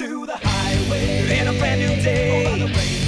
to 0.00 0.24
the 0.24 0.32
highway 0.34 1.38
in 1.38 1.46
a 1.46 1.52
brand 1.58 1.78
new 1.78 2.02
day. 2.02 2.99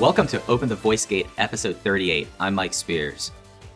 Welcome 0.00 0.28
to 0.28 0.42
Open 0.46 0.66
the 0.66 0.76
Voice 0.76 1.04
Gate, 1.04 1.26
episode 1.36 1.76
38. 1.76 2.26
I'm 2.40 2.54
Mike 2.54 2.72
Spears. 2.72 3.32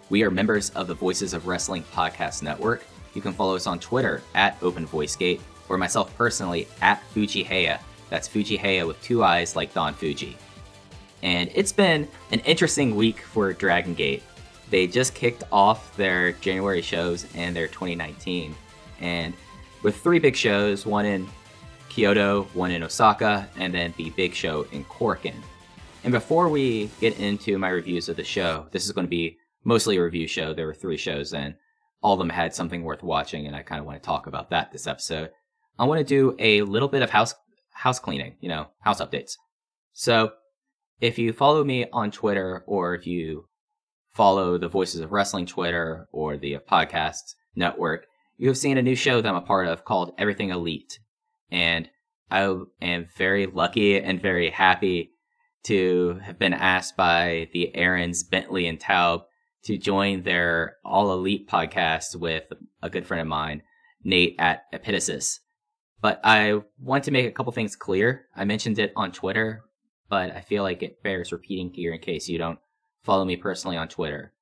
We 0.08 0.22
are 0.22 0.30
members 0.30 0.70
of 0.70 0.86
the 0.86 0.94
Voices 0.94 1.34
of 1.34 1.46
Wrestling 1.46 1.84
Podcast 1.92 2.42
Network. 2.42 2.82
You 3.12 3.20
can 3.20 3.34
follow 3.34 3.54
us 3.56 3.66
on 3.66 3.78
Twitter 3.78 4.22
at 4.34 4.56
Open 4.62 4.86
Voice 4.86 5.16
Gate, 5.16 5.42
or 5.68 5.76
myself 5.76 6.16
personally 6.16 6.66
at 6.80 7.02
Fuji 7.10 7.44
Heya. 7.44 7.78
That's 8.08 8.26
Fuji 8.26 8.56
Heya 8.56 8.86
with 8.86 9.02
two 9.02 9.22
eyes 9.22 9.54
like 9.54 9.74
Don 9.74 9.92
Fuji. 9.92 10.38
And 11.22 11.50
it's 11.54 11.72
been 11.72 12.08
an 12.32 12.40
interesting 12.40 12.96
week 12.96 13.20
for 13.20 13.52
Dragon 13.52 13.92
Gate. 13.92 14.22
They 14.70 14.86
just 14.86 15.14
kicked 15.14 15.42
off 15.52 15.94
their 15.98 16.32
January 16.32 16.80
shows 16.80 17.26
and 17.34 17.54
their 17.54 17.68
2019. 17.68 18.54
And 19.02 19.34
with 19.82 19.98
three 19.98 20.20
big 20.20 20.36
shows, 20.36 20.86
one 20.86 21.04
in 21.04 21.28
Kyoto, 21.90 22.44
one 22.54 22.70
in 22.70 22.82
Osaka, 22.82 23.46
and 23.58 23.74
then 23.74 23.92
the 23.98 24.08
big 24.08 24.32
show 24.32 24.66
in 24.72 24.86
Korakuen. 24.86 25.34
And 26.04 26.12
before 26.12 26.50
we 26.50 26.90
get 27.00 27.18
into 27.18 27.56
my 27.56 27.70
reviews 27.70 28.10
of 28.10 28.16
the 28.16 28.24
show, 28.24 28.66
this 28.72 28.84
is 28.84 28.92
going 28.92 29.06
to 29.06 29.10
be 29.10 29.38
mostly 29.64 29.96
a 29.96 30.02
review 30.02 30.26
show. 30.26 30.52
There 30.52 30.66
were 30.66 30.74
three 30.74 30.98
shows, 30.98 31.32
and 31.32 31.54
all 32.02 32.12
of 32.12 32.18
them 32.18 32.28
had 32.28 32.54
something 32.54 32.82
worth 32.82 33.02
watching, 33.02 33.46
and 33.46 33.56
I 33.56 33.62
kind 33.62 33.80
of 33.80 33.86
want 33.86 34.02
to 34.02 34.06
talk 34.06 34.26
about 34.26 34.50
that 34.50 34.70
this 34.70 34.86
episode. 34.86 35.30
I 35.78 35.86
want 35.86 36.00
to 36.00 36.04
do 36.04 36.36
a 36.38 36.60
little 36.60 36.88
bit 36.88 37.00
of 37.00 37.08
house 37.08 37.34
house 37.72 37.98
cleaning, 37.98 38.36
you 38.40 38.50
know, 38.50 38.66
house 38.80 39.00
updates. 39.00 39.38
So, 39.94 40.32
if 41.00 41.18
you 41.18 41.32
follow 41.32 41.64
me 41.64 41.86
on 41.90 42.10
Twitter, 42.10 42.64
or 42.66 42.94
if 42.94 43.06
you 43.06 43.48
follow 44.10 44.58
the 44.58 44.68
Voices 44.68 45.00
of 45.00 45.10
Wrestling 45.10 45.46
Twitter 45.46 46.06
or 46.12 46.36
the 46.36 46.58
podcast 46.70 47.34
network, 47.56 48.06
you 48.36 48.48
have 48.48 48.58
seen 48.58 48.76
a 48.76 48.82
new 48.82 48.94
show 48.94 49.22
that 49.22 49.28
I'm 49.28 49.36
a 49.36 49.40
part 49.40 49.68
of 49.68 49.86
called 49.86 50.12
Everything 50.18 50.50
Elite, 50.50 50.98
and 51.50 51.88
I 52.30 52.54
am 52.82 53.06
very 53.16 53.46
lucky 53.46 53.98
and 53.98 54.20
very 54.20 54.50
happy 54.50 55.12
to 55.64 56.20
have 56.22 56.38
been 56.38 56.54
asked 56.54 56.96
by 56.96 57.48
the 57.52 57.74
Aarons, 57.74 58.22
Bentley, 58.22 58.66
and 58.66 58.78
Taub 58.78 59.24
to 59.64 59.78
join 59.78 60.22
their 60.22 60.76
All 60.84 61.12
Elite 61.12 61.48
podcast 61.48 62.16
with 62.16 62.44
a 62.82 62.90
good 62.90 63.06
friend 63.06 63.20
of 63.20 63.26
mine, 63.26 63.62
Nate 64.02 64.36
at 64.38 64.70
Epitasis. 64.72 65.40
But 66.00 66.20
I 66.22 66.60
want 66.78 67.04
to 67.04 67.10
make 67.10 67.26
a 67.26 67.32
couple 67.32 67.52
things 67.52 67.76
clear. 67.76 68.26
I 68.36 68.44
mentioned 68.44 68.78
it 68.78 68.92
on 68.94 69.10
Twitter, 69.10 69.64
but 70.10 70.30
I 70.32 70.42
feel 70.42 70.62
like 70.62 70.82
it 70.82 71.02
bears 71.02 71.32
repeating 71.32 71.72
here 71.72 71.94
in 71.94 72.00
case 72.00 72.28
you 72.28 72.36
don't 72.36 72.58
follow 73.02 73.24
me 73.24 73.36
personally 73.36 73.78
on 73.78 73.88
Twitter. 73.88 74.34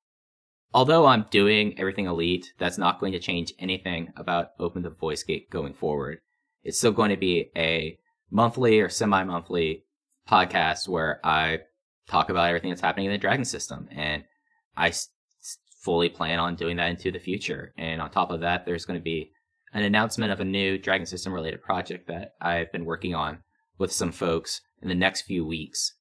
Although 0.74 1.06
I'm 1.06 1.26
doing 1.30 1.78
everything 1.78 2.06
elite, 2.06 2.52
that's 2.58 2.78
not 2.78 2.98
going 2.98 3.12
to 3.12 3.20
change 3.20 3.52
anything 3.58 4.12
about 4.16 4.52
Open 4.58 4.82
the 4.82 4.90
Voice 4.90 5.22
Gate 5.22 5.50
going 5.50 5.74
forward. 5.74 6.20
It's 6.64 6.78
still 6.78 6.92
going 6.92 7.10
to 7.10 7.16
be 7.16 7.50
a 7.56 7.98
monthly 8.30 8.80
or 8.80 8.88
semi 8.88 9.22
monthly 9.22 9.84
podcast 10.28 10.88
where 10.88 11.20
I 11.24 11.60
talk 12.08 12.30
about 12.30 12.48
everything 12.48 12.70
that's 12.70 12.80
happening 12.80 13.06
in 13.06 13.12
the 13.12 13.18
Dragon 13.18 13.44
system. 13.44 13.88
And 13.90 14.24
I 14.76 14.92
fully 15.80 16.08
plan 16.08 16.38
on 16.38 16.54
doing 16.54 16.76
that 16.76 16.90
into 16.90 17.10
the 17.10 17.18
future. 17.18 17.72
And 17.76 18.00
on 18.00 18.10
top 18.10 18.30
of 18.30 18.40
that, 18.40 18.64
there's 18.64 18.84
going 18.84 18.98
to 18.98 19.04
be 19.04 19.32
an 19.72 19.82
announcement 19.82 20.32
of 20.32 20.40
a 20.40 20.44
new 20.44 20.78
Dragon 20.78 21.06
system 21.06 21.32
related 21.32 21.62
project 21.62 22.06
that 22.08 22.34
I've 22.40 22.70
been 22.72 22.84
working 22.84 23.14
on 23.14 23.38
with 23.78 23.92
some 23.92 24.12
folks 24.12 24.60
in 24.80 24.88
the 24.88 24.94
next 24.94 25.22
few 25.22 25.44
weeks. 25.44 25.94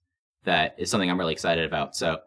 That 0.44 0.76
is 0.78 0.90
something 0.90 1.10
I'm 1.10 1.20
really 1.20 1.34
excited 1.34 1.66
about. 1.66 1.96
So 1.96 2.20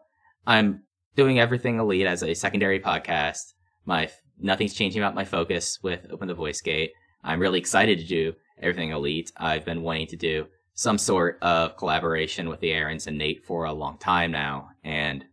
I'm 0.47 0.83
doing 1.15 1.39
everything 1.39 1.79
elite 1.79 2.07
as 2.07 2.23
a 2.23 2.33
secondary 2.33 2.79
podcast. 2.79 3.53
My 3.85 4.09
nothing's 4.39 4.73
changing 4.73 5.01
about 5.01 5.15
my 5.15 5.25
focus 5.25 5.79
with 5.81 6.07
Open 6.11 6.27
the 6.27 6.33
Voice 6.33 6.61
Gate. 6.61 6.91
I'm 7.23 7.39
really 7.39 7.59
excited 7.59 7.99
to 7.99 8.05
do 8.05 8.33
everything 8.61 8.91
elite. 8.91 9.31
I've 9.37 9.65
been 9.65 9.81
wanting 9.81 10.07
to 10.07 10.17
do 10.17 10.47
some 10.75 10.97
sort 10.97 11.39
of 11.41 11.77
collaboration 11.77 12.49
with 12.49 12.59
the 12.59 12.71
Aarons 12.71 13.07
and 13.07 13.17
Nate 13.17 13.43
for 13.45 13.65
a 13.65 13.73
long 13.73 13.97
time 13.97 14.31
now, 14.31 14.69
and 14.83 15.25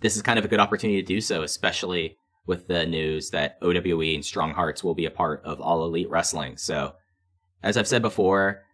this 0.00 0.16
is 0.16 0.22
kind 0.22 0.38
of 0.38 0.44
a 0.44 0.48
good 0.48 0.60
opportunity 0.60 1.00
to 1.00 1.06
do 1.06 1.20
so, 1.20 1.42
especially 1.42 2.16
with 2.46 2.66
the 2.66 2.84
news 2.84 3.30
that 3.30 3.56
OWE 3.62 4.14
and 4.14 4.24
Strong 4.24 4.54
Hearts 4.54 4.82
will 4.82 4.94
be 4.94 5.06
a 5.06 5.10
part 5.10 5.42
of 5.44 5.60
All 5.60 5.84
Elite 5.84 6.10
Wrestling. 6.10 6.56
So, 6.56 6.94
as 7.62 7.76
I've 7.76 7.86
said 7.86 8.02
before, 8.02 8.64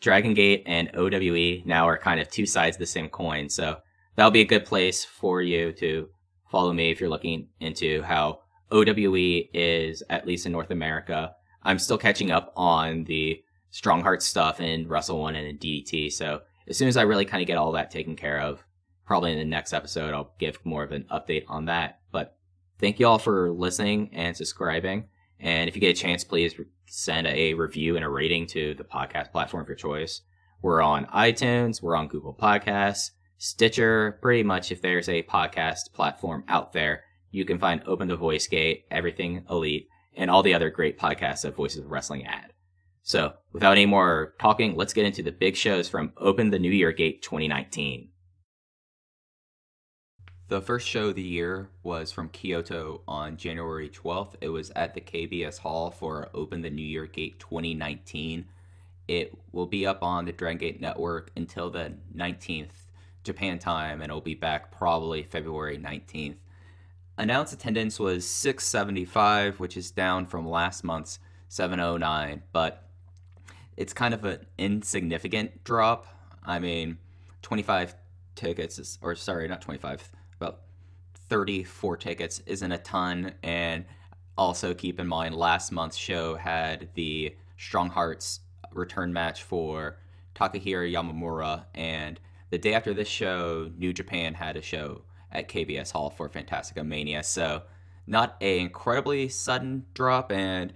Dragon 0.00 0.34
Gate 0.34 0.62
and 0.66 0.90
OWE 0.94 1.62
now 1.64 1.88
are 1.88 1.98
kind 1.98 2.20
of 2.20 2.30
two 2.30 2.46
sides 2.46 2.76
of 2.76 2.80
the 2.80 2.86
same 2.86 3.08
coin. 3.08 3.48
So 3.48 3.78
that'll 4.14 4.30
be 4.30 4.42
a 4.42 4.46
good 4.46 4.64
place 4.64 5.04
for 5.04 5.42
you 5.42 5.72
to 5.72 6.08
follow 6.50 6.72
me 6.72 6.90
if 6.90 7.00
you're 7.00 7.10
looking 7.10 7.48
into 7.60 8.02
how 8.02 8.40
OWE 8.70 9.48
is, 9.54 10.02
at 10.10 10.26
least 10.26 10.46
in 10.46 10.52
North 10.52 10.70
America. 10.70 11.32
I'm 11.62 11.78
still 11.78 11.98
catching 11.98 12.30
up 12.30 12.52
on 12.56 13.04
the 13.04 13.42
Strong 13.70 14.02
Heart 14.02 14.22
stuff 14.22 14.60
in 14.60 14.88
Wrestle 14.88 15.20
One 15.20 15.36
and 15.36 15.46
in 15.46 15.58
DDT. 15.58 16.12
So 16.12 16.40
as 16.66 16.76
soon 16.76 16.88
as 16.88 16.96
I 16.96 17.02
really 17.02 17.24
kind 17.24 17.42
of 17.42 17.46
get 17.46 17.58
all 17.58 17.72
that 17.72 17.90
taken 17.90 18.16
care 18.16 18.40
of, 18.40 18.64
probably 19.06 19.32
in 19.32 19.38
the 19.38 19.44
next 19.44 19.72
episode, 19.72 20.14
I'll 20.14 20.34
give 20.38 20.64
more 20.64 20.82
of 20.82 20.92
an 20.92 21.06
update 21.10 21.44
on 21.48 21.66
that. 21.66 22.00
But 22.12 22.36
thank 22.78 23.00
you 23.00 23.06
all 23.06 23.18
for 23.18 23.50
listening 23.50 24.10
and 24.12 24.36
subscribing. 24.36 25.08
And 25.40 25.68
if 25.68 25.74
you 25.74 25.80
get 25.80 25.96
a 25.96 26.00
chance, 26.00 26.24
please 26.24 26.54
send 26.86 27.26
a 27.26 27.54
review 27.54 27.96
and 27.96 28.04
a 28.04 28.08
rating 28.08 28.46
to 28.48 28.74
the 28.74 28.84
podcast 28.84 29.32
platform 29.32 29.62
of 29.62 29.68
your 29.68 29.76
choice. 29.76 30.22
We're 30.60 30.82
on 30.82 31.06
iTunes, 31.06 31.80
we're 31.80 31.96
on 31.96 32.08
Google 32.08 32.34
Podcasts, 32.34 33.10
Stitcher, 33.36 34.18
pretty 34.20 34.42
much 34.42 34.72
if 34.72 34.82
there's 34.82 35.08
a 35.08 35.22
podcast 35.22 35.92
platform 35.92 36.42
out 36.48 36.72
there, 36.72 37.04
you 37.30 37.44
can 37.44 37.60
find 37.60 37.80
Open 37.86 38.08
the 38.08 38.16
Voice 38.16 38.48
Gate, 38.48 38.84
Everything 38.90 39.44
Elite, 39.48 39.88
and 40.16 40.28
all 40.28 40.42
the 40.42 40.54
other 40.54 40.70
great 40.70 40.98
podcasts 40.98 41.42
that 41.42 41.54
Voices 41.54 41.84
of 41.84 41.90
Wrestling 41.90 42.26
add. 42.26 42.52
So, 43.08 43.32
without 43.54 43.72
any 43.72 43.86
more 43.86 44.34
talking, 44.38 44.76
let's 44.76 44.92
get 44.92 45.06
into 45.06 45.22
the 45.22 45.32
big 45.32 45.56
shows 45.56 45.88
from 45.88 46.12
Open 46.18 46.50
the 46.50 46.58
New 46.58 46.70
Year 46.70 46.92
Gate 46.92 47.22
2019. 47.22 48.10
The 50.48 50.60
first 50.60 50.86
show 50.86 51.08
of 51.08 51.14
the 51.14 51.22
year 51.22 51.70
was 51.82 52.12
from 52.12 52.28
Kyoto 52.28 53.00
on 53.08 53.38
January 53.38 53.88
12th. 53.88 54.34
It 54.42 54.50
was 54.50 54.70
at 54.76 54.92
the 54.92 55.00
KBS 55.00 55.60
Hall 55.60 55.90
for 55.90 56.28
Open 56.34 56.60
the 56.60 56.68
New 56.68 56.84
Year 56.84 57.06
Gate 57.06 57.40
2019. 57.40 58.44
It 59.08 59.32
will 59.52 59.64
be 59.66 59.86
up 59.86 60.02
on 60.02 60.26
the 60.26 60.32
Dragon 60.32 60.58
Gate 60.58 60.78
Network 60.78 61.30
until 61.34 61.70
the 61.70 61.94
19th 62.14 62.90
Japan 63.24 63.58
time, 63.58 64.02
and 64.02 64.10
it'll 64.10 64.20
be 64.20 64.34
back 64.34 64.70
probably 64.70 65.22
February 65.22 65.78
19th. 65.78 66.36
Announced 67.16 67.54
attendance 67.54 67.98
was 67.98 68.28
675, 68.28 69.58
which 69.58 69.78
is 69.78 69.90
down 69.90 70.26
from 70.26 70.46
last 70.46 70.84
month's 70.84 71.20
709, 71.48 72.42
but 72.52 72.87
it's 73.78 73.92
kind 73.92 74.12
of 74.12 74.24
an 74.24 74.44
insignificant 74.58 75.62
drop. 75.62 76.04
I 76.44 76.58
mean, 76.58 76.98
25 77.42 77.94
tickets 78.34 78.76
is, 78.80 78.98
or 79.00 79.14
sorry, 79.14 79.46
not 79.46 79.62
25, 79.62 80.10
about 80.40 80.62
34 81.28 81.96
tickets 81.96 82.42
isn't 82.44 82.72
a 82.72 82.78
ton. 82.78 83.34
And 83.44 83.84
also 84.36 84.74
keep 84.74 84.98
in 84.98 85.06
mind, 85.06 85.36
last 85.36 85.70
month's 85.70 85.96
show 85.96 86.34
had 86.34 86.88
the 86.94 87.36
Strong 87.56 87.90
Hearts 87.90 88.40
return 88.72 89.12
match 89.12 89.44
for 89.44 89.98
Takahiro 90.34 90.92
Yamamura. 90.92 91.64
And 91.72 92.18
the 92.50 92.58
day 92.58 92.74
after 92.74 92.92
this 92.92 93.08
show, 93.08 93.70
New 93.78 93.92
Japan 93.92 94.34
had 94.34 94.56
a 94.56 94.62
show 94.62 95.02
at 95.30 95.48
KBS 95.48 95.92
Hall 95.92 96.10
for 96.10 96.28
Fantastica 96.28 96.84
Mania. 96.84 97.22
So, 97.22 97.62
not 98.08 98.36
a 98.40 98.58
incredibly 98.58 99.28
sudden 99.28 99.84
drop. 99.94 100.32
And 100.32 100.72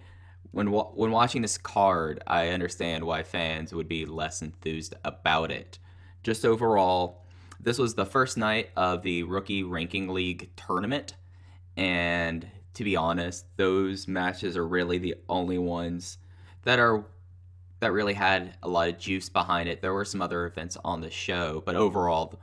when 0.53 0.71
wa- 0.71 0.91
when 0.95 1.11
watching 1.11 1.43
this 1.43 1.59
card, 1.59 2.23
I 2.27 2.49
understand 2.49 3.05
why 3.05 3.23
fans 3.23 3.75
would 3.75 3.89
be 3.89 4.07
less 4.07 4.43
enthused 4.43 4.95
about 5.05 5.51
it. 5.51 5.79
Just 6.23 6.45
overall, 6.45 7.25
this 7.59 7.79
was 7.79 7.95
the 7.95 8.07
first 8.07 8.37
night 8.37 8.71
of 8.77 9.03
the 9.03 9.25
Rookie 9.25 9.63
Ranking 9.63 10.09
League 10.09 10.51
tournament, 10.57 11.15
and 11.77 12.47
to 12.75 12.85
be 12.85 12.97
honest, 12.97 13.45
those 13.57 14.07
matches 14.07 14.57
are 14.57 14.67
really 14.67 14.99
the 14.99 15.17
only 15.29 15.59
ones 15.59 16.19
that 16.63 16.79
are 16.79 17.05
that 17.81 17.93
really 17.93 18.15
had 18.15 18.55
a 18.63 18.69
lot 18.69 18.89
of 18.89 18.99
juice 18.99 19.29
behind 19.29 19.69
it. 19.69 19.83
There 19.83 19.93
were 19.93 20.05
some 20.05 20.23
other 20.23 20.47
events 20.47 20.77
on 20.85 21.01
the 21.01 21.11
show, 21.11 21.63
but 21.67 21.75
overall, 21.75 22.41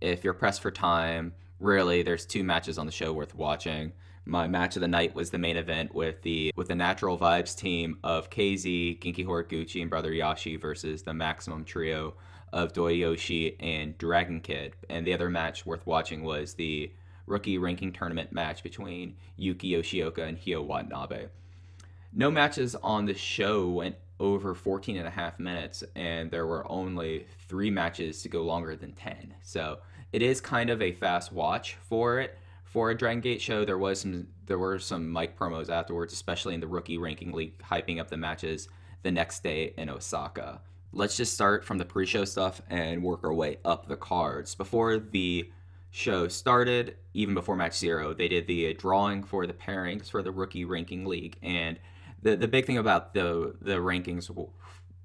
if 0.00 0.24
you're 0.24 0.34
pressed 0.34 0.62
for 0.62 0.72
time, 0.72 1.32
really 1.60 2.02
there's 2.02 2.26
two 2.26 2.42
matches 2.42 2.76
on 2.78 2.86
the 2.86 2.92
show 2.92 3.12
worth 3.12 3.34
watching. 3.34 3.92
My 4.24 4.46
match 4.46 4.76
of 4.76 4.80
the 4.80 4.88
night 4.88 5.14
was 5.14 5.30
the 5.30 5.38
main 5.38 5.56
event 5.56 5.94
with 5.94 6.22
the 6.22 6.52
with 6.54 6.68
the 6.68 6.74
Natural 6.74 7.18
Vibes 7.18 7.56
team 7.56 7.98
of 8.04 8.30
KZ, 8.30 9.00
Genki 9.00 9.26
Horiguchi, 9.26 9.80
and 9.80 9.90
Brother 9.90 10.12
Yashi 10.12 10.60
versus 10.60 11.02
the 11.02 11.14
Maximum 11.14 11.64
Trio 11.64 12.14
of 12.52 12.72
Doyoshi 12.72 13.56
and 13.60 13.96
Dragon 13.98 14.40
Kid. 14.40 14.74
And 14.88 15.06
the 15.06 15.14
other 15.14 15.30
match 15.30 15.64
worth 15.64 15.86
watching 15.86 16.22
was 16.22 16.54
the 16.54 16.92
rookie 17.26 17.58
ranking 17.58 17.92
tournament 17.92 18.32
match 18.32 18.62
between 18.62 19.16
Yuki 19.36 19.72
Yoshioka 19.72 20.26
and 20.26 20.36
Hyo 20.36 20.64
Watanabe. 20.64 21.26
No 22.12 22.30
matches 22.30 22.74
on 22.74 23.06
the 23.06 23.14
show 23.14 23.68
went 23.68 23.96
over 24.18 24.54
14 24.54 24.96
and 24.96 25.06
a 25.06 25.10
half 25.10 25.38
minutes, 25.38 25.82
and 25.94 26.30
there 26.30 26.46
were 26.46 26.70
only 26.70 27.26
three 27.48 27.70
matches 27.70 28.22
to 28.22 28.28
go 28.28 28.42
longer 28.42 28.76
than 28.76 28.92
10. 28.92 29.34
So 29.42 29.78
it 30.12 30.22
is 30.22 30.40
kind 30.40 30.70
of 30.70 30.82
a 30.82 30.92
fast 30.92 31.32
watch 31.32 31.76
for 31.88 32.20
it. 32.20 32.36
For 32.70 32.90
a 32.90 32.96
Dragon 32.96 33.20
Gate 33.20 33.42
show, 33.42 33.64
there 33.64 33.78
was 33.78 34.00
some 34.02 34.28
there 34.46 34.58
were 34.58 34.78
some 34.78 35.12
mic 35.12 35.36
promos 35.36 35.68
afterwards, 35.68 36.12
especially 36.12 36.54
in 36.54 36.60
the 36.60 36.68
rookie 36.68 36.98
ranking 36.98 37.32
league, 37.32 37.58
hyping 37.58 38.00
up 38.00 38.08
the 38.08 38.16
matches 38.16 38.68
the 39.02 39.10
next 39.10 39.42
day 39.42 39.74
in 39.76 39.90
Osaka. 39.90 40.60
Let's 40.92 41.16
just 41.16 41.34
start 41.34 41.64
from 41.64 41.78
the 41.78 41.84
pre-show 41.84 42.24
stuff 42.24 42.62
and 42.70 43.02
work 43.02 43.24
our 43.24 43.34
way 43.34 43.58
up 43.64 43.88
the 43.88 43.96
cards. 43.96 44.54
Before 44.54 44.98
the 44.98 45.50
show 45.90 46.28
started, 46.28 46.94
even 47.12 47.34
before 47.34 47.56
match 47.56 47.76
zero, 47.76 48.14
they 48.14 48.28
did 48.28 48.46
the 48.46 48.72
drawing 48.74 49.24
for 49.24 49.48
the 49.48 49.52
pairings 49.52 50.08
for 50.08 50.22
the 50.22 50.30
rookie 50.30 50.64
ranking 50.64 51.04
league, 51.04 51.38
and 51.42 51.76
the 52.22 52.36
the 52.36 52.46
big 52.46 52.66
thing 52.66 52.78
about 52.78 53.14
the 53.14 53.56
the 53.60 53.78
rankings, 53.78 54.30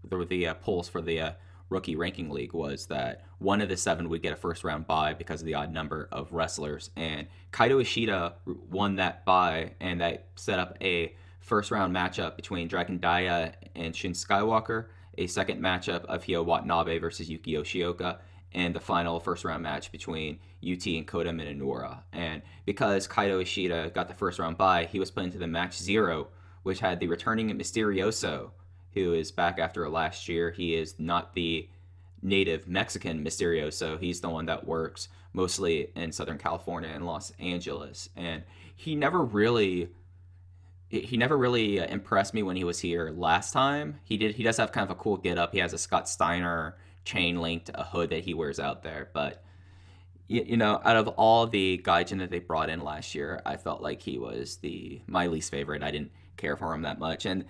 the 0.07 0.25
the 0.25 0.47
uh, 0.47 0.53
polls 0.53 0.87
for 0.87 1.01
the 1.01 1.19
uh, 1.19 1.31
rookie 1.69 1.95
ranking 1.95 2.29
league 2.29 2.53
was 2.53 2.85
that 2.87 3.23
one 3.39 3.61
of 3.61 3.69
the 3.69 3.77
seven 3.77 4.09
would 4.09 4.21
get 4.21 4.33
a 4.33 4.35
first 4.35 4.63
round 4.63 4.87
bye 4.87 5.13
because 5.13 5.41
of 5.41 5.45
the 5.45 5.53
odd 5.55 5.73
number 5.73 6.07
of 6.11 6.31
wrestlers, 6.31 6.91
and 6.95 7.27
Kaito 7.51 7.81
Ishida 7.81 8.35
won 8.69 8.95
that 8.95 9.25
bye, 9.25 9.73
and 9.79 10.01
that 10.01 10.27
set 10.35 10.59
up 10.59 10.77
a 10.81 11.15
first 11.39 11.71
round 11.71 11.95
matchup 11.95 12.35
between 12.35 12.67
Dragon 12.67 12.97
Dia 12.97 13.53
and 13.75 13.95
Shun 13.95 14.11
Skywalker, 14.11 14.85
a 15.17 15.27
second 15.27 15.61
matchup 15.61 16.05
of 16.05 16.23
Hyo 16.23 16.43
Watanabe 16.43 16.97
versus 16.99 17.29
Yuki 17.29 17.53
Yoshioka, 17.53 18.19
and 18.53 18.73
the 18.73 18.79
final 18.79 19.19
first 19.19 19.43
round 19.43 19.63
match 19.63 19.91
between 19.91 20.39
UT 20.63 20.85
and 20.87 21.05
Kota 21.05 21.29
Minoura. 21.29 21.99
And 22.13 22.41
because 22.65 23.07
Kaito 23.07 23.41
Ishida 23.41 23.91
got 23.93 24.07
the 24.07 24.13
first 24.13 24.39
round 24.39 24.57
bye, 24.57 24.85
he 24.85 24.99
was 24.99 25.11
put 25.11 25.23
into 25.23 25.37
the 25.37 25.47
match 25.47 25.77
zero, 25.77 26.29
which 26.63 26.79
had 26.79 26.99
the 26.99 27.07
returning 27.07 27.49
Mysterioso, 27.49 28.51
who 28.95 29.13
is 29.13 29.31
back 29.31 29.59
after 29.59 29.87
last 29.87 30.27
year. 30.27 30.49
He 30.49 30.73
is 30.73 30.95
not 30.97 31.35
the 31.35 31.69
native 32.21 32.67
Mexican 32.67 33.23
Mysterioso. 33.23 33.99
He's 33.99 34.21
the 34.21 34.29
one 34.29 34.47
that 34.47 34.65
works 34.65 35.09
mostly 35.33 35.91
in 35.95 36.11
Southern 36.11 36.39
California 36.39 36.89
and 36.91 37.05
Los 37.05 37.31
Angeles. 37.39 38.09
And 38.15 38.43
he 38.75 38.95
never 38.95 39.23
really 39.23 39.89
he 40.89 41.17
never 41.17 41.37
really 41.37 41.79
uh, 41.79 41.87
impressed 41.87 42.33
me 42.33 42.43
when 42.43 42.55
he 42.55 42.63
was 42.63 42.79
here 42.79 43.11
last 43.15 43.51
time. 43.51 43.99
He 44.03 44.17
did. 44.17 44.35
He 44.35 44.43
does 44.43 44.57
have 44.57 44.71
kind 44.71 44.89
of 44.89 44.95
a 44.95 44.99
cool 44.99 45.17
get 45.17 45.37
up. 45.37 45.51
He 45.51 45.59
has 45.59 45.73
a 45.73 45.77
Scott 45.77 46.07
Steiner 46.07 46.77
chain 47.03 47.41
linked 47.41 47.69
a 47.73 47.83
hood 47.83 48.11
that 48.11 48.23
he 48.23 48.33
wears 48.33 48.59
out 48.59 48.83
there. 48.83 49.09
But 49.13 49.43
you, 50.27 50.43
you 50.43 50.57
know, 50.57 50.79
out 50.83 50.95
of 50.95 51.07
all 51.09 51.47
the 51.47 51.81
Gaijin 51.83 52.19
that 52.19 52.29
they 52.29 52.39
brought 52.39 52.69
in 52.69 52.81
last 52.81 53.13
year, 53.13 53.41
I 53.45 53.57
felt 53.57 53.81
like 53.81 54.01
he 54.01 54.17
was 54.17 54.57
the 54.57 55.01
my 55.07 55.27
least 55.27 55.51
favorite. 55.51 55.83
I 55.83 55.91
didn't 55.91 56.11
care 56.37 56.55
for 56.55 56.73
him 56.73 56.83
that 56.83 56.99
much. 56.99 57.25
And 57.25 57.45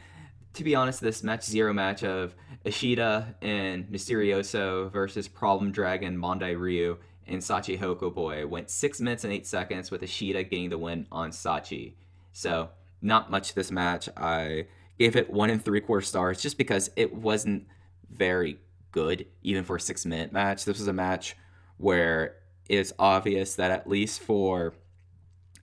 to 0.55 0.63
be 0.63 0.75
honest, 0.75 1.01
this 1.01 1.23
match 1.23 1.43
zero 1.43 1.73
match 1.73 2.03
of 2.03 2.33
Ishida 2.63 3.35
and 3.41 3.87
Mysterioso 3.87 4.91
versus 4.91 5.27
Problem 5.27 5.71
Dragon 5.71 6.17
Mondai 6.17 6.59
Ryu 6.59 6.97
and 7.27 7.41
Sachi 7.41 7.77
Hoko 7.77 8.13
Boy 8.13 8.47
went 8.47 8.69
six 8.69 9.01
minutes 9.01 9.23
and 9.23 9.33
eight 9.33 9.45
seconds 9.45 9.91
with 9.91 10.01
Ishida 10.01 10.43
getting 10.43 10.69
the 10.69 10.77
win 10.77 11.07
on 11.11 11.31
Sachi. 11.31 11.93
So 12.31 12.69
not 13.01 13.29
much 13.29 13.53
this 13.53 13.69
match. 13.69 14.07
I 14.15 14.67
gave 14.97 15.15
it 15.15 15.29
one 15.29 15.49
and 15.49 15.63
three 15.63 15.81
quarter 15.81 16.05
stars 16.05 16.41
just 16.41 16.57
because 16.57 16.89
it 16.95 17.13
wasn't 17.13 17.67
very 18.09 18.57
good, 18.91 19.25
even 19.43 19.63
for 19.63 19.75
a 19.75 19.79
six 19.79 20.05
minute 20.05 20.31
match. 20.31 20.63
This 20.63 20.79
was 20.79 20.87
a 20.87 20.93
match 20.93 21.35
where 21.77 22.37
it's 22.69 22.93
obvious 22.97 23.55
that 23.55 23.71
at 23.71 23.89
least 23.89 24.21
for 24.21 24.73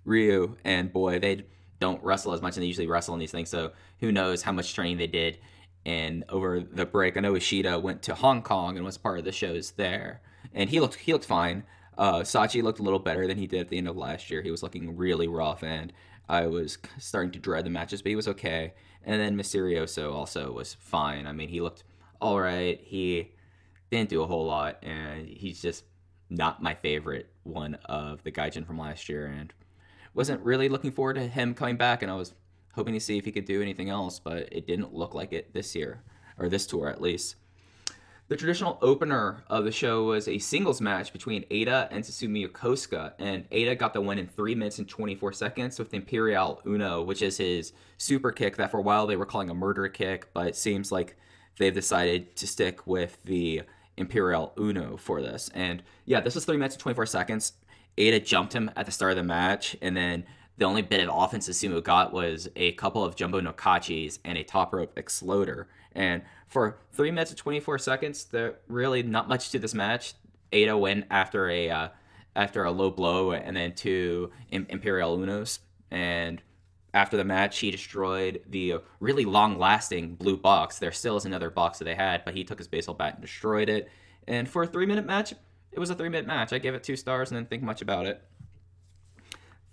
Ryu 0.05 0.56
and 0.65 0.93
Boy, 0.93 1.19
they 1.19 1.47
don't 1.82 2.02
wrestle 2.05 2.32
as 2.32 2.40
much 2.40 2.56
and 2.56 2.62
they 2.62 2.69
usually 2.69 2.87
wrestle 2.87 3.12
in 3.12 3.19
these 3.19 3.32
things. 3.32 3.50
So 3.50 3.73
who 3.99 4.12
knows 4.12 4.40
how 4.43 4.52
much 4.52 4.73
training 4.73 4.99
they 4.99 5.08
did. 5.08 5.38
And 5.84 6.25
over 6.29 6.61
the 6.61 6.87
break, 6.87 7.17
I 7.17 7.20
know 7.20 7.34
Ishida 7.34 7.81
went 7.81 8.02
to 8.02 8.14
Hong 8.14 8.40
Kong 8.40 8.76
and 8.76 8.87
was 8.87 8.96
part 8.96 9.19
of 9.19 9.25
the 9.25 9.32
shows 9.32 9.73
there, 9.73 10.20
and 10.55 10.70
he 10.70 10.79
looked 10.79 10.94
he 10.94 11.12
looked 11.12 11.25
fine. 11.25 11.64
Uh, 11.99 12.20
Sachi 12.20 12.62
looked 12.62 12.79
a 12.79 12.84
little 12.84 13.00
better 13.00 13.26
than 13.26 13.37
he 13.37 13.49
did 13.49 13.62
at 13.62 13.69
the 13.69 13.79
end 13.79 13.88
of 13.88 13.96
last 13.96 14.31
year. 14.31 14.43
He 14.43 14.52
was 14.52 14.62
looking 14.62 14.96
really 14.96 15.26
rough, 15.26 15.64
and 15.64 15.93
I 16.29 16.46
was 16.46 16.79
starting 16.99 17.32
to 17.32 17.40
dread 17.40 17.67
the 17.67 17.70
matches, 17.70 18.00
but 18.00 18.11
he 18.11 18.17
was 18.17 18.28
okay. 18.28 18.75
And 19.05 19.20
then 19.20 19.37
Mysterioso 19.37 20.12
also 20.12 20.52
was 20.52 20.75
fine. 20.75 21.26
I 21.26 21.32
mean, 21.32 21.49
he 21.49 21.61
looked 21.61 21.82
all 22.20 22.40
right. 22.40 22.81
He 22.81 23.32
didn't 23.90 24.08
do 24.08 24.23
a 24.23 24.26
whole 24.26 24.46
lot, 24.46 24.78
and 24.85 25.26
he's 25.26 25.61
just 25.61 25.82
not 26.31 26.62
my 26.62 26.75
favorite 26.75 27.28
one 27.43 27.75
of 27.87 28.23
the 28.23 28.31
Gaijin 28.31 28.64
from 28.64 28.78
last 28.78 29.08
year, 29.08 29.26
and 29.26 29.52
wasn't 30.14 30.41
really 30.43 30.69
looking 30.69 30.93
forward 30.93 31.14
to 31.14 31.26
him 31.26 31.55
coming 31.55 31.76
back. 31.76 32.03
And 32.03 32.11
I 32.11 32.17
was 32.17 32.35
hoping 32.75 32.94
to 32.94 33.00
see 33.00 33.19
if 33.19 33.25
he 33.25 33.32
could 33.32 33.44
do 33.44 33.62
anything 33.62 33.91
else, 33.91 34.19
but 34.19 34.49
it 34.53 34.67
didn't 34.67 34.94
look 34.94 35.14
like 35.14 35.32
it 35.32 35.53
this 35.53 35.75
year, 35.75 36.03
or 36.38 36.49
this 36.49 36.67
tour 36.67 36.88
at 36.88 37.00
least. 37.00 37.37
The 38.29 38.37
traditional 38.37 38.79
opener 38.81 39.44
of 39.49 39.64
the 39.64 39.73
show 39.73 40.05
was 40.05 40.26
a 40.26 40.38
singles 40.38 40.81
match 40.81 41.12
between 41.12 41.44
Eita 41.50 41.88
and 41.91 42.03
Susumu 42.03 42.49
Yokosuka, 42.49 43.12
and 43.19 43.50
Eita 43.50 43.76
got 43.76 43.93
the 43.93 44.00
win 44.00 44.19
in 44.19 44.26
3 44.26 44.55
minutes 44.55 44.79
and 44.79 44.88
24 44.88 45.35
seconds 45.35 45.79
with 45.79 45.93
Imperial 45.93 46.62
Uno, 46.67 47.03
which 47.03 47.20
is 47.20 47.37
his 47.37 47.75
super 47.99 48.32
kick 48.32 48.56
that 48.56 48.70
for 48.70 48.79
a 48.79 48.82
while 48.82 49.06
they 49.06 49.17
were 49.17 49.26
calling 49.26 49.50
a 49.50 49.55
murder 49.55 49.87
kick, 49.88 50.32
but 50.32 50.47
it 50.47 50.56
seems 50.56 50.91
like 50.91 51.17
they've 51.59 51.75
decided 51.75 52.35
to 52.37 52.47
stick 52.47 52.87
with 52.87 53.23
the 53.25 53.62
Imperial 53.99 54.55
Uno 54.59 54.97
for 54.97 55.20
this. 55.20 55.50
And 55.53 55.82
yeah, 56.06 56.20
this 56.20 56.35
was 56.35 56.47
3 56.47 56.56
minutes 56.56 56.76
and 56.76 56.81
24 56.81 57.05
seconds. 57.06 57.53
Eita 57.97 58.25
jumped 58.25 58.55
him 58.55 58.71
at 58.77 58.87
the 58.87 58.93
start 58.93 59.12
of 59.12 59.17
the 59.17 59.23
match, 59.23 59.77
and 59.83 59.97
then 59.97 60.25
the 60.59 60.65
only 60.65 60.83
bit 60.83 61.06
of 61.06 61.15
offense 61.15 61.49
Susumu 61.49 61.83
got 61.83 62.12
was 62.12 62.49
a 62.56 62.73
couple 62.73 63.05
of 63.05 63.17
jumbo 63.17 63.41
nokachis 63.41 64.19
and 64.25 64.39
a 64.39 64.44
top 64.44 64.73
rope 64.73 64.99
exploder. 64.99 65.69
And 65.94 66.23
for 66.47 66.79
three 66.93 67.11
minutes 67.11 67.31
and 67.31 67.39
24 67.39 67.79
seconds, 67.79 68.25
there 68.25 68.56
really 68.69 69.03
not 69.03 69.29
much 69.29 69.50
to 69.50 69.59
this 69.59 69.75
match. 69.75 70.15
Eita 70.53 70.79
went 70.79 71.06
after 71.11 71.49
a 71.49 71.71
uh, 71.71 71.88
after 72.35 72.64
a 72.64 72.71
low 72.71 72.90
blow 72.90 73.33
and 73.33 73.57
then 73.57 73.75
two 73.75 74.31
Imperial 74.50 75.19
Unos. 75.19 75.59
And 75.90 76.43
after 76.95 77.16
the 77.16 77.25
match, 77.25 77.59
he 77.59 77.71
destroyed 77.71 78.43
the 78.49 78.76
really 79.00 79.25
long 79.25 79.59
lasting 79.59 80.14
blue 80.14 80.37
box. 80.37 80.78
There 80.78 80.93
still 80.93 81.16
is 81.16 81.25
another 81.25 81.50
box 81.50 81.78
that 81.78 81.85
they 81.85 81.95
had, 81.95 82.25
but 82.25 82.35
he 82.35 82.45
took 82.45 82.59
his 82.59 82.69
baseball 82.69 82.95
bat 82.95 83.14
and 83.14 83.23
destroyed 83.23 83.69
it. 83.69 83.90
And 84.26 84.49
for 84.49 84.62
a 84.62 84.66
three 84.66 84.87
minute 84.87 85.07
match, 85.07 85.35
it 85.73 85.79
was 85.79 85.91
a 85.91 85.95
three 85.95 86.09
minute 86.09 86.26
match. 86.26 86.52
I 86.52 86.59
gave 86.59 86.75
it 86.75 86.83
two 86.83 86.97
stars 86.97 87.31
and 87.31 87.38
didn't 87.38 87.50
think 87.50 87.62
much 87.62 87.83
about 87.83 88.07
it. 88.07 88.23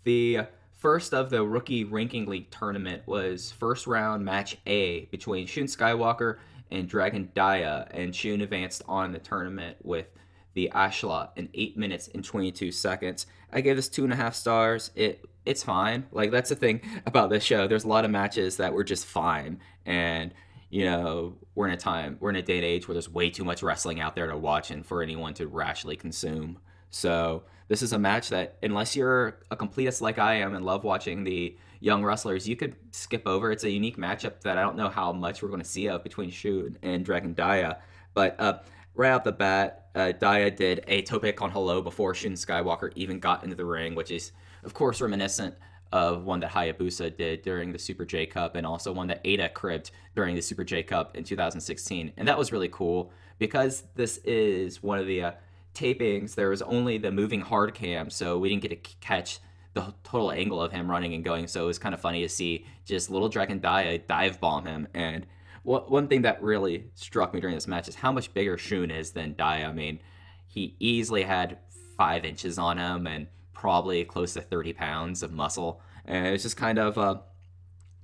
The 0.04 0.42
first 0.78 1.14
of 1.14 1.30
the 1.30 1.44
rookie 1.44 1.84
ranking 1.84 2.26
league 2.26 2.50
tournament 2.50 3.04
was 3.06 3.52
first 3.52 3.86
round 3.86 4.24
match 4.24 4.58
A 4.66 5.06
between 5.06 5.46
Shun 5.46 5.66
Skywalker 5.66 6.38
and 6.72 6.88
Dragon 6.88 7.30
Dia, 7.34 7.88
and 7.92 8.16
Shun 8.16 8.42
advanced 8.42 8.82
on 8.88 9.12
the 9.12 9.20
tournament 9.20 9.78
with 9.84 10.08
the 10.54 10.72
Ashla 10.74 11.30
in 11.36 11.50
eight 11.54 11.78
minutes 11.78 12.10
and 12.14 12.24
22 12.24 12.72
seconds. 12.72 13.28
I 13.52 13.62
gave 13.62 13.76
this 13.76 13.90
two 13.90 14.04
and 14.04 14.14
a 14.14 14.16
half 14.16 14.36
stars. 14.36 14.92
It 14.96 15.26
it's 15.46 15.64
fine. 15.64 16.06
Like 16.12 16.32
that's 16.32 16.50
the 16.50 16.56
thing 16.56 16.82
about 17.06 17.30
this 17.30 17.44
show. 17.44 17.68
There's 17.68 17.84
a 17.84 17.88
lot 17.88 18.06
of 18.06 18.12
matches 18.12 18.58
that 18.58 18.74
were 18.74 18.84
just 18.84 19.06
fine, 19.06 19.60
and 19.86 20.34
you 20.70 20.86
know 20.86 21.36
we're 21.56 21.68
in 21.68 21.74
a 21.74 21.78
time 21.78 22.18
we're 22.20 22.30
in 22.30 22.36
a 22.36 22.42
day 22.42 22.58
and 22.58 22.66
age 22.66 22.88
where 22.88 22.94
there's 22.94 23.10
way 23.10 23.30
too 23.30 23.44
much 23.44 23.64
wrestling 23.64 24.00
out 24.00 24.16
there 24.16 24.28
to 24.28 24.38
watch 24.38 24.72
and 24.72 24.86
for 24.86 25.02
anyone 25.02 25.34
to 25.34 25.48
rashly 25.48 25.96
consume. 25.96 26.60
So 26.92 27.44
this 27.68 27.82
is 27.84 27.94
a 27.94 28.00
match 28.00 28.30
that 28.30 28.58
unless 28.64 28.96
you're 28.96 29.40
a 29.52 29.56
completist 29.56 30.02
like 30.02 30.18
I 30.18 30.36
am 30.36 30.56
and 30.56 30.66
love 30.66 30.84
watching 30.84 31.24
the 31.24 31.56
young 31.80 32.04
wrestlers, 32.04 32.48
you 32.48 32.56
could 32.56 32.76
skip 32.92 33.28
over. 33.28 33.52
It's 33.52 33.64
a 33.64 33.70
unique 33.70 33.98
matchup 33.98 34.42
that 34.42 34.58
I 34.58 34.62
don't 34.62 34.76
know 34.76 34.90
how 34.90 35.14
much 35.14 35.42
we're 35.42 35.50
going 35.50 35.62
to 35.62 35.68
see 35.68 35.88
of 35.88 36.04
between 36.04 36.32
Shu 36.32 36.74
and 36.82 37.06
Dragon 37.06 37.34
Dia. 37.34 37.80
But 38.14 38.40
uh, 38.40 38.60
right 38.96 39.12
off 39.12 39.24
the 39.24 39.32
bat, 39.32 39.90
uh, 39.96 40.12
Dia 40.14 40.52
did 40.52 40.84
a 40.88 41.04
tope 41.04 41.42
on 41.42 41.52
hello 41.52 41.82
before 41.82 42.16
Shun 42.16 42.34
Skywalker 42.34 42.92
even 42.96 43.20
got 43.20 43.44
into 43.44 43.56
the 43.56 43.66
ring, 43.66 43.96
which 43.96 44.12
is 44.12 44.32
of 44.64 44.74
course 44.74 45.00
reminiscent 45.00 45.56
of 45.92 46.24
one 46.24 46.40
that 46.42 46.52
Hayabusa 46.52 47.16
did 47.18 47.42
during 47.42 47.72
the 47.72 47.80
Super 47.80 48.06
J 48.06 48.26
Cup 48.26 48.56
and 48.56 48.66
also 48.66 48.92
one 48.92 49.08
that 49.08 49.24
Eita 49.24 49.54
cribbed 49.54 49.92
during 50.16 50.36
the 50.36 50.42
Super 50.42 50.64
J 50.64 50.84
Cup 50.84 51.16
in 51.18 51.24
2016. 51.24 52.14
And 52.18 52.28
that 52.28 52.38
was 52.38 52.52
really 52.52 52.70
cool 52.70 53.12
because 53.40 53.84
this 53.96 54.18
is 54.24 54.84
one 54.84 55.00
of 55.00 55.08
the 55.08 55.24
uh, 55.24 55.32
tapings. 55.74 56.36
There 56.36 56.50
was 56.50 56.62
only 56.62 56.98
the 56.98 57.12
moving 57.12 57.42
hard 57.42 57.74
cam, 57.74 58.10
so 58.10 58.38
we 58.38 58.50
didn't 58.50 58.62
get 58.62 58.84
to 58.84 58.96
catch 59.00 59.40
the 59.74 59.94
total 60.04 60.32
angle 60.32 60.62
of 60.62 60.72
him 60.72 60.90
running 60.90 61.14
and 61.14 61.24
going. 61.24 61.48
So 61.48 61.64
it 61.64 61.68
was 61.68 61.80
kind 61.80 61.94
of 61.94 62.02
funny 62.02 62.22
to 62.22 62.30
see 62.30 62.66
just 62.86 63.10
little 63.10 63.30
Dragon 63.30 63.60
Dia 63.60 64.00
dive 64.00 64.40
bomb 64.40 64.66
him. 64.66 64.88
And 64.94 65.26
one 65.64 66.08
thing 66.08 66.24
that 66.24 66.42
really 66.42 66.86
struck 66.96 67.34
me 67.34 67.40
during 67.40 67.56
this 67.56 67.68
match 67.68 67.88
is 67.88 67.96
how 67.96 68.12
much 68.12 68.34
bigger 68.34 68.58
Shun 68.58 68.92
is 68.92 69.12
than 69.12 69.34
Dia. 69.34 69.68
I 69.68 69.72
mean, 69.72 70.00
he 70.48 70.76
easily 70.80 71.24
had 71.24 71.60
five 71.98 72.26
inches 72.26 72.58
on 72.58 72.78
him 72.78 73.06
and 73.08 73.28
probably 73.60 74.06
close 74.06 74.34
to 74.34 74.42
30 74.42 74.72
pounds 74.72 75.22
of 75.22 75.34
muscle. 75.34 75.82
And 76.06 76.28
it's 76.28 76.44
just 76.44 76.56
kind 76.56 76.80
of, 76.80 76.98
uh, 76.98 77.18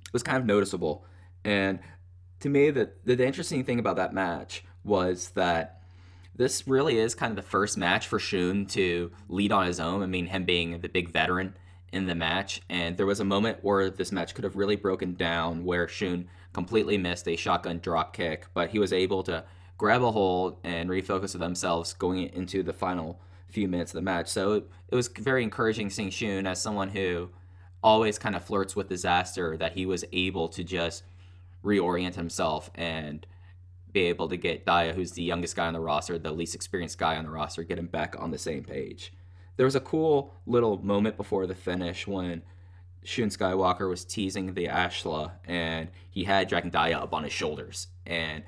it 0.06 0.12
was 0.12 0.22
kind 0.22 0.36
of 0.36 0.44
noticeable. 0.44 1.06
And 1.46 1.78
to 2.40 2.50
me, 2.50 2.70
the, 2.70 2.90
the, 3.04 3.16
the 3.16 3.26
interesting 3.26 3.64
thing 3.64 3.78
about 3.78 3.96
that 3.96 4.12
match 4.12 4.64
was 4.84 5.30
that 5.30 5.80
this 6.34 6.68
really 6.68 6.98
is 6.98 7.14
kind 7.14 7.30
of 7.30 7.36
the 7.36 7.50
first 7.50 7.78
match 7.78 8.06
for 8.06 8.18
Shun 8.18 8.66
to 8.66 9.10
lead 9.30 9.50
on 9.50 9.66
his 9.66 9.80
own. 9.80 10.02
I 10.02 10.06
mean, 10.06 10.26
him 10.26 10.44
being 10.44 10.78
the 10.78 10.90
big 10.90 11.10
veteran 11.10 11.56
in 11.90 12.04
the 12.04 12.14
match. 12.14 12.60
And 12.68 12.98
there 12.98 13.06
was 13.06 13.20
a 13.20 13.24
moment 13.24 13.60
where 13.62 13.88
this 13.88 14.12
match 14.12 14.34
could 14.34 14.44
have 14.44 14.56
really 14.56 14.76
broken 14.76 15.14
down 15.14 15.64
where 15.64 15.88
Shun 15.88 16.28
completely 16.52 16.98
missed 16.98 17.26
a 17.28 17.36
shotgun 17.36 17.78
drop 17.78 18.14
kick, 18.14 18.48
but 18.52 18.68
he 18.68 18.78
was 18.78 18.92
able 18.92 19.22
to 19.22 19.44
grab 19.78 20.02
a 20.02 20.10
hold 20.10 20.58
and 20.64 20.90
refocus 20.90 21.38
themselves 21.38 21.94
going 21.94 22.24
into 22.34 22.62
the 22.62 22.74
final 22.74 23.20
few 23.48 23.68
minutes 23.68 23.92
of 23.92 23.96
the 23.96 24.02
match. 24.02 24.28
So 24.28 24.54
it, 24.54 24.70
it 24.88 24.94
was 24.94 25.08
very 25.08 25.42
encouraging 25.42 25.90
seeing 25.90 26.10
Shun 26.10 26.46
as 26.46 26.60
someone 26.60 26.88
who 26.88 27.30
always 27.82 28.18
kind 28.18 28.34
of 28.34 28.44
flirts 28.44 28.74
with 28.74 28.88
disaster 28.88 29.56
that 29.56 29.72
he 29.72 29.86
was 29.86 30.04
able 30.12 30.48
to 30.48 30.64
just 30.64 31.04
reorient 31.64 32.14
himself 32.14 32.70
and 32.74 33.26
be 33.92 34.02
able 34.02 34.28
to 34.28 34.36
get 34.36 34.66
Dia, 34.66 34.92
who's 34.92 35.12
the 35.12 35.22
youngest 35.22 35.56
guy 35.56 35.66
on 35.66 35.72
the 35.72 35.80
roster, 35.80 36.18
the 36.18 36.30
least 36.30 36.54
experienced 36.54 36.98
guy 36.98 37.16
on 37.16 37.24
the 37.24 37.30
roster, 37.30 37.62
get 37.62 37.78
him 37.78 37.86
back 37.86 38.14
on 38.18 38.30
the 38.30 38.38
same 38.38 38.62
page. 38.62 39.12
There 39.56 39.64
was 39.64 39.74
a 39.74 39.80
cool 39.80 40.34
little 40.46 40.78
moment 40.84 41.16
before 41.16 41.46
the 41.46 41.54
finish 41.54 42.06
when 42.06 42.42
Shun 43.04 43.28
Skywalker 43.28 43.88
was 43.88 44.04
teasing 44.04 44.52
the 44.52 44.66
Ashla 44.66 45.32
and 45.44 45.88
he 46.10 46.24
had 46.24 46.48
Dragon 46.48 46.70
Dia 46.70 46.98
up 46.98 47.14
on 47.14 47.24
his 47.24 47.32
shoulders. 47.32 47.88
And 48.04 48.42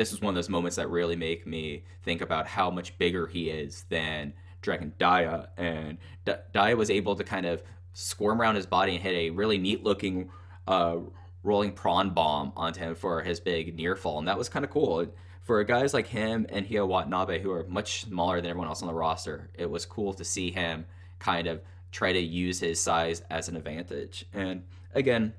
this 0.00 0.14
is 0.14 0.22
one 0.22 0.30
of 0.30 0.34
those 0.34 0.48
moments 0.48 0.76
that 0.76 0.88
really 0.88 1.14
make 1.14 1.46
me 1.46 1.84
think 2.04 2.22
about 2.22 2.46
how 2.46 2.70
much 2.70 2.96
bigger 2.96 3.26
he 3.26 3.50
is 3.50 3.84
than 3.90 4.32
Dragon 4.62 4.94
Dia. 4.98 5.50
And 5.58 5.98
D- 6.24 6.32
Dia 6.54 6.74
was 6.74 6.88
able 6.88 7.16
to 7.16 7.22
kind 7.22 7.44
of 7.44 7.62
squirm 7.92 8.40
around 8.40 8.54
his 8.54 8.64
body 8.64 8.94
and 8.94 9.02
hit 9.02 9.12
a 9.12 9.28
really 9.28 9.58
neat 9.58 9.84
looking 9.84 10.30
uh, 10.66 10.96
rolling 11.42 11.72
prawn 11.72 12.14
bomb 12.14 12.50
onto 12.56 12.80
him 12.80 12.94
for 12.94 13.20
his 13.20 13.40
big 13.40 13.76
near 13.76 13.94
fall. 13.94 14.18
And 14.18 14.26
that 14.26 14.38
was 14.38 14.48
kind 14.48 14.64
of 14.64 14.70
cool. 14.70 15.06
For 15.42 15.62
guys 15.64 15.92
like 15.92 16.06
him 16.06 16.46
and 16.48 16.66
Hyo 16.66 16.88
Watanabe, 16.88 17.42
who 17.42 17.50
are 17.50 17.66
much 17.68 18.06
smaller 18.06 18.40
than 18.40 18.48
everyone 18.48 18.68
else 18.68 18.80
on 18.80 18.88
the 18.88 18.94
roster, 18.94 19.50
it 19.52 19.70
was 19.70 19.84
cool 19.84 20.14
to 20.14 20.24
see 20.24 20.50
him 20.50 20.86
kind 21.18 21.46
of 21.46 21.60
try 21.92 22.14
to 22.14 22.20
use 22.20 22.58
his 22.60 22.80
size 22.80 23.22
as 23.28 23.50
an 23.50 23.56
advantage. 23.56 24.24
And 24.32 24.62
again, 24.94 25.34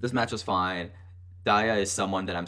this 0.00 0.14
match 0.14 0.32
was 0.32 0.42
fine. 0.42 0.92
Dia 1.44 1.74
is 1.74 1.92
someone 1.92 2.24
that 2.26 2.36
I'm 2.36 2.46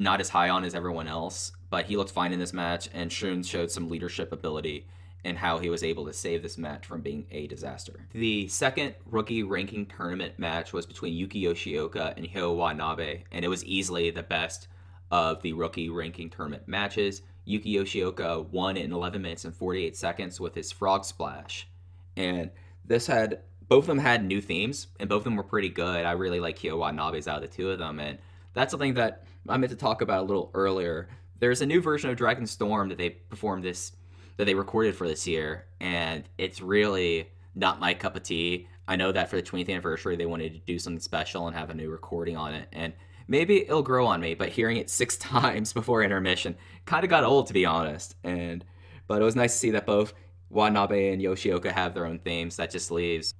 not 0.00 0.18
as 0.18 0.30
high 0.30 0.48
on 0.48 0.64
as 0.64 0.74
everyone 0.74 1.06
else, 1.06 1.52
but 1.68 1.84
he 1.84 1.96
looked 1.96 2.10
fine 2.10 2.32
in 2.32 2.38
this 2.38 2.54
match, 2.54 2.88
and 2.94 3.12
Shun 3.12 3.42
showed 3.42 3.70
some 3.70 3.90
leadership 3.90 4.32
ability 4.32 4.86
in 5.24 5.36
how 5.36 5.58
he 5.58 5.68
was 5.68 5.84
able 5.84 6.06
to 6.06 6.12
save 6.14 6.42
this 6.42 6.56
match 6.56 6.86
from 6.86 7.02
being 7.02 7.26
a 7.30 7.46
disaster. 7.46 8.08
The 8.12 8.48
second 8.48 8.94
rookie 9.04 9.42
ranking 9.42 9.84
tournament 9.84 10.38
match 10.38 10.72
was 10.72 10.86
between 10.86 11.12
Yuki 11.12 11.42
Yoshioka 11.42 12.16
and 12.16 12.26
Hyo 12.26 12.56
Watanabe, 12.56 13.24
and 13.30 13.44
it 13.44 13.48
was 13.48 13.62
easily 13.66 14.10
the 14.10 14.22
best 14.22 14.68
of 15.10 15.42
the 15.42 15.52
rookie 15.52 15.90
ranking 15.90 16.30
tournament 16.30 16.66
matches. 16.66 17.20
Yuki 17.44 17.74
Yoshioka 17.74 18.48
won 18.48 18.78
in 18.78 18.92
11 18.92 19.20
minutes 19.20 19.44
and 19.44 19.54
48 19.54 19.94
seconds 19.94 20.40
with 20.40 20.54
his 20.54 20.72
frog 20.72 21.04
splash. 21.04 21.68
And 22.16 22.50
this 22.86 23.06
had 23.06 23.40
both 23.68 23.84
of 23.84 23.88
them 23.88 23.98
had 23.98 24.24
new 24.24 24.40
themes, 24.40 24.86
and 24.98 25.10
both 25.10 25.18
of 25.18 25.24
them 25.24 25.36
were 25.36 25.42
pretty 25.42 25.68
good. 25.68 26.06
I 26.06 26.12
really 26.12 26.40
like 26.40 26.58
Hyo 26.58 26.78
Watanabe's 26.78 27.28
out 27.28 27.42
of 27.44 27.50
the 27.50 27.54
two 27.54 27.70
of 27.70 27.78
them, 27.78 28.00
and 28.00 28.18
that's 28.54 28.70
something 28.70 28.94
that 28.94 29.26
I 29.48 29.56
meant 29.56 29.70
to 29.70 29.76
talk 29.76 30.02
about 30.02 30.20
a 30.20 30.26
little 30.26 30.50
earlier. 30.54 31.08
There's 31.38 31.62
a 31.62 31.66
new 31.66 31.80
version 31.80 32.10
of 32.10 32.16
Dragon 32.16 32.46
Storm 32.46 32.88
that 32.90 32.98
they 32.98 33.10
performed 33.10 33.64
this 33.64 33.92
that 34.36 34.46
they 34.46 34.54
recorded 34.54 34.94
for 34.94 35.06
this 35.06 35.26
year, 35.26 35.66
and 35.80 36.24
it's 36.38 36.62
really 36.62 37.28
not 37.54 37.80
my 37.80 37.92
cup 37.92 38.16
of 38.16 38.22
tea. 38.22 38.68
I 38.88 38.96
know 38.96 39.12
that 39.12 39.28
for 39.28 39.36
the 39.36 39.42
20th 39.42 39.68
anniversary, 39.68 40.16
they 40.16 40.26
wanted 40.26 40.54
to 40.54 40.60
do 40.60 40.78
something 40.78 41.00
special 41.00 41.46
and 41.46 41.54
have 41.54 41.68
a 41.68 41.74
new 41.74 41.90
recording 41.90 42.36
on 42.36 42.54
it, 42.54 42.68
and 42.72 42.92
maybe 43.28 43.62
it'll 43.62 43.82
grow 43.82 44.06
on 44.06 44.20
me. 44.20 44.34
But 44.34 44.48
hearing 44.48 44.76
it 44.76 44.90
six 45.00 45.16
times 45.16 45.72
before 45.72 46.02
intermission 46.02 46.56
kind 46.86 47.04
of 47.04 47.10
got 47.10 47.24
old, 47.24 47.46
to 47.48 47.52
be 47.52 47.66
honest. 47.66 48.16
And 48.24 48.64
but 49.06 49.20
it 49.20 49.24
was 49.24 49.36
nice 49.36 49.52
to 49.52 49.58
see 49.58 49.70
that 49.72 49.86
both 49.86 50.14
Watanabe 50.50 51.12
and 51.12 51.20
Yoshioka 51.20 51.72
have 51.72 51.94
their 51.94 52.06
own 52.06 52.18
themes. 52.18 52.56
That 52.56 52.70
just 52.70 52.90
leaves 52.90 53.34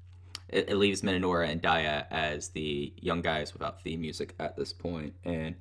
it, 0.48 0.76
leaves 0.76 1.02
Minoura 1.02 1.48
and 1.48 1.60
Dia 1.60 2.06
as 2.10 2.48
the 2.48 2.92
young 2.96 3.20
guys 3.20 3.52
without 3.52 3.82
theme 3.82 4.00
music 4.00 4.34
at 4.38 4.56
this 4.56 4.72
point, 4.72 5.14
and 5.24 5.54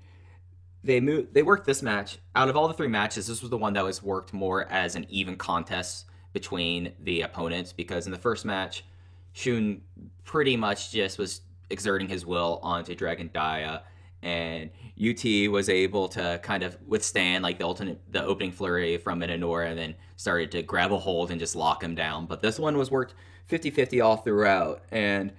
they 0.84 1.00
moved 1.00 1.34
they 1.34 1.44
worked 1.44 1.66
this 1.66 1.82
match. 1.82 2.20
Out 2.36 2.50
of 2.50 2.58
all 2.58 2.68
the 2.68 2.74
three 2.74 2.88
matches 2.88 3.28
this 3.28 3.42
was 3.42 3.50
the 3.50 3.58
one 3.58 3.74
that 3.74 3.84
was 3.84 4.02
worked 4.02 4.34
more 4.34 4.66
as 4.72 4.96
an 4.96 5.06
even 5.10 5.36
contest 5.36 6.06
between 6.34 6.94
the 7.02 7.22
opponents 7.22 7.74
because 7.74 8.06
in 8.06 8.12
the 8.12 8.18
first 8.18 8.46
match 8.46 8.86
shun 9.34 9.82
pretty 10.24 10.56
much 10.56 10.92
just 10.92 11.18
was 11.18 11.42
exerting 11.70 12.08
his 12.08 12.26
will 12.26 12.60
onto 12.64 12.96
dragon 12.96 13.30
dia 13.34 13.84
and 14.22 14.70
ut 15.00 15.52
was 15.52 15.70
able 15.70 16.08
to 16.10 16.40
kind 16.44 16.64
of 16.64 16.78
withstand 16.86 17.44
like 17.44 17.58
the 17.58 17.66
ultimate 17.66 18.02
the 18.12 18.24
opening 18.24 18.52
flurry 18.52 18.98
from 18.98 19.22
Minoura 19.22 19.70
and 19.70 19.80
then 19.80 19.96
started 20.18 20.52
to 20.52 20.62
grab 20.62 20.92
a 20.92 20.98
hold 20.98 21.32
and 21.32 21.40
just 21.40 21.56
lock 21.56 21.82
him 21.82 21.96
down. 21.96 22.26
But 22.26 22.42
this 22.42 22.60
one 22.60 22.78
was 22.78 22.92
worked 22.92 23.14
50-50 23.50 24.04
all 24.04 24.18
throughout 24.18 24.84
and 24.92 25.32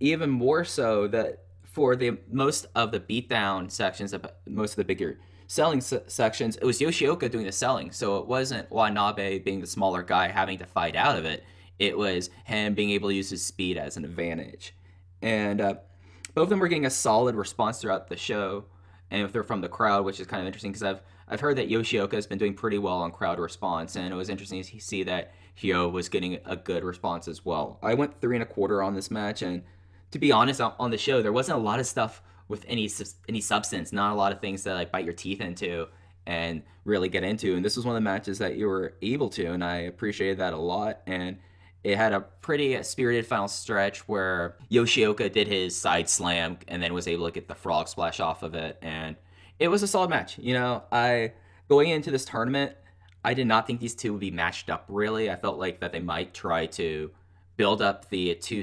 even 0.00 0.28
more 0.28 0.64
so 0.64 1.08
that 1.08 1.45
for 1.76 1.94
the 1.94 2.16
most 2.32 2.64
of 2.74 2.90
the 2.90 2.98
beatdown 2.98 3.70
sections, 3.70 4.14
of 4.14 4.24
most 4.46 4.70
of 4.70 4.76
the 4.76 4.84
bigger 4.84 5.18
selling 5.46 5.82
se- 5.82 6.04
sections, 6.06 6.56
it 6.56 6.64
was 6.64 6.78
Yoshioka 6.78 7.30
doing 7.30 7.44
the 7.44 7.52
selling. 7.52 7.92
So 7.92 8.16
it 8.16 8.26
wasn't 8.26 8.70
Watanabe 8.70 9.40
being 9.40 9.60
the 9.60 9.66
smaller 9.66 10.02
guy 10.02 10.28
having 10.28 10.56
to 10.60 10.64
fight 10.64 10.96
out 10.96 11.18
of 11.18 11.26
it. 11.26 11.44
It 11.78 11.98
was 11.98 12.30
him 12.46 12.72
being 12.72 12.88
able 12.92 13.10
to 13.10 13.14
use 13.14 13.28
his 13.28 13.44
speed 13.44 13.76
as 13.76 13.98
an 13.98 14.06
advantage. 14.06 14.74
And 15.20 15.60
uh, 15.60 15.74
both 16.32 16.44
of 16.44 16.48
them 16.48 16.60
were 16.60 16.68
getting 16.68 16.86
a 16.86 16.90
solid 16.90 17.34
response 17.34 17.78
throughout 17.78 18.08
the 18.08 18.16
show. 18.16 18.64
And 19.10 19.20
if 19.20 19.34
they're 19.34 19.42
from 19.42 19.60
the 19.60 19.68
crowd, 19.68 20.06
which 20.06 20.18
is 20.18 20.26
kind 20.26 20.40
of 20.40 20.46
interesting 20.46 20.72
because 20.72 20.82
I've 20.82 21.02
I've 21.28 21.40
heard 21.40 21.58
that 21.58 21.68
Yoshioka 21.68 22.12
has 22.12 22.26
been 22.26 22.38
doing 22.38 22.54
pretty 22.54 22.78
well 22.78 23.02
on 23.02 23.10
crowd 23.10 23.38
response, 23.38 23.96
and 23.96 24.10
it 24.10 24.16
was 24.16 24.30
interesting 24.30 24.62
to 24.62 24.80
see 24.80 25.02
that 25.02 25.34
Hyo 25.60 25.92
was 25.92 26.08
getting 26.08 26.38
a 26.46 26.56
good 26.56 26.84
response 26.84 27.28
as 27.28 27.44
well. 27.44 27.78
I 27.82 27.92
went 27.92 28.18
three 28.20 28.36
and 28.36 28.42
a 28.42 28.46
quarter 28.46 28.82
on 28.82 28.94
this 28.94 29.10
match, 29.10 29.42
and 29.42 29.62
to 30.10 30.18
be 30.18 30.32
honest, 30.32 30.60
on 30.60 30.90
the 30.90 30.98
show, 30.98 31.22
there 31.22 31.32
wasn't 31.32 31.58
a 31.58 31.60
lot 31.60 31.80
of 31.80 31.86
stuff 31.86 32.22
with 32.48 32.64
any 32.68 32.88
any 33.28 33.40
substance, 33.40 33.92
not 33.92 34.12
a 34.12 34.14
lot 34.14 34.32
of 34.32 34.40
things 34.40 34.62
that 34.64 34.74
like 34.74 34.92
bite 34.92 35.04
your 35.04 35.14
teeth 35.14 35.40
into 35.40 35.86
and 36.26 36.62
really 36.84 37.08
get 37.08 37.24
into. 37.24 37.56
And 37.56 37.64
this 37.64 37.76
was 37.76 37.84
one 37.84 37.94
of 37.96 38.02
the 38.02 38.04
matches 38.04 38.38
that 38.38 38.56
you 38.56 38.66
were 38.66 38.94
able 39.02 39.28
to, 39.30 39.52
and 39.52 39.62
I 39.64 39.78
appreciated 39.78 40.38
that 40.38 40.52
a 40.52 40.58
lot. 40.58 41.00
And 41.06 41.38
it 41.84 41.96
had 41.96 42.12
a 42.12 42.20
pretty 42.20 42.82
spirited 42.82 43.26
final 43.26 43.48
stretch 43.48 44.08
where 44.08 44.56
Yoshioka 44.70 45.32
did 45.32 45.46
his 45.46 45.76
side 45.76 46.08
slam 46.08 46.58
and 46.66 46.82
then 46.82 46.94
was 46.94 47.06
able 47.06 47.26
to 47.26 47.32
get 47.32 47.46
the 47.46 47.54
frog 47.54 47.88
splash 47.88 48.20
off 48.20 48.42
of 48.42 48.54
it, 48.54 48.78
and 48.82 49.16
it 49.58 49.68
was 49.68 49.82
a 49.82 49.88
solid 49.88 50.10
match. 50.10 50.38
You 50.38 50.54
know, 50.54 50.82
I 50.90 51.32
going 51.68 51.90
into 51.90 52.10
this 52.10 52.24
tournament, 52.24 52.72
I 53.24 53.34
did 53.34 53.46
not 53.46 53.66
think 53.66 53.80
these 53.80 53.94
two 53.94 54.12
would 54.12 54.20
be 54.20 54.30
matched 54.30 54.70
up. 54.70 54.84
Really, 54.88 55.30
I 55.30 55.36
felt 55.36 55.58
like 55.58 55.80
that 55.80 55.92
they 55.92 56.00
might 56.00 56.34
try 56.34 56.66
to 56.66 57.10
build 57.56 57.82
up 57.82 58.08
the 58.10 58.34
two 58.34 58.62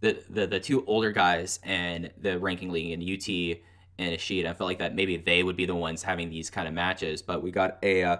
the 0.00 0.22
the, 0.30 0.46
the 0.46 0.60
two 0.60 0.84
older 0.86 1.12
guys 1.12 1.60
and 1.62 2.10
the 2.20 2.38
ranking 2.38 2.70
league 2.70 2.92
and 2.92 3.02
UT 3.02 3.58
and 3.98 4.14
Ishida. 4.14 4.48
I 4.48 4.54
felt 4.54 4.68
like 4.68 4.78
that 4.78 4.94
maybe 4.94 5.16
they 5.16 5.42
would 5.42 5.56
be 5.56 5.66
the 5.66 5.74
ones 5.74 6.02
having 6.02 6.30
these 6.30 6.50
kind 6.50 6.68
of 6.68 6.74
matches, 6.74 7.20
but 7.22 7.42
we 7.42 7.50
got 7.50 7.78
a 7.82 8.04
uh, 8.04 8.16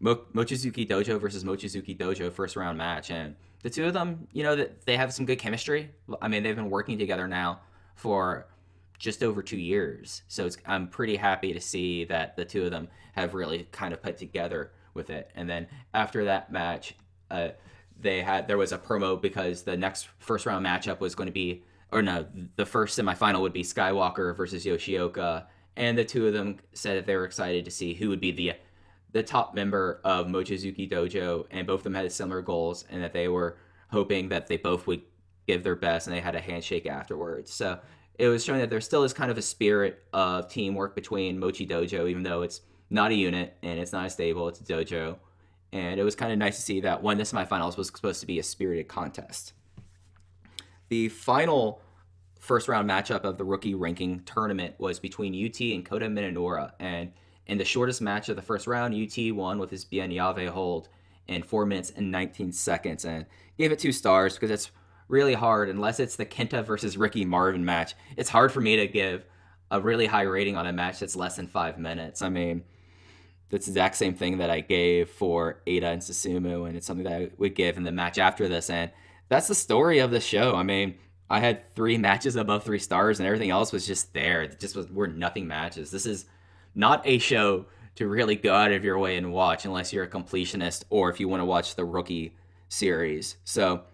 Mo- 0.00 0.24
Mochizuki 0.34 0.86
Dojo 0.86 1.20
versus 1.20 1.44
Mochizuki 1.44 1.96
Dojo 1.96 2.32
first 2.32 2.56
round 2.56 2.76
match, 2.76 3.10
and 3.10 3.36
the 3.62 3.70
two 3.70 3.86
of 3.86 3.94
them, 3.94 4.26
you 4.32 4.42
know, 4.42 4.56
that 4.56 4.84
they 4.86 4.96
have 4.96 5.12
some 5.12 5.24
good 5.24 5.38
chemistry. 5.38 5.90
I 6.20 6.28
mean, 6.28 6.42
they've 6.42 6.56
been 6.56 6.70
working 6.70 6.98
together 6.98 7.28
now 7.28 7.60
for 7.94 8.46
just 8.98 9.22
over 9.22 9.42
two 9.42 9.58
years, 9.58 10.22
so 10.28 10.48
I'm 10.66 10.88
pretty 10.88 11.16
happy 11.16 11.52
to 11.52 11.60
see 11.60 12.04
that 12.04 12.36
the 12.36 12.44
two 12.44 12.64
of 12.64 12.70
them 12.70 12.88
have 13.12 13.34
really 13.34 13.68
kind 13.70 13.94
of 13.94 14.02
put 14.02 14.18
together 14.18 14.72
with 14.94 15.10
it. 15.10 15.30
And 15.34 15.48
then 15.48 15.66
after 15.92 16.24
that 16.24 16.50
match, 16.50 16.94
uh, 17.30 17.50
they 18.04 18.22
had 18.22 18.46
there 18.46 18.58
was 18.58 18.70
a 18.70 18.78
promo 18.78 19.20
because 19.20 19.62
the 19.62 19.76
next 19.76 20.08
first 20.20 20.46
round 20.46 20.64
matchup 20.64 21.00
was 21.00 21.16
going 21.16 21.26
to 21.26 21.32
be 21.32 21.64
or 21.90 22.02
no, 22.02 22.26
the 22.56 22.66
first 22.66 22.98
semifinal 22.98 23.40
would 23.40 23.52
be 23.52 23.62
Skywalker 23.62 24.36
versus 24.36 24.64
Yoshioka, 24.64 25.46
and 25.76 25.96
the 25.96 26.04
two 26.04 26.26
of 26.26 26.32
them 26.32 26.58
said 26.72 26.96
that 26.96 27.06
they 27.06 27.14
were 27.14 27.24
excited 27.24 27.64
to 27.64 27.70
see 27.70 27.94
who 27.94 28.08
would 28.08 28.20
be 28.20 28.30
the 28.30 28.52
the 29.12 29.22
top 29.22 29.54
member 29.54 30.00
of 30.02 30.26
Mochizuki 30.26 30.90
Dojo, 30.90 31.46
and 31.52 31.66
both 31.66 31.80
of 31.80 31.84
them 31.84 31.94
had 31.94 32.10
similar 32.10 32.42
goals, 32.42 32.84
and 32.90 33.02
that 33.02 33.12
they 33.12 33.28
were 33.28 33.58
hoping 33.90 34.28
that 34.28 34.48
they 34.48 34.56
both 34.56 34.88
would 34.88 35.02
give 35.46 35.62
their 35.62 35.76
best, 35.76 36.06
and 36.06 36.16
they 36.16 36.20
had 36.20 36.34
a 36.34 36.40
handshake 36.40 36.86
afterwards. 36.86 37.52
So 37.52 37.78
it 38.18 38.26
was 38.26 38.44
showing 38.44 38.58
that 38.58 38.70
there 38.70 38.80
still 38.80 39.04
is 39.04 39.12
kind 39.12 39.30
of 39.30 39.38
a 39.38 39.42
spirit 39.42 40.02
of 40.12 40.48
teamwork 40.48 40.96
between 40.96 41.38
Mochi 41.38 41.64
Dojo, 41.64 42.08
even 42.10 42.24
though 42.24 42.42
it's 42.42 42.60
not 42.90 43.10
a 43.10 43.14
unit 43.14 43.56
and 43.62 43.78
it's 43.78 43.92
not 43.92 44.06
a 44.06 44.10
stable, 44.10 44.48
it's 44.48 44.60
a 44.60 44.64
dojo. 44.64 45.16
And 45.74 45.98
it 45.98 46.04
was 46.04 46.14
kind 46.14 46.32
of 46.32 46.38
nice 46.38 46.54
to 46.56 46.62
see 46.62 46.80
that 46.82 47.02
of 47.02 47.18
the 47.18 47.24
semifinals 47.24 47.76
was 47.76 47.88
supposed 47.88 48.20
to 48.20 48.26
be 48.26 48.38
a 48.38 48.44
spirited 48.44 48.86
contest. 48.86 49.54
The 50.88 51.08
final 51.08 51.82
first 52.38 52.68
round 52.68 52.88
matchup 52.88 53.24
of 53.24 53.38
the 53.38 53.44
rookie 53.44 53.74
ranking 53.74 54.20
tournament 54.20 54.76
was 54.78 55.00
between 55.00 55.34
UT 55.34 55.60
and 55.60 55.84
Kota 55.84 56.06
Minoura. 56.06 56.70
And 56.78 57.10
in 57.48 57.58
the 57.58 57.64
shortest 57.64 58.00
match 58.00 58.28
of 58.28 58.36
the 58.36 58.42
first 58.42 58.68
round, 58.68 58.94
UT 58.94 59.34
won 59.34 59.58
with 59.58 59.70
his 59.70 59.84
Bien 59.84 60.12
Yave 60.12 60.48
hold 60.48 60.88
in 61.26 61.42
4 61.42 61.66
minutes 61.66 61.90
and 61.96 62.08
19 62.08 62.52
seconds 62.52 63.04
and 63.04 63.26
gave 63.58 63.72
it 63.72 63.80
two 63.80 63.92
stars 63.92 64.34
because 64.34 64.52
it's 64.52 64.70
really 65.08 65.34
hard, 65.34 65.68
unless 65.68 65.98
it's 65.98 66.14
the 66.14 66.24
Kenta 66.24 66.64
versus 66.64 66.96
Ricky 66.96 67.24
Marvin 67.24 67.64
match, 67.64 67.94
it's 68.16 68.30
hard 68.30 68.52
for 68.52 68.60
me 68.60 68.76
to 68.76 68.86
give 68.86 69.26
a 69.72 69.80
really 69.80 70.06
high 70.06 70.22
rating 70.22 70.56
on 70.56 70.68
a 70.68 70.72
match 70.72 71.00
that's 71.00 71.16
less 71.16 71.34
than 71.34 71.48
five 71.48 71.78
minutes. 71.78 72.22
I 72.22 72.28
mean, 72.28 72.62
that's 73.50 73.66
the 73.66 73.72
exact 73.72 73.96
same 73.96 74.14
thing 74.14 74.38
that 74.38 74.50
I 74.50 74.60
gave 74.60 75.10
for 75.10 75.62
Eita 75.66 75.92
and 75.92 76.02
Susumu, 76.02 76.66
and 76.66 76.76
it's 76.76 76.86
something 76.86 77.04
that 77.04 77.12
I 77.12 77.30
would 77.38 77.54
give 77.54 77.76
in 77.76 77.84
the 77.84 77.92
match 77.92 78.18
after 78.18 78.48
this. 78.48 78.70
And 78.70 78.90
that's 79.28 79.48
the 79.48 79.54
story 79.54 79.98
of 79.98 80.10
the 80.10 80.20
show. 80.20 80.54
I 80.54 80.62
mean, 80.62 80.96
I 81.30 81.40
had 81.40 81.74
three 81.74 81.98
matches 81.98 82.36
above 82.36 82.64
three 82.64 82.78
stars, 82.78 83.18
and 83.18 83.26
everything 83.26 83.50
else 83.50 83.72
was 83.72 83.86
just 83.86 84.12
there. 84.12 84.42
It 84.42 84.60
just 84.60 84.76
was 84.76 84.90
were 84.90 85.06
nothing 85.06 85.46
matches. 85.46 85.90
This 85.90 86.06
is 86.06 86.26
not 86.74 87.02
a 87.06 87.18
show 87.18 87.66
to 87.96 88.08
really 88.08 88.34
go 88.34 88.54
out 88.54 88.72
of 88.72 88.84
your 88.84 88.98
way 88.98 89.16
and 89.16 89.32
watch 89.32 89.64
unless 89.64 89.92
you're 89.92 90.04
a 90.04 90.08
completionist 90.08 90.84
or 90.90 91.10
if 91.10 91.20
you 91.20 91.28
want 91.28 91.40
to 91.40 91.44
watch 91.44 91.76
the 91.76 91.84
rookie 91.84 92.34
series. 92.68 93.36
So 93.44 93.84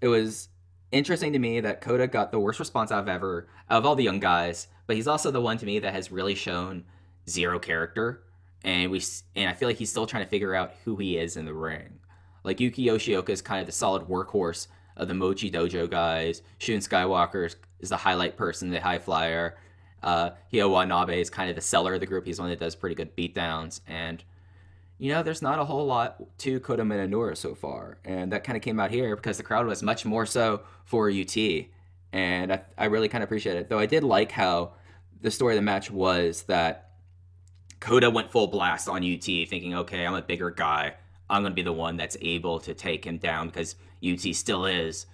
it 0.00 0.08
was 0.08 0.48
interesting 0.92 1.32
to 1.34 1.38
me 1.38 1.60
that 1.60 1.80
Kota 1.80 2.06
got 2.06 2.32
the 2.32 2.40
worst 2.40 2.58
response 2.58 2.90
I've 2.90 3.08
ever 3.08 3.48
out 3.68 3.78
of 3.78 3.86
all 3.86 3.94
the 3.94 4.04
young 4.04 4.20
guys, 4.20 4.68
but 4.86 4.96
he's 4.96 5.06
also 5.06 5.30
the 5.30 5.40
one 5.40 5.58
to 5.58 5.66
me 5.66 5.78
that 5.78 5.92
has 5.92 6.10
really 6.10 6.34
shown 6.34 6.84
zero 7.28 7.58
character, 7.58 8.24
and 8.64 8.90
we 8.90 9.02
and 9.34 9.48
I 9.48 9.54
feel 9.54 9.68
like 9.68 9.78
he's 9.78 9.90
still 9.90 10.06
trying 10.06 10.24
to 10.24 10.30
figure 10.30 10.54
out 10.54 10.74
who 10.84 10.96
he 10.96 11.16
is 11.16 11.36
in 11.36 11.44
the 11.44 11.54
ring. 11.54 11.98
Like 12.44 12.60
Yuki 12.60 12.86
Yoshioka 12.86 13.30
is 13.30 13.42
kind 13.42 13.60
of 13.60 13.66
the 13.66 13.72
solid 13.72 14.02
workhorse 14.08 14.66
of 14.96 15.08
the 15.08 15.14
Mochi 15.14 15.50
Dojo 15.50 15.88
guys. 15.88 16.42
Shun 16.58 16.76
Skywalker 16.76 17.46
is, 17.80 17.88
the 17.88 17.96
highlight 17.96 18.36
person, 18.36 18.70
the 18.70 18.80
high 18.80 18.98
flyer. 18.98 19.56
Uh, 20.02 20.30
Hyo 20.52 20.70
Watanabe 20.70 21.20
is 21.20 21.30
kind 21.30 21.50
of 21.50 21.56
the 21.56 21.62
seller 21.62 21.94
of 21.94 22.00
the 22.00 22.06
group. 22.06 22.26
He's 22.26 22.40
one 22.40 22.50
that 22.50 22.60
does 22.60 22.74
pretty 22.74 22.94
good 22.94 23.16
beatdowns. 23.16 23.80
And, 23.86 24.22
you 24.98 25.12
know, 25.12 25.22
there's 25.22 25.42
not 25.42 25.58
a 25.58 25.64
whole 25.64 25.86
lot 25.86 26.38
to 26.38 26.60
Kota 26.60 26.82
Minoura 26.82 27.36
so 27.36 27.54
far. 27.54 27.98
And 28.04 28.32
that 28.32 28.44
kind 28.44 28.56
of 28.56 28.62
came 28.62 28.80
out 28.80 28.90
here 28.90 29.16
because 29.16 29.36
the 29.36 29.42
crowd 29.42 29.66
was 29.66 29.82
much 29.82 30.04
more 30.04 30.24
so 30.24 30.62
for 30.84 31.10
UT. 31.10 31.36
And 32.12 32.52
I, 32.52 32.62
I 32.76 32.86
really 32.86 33.08
kind 33.08 33.22
of 33.22 33.28
appreciate 33.28 33.56
it. 33.56 33.68
Though 33.68 33.78
I 33.78 33.86
did 33.86 34.04
like 34.04 34.32
how 34.32 34.72
the 35.20 35.30
story 35.30 35.54
of 35.54 35.58
the 35.58 35.62
match 35.62 35.90
was 35.90 36.42
that 36.42 36.89
Kota 37.80 38.10
went 38.10 38.30
full 38.30 38.46
blast 38.46 38.88
on 38.88 39.02
UT, 39.02 39.24
thinking, 39.24 39.74
okay, 39.74 40.06
I'm 40.06 40.14
a 40.14 40.22
bigger 40.22 40.50
guy. 40.50 40.94
I'm 41.28 41.42
going 41.42 41.52
to 41.52 41.56
be 41.56 41.62
the 41.62 41.72
one 41.72 41.96
that's 41.96 42.16
able 42.20 42.60
to 42.60 42.74
take 42.74 43.04
him 43.04 43.16
down 43.16 43.48
because 43.48 43.76
UT 44.06 44.20
still 44.34 44.66
is. 44.66 45.06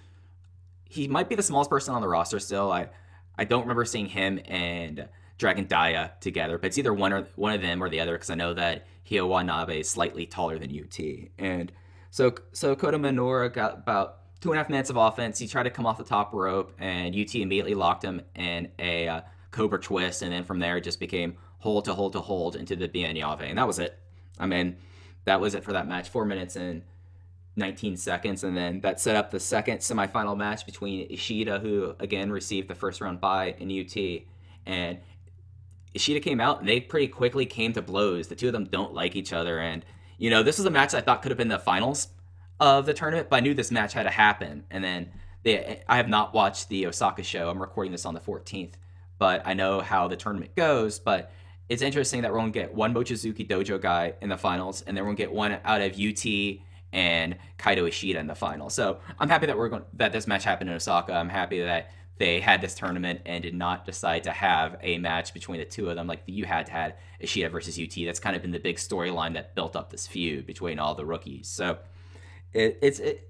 He 0.83 1.07
might 1.07 1.29
be 1.29 1.35
the 1.35 1.43
smallest 1.43 1.69
person 1.69 1.93
on 1.93 2.01
the 2.01 2.07
roster 2.07 2.39
still. 2.39 2.71
I 2.71 2.89
I 3.37 3.43
don't 3.43 3.61
remember 3.61 3.85
seeing 3.85 4.07
him 4.07 4.39
and 4.45 5.07
Dragon 5.37 5.65
Dia 5.65 6.13
together, 6.19 6.57
but 6.57 6.67
it's 6.67 6.77
either 6.77 6.93
one 6.93 7.13
or 7.13 7.27
one 7.35 7.53
of 7.53 7.61
them 7.61 7.83
or 7.83 7.89
the 7.89 7.99
other 7.99 8.13
because 8.13 8.31
I 8.31 8.35
know 8.35 8.53
that 8.55 8.87
Hyo 9.09 9.27
Watanabe 9.27 9.79
is 9.79 9.89
slightly 9.89 10.25
taller 10.25 10.57
than 10.57 10.71
UT. 10.71 10.99
And 11.37 11.71
so 12.09 12.33
so 12.51 12.75
Kota 12.75 12.97
Minoura 12.97 13.53
got 13.53 13.75
about 13.75 14.19
two 14.41 14.51
and 14.51 14.59
a 14.59 14.63
half 14.63 14.69
minutes 14.69 14.89
of 14.89 14.97
offense. 14.97 15.37
He 15.37 15.47
tried 15.47 15.63
to 15.63 15.69
come 15.69 15.85
off 15.85 15.97
the 15.97 16.03
top 16.03 16.33
rope, 16.33 16.73
and 16.79 17.15
UT 17.15 17.35
immediately 17.35 17.75
locked 17.75 18.03
him 18.03 18.21
in 18.35 18.69
a 18.79 19.07
uh, 19.07 19.21
Cobra 19.51 19.79
twist, 19.79 20.21
and 20.21 20.31
then 20.31 20.43
from 20.43 20.59
there 20.59 20.77
it 20.77 20.83
just 20.83 20.99
became 20.99 21.37
hold 21.67 21.83
to 21.83 21.93
hold 21.93 22.13
to 22.13 22.21
hold 22.21 22.55
into 22.55 22.77
the 22.77 22.87
Bien 22.87 23.15
Yave, 23.15 23.41
and 23.41 23.57
that 23.57 23.67
was 23.67 23.77
it. 23.77 23.99
I 24.39 24.45
mean, 24.45 24.77
that 25.25 25.41
was 25.41 25.53
it 25.53 25.65
for 25.65 25.73
that 25.73 25.85
match. 25.85 26.07
Four 26.07 26.23
minutes 26.23 26.55
and 26.55 26.83
19 27.57 27.97
seconds, 27.97 28.45
and 28.45 28.55
then 28.55 28.79
that 28.81 29.01
set 29.01 29.17
up 29.17 29.31
the 29.31 29.39
second 29.39 29.79
semifinal 29.79 30.37
match 30.37 30.65
between 30.65 31.11
Ishida, 31.11 31.59
who 31.59 31.93
again 31.99 32.31
received 32.31 32.69
the 32.69 32.75
first 32.75 33.01
round 33.01 33.19
bye 33.19 33.53
in 33.59 33.69
UT, 33.69 34.23
and 34.65 34.99
Ishida 35.93 36.21
came 36.21 36.39
out, 36.39 36.61
and 36.61 36.69
they 36.69 36.79
pretty 36.79 37.09
quickly 37.09 37.45
came 37.45 37.73
to 37.73 37.81
blows. 37.81 38.29
The 38.29 38.35
two 38.35 38.47
of 38.47 38.53
them 38.53 38.65
don't 38.65 38.93
like 38.93 39.17
each 39.17 39.33
other, 39.33 39.59
and 39.59 39.83
you 40.17 40.29
know 40.29 40.43
this 40.43 40.57
was 40.57 40.65
a 40.65 40.71
match 40.71 40.93
I 40.93 41.01
thought 41.01 41.21
could 41.21 41.31
have 41.31 41.37
been 41.37 41.49
the 41.49 41.59
finals 41.59 42.07
of 42.61 42.85
the 42.85 42.93
tournament, 42.93 43.29
but 43.29 43.35
I 43.35 43.39
knew 43.41 43.53
this 43.53 43.71
match 43.71 43.91
had 43.91 44.03
to 44.03 44.09
happen. 44.09 44.63
And 44.71 44.83
then 44.83 45.11
they, 45.43 45.81
I 45.87 45.97
have 45.97 46.09
not 46.09 46.33
watched 46.33 46.69
the 46.69 46.87
Osaka 46.87 47.23
show. 47.23 47.49
I'm 47.49 47.59
recording 47.59 47.91
this 47.91 48.05
on 48.05 48.13
the 48.13 48.19
14th, 48.19 48.73
but 49.19 49.41
I 49.45 49.53
know 49.53 49.81
how 49.81 50.07
the 50.07 50.15
tournament 50.15 50.55
goes. 50.55 50.99
But 50.99 51.31
it's 51.69 51.81
interesting 51.81 52.21
that 52.21 52.31
we're 52.31 52.39
going 52.39 52.51
to 52.51 52.59
get 52.59 52.73
one 52.73 52.93
Mochizuki 52.93 53.47
Dojo 53.47 53.81
guy 53.81 54.13
in 54.21 54.29
the 54.29 54.37
finals, 54.37 54.81
and 54.81 54.95
then 54.95 55.03
we're 55.03 55.09
going 55.09 55.17
to 55.17 55.23
get 55.23 55.33
one 55.33 55.57
out 55.65 55.81
of 55.81 55.93
UT 55.93 56.25
and 56.93 57.35
Kaito 57.57 57.87
Ishida 57.87 58.19
in 58.19 58.27
the 58.27 58.35
final. 58.35 58.69
So 58.69 58.99
I'm 59.19 59.29
happy 59.29 59.47
that 59.47 59.57
we're 59.57 59.69
going 59.69 59.83
that 59.93 60.11
this 60.11 60.27
match 60.27 60.43
happened 60.43 60.69
in 60.69 60.75
Osaka. 60.75 61.13
I'm 61.13 61.29
happy 61.29 61.61
that 61.61 61.91
they 62.17 62.39
had 62.39 62.61
this 62.61 62.73
tournament 62.73 63.21
and 63.25 63.43
did 63.43 63.53
not 63.53 63.85
decide 63.85 64.23
to 64.23 64.31
have 64.31 64.77
a 64.81 64.97
match 64.97 65.33
between 65.33 65.59
the 65.59 65.65
two 65.65 65.89
of 65.89 65.95
them 65.95 66.07
like 66.07 66.23
you 66.25 66.45
had 66.45 66.65
to 66.67 66.71
had 66.71 66.95
Ishida 67.19 67.49
versus 67.49 67.79
UT. 67.79 67.93
That's 68.05 68.19
kind 68.19 68.35
of 68.35 68.41
been 68.41 68.51
the 68.51 68.59
big 68.59 68.77
storyline 68.77 69.33
that 69.33 69.53
built 69.53 69.75
up 69.75 69.91
this 69.91 70.07
feud 70.07 70.45
between 70.45 70.79
all 70.79 70.95
the 70.95 71.05
rookies. 71.05 71.47
So 71.47 71.77
it, 72.53 72.79
it's 72.81 72.99
it, 72.99 73.29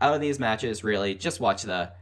out 0.00 0.14
of 0.14 0.20
these 0.20 0.38
matches, 0.38 0.82
really, 0.82 1.14
just 1.14 1.40
watch 1.40 1.62
the 1.62 1.92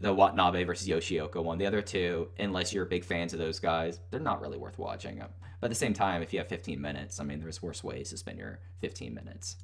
the 0.00 0.12
Watanabe 0.12 0.64
versus 0.64 0.88
Yoshioka 0.88 1.42
one. 1.42 1.58
The 1.58 1.66
other 1.66 1.82
two, 1.82 2.28
unless 2.38 2.72
you're 2.72 2.84
big 2.84 3.04
fans 3.04 3.32
of 3.32 3.38
those 3.38 3.58
guys, 3.58 4.00
they're 4.10 4.20
not 4.20 4.40
really 4.40 4.58
worth 4.58 4.78
watching. 4.78 5.18
But 5.18 5.66
at 5.66 5.70
the 5.70 5.74
same 5.74 5.94
time, 5.94 6.22
if 6.22 6.32
you 6.32 6.38
have 6.38 6.48
15 6.48 6.80
minutes, 6.80 7.18
I 7.18 7.24
mean, 7.24 7.40
there's 7.40 7.62
worse 7.62 7.82
ways 7.82 8.10
to 8.10 8.16
spend 8.16 8.38
your 8.38 8.60
15 8.80 9.14
minutes. 9.14 9.56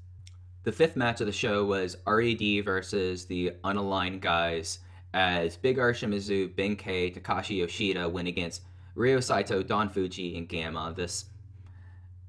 The 0.65 0.73
fifth 0.73 0.97
match 0.97 1.21
of 1.21 1.27
the 1.27 1.33
show 1.33 1.65
was 1.65 1.97
RED 2.07 2.65
versus 2.65 3.27
the 3.27 3.53
unaligned 3.65 4.21
guys 4.21 4.79
as 5.13 5.57
Big 5.57 5.79
R 5.79 5.93
Shimizu, 5.93 6.55
Ben-K, 6.55 7.11
Takashi 7.11 7.59
Yoshida 7.59 8.09
win 8.09 8.27
against 8.27 8.63
Ryo 8.95 9.21
Saito, 9.21 9.63
Don 9.63 9.89
Fuji, 9.89 10.37
and 10.39 10.49
Gamma. 10.49 10.95
This 10.97 11.27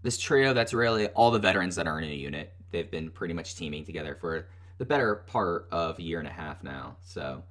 this 0.01 0.17
trio 0.17 0.53
that's 0.53 0.73
really 0.73 1.07
all 1.09 1.31
the 1.31 1.39
veterans 1.39 1.75
that 1.77 1.87
are 1.87 1.99
in 1.99 2.09
a 2.09 2.13
unit. 2.13 2.53
They've 2.71 2.89
been 2.89 3.09
pretty 3.09 3.33
much 3.33 3.55
teaming 3.55 3.85
together 3.85 4.15
for 4.19 4.47
the 4.77 4.85
better 4.85 5.15
part 5.15 5.67
of 5.71 5.97
a 5.97 6.01
year 6.01 6.19
and 6.19 6.27
a 6.27 6.31
half 6.31 6.61
now. 6.61 6.97
So 7.01 7.43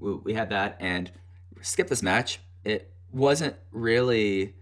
we, 0.00 0.34
had 0.34 0.50
that 0.50 0.76
and 0.80 1.10
skip 1.60 1.88
this 1.88 2.02
match. 2.02 2.40
It 2.64 2.92
wasn't 3.12 3.56
really 3.70 4.54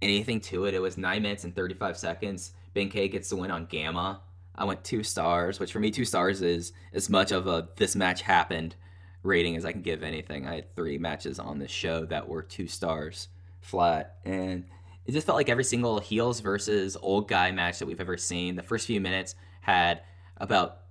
anything 0.00 0.40
to 0.40 0.64
it. 0.66 0.74
It 0.74 0.82
was 0.82 0.96
nine 0.98 1.22
minutes 1.22 1.44
and 1.44 1.54
35 1.54 1.96
seconds. 1.96 2.52
Ben-K 2.74 3.08
gets 3.08 3.30
the 3.30 3.36
win 3.36 3.50
on 3.50 3.66
Gamma. 3.66 4.20
I 4.54 4.64
went 4.64 4.84
two 4.84 5.02
stars, 5.02 5.60
which 5.60 5.72
for 5.72 5.80
me, 5.80 5.90
two 5.90 6.04
stars 6.04 6.42
is 6.42 6.72
as 6.92 7.08
much 7.08 7.32
of 7.32 7.46
a 7.46 7.68
this 7.76 7.96
match 7.96 8.22
happened 8.22 8.76
rating 9.22 9.56
as 9.56 9.64
I 9.64 9.72
can 9.72 9.82
give 9.82 10.02
anything. 10.02 10.46
I 10.46 10.56
had 10.56 10.74
three 10.74 10.98
matches 10.98 11.38
on 11.38 11.58
this 11.58 11.70
show 11.70 12.04
that 12.06 12.28
were 12.28 12.42
two 12.42 12.66
stars 12.66 13.28
flat. 13.60 14.16
And 14.24 14.64
it 15.06 15.12
just 15.12 15.26
felt 15.26 15.36
like 15.36 15.48
every 15.48 15.64
single 15.64 16.00
heels 16.00 16.40
versus 16.40 16.96
old 17.00 17.28
guy 17.28 17.50
match 17.50 17.78
that 17.78 17.86
we've 17.86 18.00
ever 18.00 18.16
seen. 18.16 18.56
The 18.56 18.62
first 18.62 18.86
few 18.86 19.00
minutes 19.00 19.34
had 19.60 20.02
about 20.36 20.82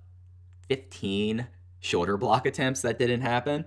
15 0.68 1.46
shoulder 1.80 2.16
block 2.16 2.46
attempts 2.46 2.82
that 2.82 2.98
didn't 2.98 3.20
happen. 3.20 3.64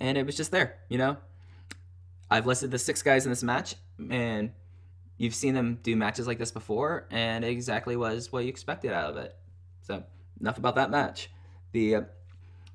And 0.00 0.18
it 0.18 0.26
was 0.26 0.36
just 0.36 0.50
there, 0.50 0.78
you 0.88 0.98
know? 0.98 1.16
I've 2.30 2.46
listed 2.46 2.70
the 2.70 2.78
six 2.78 3.02
guys 3.02 3.26
in 3.26 3.30
this 3.30 3.42
match, 3.42 3.76
and 4.10 4.50
you've 5.18 5.34
seen 5.34 5.54
them 5.54 5.78
do 5.82 5.94
matches 5.94 6.26
like 6.26 6.38
this 6.38 6.50
before, 6.50 7.06
and 7.10 7.44
it 7.44 7.48
exactly 7.48 7.96
was 7.96 8.32
what 8.32 8.44
you 8.44 8.48
expected 8.48 8.92
out 8.92 9.10
of 9.10 9.16
it. 9.16 9.36
So, 9.82 10.02
enough 10.40 10.58
about 10.58 10.74
that 10.76 10.90
match. 10.90 11.30
The 11.72 11.96
uh, 11.96 12.02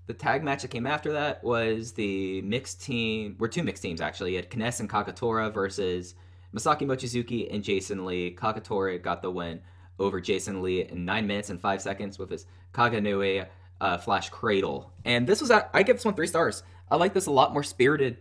the 0.09 0.13
tag 0.15 0.43
match 0.43 0.63
that 0.63 0.69
came 0.69 0.87
after 0.87 1.11
that 1.13 1.43
was 1.43 1.91
the 1.91 2.41
mixed 2.41 2.81
team. 2.81 3.35
We're 3.37 3.47
two 3.47 3.61
mixed 3.61 3.83
teams 3.83 4.01
actually. 4.01 4.31
You 4.31 4.37
had 4.37 4.49
Kness 4.49 4.79
and 4.79 4.89
Kagetora 4.89 5.53
versus 5.53 6.15
Masaaki 6.51 6.81
Mochizuki 6.81 7.53
and 7.53 7.63
Jason 7.63 8.05
Lee. 8.05 8.35
Kagetora 8.35 8.99
got 8.99 9.21
the 9.21 9.29
win 9.29 9.61
over 9.99 10.19
Jason 10.19 10.63
Lee 10.63 10.81
in 10.81 11.05
nine 11.05 11.27
minutes 11.27 11.51
and 11.51 11.61
five 11.61 11.79
seconds 11.79 12.17
with 12.17 12.31
his 12.31 12.47
Kagenui 12.73 13.45
uh, 13.81 13.97
Flash 13.99 14.29
Cradle. 14.29 14.91
And 15.05 15.27
this 15.27 15.41
was, 15.41 15.51
I 15.51 15.83
give 15.83 15.97
this 15.97 16.05
one 16.05 16.15
three 16.15 16.25
stars. 16.25 16.63
I 16.91 16.95
like 16.95 17.13
this 17.13 17.27
a 17.27 17.31
lot 17.31 17.53
more 17.53 17.63
spirited. 17.63 18.17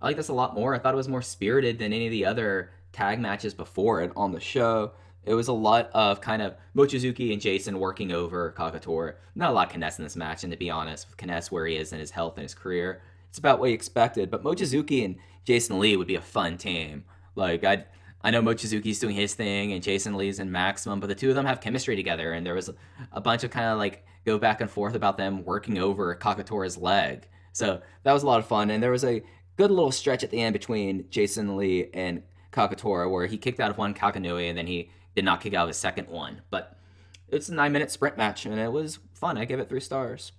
I 0.00 0.06
like 0.06 0.16
this 0.16 0.28
a 0.28 0.34
lot 0.34 0.54
more. 0.54 0.74
I 0.74 0.78
thought 0.78 0.94
it 0.94 0.98
was 0.98 1.08
more 1.08 1.22
spirited 1.22 1.78
than 1.78 1.92
any 1.92 2.06
of 2.06 2.12
the 2.12 2.26
other 2.26 2.70
tag 2.92 3.18
matches 3.18 3.54
before 3.54 4.02
it 4.02 4.12
on 4.16 4.32
the 4.32 4.40
show. 4.40 4.92
It 5.24 5.34
was 5.34 5.48
a 5.48 5.52
lot 5.52 5.90
of 5.92 6.20
kind 6.20 6.40
of 6.40 6.54
Mochizuki 6.74 7.32
and 7.32 7.40
Jason 7.40 7.78
working 7.78 8.12
over 8.12 8.54
Kagetora. 8.56 9.14
Not 9.34 9.50
a 9.50 9.52
lot 9.52 9.74
of 9.74 9.80
Kness 9.80 9.98
in 9.98 10.04
this 10.04 10.16
match, 10.16 10.42
and 10.42 10.52
to 10.52 10.56
be 10.56 10.70
honest, 10.70 11.08
with 11.08 11.18
Kness 11.18 11.50
where 11.50 11.66
he 11.66 11.76
is 11.76 11.92
in 11.92 11.98
his 11.98 12.12
health 12.12 12.36
and 12.36 12.44
his 12.44 12.54
career, 12.54 13.02
it's 13.28 13.38
about 13.38 13.58
what 13.58 13.68
you 13.68 13.74
expected. 13.74 14.30
But 14.30 14.44
Mochizuki 14.44 15.04
and 15.04 15.16
Jason 15.44 15.80
Lee 15.80 15.96
would 15.96 16.06
be 16.06 16.14
a 16.14 16.20
fun 16.20 16.56
team. 16.56 17.04
Like 17.34 17.64
I, 17.64 17.84
I 18.22 18.30
know 18.30 18.40
Mochizuki's 18.40 19.00
doing 19.00 19.16
his 19.16 19.34
thing 19.34 19.72
and 19.72 19.82
Jason 19.82 20.16
Lee's 20.16 20.38
in 20.38 20.50
Maximum, 20.50 21.00
but 21.00 21.08
the 21.08 21.14
two 21.14 21.28
of 21.28 21.34
them 21.34 21.46
have 21.46 21.60
chemistry 21.60 21.96
together, 21.96 22.32
and 22.32 22.46
there 22.46 22.54
was 22.54 22.70
a 23.12 23.20
bunch 23.20 23.44
of 23.44 23.50
kind 23.50 23.66
of 23.66 23.78
like 23.78 24.06
go 24.24 24.38
back 24.38 24.60
and 24.60 24.70
forth 24.70 24.94
about 24.94 25.18
them 25.18 25.44
working 25.44 25.78
over 25.78 26.14
Kagetora's 26.14 26.78
leg. 26.78 27.28
So 27.58 27.82
that 28.04 28.12
was 28.12 28.22
a 28.22 28.26
lot 28.26 28.38
of 28.38 28.46
fun, 28.46 28.70
and 28.70 28.80
there 28.80 28.92
was 28.92 29.04
a 29.04 29.24
good 29.56 29.72
little 29.72 29.90
stretch 29.90 30.22
at 30.22 30.30
the 30.30 30.40
end 30.40 30.52
between 30.52 31.06
Jason 31.10 31.56
Lee 31.56 31.90
and 31.92 32.22
Kagetora 32.52 33.10
where 33.10 33.26
he 33.26 33.36
kicked 33.36 33.58
out 33.58 33.72
of 33.72 33.78
one 33.78 33.94
Kagenui 33.94 34.48
and 34.48 34.56
then 34.56 34.68
he 34.68 34.90
did 35.16 35.24
not 35.24 35.40
kick 35.40 35.54
out 35.54 35.64
of 35.64 35.68
his 35.68 35.76
second 35.76 36.06
one. 36.06 36.42
But 36.50 36.78
it's 37.26 37.48
a 37.48 37.54
nine 37.54 37.72
minute 37.72 37.90
sprint 37.90 38.16
match 38.16 38.46
and 38.46 38.60
it 38.60 38.70
was 38.70 39.00
fun. 39.12 39.36
I 39.36 39.44
give 39.44 39.58
it 39.58 39.68
three 39.68 39.80
stars. 39.80 40.30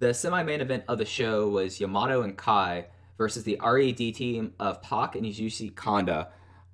The 0.00 0.12
semi-main 0.12 0.60
event 0.60 0.82
of 0.88 0.98
the 0.98 1.04
show 1.04 1.48
was 1.48 1.80
Yamato 1.80 2.22
and 2.22 2.36
Kai 2.36 2.86
versus 3.16 3.44
the 3.44 3.60
RED 3.64 4.16
team 4.16 4.54
of 4.58 4.82
Pac 4.82 5.14
and 5.14 5.24
Yasushi 5.24 5.76
Kanda. 5.76 6.30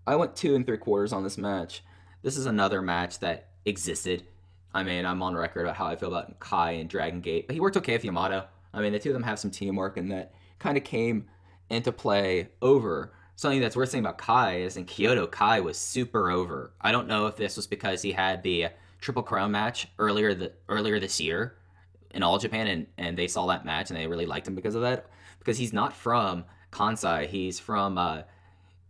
I 0.07 0.17
went 0.17 0.35
two 0.35 0.55
and 0.55 0.65
three 0.65 0.79
quarters 0.79 1.13
on 1.13 1.25
this 1.25 1.37
match. 1.37 1.85
This 2.23 2.39
is 2.39 2.47
another 2.47 2.81
match 2.81 3.19
that 3.19 3.49
existed. 3.67 4.25
I 4.73 4.83
mean, 4.83 5.05
I'm 5.05 5.23
on 5.23 5.35
record 5.35 5.67
about 5.67 5.77
how 5.77 5.85
I 5.85 5.97
feel 5.97 6.09
about 6.09 6.41
Kai 6.41 6.73
and 6.73 6.89
Dragon 6.89 7.21
Gate, 7.21 7.47
but 7.47 7.53
he 7.53 7.61
worked 7.61 7.77
okay 7.77 7.93
with 7.93 8.05
Yamato. 8.07 8.47
I 8.73 8.81
mean, 8.81 8.93
the 8.93 8.99
two 8.99 9.11
of 9.11 9.15
them 9.15 9.23
have 9.23 9.39
some 9.39 9.51
teamwork, 9.51 9.97
and 9.97 10.11
that 10.11 10.33
kind 10.59 10.77
of 10.77 10.85
came 10.85 11.27
into 11.71 11.93
play 11.93 12.49
over. 12.63 13.13
Something 13.37 13.61
that's 13.61 13.77
worth 13.77 13.91
saying 13.91 14.05
about 14.05 14.19
Kai 14.19 14.57
is 14.57 14.77
in 14.77 14.85
Kyoto, 14.85 15.27
Kai 15.27 15.61
was 15.61 15.79
super 15.79 16.31
over. 16.31 16.73
I 16.81 16.91
don't 16.93 17.07
know 17.07 17.27
if 17.27 17.37
this 17.37 17.57
was 17.57 17.67
because 17.67 18.03
he 18.03 18.13
had 18.13 18.43
the 18.43 18.69
Triple 19.01 19.23
Crown 19.23 19.53
match 19.53 19.89
earlier 19.99 20.35
the 20.35 20.53
earlier 20.69 20.99
this 20.99 21.21
year 21.21 21.57
in 22.11 22.23
All 22.23 22.39
Japan, 22.39 22.67
and, 22.67 22.87
and 22.97 23.17
they 23.17 23.29
saw 23.29 23.47
that 23.47 23.65
match 23.65 23.91
and 23.91 23.99
they 23.99 24.07
really 24.07 24.27
liked 24.27 24.49
him 24.49 24.55
because 24.55 24.75
of 24.75 24.83
that. 24.83 25.07
Because 25.39 25.57
he's 25.57 25.73
not 25.73 25.95
from 25.95 26.45
Kansai, 26.73 27.27
he's 27.27 27.61
from 27.61 27.97
uh, 27.97 28.23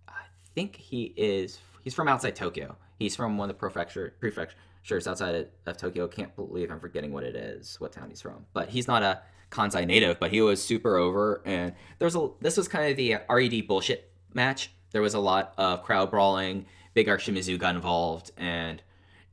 I 0.09 0.23
think 0.55 0.77
he 0.77 1.13
is 1.17 1.59
he's 1.83 1.95
from 1.95 2.09
outside 2.09 2.35
Tokyo. 2.35 2.77
He's 2.99 3.15
from 3.15 3.37
one 3.37 3.51
of 3.51 3.57
the 3.57 3.61
prefecture 3.61 4.15
prefectures 4.19 5.07
outside 5.07 5.35
of, 5.35 5.47
of 5.67 5.77
Tokyo. 5.77 6.09
Can't 6.09 6.35
believe 6.35 6.71
I'm 6.71 6.81
forgetting 6.81 7.13
what 7.13 7.25
it 7.25 7.37
is, 7.37 7.77
what 7.81 7.93
town 7.93 8.09
he's 8.09 8.23
from. 8.23 8.47
But 8.55 8.71
he's 8.71 8.89
not 8.89 9.03
a 9.03 9.21
Kansai 9.51 9.87
native, 9.87 10.19
but 10.19 10.31
he 10.31 10.41
was 10.41 10.63
super 10.63 10.97
over. 10.97 11.43
And 11.45 11.75
there 11.99 12.07
was 12.07 12.17
a 12.17 12.29
this 12.41 12.57
was 12.57 12.69
kind 12.69 12.91
of 12.91 12.97
the 12.97 13.17
RED 13.29 13.67
bullshit 13.67 14.11
match. 14.35 14.71
There 14.93 15.03
was 15.03 15.15
a 15.15 15.21
lot 15.21 15.55
of 15.59 15.83
crowd 15.83 16.11
brawling. 16.11 16.67
Big 16.95 17.09
R 17.09 17.19
Shimizu 17.19 17.59
got 17.59 17.75
involved, 17.77 18.33
and 18.37 18.83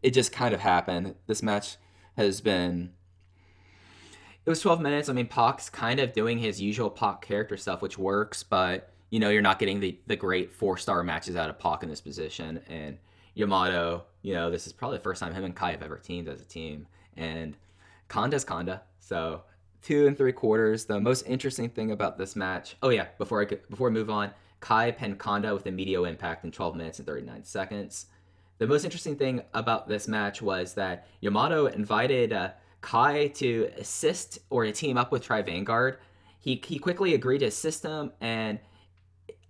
it 0.04 0.12
just 0.12 0.32
kind 0.32 0.54
of 0.54 0.60
happened. 0.60 1.15
This 1.28 1.41
match 1.41 1.78
has 2.17 2.41
been. 2.41 2.91
It 4.45 4.49
was 4.49 4.62
12 4.62 4.80
minutes. 4.80 5.10
I 5.10 5.13
mean, 5.13 5.28
Pac's 5.28 5.71
kind 5.71 5.99
of 5.99 6.13
doing 6.13 6.38
his 6.38 6.62
usual 6.62 6.91
Pac 6.91 7.21
character 7.21 7.58
stuff, 7.58 7.82
which 7.82 7.97
works, 7.97 8.43
but 8.43 8.93
you 9.10 9.19
know, 9.19 9.30
you're 9.30 9.41
not 9.41 9.58
getting 9.58 9.80
the, 9.80 9.97
the 10.06 10.15
great 10.15 10.51
four 10.51 10.78
star 10.78 11.01
matches 11.04 11.36
out 11.36 11.49
of 11.49 11.58
Pac 11.58 11.84
in 11.84 11.89
this 11.89 12.01
position. 12.01 12.62
And 12.67 12.97
Yamato, 13.34 14.04
you 14.21 14.34
know, 14.34 14.51
this 14.51 14.67
is 14.67 14.73
probably 14.73 14.97
the 14.97 15.04
first 15.04 15.19
time 15.19 15.34
him 15.34 15.43
and 15.43 15.56
Kai 15.56 15.71
have 15.71 15.82
ever 15.82 15.97
teamed 15.97 16.28
as 16.28 16.41
a 16.41 16.45
team. 16.45 16.86
And 17.15 17.56
Kanda's 18.08 18.43
Kanda. 18.43 18.82
So 18.99 19.43
two 19.86 20.08
and 20.08 20.17
three 20.17 20.32
quarters. 20.32 20.86
The 20.86 21.00
most 21.00 21.28
interesting 21.28 21.69
thing 21.69 21.91
about 21.91 22.17
this 22.17 22.36
match. 22.36 22.76
Oh 22.82 22.89
yeah, 22.89 23.06
before 23.19 23.41
I 23.41 23.45
get, 23.45 23.69
before 23.69 23.89
I 23.89 23.91
move 23.91 24.10
on, 24.10 24.32
Kai 24.60 24.91
Kanda 24.91 25.54
with 25.54 25.67
a 25.67 25.71
medial 25.71 26.06
impact 26.06 26.43
in 26.43 26.52
12 26.52 26.76
minutes 26.76 26.98
and 26.98 27.08
39 27.08 27.43
seconds. 27.43 28.08
The 28.58 28.65
most 28.65 28.84
interesting 28.84 29.15
thing 29.15 29.43
about 29.54 29.88
this 29.88 30.08
match 30.08 30.41
was 30.41 30.74
that 30.74 31.08
Yamato 31.21 31.67
invited 31.67 32.34
uh, 32.34 32.50
Kai 32.82 33.28
to 33.36 33.69
assist 33.78 34.39
or 34.50 34.65
to 34.65 34.71
team 34.71 34.98
up 34.98 35.12
with 35.12 35.21
Tribe 35.21 35.45
Vanguard. 35.45 36.00
He, 36.39 36.62
he 36.65 36.80
quickly 36.80 37.13
agreed 37.13 37.39
to 37.39 37.45
assist 37.45 37.84
him, 37.84 38.12
and 38.21 38.60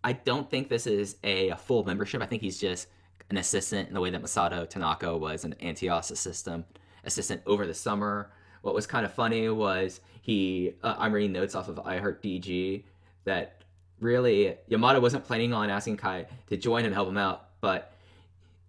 I 0.03 0.13
don't 0.13 0.49
think 0.49 0.67
this 0.67 0.85
is 0.85 1.15
a, 1.23 1.49
a 1.49 1.55
full 1.55 1.85
membership. 1.85 2.21
I 2.21 2.25
think 2.25 2.41
he's 2.41 2.59
just 2.59 2.87
an 3.29 3.37
assistant 3.37 3.87
in 3.87 3.93
the 3.93 4.01
way 4.01 4.09
that 4.09 4.21
Masato 4.21 4.69
Tanaka 4.69 5.15
was 5.15 5.45
an 5.45 5.55
Antios 5.61 6.11
assistant 6.11 6.65
assistant 7.05 7.41
over 7.45 7.65
the 7.65 7.73
summer. 7.73 8.31
What 8.65 8.73
was 8.73 8.87
kind 8.87 9.05
of 9.05 9.13
funny 9.13 9.47
was 9.47 10.01
he. 10.23 10.73
Uh, 10.81 10.95
I'm 10.97 11.13
reading 11.13 11.33
notes 11.33 11.53
off 11.53 11.69
of 11.69 11.75
iHeart 11.75 12.19
DG 12.23 12.81
that 13.23 13.61
really 13.99 14.57
Yamato 14.67 14.99
wasn't 14.99 15.23
planning 15.23 15.53
on 15.53 15.69
asking 15.69 15.97
Kai 15.97 16.25
to 16.47 16.57
join 16.57 16.83
him, 16.83 16.91
help 16.91 17.07
him 17.07 17.17
out, 17.19 17.49
but 17.61 17.93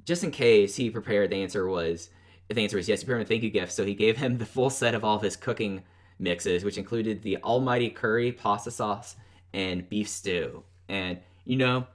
just 0.04 0.22
in 0.22 0.32
case 0.32 0.76
he 0.76 0.90
prepared, 0.90 1.30
the 1.30 1.36
answer 1.36 1.66
was 1.66 2.10
the 2.50 2.60
answer 2.60 2.76
was 2.76 2.90
yes, 2.90 3.00
he 3.00 3.06
prepared 3.06 3.22
a 3.22 3.24
thank 3.26 3.42
you 3.42 3.48
gift. 3.48 3.72
So 3.72 3.86
he 3.86 3.94
gave 3.94 4.18
him 4.18 4.36
the 4.36 4.44
full 4.44 4.68
set 4.68 4.94
of 4.94 5.02
all 5.02 5.16
of 5.16 5.22
his 5.22 5.34
cooking 5.34 5.82
mixes, 6.18 6.62
which 6.62 6.76
included 6.76 7.22
the 7.22 7.38
almighty 7.38 7.88
curry, 7.88 8.32
pasta 8.32 8.70
sauce, 8.70 9.16
and 9.54 9.88
beef 9.88 10.08
stew. 10.08 10.62
And 10.90 11.20
you 11.46 11.56
know, 11.56 11.86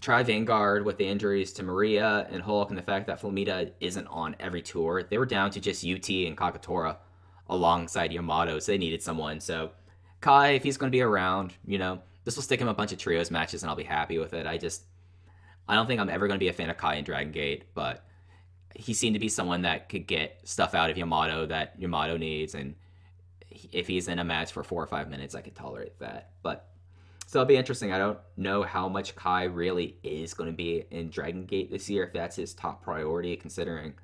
Tribe 0.00 0.28
Vanguard 0.28 0.86
with 0.86 0.96
the 0.96 1.06
injuries 1.06 1.52
to 1.52 1.62
Maria 1.62 2.26
and 2.30 2.42
Hulk 2.42 2.70
and 2.70 2.78
the 2.78 2.82
fact 2.82 3.08
that 3.08 3.20
Flamita 3.20 3.72
isn't 3.80 4.06
on 4.06 4.36
every 4.40 4.62
tour. 4.62 5.02
They 5.02 5.18
were 5.18 5.26
down 5.26 5.50
to 5.50 5.60
just 5.60 5.84
UT 5.84 6.08
and 6.08 6.34
Kagetora 6.34 6.96
alongside 7.48 8.12
Yamato, 8.12 8.58
so 8.58 8.72
they 8.72 8.78
needed 8.78 9.02
someone. 9.02 9.40
So 9.40 9.70
Kai, 10.20 10.50
if 10.50 10.62
he's 10.62 10.76
going 10.76 10.90
to 10.90 10.96
be 10.96 11.02
around, 11.02 11.54
you 11.66 11.78
know, 11.78 12.00
this 12.24 12.36
will 12.36 12.42
stick 12.42 12.60
him 12.60 12.68
a 12.68 12.74
bunch 12.74 12.92
of 12.92 12.98
trios 12.98 13.30
matches 13.30 13.62
and 13.62 13.70
I'll 13.70 13.76
be 13.76 13.84
happy 13.84 14.18
with 14.18 14.34
it. 14.34 14.46
I 14.46 14.58
just, 14.58 14.82
I 15.68 15.74
don't 15.74 15.86
think 15.86 16.00
I'm 16.00 16.10
ever 16.10 16.26
going 16.26 16.38
to 16.38 16.44
be 16.44 16.48
a 16.48 16.52
fan 16.52 16.70
of 16.70 16.76
Kai 16.76 16.96
and 16.96 17.06
Dragon 17.06 17.32
Gate, 17.32 17.66
but 17.74 18.04
he 18.74 18.92
seemed 18.92 19.14
to 19.14 19.20
be 19.20 19.28
someone 19.28 19.62
that 19.62 19.88
could 19.88 20.06
get 20.06 20.40
stuff 20.44 20.74
out 20.74 20.90
of 20.90 20.98
Yamato 20.98 21.46
that 21.46 21.74
Yamato 21.78 22.16
needs. 22.16 22.54
And 22.54 22.74
if 23.72 23.86
he's 23.86 24.08
in 24.08 24.18
a 24.18 24.24
match 24.24 24.52
for 24.52 24.62
four 24.62 24.82
or 24.82 24.86
five 24.86 25.08
minutes, 25.08 25.34
I 25.34 25.40
could 25.40 25.54
tolerate 25.54 25.98
that. 26.00 26.30
But 26.42 26.68
so 27.26 27.40
it'll 27.40 27.48
be 27.48 27.56
interesting. 27.56 27.92
I 27.92 27.98
don't 27.98 28.18
know 28.36 28.62
how 28.62 28.88
much 28.88 29.16
Kai 29.16 29.44
really 29.44 29.96
is 30.02 30.34
going 30.34 30.50
to 30.50 30.56
be 30.56 30.84
in 30.90 31.10
Dragon 31.10 31.44
Gate 31.44 31.70
this 31.70 31.88
year, 31.90 32.04
if 32.04 32.12
that's 32.12 32.36
his 32.36 32.54
top 32.54 32.82
priority, 32.82 33.36
considering 33.36 33.94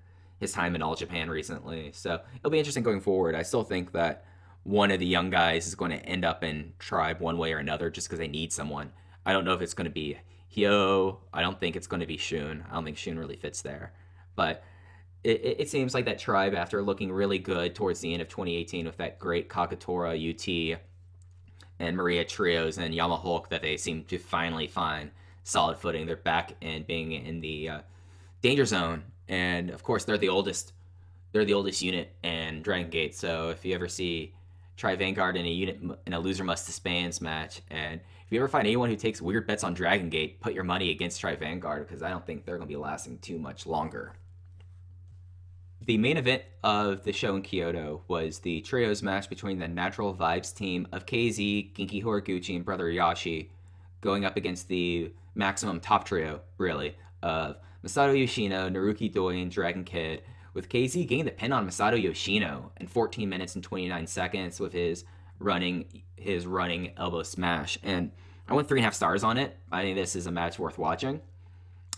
his 0.42 0.52
time 0.52 0.74
in 0.74 0.82
All 0.82 0.96
Japan 0.96 1.30
recently. 1.30 1.92
So 1.92 2.20
it'll 2.36 2.50
be 2.50 2.58
interesting 2.58 2.82
going 2.82 3.00
forward. 3.00 3.34
I 3.34 3.42
still 3.42 3.62
think 3.62 3.92
that 3.92 4.24
one 4.64 4.90
of 4.90 4.98
the 4.98 5.06
young 5.06 5.30
guys 5.30 5.66
is 5.66 5.74
going 5.74 5.92
to 5.92 6.04
end 6.04 6.24
up 6.24 6.44
in 6.44 6.72
Tribe 6.78 7.20
one 7.20 7.38
way 7.38 7.52
or 7.52 7.58
another 7.58 7.90
just 7.90 8.08
because 8.08 8.18
they 8.18 8.28
need 8.28 8.52
someone. 8.52 8.92
I 9.24 9.32
don't 9.32 9.44
know 9.44 9.54
if 9.54 9.62
it's 9.62 9.72
going 9.72 9.86
to 9.86 9.90
be 9.90 10.18
Hyo. 10.54 11.18
I 11.32 11.42
don't 11.42 11.58
think 11.58 11.76
it's 11.76 11.86
going 11.86 12.00
to 12.00 12.06
be 12.06 12.16
Shun. 12.16 12.64
I 12.68 12.74
don't 12.74 12.84
think 12.84 12.98
Shun 12.98 13.18
really 13.18 13.36
fits 13.36 13.62
there. 13.62 13.92
But 14.34 14.64
it, 15.22 15.60
it, 15.60 15.70
seems 15.70 15.94
like 15.94 16.06
that 16.06 16.18
Tribe, 16.18 16.54
after 16.54 16.82
looking 16.82 17.12
really 17.12 17.38
good 17.38 17.76
towards 17.76 18.00
the 18.00 18.12
end 18.12 18.20
of 18.20 18.28
2018 18.28 18.84
with 18.84 18.96
that 18.96 19.20
great 19.20 19.48
Kagetora, 19.48 20.18
UT, 20.18 20.80
and 21.78 21.96
Maria 21.96 22.24
trios 22.24 22.78
and 22.78 22.92
Yamahulk, 22.92 23.48
that 23.50 23.62
they 23.62 23.76
seem 23.76 24.04
to 24.04 24.18
finally 24.18 24.66
find 24.66 25.12
solid 25.44 25.78
footing. 25.78 26.06
They're 26.06 26.16
back 26.16 26.56
and 26.60 26.84
being 26.84 27.12
in 27.12 27.40
the 27.40 27.68
uh, 27.68 27.80
danger 28.42 28.64
zone. 28.64 29.04
And 29.28 29.70
of 29.70 29.82
course, 29.82 30.04
they're 30.04 30.18
the 30.18 30.28
oldest. 30.28 30.72
They're 31.32 31.44
the 31.44 31.54
oldest 31.54 31.80
unit 31.82 32.14
in 32.22 32.62
Dragon 32.62 32.90
Gate. 32.90 33.14
So 33.14 33.50
if 33.50 33.64
you 33.64 33.74
ever 33.74 33.88
see 33.88 34.34
Tribe 34.76 34.98
Vanguard 34.98 35.36
in 35.36 35.44
a 35.44 35.48
unit 35.48 35.80
in 36.06 36.12
a 36.12 36.18
loser 36.18 36.44
must 36.44 36.66
disbands 36.66 37.20
match. 37.20 37.62
And 37.70 38.00
if 38.00 38.32
you 38.32 38.38
ever 38.38 38.48
find 38.48 38.66
anyone 38.66 38.90
who 38.90 38.96
takes 38.96 39.22
weird 39.22 39.46
bets 39.46 39.64
on 39.64 39.74
Dragon 39.74 40.08
Gate, 40.08 40.40
put 40.40 40.54
your 40.54 40.64
money 40.64 40.90
against 40.90 41.20
Tribe 41.20 41.40
Vanguard 41.40 41.86
because 41.86 42.02
I 42.02 42.10
don't 42.10 42.26
think 42.26 42.44
they're 42.44 42.56
going 42.56 42.68
to 42.68 42.72
be 42.72 42.80
lasting 42.80 43.18
too 43.18 43.38
much 43.38 43.66
longer. 43.66 44.14
The 45.84 45.98
main 45.98 46.16
event 46.16 46.42
of 46.62 47.02
the 47.02 47.12
show 47.12 47.34
in 47.34 47.42
Kyoto 47.42 48.02
was 48.06 48.38
the 48.38 48.60
trios 48.60 49.02
match 49.02 49.28
between 49.28 49.58
the 49.58 49.66
Natural 49.66 50.14
Vibes 50.14 50.54
team 50.54 50.86
of 50.92 51.06
KZ, 51.06 51.74
Genki 51.74 52.02
Horiguchi, 52.02 52.54
and 52.54 52.64
Brother 52.64 52.86
Yashi 52.86 53.48
going 54.00 54.24
up 54.24 54.36
against 54.36 54.68
the 54.68 55.12
maximum 55.34 55.80
top 55.80 56.04
trio, 56.04 56.40
really, 56.58 56.96
of 57.22 57.56
Masato 57.84 58.18
Yoshino, 58.18 58.68
Naruki 58.68 59.12
Doi, 59.12 59.38
and 59.38 59.50
Dragon 59.50 59.84
Kid, 59.84 60.22
with 60.54 60.68
KZ 60.68 61.06
getting 61.08 61.24
the 61.24 61.30
pin 61.30 61.52
on 61.52 61.66
Masato 61.66 62.00
Yoshino 62.00 62.72
in 62.80 62.86
14 62.86 63.28
minutes 63.28 63.54
and 63.54 63.64
29 63.64 64.06
seconds 64.06 64.60
with 64.60 64.72
his 64.72 65.04
running 65.38 66.02
his 66.16 66.46
running 66.46 66.92
elbow 66.96 67.22
smash. 67.22 67.78
And 67.82 68.12
I 68.48 68.54
went 68.54 68.68
three 68.68 68.78
and 68.78 68.84
a 68.84 68.86
half 68.86 68.94
stars 68.94 69.24
on 69.24 69.38
it. 69.38 69.56
I 69.72 69.82
think 69.82 69.96
this 69.96 70.14
is 70.14 70.26
a 70.26 70.30
match 70.30 70.58
worth 70.58 70.78
watching. 70.78 71.20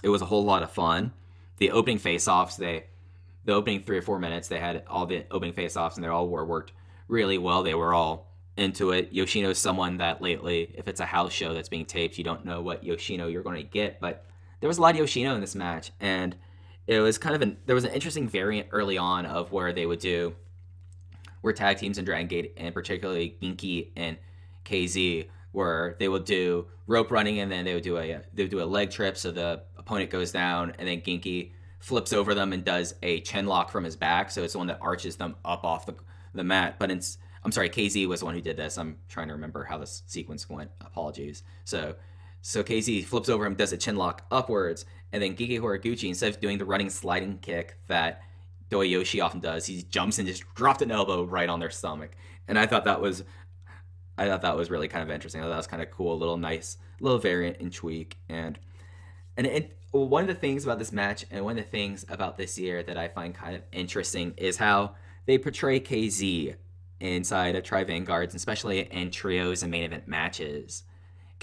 It 0.02 0.08
was 0.08 0.22
a 0.22 0.26
whole 0.26 0.44
lot 0.44 0.62
of 0.62 0.70
fun. 0.70 1.12
The 1.58 1.70
opening 1.70 1.98
face-offs, 1.98 2.56
they 2.56 2.86
the 3.44 3.52
opening 3.52 3.82
three 3.82 3.98
or 3.98 4.02
four 4.02 4.18
minutes, 4.18 4.48
they 4.48 4.58
had 4.58 4.84
all 4.88 5.04
the 5.04 5.26
opening 5.30 5.52
face-offs 5.52 5.96
and 5.96 6.04
they 6.04 6.08
all 6.08 6.28
were 6.28 6.46
worked 6.46 6.72
really 7.08 7.36
well. 7.36 7.62
They 7.62 7.74
were 7.74 7.92
all 7.92 8.30
into 8.56 8.92
it. 8.92 9.12
Yoshino 9.12 9.50
is 9.50 9.58
someone 9.58 9.98
that 9.98 10.22
lately, 10.22 10.72
if 10.76 10.88
it's 10.88 11.00
a 11.00 11.06
house 11.06 11.32
show 11.32 11.52
that's 11.52 11.68
being 11.68 11.84
taped, 11.84 12.16
you 12.16 12.24
don't 12.24 12.46
know 12.46 12.62
what 12.62 12.84
Yoshino 12.84 13.26
you're 13.26 13.42
going 13.42 13.56
to 13.56 13.68
get. 13.68 14.00
But 14.00 14.24
there 14.64 14.68
was 14.70 14.78
a 14.78 14.80
lot 14.80 14.94
of 14.94 14.96
Yoshino 14.98 15.34
in 15.34 15.42
this 15.42 15.54
match, 15.54 15.92
and 16.00 16.34
it 16.86 16.98
was 17.00 17.18
kind 17.18 17.36
of 17.36 17.42
an 17.42 17.58
there 17.66 17.74
was 17.74 17.84
an 17.84 17.90
interesting 17.90 18.26
variant 18.26 18.68
early 18.72 18.96
on 18.96 19.26
of 19.26 19.52
where 19.52 19.74
they 19.74 19.84
would 19.84 19.98
do 19.98 20.34
where 21.42 21.52
tag 21.52 21.76
teams 21.76 21.98
in 21.98 22.06
Dragon 22.06 22.28
Gate 22.28 22.54
and 22.56 22.72
particularly 22.72 23.36
Genki 23.42 23.90
and 23.94 24.16
KZ 24.64 25.28
where 25.52 25.96
they 25.98 26.08
would 26.08 26.24
do 26.24 26.66
rope 26.86 27.10
running 27.10 27.40
and 27.40 27.52
then 27.52 27.66
they 27.66 27.74
would 27.74 27.82
do 27.82 27.98
a 27.98 28.22
they 28.32 28.44
would 28.44 28.50
do 28.50 28.62
a 28.62 28.64
leg 28.64 28.90
trip 28.90 29.18
so 29.18 29.30
the 29.30 29.60
opponent 29.76 30.08
goes 30.08 30.32
down 30.32 30.72
and 30.78 30.88
then 30.88 31.02
Genki 31.02 31.50
flips 31.78 32.14
over 32.14 32.32
them 32.32 32.54
and 32.54 32.64
does 32.64 32.94
a 33.02 33.20
chin 33.20 33.46
lock 33.46 33.70
from 33.70 33.84
his 33.84 33.96
back 33.96 34.30
so 34.30 34.42
it's 34.42 34.54
the 34.54 34.58
one 34.58 34.68
that 34.68 34.78
arches 34.80 35.16
them 35.16 35.36
up 35.44 35.64
off 35.64 35.84
the 35.84 35.94
the 36.32 36.42
mat. 36.42 36.76
But 36.78 36.90
it's 36.90 37.18
I'm 37.44 37.52
sorry 37.52 37.68
KZ 37.68 38.08
was 38.08 38.20
the 38.20 38.24
one 38.24 38.34
who 38.34 38.40
did 38.40 38.56
this. 38.56 38.78
I'm 38.78 38.96
trying 39.10 39.28
to 39.28 39.34
remember 39.34 39.64
how 39.64 39.76
this 39.76 40.04
sequence 40.06 40.48
went. 40.48 40.70
Apologies. 40.80 41.42
So 41.64 41.96
so 42.46 42.62
KZ 42.62 43.06
flips 43.06 43.30
over 43.30 43.46
him, 43.46 43.54
does 43.54 43.72
a 43.72 43.78
chin 43.78 43.96
lock 43.96 44.26
upwards, 44.30 44.84
and 45.12 45.22
then 45.22 45.34
Genki 45.34 45.58
Horiguchi, 45.58 46.08
instead 46.08 46.28
of 46.28 46.40
doing 46.42 46.58
the 46.58 46.66
running 46.66 46.90
sliding 46.90 47.38
kick 47.38 47.78
that 47.88 48.20
Doyoshi 48.70 49.24
often 49.24 49.40
does, 49.40 49.64
he 49.64 49.82
jumps 49.84 50.18
and 50.18 50.28
just 50.28 50.44
dropped 50.54 50.82
an 50.82 50.90
elbow 50.90 51.24
right 51.24 51.48
on 51.48 51.58
their 51.58 51.70
stomach. 51.70 52.10
And 52.46 52.58
I 52.58 52.66
thought 52.66 52.84
that 52.84 53.00
was 53.00 53.24
I 54.18 54.28
thought 54.28 54.42
that 54.42 54.58
was 54.58 54.70
really 54.70 54.88
kind 54.88 55.02
of 55.02 55.10
interesting. 55.10 55.40
I 55.40 55.44
thought 55.44 55.52
that 55.52 55.56
was 55.56 55.66
kind 55.66 55.82
of 55.82 55.90
cool, 55.90 56.12
a 56.12 56.20
little 56.20 56.36
nice, 56.36 56.76
little 57.00 57.18
variant 57.18 57.60
and 57.60 57.72
tweak. 57.72 58.18
And 58.28 58.58
and 59.38 59.46
it, 59.46 59.78
one 59.92 60.20
of 60.20 60.28
the 60.28 60.34
things 60.34 60.64
about 60.64 60.78
this 60.78 60.92
match 60.92 61.24
and 61.30 61.46
one 61.46 61.58
of 61.58 61.64
the 61.64 61.70
things 61.70 62.04
about 62.10 62.36
this 62.36 62.58
year 62.58 62.82
that 62.82 62.98
I 62.98 63.08
find 63.08 63.34
kind 63.34 63.56
of 63.56 63.62
interesting 63.72 64.34
is 64.36 64.58
how 64.58 64.96
they 65.24 65.38
portray 65.38 65.80
KZ 65.80 66.56
inside 67.00 67.56
of 67.56 67.64
Tri 67.64 67.84
Vanguards, 67.84 68.34
especially 68.34 68.80
in 68.80 69.10
trios 69.10 69.62
and 69.62 69.70
main 69.70 69.84
event 69.84 70.06
matches. 70.06 70.82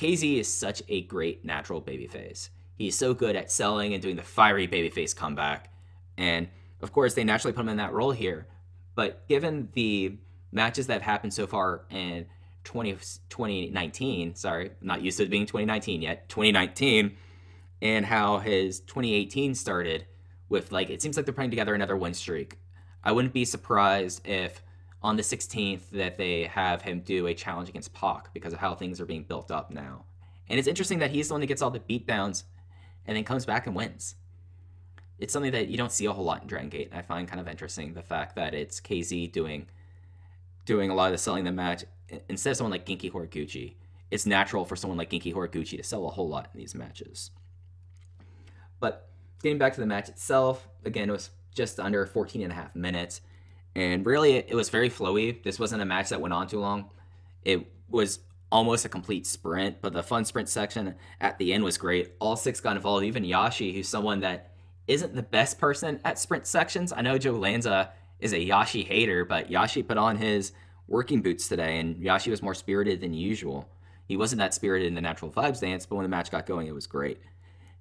KZ 0.01 0.39
is 0.39 0.51
such 0.51 0.81
a 0.89 1.03
great 1.03 1.45
natural 1.45 1.79
babyface. 1.79 2.49
He's 2.75 2.97
so 2.97 3.13
good 3.13 3.35
at 3.35 3.51
selling 3.51 3.93
and 3.93 4.01
doing 4.01 4.15
the 4.15 4.23
fiery 4.23 4.67
babyface 4.67 5.15
comeback. 5.15 5.71
And 6.17 6.47
of 6.81 6.91
course, 6.91 7.13
they 7.13 7.23
naturally 7.23 7.53
put 7.53 7.61
him 7.61 7.69
in 7.69 7.77
that 7.77 7.93
role 7.93 8.09
here. 8.09 8.47
But 8.95 9.27
given 9.27 9.69
the 9.73 10.17
matches 10.51 10.87
that 10.87 10.93
have 10.93 11.01
happened 11.03 11.35
so 11.35 11.45
far 11.45 11.85
in 11.91 12.25
20, 12.63 12.93
2019, 13.29 14.33
sorry, 14.33 14.71
not 14.81 15.03
used 15.03 15.17
to 15.17 15.23
it 15.25 15.29
being 15.29 15.45
2019 15.45 16.01
yet, 16.01 16.27
2019, 16.29 17.15
and 17.83 18.03
how 18.03 18.39
his 18.39 18.79
2018 18.79 19.53
started 19.53 20.07
with 20.49 20.71
like, 20.71 20.89
it 20.89 21.03
seems 21.03 21.15
like 21.15 21.27
they're 21.27 21.33
putting 21.33 21.51
together 21.51 21.75
another 21.75 21.95
win 21.95 22.15
streak. 22.15 22.57
I 23.03 23.11
wouldn't 23.11 23.35
be 23.35 23.45
surprised 23.45 24.27
if 24.27 24.63
on 25.03 25.15
the 25.15 25.23
16th 25.23 25.89
that 25.91 26.17
they 26.17 26.43
have 26.43 26.81
him 26.81 27.01
do 27.01 27.27
a 27.27 27.33
challenge 27.33 27.69
against 27.69 27.93
Pac 27.93 28.33
because 28.33 28.53
of 28.53 28.59
how 28.59 28.75
things 28.75 29.01
are 29.01 29.05
being 29.05 29.23
built 29.23 29.51
up 29.51 29.71
now. 29.71 30.05
And 30.47 30.59
it's 30.59 30.67
interesting 30.67 30.99
that 30.99 31.11
he's 31.11 31.27
the 31.27 31.33
one 31.33 31.41
that 31.41 31.47
gets 31.47 31.61
all 31.61 31.71
the 31.71 31.79
beatdowns 31.79 32.43
and 33.07 33.17
then 33.17 33.23
comes 33.23 33.45
back 33.45 33.65
and 33.67 33.75
wins. 33.75 34.15
It's 35.17 35.33
something 35.33 35.51
that 35.51 35.67
you 35.69 35.77
don't 35.77 35.91
see 35.91 36.05
a 36.05 36.11
whole 36.11 36.25
lot 36.25 36.41
in 36.41 36.47
Dragon 36.47 36.69
Gate. 36.69 36.91
I 36.93 37.01
find 37.01 37.27
kind 37.27 37.39
of 37.39 37.47
interesting 37.47 37.93
the 37.93 38.01
fact 38.01 38.35
that 38.35 38.53
it's 38.53 38.79
KZ 38.79 39.31
doing 39.31 39.67
doing 40.65 40.89
a 40.89 40.95
lot 40.95 41.07
of 41.07 41.11
the 41.11 41.17
selling 41.17 41.43
the 41.43 41.51
match 41.51 41.83
instead 42.29 42.51
of 42.51 42.57
someone 42.57 42.71
like 42.71 42.85
Genki 42.85 43.11
Horiguchi. 43.11 43.75
It's 44.11 44.25
natural 44.25 44.65
for 44.65 44.75
someone 44.75 44.97
like 44.97 45.09
Genki 45.09 45.33
Horiguchi 45.33 45.77
to 45.77 45.83
sell 45.83 46.05
a 46.05 46.09
whole 46.09 46.27
lot 46.27 46.49
in 46.53 46.59
these 46.59 46.75
matches. 46.75 47.31
But 48.79 49.09
getting 49.41 49.57
back 49.57 49.73
to 49.73 49.79
the 49.79 49.85
match 49.85 50.09
itself, 50.09 50.67
again, 50.85 51.09
it 51.09 51.13
was 51.13 51.29
just 51.53 51.79
under 51.79 52.05
14 52.05 52.41
and 52.41 52.51
a 52.51 52.55
half 52.55 52.75
minutes. 52.75 53.21
And 53.75 54.05
really, 54.05 54.35
it, 54.35 54.53
was 54.53 54.69
very 54.69 54.89
flowy. 54.89 55.41
This 55.43 55.59
wasn't 55.59 55.81
a 55.81 55.85
match 55.85 56.09
that 56.09 56.19
went 56.19 56.33
on 56.33 56.47
too 56.47 56.59
long. 56.59 56.89
It 57.43 57.65
was 57.89 58.19
almost 58.51 58.83
a 58.83 58.89
complete 58.89 59.25
sprint, 59.25 59.81
but 59.81 59.93
the 59.93 60.03
fun 60.03 60.25
sprint 60.25 60.49
section 60.49 60.95
at 61.21 61.37
the 61.37 61.53
end 61.53 61.63
was 61.63 61.77
great. 61.77 62.11
All 62.19 62.35
six 62.35 62.59
got 62.59 62.75
involved, 62.75 63.05
even 63.05 63.23
Yashi, 63.23 63.73
who's 63.73 63.87
someone 63.87 64.19
that 64.21 64.51
isn't 64.87 65.15
the 65.15 65.23
best 65.23 65.57
person 65.57 66.01
at 66.03 66.19
sprint 66.19 66.45
sections. 66.45 66.91
I 66.91 67.01
know 67.01 67.17
Joe 67.17 67.31
Lanza 67.31 67.91
is 68.19 68.33
a 68.33 68.37
Yashi 68.37 68.85
hater, 68.85 69.23
but 69.23 69.49
Yashi 69.49 69.87
put 69.87 69.97
on 69.97 70.17
his 70.17 70.51
working 70.87 71.21
boots 71.21 71.47
today, 71.47 71.79
and 71.79 71.95
Yashi 71.95 72.29
was 72.29 72.41
more 72.41 72.53
spirited 72.53 72.99
than 72.99 73.13
usual. 73.13 73.69
He 74.05 74.17
wasn't 74.17 74.39
that 74.39 74.53
spirited 74.53 74.89
in 74.89 74.95
the 74.95 75.01
natural 75.01 75.31
vibes 75.31 75.61
dance, 75.61 75.85
but 75.85 75.95
when 75.95 76.03
the 76.03 76.09
match 76.09 76.29
got 76.29 76.45
going, 76.45 76.67
it 76.67 76.75
was 76.75 76.87
great. 76.87 77.19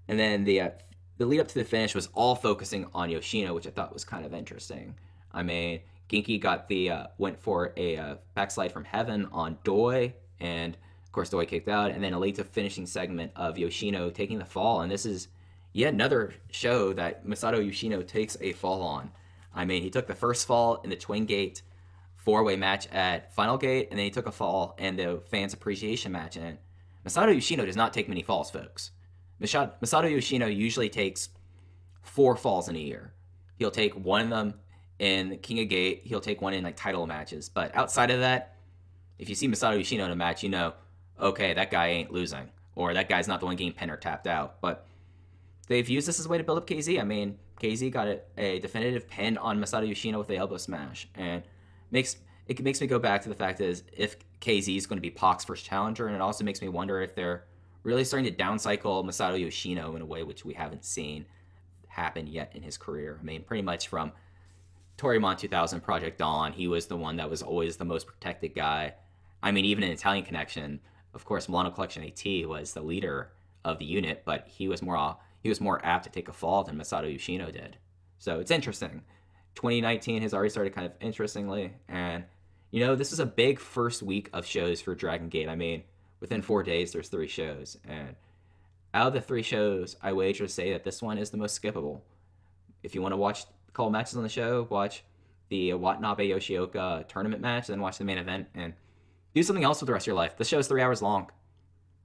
And 0.07 0.19
then 0.19 0.45
the 0.45 0.61
uh, 0.61 0.71
the 1.19 1.27
lead 1.27 1.41
up 1.41 1.49
to 1.49 1.55
the 1.55 1.65
finish 1.65 1.95
was 1.95 2.09
all 2.15 2.35
focusing 2.35 2.87
on 2.95 3.11
Yoshino, 3.11 3.53
which 3.55 3.67
I 3.67 3.71
thought 3.71 3.93
was 3.93 4.05
kind 4.05 4.25
of 4.25 4.33
interesting. 4.33 4.95
I 5.33 5.43
mean, 5.43 5.81
Genki 6.09 6.41
got 6.41 6.69
the 6.69 6.91
uh, 6.91 7.07
went 7.19 7.41
for 7.41 7.73
a 7.77 7.97
uh, 7.97 8.15
backslide 8.35 8.73
from 8.73 8.85
heaven 8.85 9.29
on 9.33 9.59
Doi, 9.65 10.15
and 10.41 10.77
of 11.05 11.13
course 11.13 11.31
Doi 11.31 11.47
kicked 11.47 11.69
out, 11.69 11.93
and 11.93 12.03
then 12.03 12.13
a 12.13 12.19
late 12.19 12.37
to 12.37 12.45
finishing 12.45 12.87
segment 12.87 13.33
of 13.37 13.59
Yoshino 13.59 14.11
taking 14.11 14.39
the 14.39 14.45
fall, 14.45 14.81
and 14.81 14.91
this 14.91 15.07
is 15.07 15.29
yet 15.73 15.95
another 15.95 16.35
show 16.51 16.93
that 16.95 17.27
Masato 17.27 17.65
Yoshino 17.65 18.03
takes 18.03 18.37
a 18.41 18.53
fall 18.53 18.83
on. 18.83 19.11
I 19.55 19.65
mean, 19.65 19.83
he 19.83 19.91
took 19.91 20.07
the 20.07 20.15
first 20.15 20.47
fall 20.47 20.81
in 20.83 20.91
the 20.91 20.97
Twin 20.97 21.27
Gate 21.27 21.63
four 22.17 22.45
way 22.45 22.57
match 22.57 22.87
at 22.89 23.35
Final 23.35 23.57
Gate, 23.57 23.89
and 23.91 23.99
then 23.99 24.05
he 24.05 24.11
took 24.11 24.27
a 24.27 24.33
fall 24.33 24.75
in 24.79 24.97
the 24.97 25.23
fans 25.31 25.55
appreciation 25.55 26.13
match. 26.13 26.37
And 26.37 26.59
Masato 27.07 27.33
Yoshino 27.33 27.65
does 27.65 27.77
not 27.77 27.93
take 27.93 28.09
many 28.09 28.23
falls, 28.23 28.51
folks. 28.51 28.91
Masato 29.41 30.11
Yoshino 30.11 30.47
usually 30.47 30.91
takes 30.91 31.31
four 32.03 32.37
falls 32.37 32.69
in 32.69 32.77
a 32.77 32.81
year. 32.81 33.15
He'll 33.57 33.71
take 33.71 33.95
one 33.95 34.23
of 34.23 34.31
them 34.31 34.55
in 35.01 35.39
King 35.39 35.61
of 35.61 35.69
Gate. 35.69 36.03
He'll 36.05 36.21
take 36.21 36.41
one 36.41 36.55
in 36.55 36.63
like 36.63 36.77
title 36.77 37.07
matches. 37.07 37.49
But 37.49 37.75
outside 37.75 38.11
of 38.11 38.21
that, 38.21 38.55
if 39.19 39.29
you 39.29 39.35
see 39.35 39.49
Masato 39.49 39.77
Yoshino 39.77 40.05
in 40.05 40.11
a 40.13 40.17
match, 40.17 40.43
you 40.43 40.51
know, 40.51 40.75
okay, 41.19 41.55
that 41.55 41.71
guy 41.71 41.89
ain't 41.89 42.13
losing, 42.13 42.49
or 42.77 42.95
that 42.95 43.09
guy's 43.09 43.27
not 43.27 43.41
the 43.41 43.47
one 43.47 43.57
getting 43.57 43.73
pinned 43.73 43.91
or 43.91 43.97
tapped 43.97 44.27
out. 44.27 44.61
But 44.61 44.87
they've 45.67 45.89
used 45.89 46.07
this 46.07 46.21
as 46.21 46.27
a 46.27 46.29
way 46.29 46.39
to 46.39 46.45
build 46.45 46.59
up 46.59 46.67
KZ. 46.67 47.01
I 47.01 47.05
mean, 47.05 47.39
KZ 47.61 47.91
got 47.91 48.09
a, 48.09 48.21
a 48.37 48.59
definitive 48.61 49.09
pin 49.09 49.39
on 49.39 49.59
Masato 49.59 49.89
Yoshino 49.89 50.19
with 50.19 50.29
the 50.29 50.37
elbow 50.37 50.59
smash, 50.59 51.09
and 51.15 51.43
makes 51.91 52.17
it 52.47 52.61
makes 52.63 52.81
me 52.81 52.87
go 52.87 52.99
back 52.99 53.23
to 53.23 53.29
the 53.31 53.35
fact 53.35 53.61
is 53.61 53.83
if 53.97 54.17
KZ 54.41 54.77
is 54.77 54.87
going 54.87 54.99
to 54.99 55.03
be 55.03 55.11
Pac's 55.11 55.45
first 55.45 55.65
challenger, 55.65 56.09
and 56.09 56.15
it 56.15 56.21
also 56.21 56.45
makes 56.45 56.61
me 56.61 56.69
wonder 56.69 57.01
if 57.01 57.15
they're 57.15 57.45
really 57.85 58.05
starting 58.05 58.31
to 58.31 58.37
downcycle 58.37 59.03
Masato 59.03 59.41
Yoshino 59.41 59.97
in 59.97 60.03
a 60.03 60.07
way 60.07 60.25
which 60.25 60.45
we 60.45 60.53
haven't 60.53 60.85
seen 60.85 61.25
happen 61.89 62.27
yet 62.27 62.53
in 62.55 62.63
his 62.63 62.77
career. 62.77 63.19
I 63.19 63.25
mean, 63.25 63.43
pretty 63.45 63.63
much 63.63 63.89
from 63.89 64.13
Toryumon 65.01 65.39
2000 65.39 65.81
Project 65.81 66.19
Dawn, 66.19 66.53
he 66.53 66.69
was 66.69 66.87
the 66.87 66.97
one 66.97 67.17
that 67.17 67.31
was 67.31 67.43
always 67.43 67.77
the 67.77 67.85
most 67.85 68.07
protected 68.07 68.55
guy. 68.55 68.95
I 69.43 69.51
mean, 69.51 69.65
even 69.65 69.83
in 69.83 69.91
Italian 69.91 70.25
Connection, 70.25 70.81
of 71.15 71.25
course, 71.25 71.49
Milano 71.49 71.71
Collection 71.71 72.05
AT 72.05 72.47
was 72.47 72.75
the 72.75 72.83
leader 72.83 73.33
of 73.65 73.79
the 73.79 73.87
unit, 73.87 74.23
but 74.27 74.47
he 74.47 74.69
was 74.69 74.83
more 74.83 75.17
he 75.43 75.49
was 75.49 75.61
more 75.61 75.85
apt 75.85 76.05
to 76.05 76.11
take 76.11 76.29
a 76.29 76.35
fall 76.35 76.65
than 76.65 76.77
Masato 76.77 77.11
Yoshino 77.11 77.51
did. 77.51 77.79
So 78.19 78.41
it's 78.41 78.51
interesting. 78.51 79.03
2019 79.55 80.21
has 80.21 80.35
already 80.35 80.51
started 80.51 80.75
kind 80.75 80.87
of 80.87 80.93
interestingly, 81.01 81.73
and 81.89 82.25
you 82.71 82.85
know 82.85 82.95
this 82.95 83.13
is 83.13 83.21
a 83.21 83.27
big 83.27 83.59
first 83.59 84.03
week 84.03 84.29
of 84.35 84.45
shows 84.45 84.83
for 84.83 84.95
Dragon 84.95 85.31
Gate. 85.31 85.49
I 85.49 85.57
mean, 85.57 85.83
within 86.21 86.43
four 86.43 86.63
days, 86.63 86.93
there's 86.93 87.09
three 87.09 87.27
shows, 87.27 87.79
and 87.89 88.17
out 88.93 89.09
of 89.09 89.13
the 89.15 89.21
three 89.23 89.43
shows, 89.43 89.97
I 90.03 90.13
wager 90.13 90.47
to 90.47 90.53
say 90.53 90.73
that 90.73 90.85
this 90.85 91.01
one 91.01 91.17
is 91.17 91.31
the 91.31 91.39
most 91.39 91.61
skippable. 91.61 92.03
If 92.83 92.95
you 92.95 93.03
want 93.03 93.13
to 93.13 93.17
watch 93.17 93.45
call 93.73 93.91
matches 93.91 94.17
on 94.17 94.23
the 94.23 94.29
show, 94.29 94.67
watch 94.71 95.05
the 95.49 95.75
Watanabe 95.75 96.29
Yoshioka 96.29 97.07
tournament 97.09 97.43
match, 97.43 97.67
then 97.67 97.81
watch 97.81 97.99
the 97.99 98.05
main 98.05 98.19
event, 98.19 98.49
and 98.55 98.73
do 99.35 99.43
something 99.43 99.65
else 99.65 99.81
with 99.81 99.89
the 99.89 99.93
rest 99.93 100.05
of 100.05 100.09
your 100.09 100.17
life. 100.17 100.37
The 100.37 100.45
show 100.45 100.59
is 100.59 100.69
three 100.69 100.83
hours 100.83 101.03
long. 101.03 101.31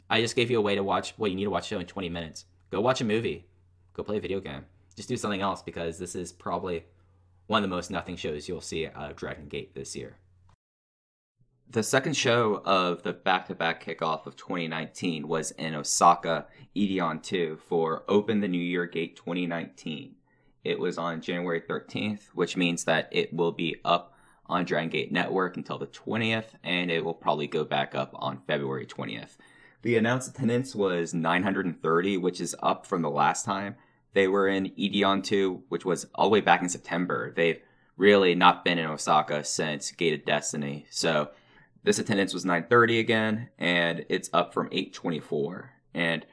I 0.09 0.21
just 0.21 0.35
gave 0.35 0.51
you 0.51 0.57
a 0.57 0.61
way 0.61 0.75
to 0.75 0.83
watch 0.83 1.13
what 1.17 1.31
you 1.31 1.35
need 1.35 1.45
to 1.45 1.49
watch 1.49 1.67
show 1.67 1.79
in 1.79 1.85
20 1.85 2.09
minutes. 2.09 2.45
Go 2.71 2.81
watch 2.81 3.01
a 3.01 3.05
movie. 3.05 3.45
Go 3.93 4.03
play 4.03 4.17
a 4.17 4.21
video 4.21 4.39
game. 4.39 4.65
Just 4.95 5.09
do 5.09 5.17
something 5.17 5.41
else 5.41 5.61
because 5.61 5.97
this 5.97 6.15
is 6.15 6.31
probably 6.31 6.85
one 7.47 7.63
of 7.63 7.69
the 7.69 7.75
most 7.75 7.91
nothing 7.91 8.15
shows 8.15 8.47
you'll 8.47 8.61
see 8.61 8.87
out 8.87 9.11
of 9.11 9.15
Dragon 9.15 9.47
Gate 9.47 9.73
this 9.75 9.95
year. 9.95 10.17
The 11.69 11.83
second 11.83 12.15
show 12.15 12.61
of 12.63 13.03
the 13.03 13.13
back 13.13 13.47
to 13.47 13.55
back 13.55 13.83
kickoff 13.83 14.27
of 14.27 14.35
2019 14.35 15.27
was 15.27 15.51
in 15.51 15.75
Osaka, 15.75 16.45
Edion 16.75 17.21
2, 17.21 17.57
for 17.57 18.03
Open 18.07 18.39
the 18.39 18.47
New 18.47 18.61
Year 18.61 18.85
Gate 18.85 19.15
2019. 19.15 20.15
It 20.65 20.79
was 20.79 20.97
on 20.97 21.21
January 21.21 21.61
13th, 21.61 22.27
which 22.33 22.57
means 22.57 22.83
that 22.85 23.07
it 23.11 23.33
will 23.33 23.51
be 23.51 23.77
up 23.85 24.15
on 24.47 24.65
Dragon 24.65 24.89
Gate 24.89 25.11
Network 25.11 25.57
until 25.57 25.77
the 25.77 25.87
20th, 25.87 26.49
and 26.63 26.91
it 26.91 27.05
will 27.05 27.13
probably 27.13 27.47
go 27.47 27.63
back 27.63 27.95
up 27.95 28.11
on 28.15 28.41
February 28.47 28.85
20th. 28.85 29.37
The 29.83 29.95
announced 29.95 30.29
attendance 30.29 30.75
was 30.75 31.13
930, 31.13 32.17
which 32.17 32.41
is 32.41 32.55
up 32.61 32.85
from 32.85 33.03
the 33.03 33.09
last 33.09 33.45
time 33.45 33.75
they 34.15 34.27
were 34.27 34.47
in 34.47 34.71
Edion 34.71 35.23
2, 35.23 35.63
which 35.69 35.85
was 35.85 36.07
all 36.15 36.25
the 36.25 36.31
way 36.31 36.41
back 36.41 36.63
in 36.63 36.69
September. 36.69 37.33
They've 37.35 37.61
really 37.97 38.33
not 38.33 38.65
been 38.65 38.79
in 38.79 38.89
Osaka 38.89 39.43
since 39.43 39.91
Gate 39.91 40.19
of 40.19 40.25
Destiny. 40.25 40.87
So 40.89 41.29
this 41.83 41.99
attendance 41.99 42.33
was 42.33 42.45
930 42.45 42.99
again, 42.99 43.49
and 43.59 44.05
it's 44.09 44.29
up 44.33 44.53
from 44.53 44.69
824. 44.71 45.71
And 45.93 46.25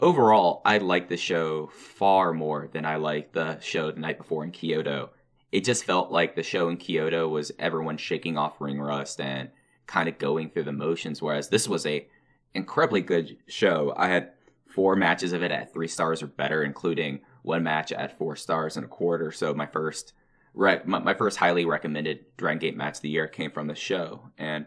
overall, 0.00 0.62
I 0.64 0.78
like 0.78 1.08
the 1.08 1.16
show 1.16 1.68
far 1.68 2.32
more 2.32 2.68
than 2.72 2.84
I 2.84 2.96
liked 2.96 3.34
the 3.34 3.60
show 3.60 3.90
the 3.90 4.00
night 4.00 4.18
before 4.18 4.44
in 4.44 4.50
Kyoto. 4.50 5.10
It 5.50 5.64
just 5.64 5.84
felt 5.84 6.10
like 6.10 6.34
the 6.34 6.42
show 6.42 6.68
in 6.68 6.78
Kyoto 6.78 7.28
was 7.28 7.52
everyone 7.58 7.98
shaking 7.98 8.38
off 8.38 8.60
ring 8.60 8.80
rust 8.80 9.20
and 9.20 9.50
kind 9.86 10.08
of 10.08 10.18
going 10.18 10.50
through 10.50 10.64
the 10.64 10.72
motions, 10.72 11.20
whereas 11.20 11.48
this 11.48 11.68
was 11.68 11.84
a 11.86 12.06
incredibly 12.54 13.02
good 13.02 13.36
show. 13.46 13.92
I 13.96 14.08
had 14.08 14.30
four 14.66 14.96
matches 14.96 15.32
of 15.32 15.42
it 15.42 15.50
at 15.50 15.72
three 15.72 15.88
stars 15.88 16.22
or 16.22 16.26
better, 16.26 16.62
including 16.62 17.20
one 17.42 17.62
match 17.62 17.92
at 17.92 18.18
four 18.18 18.36
stars 18.36 18.76
and 18.76 18.86
a 18.86 18.88
quarter. 18.88 19.30
So 19.30 19.52
my 19.52 19.66
first, 19.66 20.14
my, 20.54 20.80
my 20.84 21.14
first 21.14 21.36
highly 21.36 21.64
recommended 21.64 22.24
Dragon 22.36 22.58
Gate 22.58 22.76
match 22.76 22.96
of 22.96 23.02
the 23.02 23.10
year 23.10 23.28
came 23.28 23.50
from 23.50 23.66
the 23.66 23.74
show. 23.74 24.30
And 24.38 24.66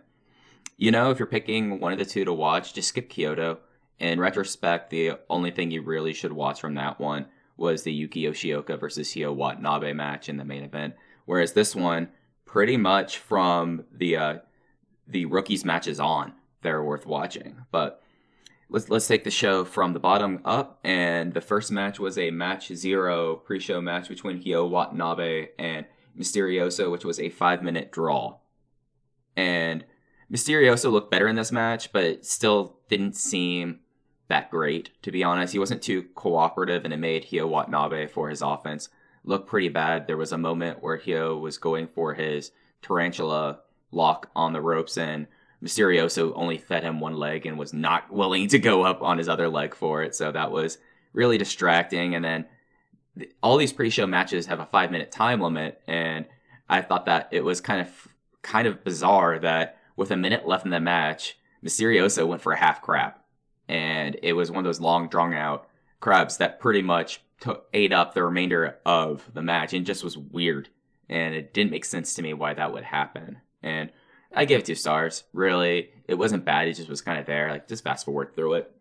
you 0.77 0.91
know, 0.91 1.09
if 1.09 1.19
you're 1.19 1.25
picking 1.25 1.79
one 1.79 1.93
of 1.93 1.99
the 1.99 2.05
two 2.05 2.25
to 2.25 2.33
watch, 2.33 2.73
just 2.73 2.89
skip 2.89 3.09
Kyoto. 3.09 3.59
In 3.99 4.19
retrospect, 4.19 4.89
the 4.89 5.13
only 5.29 5.51
thing 5.51 5.71
you 5.71 5.81
really 5.81 6.13
should 6.13 6.33
watch 6.33 6.59
from 6.59 6.75
that 6.75 6.99
one 6.99 7.27
was 7.57 7.83
the 7.83 7.93
Yuki 7.93 8.23
Yoshioka 8.23 8.79
versus 8.79 9.13
Hyo 9.13 9.33
Watanabe 9.33 9.93
match 9.93 10.27
in 10.27 10.37
the 10.37 10.43
main 10.43 10.63
event. 10.63 10.95
Whereas 11.25 11.53
this 11.53 11.75
one, 11.75 12.09
pretty 12.45 12.77
much 12.77 13.17
from 13.17 13.85
the 13.91 14.17
uh, 14.17 14.35
the 15.07 15.25
rookies 15.25 15.63
matches 15.63 15.99
on, 15.99 16.33
they're 16.61 16.83
worth 16.83 17.05
watching. 17.05 17.55
But 17.71 18.01
let's 18.69 18.89
let's 18.89 19.07
take 19.07 19.23
the 19.23 19.31
show 19.31 19.63
from 19.63 19.93
the 19.93 19.99
bottom 19.99 20.41
up. 20.43 20.79
And 20.83 21.33
the 21.33 21.41
first 21.41 21.71
match 21.71 21.99
was 21.99 22.17
a 22.17 22.31
match 22.31 22.67
zero 22.73 23.37
pre-show 23.37 23.81
match 23.81 24.09
between 24.09 24.41
Hyo 24.41 24.69
Watanabe 24.69 25.49
and 25.57 25.85
Mysterioso, 26.17 26.91
which 26.91 27.05
was 27.05 27.19
a 27.19 27.29
five 27.29 27.63
minute 27.63 27.91
draw. 27.91 28.37
And 29.37 29.85
Mysterioso 30.31 30.91
looked 30.91 31.11
better 31.11 31.27
in 31.27 31.35
this 31.35 31.51
match, 31.51 31.91
but 31.93 32.25
still 32.25 32.79
didn't 32.89 33.15
seem 33.15 33.79
that 34.27 34.49
great, 34.49 34.89
to 35.03 35.11
be 35.11 35.23
honest. 35.23 35.53
He 35.53 35.59
wasn't 35.59 35.81
too 35.81 36.03
cooperative, 36.15 36.83
and 36.83 36.93
it 36.93 36.97
made 36.97 37.25
Hyo 37.25 37.47
Watanabe 37.47 38.07
for 38.07 38.29
his 38.29 38.41
offense 38.41 38.89
look 39.25 39.47
pretty 39.47 39.69
bad. 39.69 40.07
There 40.07 40.17
was 40.17 40.31
a 40.31 40.37
moment 40.37 40.81
where 40.81 40.97
Hyo 40.97 41.39
was 41.39 41.57
going 41.57 41.87
for 41.87 42.13
his 42.13 42.51
tarantula 42.81 43.59
lock 43.91 44.29
on 44.35 44.53
the 44.53 44.61
ropes, 44.61 44.97
and 44.97 45.27
Mysterioso 45.63 46.31
only 46.35 46.57
fed 46.57 46.83
him 46.83 46.99
one 46.99 47.15
leg 47.15 47.45
and 47.45 47.57
was 47.57 47.73
not 47.73 48.11
willing 48.11 48.47
to 48.49 48.59
go 48.59 48.83
up 48.83 49.01
on 49.01 49.17
his 49.17 49.29
other 49.29 49.49
leg 49.49 49.73
for 49.73 50.03
it. 50.03 50.15
So 50.15 50.31
that 50.31 50.51
was 50.51 50.77
really 51.13 51.37
distracting. 51.37 52.13
And 52.13 52.23
then 52.23 52.45
all 53.41 53.57
these 53.57 53.73
pre-show 53.73 54.05
matches 54.05 54.45
have 54.45 54.59
a 54.59 54.65
five 54.65 54.91
minute 54.91 55.11
time 55.11 55.41
limit, 55.41 55.81
and 55.87 56.25
I 56.69 56.81
thought 56.81 57.05
that 57.05 57.29
it 57.31 57.43
was 57.43 57.61
kind 57.61 57.81
of 57.81 58.07
kind 58.41 58.67
of 58.67 58.83
bizarre 58.83 59.39
that 59.39 59.79
with 59.95 60.11
a 60.11 60.17
minute 60.17 60.47
left 60.47 60.65
in 60.65 60.71
the 60.71 60.79
match, 60.79 61.37
Mysterioso 61.63 62.27
went 62.27 62.41
for 62.41 62.51
a 62.51 62.57
half 62.57 62.81
crab, 62.81 63.13
and 63.67 64.17
it 64.21 64.33
was 64.33 64.51
one 64.51 64.59
of 64.59 64.65
those 64.65 64.81
long 64.81 65.07
drawn 65.07 65.33
out 65.33 65.67
crabs 65.99 66.37
that 66.37 66.59
pretty 66.59 66.81
much 66.81 67.21
ate 67.73 67.93
up 67.93 68.13
the 68.13 68.23
remainder 68.23 68.77
of 68.85 69.29
the 69.33 69.41
match 69.41 69.73
and 69.73 69.85
just 69.85 70.03
was 70.03 70.17
weird, 70.17 70.69
and 71.09 71.35
it 71.35 71.53
didn't 71.53 71.71
make 71.71 71.85
sense 71.85 72.13
to 72.13 72.21
me 72.21 72.33
why 72.33 72.53
that 72.53 72.73
would 72.73 72.83
happen. 72.83 73.37
And 73.61 73.91
I 74.35 74.45
gave 74.45 74.59
it 74.59 74.65
two 74.65 74.75
stars. 74.75 75.23
Really, 75.33 75.89
it 76.07 76.15
wasn't 76.15 76.45
bad. 76.45 76.67
It 76.67 76.73
just 76.73 76.89
was 76.89 77.01
kind 77.01 77.19
of 77.19 77.25
there. 77.25 77.49
Like 77.49 77.67
just 77.67 77.83
fast 77.83 78.05
forward 78.05 78.35
through 78.35 78.55
it. 78.55 78.71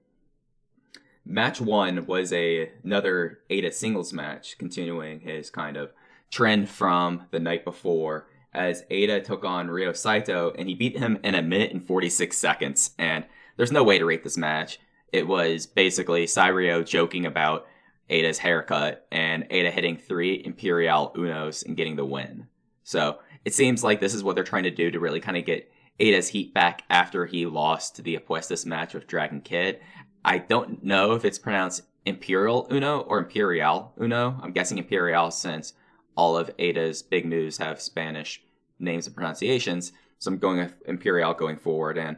Match 1.24 1.60
one 1.60 2.04
was 2.06 2.32
a 2.32 2.70
another 2.82 3.40
Eita 3.48 3.72
singles 3.72 4.12
match, 4.12 4.58
continuing 4.58 5.20
his 5.20 5.48
kind 5.48 5.76
of 5.76 5.92
trend 6.30 6.68
from 6.68 7.22
the 7.30 7.40
night 7.40 7.64
before. 7.64 8.26
As 8.52 8.84
Eita 8.90 9.24
took 9.24 9.44
on 9.44 9.70
Ryo 9.70 9.92
Saito, 9.92 10.52
and 10.56 10.68
he 10.68 10.74
beat 10.74 10.98
him 10.98 11.18
in 11.24 11.34
a 11.34 11.42
minute 11.42 11.72
and 11.72 11.84
46 11.84 12.36
seconds. 12.36 12.90
And 12.98 13.24
there's 13.56 13.72
no 13.72 13.84
way 13.84 13.98
to 13.98 14.04
rate 14.04 14.24
this 14.24 14.36
match. 14.36 14.78
It 15.12 15.26
was 15.26 15.66
basically 15.66 16.26
Cyrio 16.26 16.84
joking 16.84 17.26
about 17.26 17.66
Eita's 18.10 18.38
haircut 18.38 19.06
and 19.10 19.48
Eita 19.48 19.70
hitting 19.70 19.96
three 19.96 20.42
Imperial 20.44 21.12
Unos 21.16 21.64
and 21.64 21.76
getting 21.76 21.96
the 21.96 22.04
win. 22.04 22.48
So 22.82 23.18
it 23.44 23.54
seems 23.54 23.84
like 23.84 24.00
this 24.00 24.14
is 24.14 24.22
what 24.22 24.34
they're 24.34 24.44
trying 24.44 24.64
to 24.64 24.70
do 24.70 24.90
to 24.90 25.00
really 25.00 25.20
kind 25.20 25.36
of 25.36 25.44
get 25.44 25.70
Eita's 26.00 26.28
heat 26.28 26.52
back 26.52 26.82
after 26.90 27.26
he 27.26 27.46
lost 27.46 28.02
the 28.02 28.16
Apuestas 28.16 28.66
match 28.66 28.94
with 28.94 29.06
Dragon 29.06 29.40
Kid. 29.40 29.80
I 30.24 30.38
don't 30.38 30.82
know 30.82 31.12
if 31.12 31.24
it's 31.24 31.38
pronounced 31.38 31.82
Imperial 32.04 32.66
Uno 32.70 33.00
or 33.00 33.18
Imperial 33.18 33.92
Uno. 33.98 34.38
I'm 34.42 34.52
guessing 34.52 34.78
Imperial 34.78 35.30
since 35.30 35.74
all 36.16 36.36
of 36.36 36.54
Eita's 36.58 37.02
big 37.02 37.24
moves 37.24 37.58
have 37.58 37.80
Spanish 37.80 38.42
names 38.78 39.06
and 39.06 39.14
pronunciations. 39.14 39.92
So 40.18 40.30
I'm 40.30 40.38
going 40.38 40.58
with 40.58 40.82
Imperial 40.86 41.34
going 41.34 41.56
forward. 41.56 41.98
And 41.98 42.16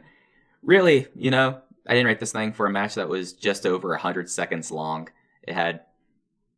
really, 0.63 1.07
you 1.15 1.31
know, 1.31 1.61
I 1.87 1.93
didn't 1.93 2.07
write 2.07 2.19
this 2.19 2.31
thing 2.31 2.53
for 2.53 2.65
a 2.65 2.71
match 2.71 2.95
that 2.95 3.09
was 3.09 3.33
just 3.33 3.65
over 3.65 3.89
100 3.89 4.29
seconds 4.29 4.71
long. 4.71 5.09
It 5.43 5.53
had 5.53 5.81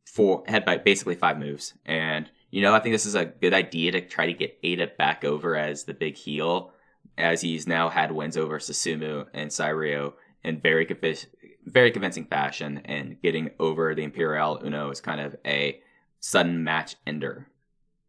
four, 0.06 0.44
it 0.48 0.52
had 0.52 0.84
basically 0.84 1.16
five 1.16 1.38
moves. 1.38 1.74
And, 1.86 2.30
you 2.50 2.62
know, 2.62 2.74
I 2.74 2.80
think 2.80 2.94
this 2.94 3.06
is 3.06 3.16
a 3.16 3.26
good 3.26 3.54
idea 3.54 3.92
to 3.92 4.02
try 4.02 4.26
to 4.26 4.34
get 4.34 4.62
Eita 4.64 4.98
back 4.98 5.24
over 5.24 5.56
as 5.56 5.84
the 5.84 5.94
big 5.94 6.16
heel, 6.16 6.72
as 7.18 7.42
he's 7.42 7.68
now 7.68 7.90
had 7.90 8.12
wins 8.12 8.38
over 8.38 8.60
Susumu 8.60 9.28
and 9.34 9.52
Cyrio 9.52 10.14
in 10.44 10.60
very, 10.60 10.88
very 11.66 11.92
convincing 11.92 12.26
fashion. 12.26 12.82
And 12.86 13.22
getting 13.22 13.52
over 13.60 13.94
the 13.94 14.04
Imperial 14.04 14.60
Uno 14.64 14.90
is 14.90 15.02
kind 15.02 15.22
of 15.22 15.36
a 15.46 15.80
sudden 16.20 16.64
match 16.64 16.96
ender. 17.06 17.48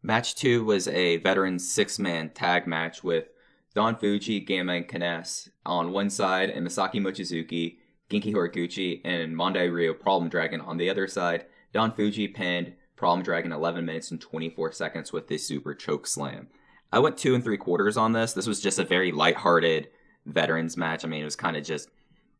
Match 0.01 0.33
two 0.33 0.63
was 0.63 0.87
a 0.87 1.17
veteran 1.17 1.59
six 1.59 1.99
man 1.99 2.29
tag 2.29 2.65
match 2.65 3.03
with 3.03 3.25
Don 3.73 3.95
Fuji, 3.95 4.39
Gamma, 4.41 4.73
and 4.73 4.87
K-ness 4.87 5.49
on 5.65 5.91
one 5.91 6.09
side, 6.09 6.49
and 6.49 6.67
Masaaki 6.67 6.95
Mochizuki, 6.95 7.77
Genki 8.09 8.33
Horiguchi, 8.33 9.01
and 9.05 9.35
Mondai 9.35 9.71
Ryu 9.71 9.93
Problem 9.93 10.29
Dragon 10.29 10.59
on 10.61 10.77
the 10.77 10.89
other 10.89 11.07
side. 11.07 11.45
Don 11.73 11.93
Fuji 11.93 12.27
pinned 12.27 12.73
Problem 12.95 13.23
Dragon 13.23 13.51
11 13.51 13.85
minutes 13.85 14.11
and 14.11 14.19
24 14.19 14.73
seconds 14.73 15.13
with 15.13 15.27
this 15.27 15.47
super 15.47 15.73
choke 15.73 16.05
slam. 16.05 16.47
I 16.91 16.99
went 16.99 17.17
two 17.17 17.33
and 17.33 17.43
three 17.43 17.57
quarters 17.57 17.97
on 17.97 18.11
this. 18.11 18.33
This 18.33 18.47
was 18.47 18.59
just 18.59 18.77
a 18.77 18.83
very 18.83 19.11
lighthearted 19.11 19.87
veterans 20.25 20.75
match. 20.77 21.05
I 21.05 21.07
mean, 21.07 21.21
it 21.21 21.25
was 21.25 21.35
kind 21.35 21.55
of 21.55 21.63
just 21.63 21.89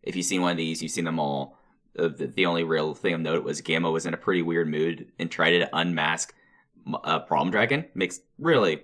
if 0.04 0.16
you've 0.16 0.26
seen 0.26 0.42
one 0.42 0.52
of 0.52 0.58
these, 0.58 0.82
you've 0.82 0.92
seen 0.92 1.06
them 1.06 1.20
all. 1.20 1.58
The, 1.94 2.10
the, 2.10 2.28
the 2.28 2.46
only 2.46 2.64
real 2.64 2.94
thing 2.94 3.14
of 3.14 3.22
note 3.22 3.44
was 3.44 3.62
Gamma 3.62 3.92
was 3.92 4.06
in 4.06 4.14
a 4.14 4.18
pretty 4.18 4.42
weird 4.42 4.68
mood 4.68 5.12
and 5.20 5.30
tried 5.30 5.60
to 5.60 5.70
unmask 5.74 6.34
uh, 7.04 7.20
Problem 7.20 7.52
Dragon. 7.52 7.86
Makes 7.94 8.22
really, 8.38 8.84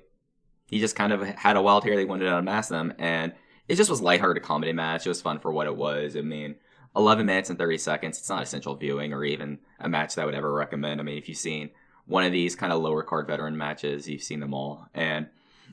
he 0.67 0.79
just 0.79 0.95
kind 0.95 1.13
of 1.13 1.23
had 1.23 1.57
a 1.57 1.61
wild 1.61 1.83
hair. 1.83 1.95
They 1.95 2.05
wanted 2.05 2.25
to 2.25 2.37
unmask 2.37 2.69
them, 2.69 2.93
and 2.99 3.33
it 3.67 3.75
just 3.75 3.89
was 3.89 4.01
lighthearted 4.01 4.43
comedy 4.43 4.73
match. 4.73 5.05
It 5.05 5.09
was 5.09 5.21
fun 5.21 5.39
for 5.39 5.51
what 5.51 5.67
it 5.67 5.75
was. 5.75 6.15
I 6.15 6.21
mean, 6.21 6.55
11 6.95 7.25
minutes 7.25 7.49
and 7.49 7.59
30 7.59 7.77
seconds. 7.77 8.17
It's 8.17 8.29
not 8.29 8.43
essential 8.43 8.75
viewing 8.75 9.13
or 9.13 9.23
even 9.23 9.59
a 9.79 9.89
match 9.89 10.15
that 10.15 10.23
I 10.23 10.25
would 10.25 10.35
ever 10.35 10.53
recommend. 10.53 10.99
I 10.99 11.03
mean, 11.03 11.17
if 11.17 11.29
you've 11.29 11.37
seen 11.37 11.69
one 12.05 12.23
of 12.23 12.31
these 12.31 12.55
kind 12.55 12.71
of 12.71 12.81
lower 12.81 13.03
card 13.03 13.27
veteran 13.27 13.57
matches, 13.57 14.07
you've 14.07 14.23
seen 14.23 14.39
them 14.39 14.53
all, 14.53 14.87
and 14.93 15.27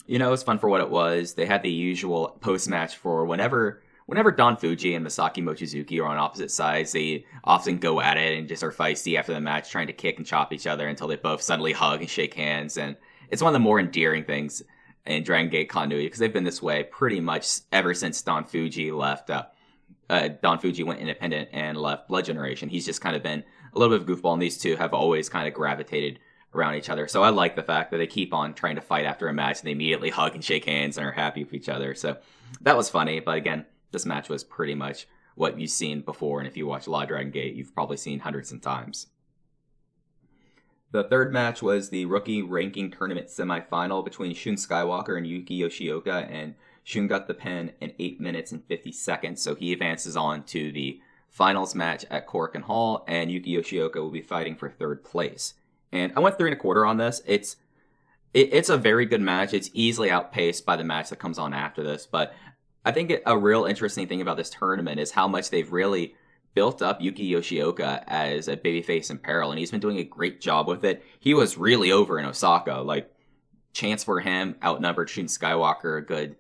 you 0.07 0.19
know, 0.19 0.29
it 0.29 0.33
was 0.33 0.43
fun 0.43 0.59
for 0.59 0.69
what 0.69 0.81
it 0.81 0.91
was. 0.91 1.35
They 1.35 1.47
had 1.47 1.63
the 1.63 1.71
usual 1.71 2.37
post 2.41 2.69
match 2.69 2.97
for 2.97 3.25
whenever 3.25 3.83
whenever 4.07 4.31
Don 4.31 4.57
Fuji 4.57 4.95
and 4.95 5.07
Masaaki 5.07 5.43
Mochizuki 5.43 6.01
are 6.01 6.07
on 6.07 6.19
opposite 6.19 6.51
sides, 6.51 6.93
they 6.93 7.25
often 7.43 7.79
go 7.79 8.01
at 8.01 8.17
it 8.17 8.39
and 8.39 8.49
just 8.49 8.63
are 8.63 8.73
feisty 8.73 9.19
after 9.19 9.33
the 9.33 9.41
match, 9.41 9.71
trying 9.71 9.87
to 9.87 9.93
kick 9.93 10.19
and 10.19 10.27
chop 10.27 10.53
each 10.53 10.67
other 10.67 10.87
until 10.87 11.09
they 11.09 11.17
both 11.17 11.41
suddenly 11.41 11.73
hug 11.73 12.01
and 12.01 12.11
shake 12.11 12.35
hands. 12.35 12.77
And 12.77 12.97
it's 13.31 13.43
one 13.43 13.49
of 13.49 13.55
the 13.55 13.61
more 13.61 13.81
endearing 13.81 14.25
things 14.25 14.63
in 15.07 15.23
Dragon 15.23 15.51
Gate 15.51 15.69
continuity 15.69 16.07
because 16.07 16.19
they've 16.19 16.33
been 16.33 16.45
this 16.45 16.63
way 16.63 16.85
pretty 16.85 17.21
much 17.21 17.61
ever 17.73 17.95
since 17.95 18.23
Don 18.23 18.45
Fuji 18.45 18.91
left. 18.91 19.31
Uh, 19.31 19.45
uh, 20.09 20.29
Don 20.43 20.59
Fuji 20.59 20.83
went 20.83 21.01
independent 21.01 21.49
and 21.53 21.77
left 21.77 22.09
Blood 22.09 22.25
Generation. 22.25 22.69
He's 22.69 22.87
just 22.87 23.01
kind 23.01 23.17
of 23.17 23.23
been 23.23 23.45
a 23.75 23.79
little 23.79 23.97
bit 23.97 24.03
of 24.03 24.09
a 24.09 24.13
goofball, 24.13 24.35
and 24.35 24.43
these 24.43 24.59
two 24.59 24.77
have 24.77 24.95
always 24.95 25.29
kind 25.29 25.49
of 25.49 25.55
gravitated 25.55 26.19
around 26.55 26.77
each 26.77 26.89
other. 26.89 27.09
So 27.09 27.23
I 27.23 27.31
like 27.31 27.57
the 27.57 27.63
fact 27.63 27.91
that 27.91 27.99
they 27.99 28.07
keep 28.07 28.33
on 28.33 28.55
trying 28.55 28.77
to 28.77 28.81
fight 28.81 29.05
after 29.05 29.29
a 29.29 29.33
match 29.33 29.61
and 29.61 29.67
they 29.67 29.73
immediately 29.73 30.11
hug 30.11 30.35
and 30.35 30.45
shake 30.45 30.65
hands 30.65 30.97
and 30.97 31.07
are 31.07 31.13
happy 31.13 31.43
with 31.43 31.53
each 31.53 31.69
other. 31.69 31.95
So 31.95 32.17
that 32.61 32.77
was 32.77 32.89
funny. 32.89 33.21
But 33.21 33.37
again, 33.37 33.67
this 33.91 34.07
match 34.07 34.29
was 34.29 34.45
pretty 34.45 34.75
much 34.75 35.09
what 35.35 35.59
you've 35.59 35.71
seen 35.71 36.03
before. 36.03 36.39
And 36.39 36.47
if 36.47 36.57
you 36.57 36.67
watch 36.67 36.87
Law 36.87 37.05
Dragon 37.05 37.33
Gate, 37.33 37.55
you've 37.55 37.75
probably 37.75 37.97
seen 37.97 38.21
hundreds 38.21 38.53
of 38.53 38.61
times. 38.61 39.09
The 40.95 41.03
third 41.03 41.33
match 41.33 41.61
was 41.61 41.91
the 41.91 42.05
rookie 42.05 42.41
ranking 42.41 42.89
tournament 42.89 43.27
semifinal 43.27 44.05
between 44.05 44.33
Shun 44.33 44.55
Skywalker 44.55 45.17
and 45.17 45.27
Yuki 45.27 45.59
Yoshioka, 45.59 46.31
and 46.31 46.55
Shun 46.85 47.09
got 47.09 47.27
the 47.27 47.35
pin 47.35 47.73
in 47.81 47.95
8 47.99 48.21
minutes 48.21 48.53
and 48.53 48.65
50 48.65 48.93
seconds, 48.93 49.43
so 49.43 49.57
he 49.57 49.73
advances 49.73 50.17
on 50.17 50.45
to 50.45 50.71
the 50.71 51.01
finals 51.29 51.75
match 51.75 52.05
at 52.13 52.29
Korakuen 52.29 52.63
Hall, 52.63 53.05
and 53.09 53.29
Yuki 53.29 53.57
Yoshioka 53.57 53.97
will 53.97 54.13
be 54.13 54.23
fighting 54.23 54.55
for 54.55 54.71
third 54.71 55.03
place. 55.03 55.55
And 55.91 56.13
I 56.15 56.21
went 56.21 56.39
three 56.39 56.51
and 56.51 56.57
a 56.57 56.63
quarter 56.63 56.87
on 56.87 56.97
this. 56.99 57.23
It's 57.27 57.57
it, 58.33 58.51
it's 58.53 58.69
a 58.69 58.77
very 58.77 59.05
good 59.05 59.21
match. 59.21 59.53
It's 59.53 59.71
easily 59.73 60.13
outpaced 60.13 60.65
by 60.65 60.77
the 60.77 60.85
match 60.85 61.11
that 61.11 61.19
comes 61.19 61.41
on 61.41 61.53
after 61.53 61.83
this, 61.83 62.07
but 62.07 62.37
I 62.85 62.93
think 62.93 63.13
a 63.27 63.37
real 63.37 63.65
interesting 63.65 64.07
thing 64.07 64.21
about 64.21 64.37
this 64.37 64.51
tournament 64.51 65.01
is 65.01 65.11
how 65.11 65.27
much 65.27 65.51
they've 65.51 65.73
really 65.73 66.15
built 66.55 66.83
up 66.83 67.01
Yuki 67.01 67.31
Yoshioka 67.31 68.05
as 68.07 68.49
a 68.49 68.57
babyface 68.57 69.11
in 69.11 69.19
peril, 69.19 69.51
and 69.51 69.59
he's 69.59 69.71
been 69.71 69.81
doing 69.81 69.99
a 69.99 70.05
great 70.05 70.41
job 70.41 70.69
with 70.69 70.85
it. 70.85 71.05
He 71.19 71.35
was 71.35 71.59
really 71.59 71.91
over 71.93 72.19
in 72.19 72.25
Osaka. 72.25 72.77
Like, 72.77 73.13
chance 73.73 74.05
for 74.05 74.21
him 74.21 74.57
outnumbered 74.63 75.11
Shun 75.11 75.27
Skywalker 75.27 75.99
a 75.99 76.03
good 76.03 76.37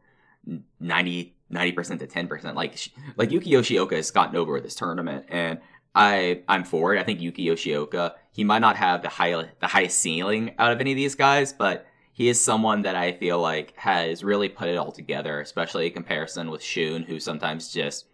90 0.81 1.35
90% 1.53 1.99
to 1.99 2.07
ten 2.07 2.27
percent. 2.27 2.57
Like, 2.57 2.79
like 3.17 3.31
Yuki 3.31 3.51
Yoshioka 3.51 3.93
has 3.93 4.11
gotten 4.11 4.37
over 4.37 4.61
this 4.61 4.75
tournament, 4.75 5.27
and 5.29 5.61
I 5.95 6.43
I'm 6.49 6.65
for 6.65 6.95
it. 6.95 7.01
I 7.01 7.05
think 7.05 7.21
Yuki 7.21 7.47
Yoshioka 7.47 8.15
he 8.33 8.43
might 8.43 8.59
not 8.59 8.77
have 8.77 9.03
the 9.03 9.09
high 9.09 9.31
the 9.61 9.67
highest 9.67 10.01
ceiling 10.01 10.55
out 10.59 10.73
of 10.73 10.81
any 10.81 10.93
of 10.93 10.97
these 10.97 11.15
guys, 11.15 11.53
but 11.53 11.87
he 12.13 12.29
is 12.29 12.43
someone 12.43 12.83
that 12.83 12.97
I 12.97 13.13
feel 13.13 13.41
like 13.41 13.75
has 13.77 14.25
really 14.25 14.49
put 14.49 14.69
it 14.69 14.77
all 14.77 14.93
together, 14.93 15.41
especially 15.41 15.87
in 15.87 15.93
comparison 15.93 16.51
with 16.51 16.63
Shun, 16.63 17.03
who 17.03 17.21
sometimes 17.21 17.73
just 17.73 18.07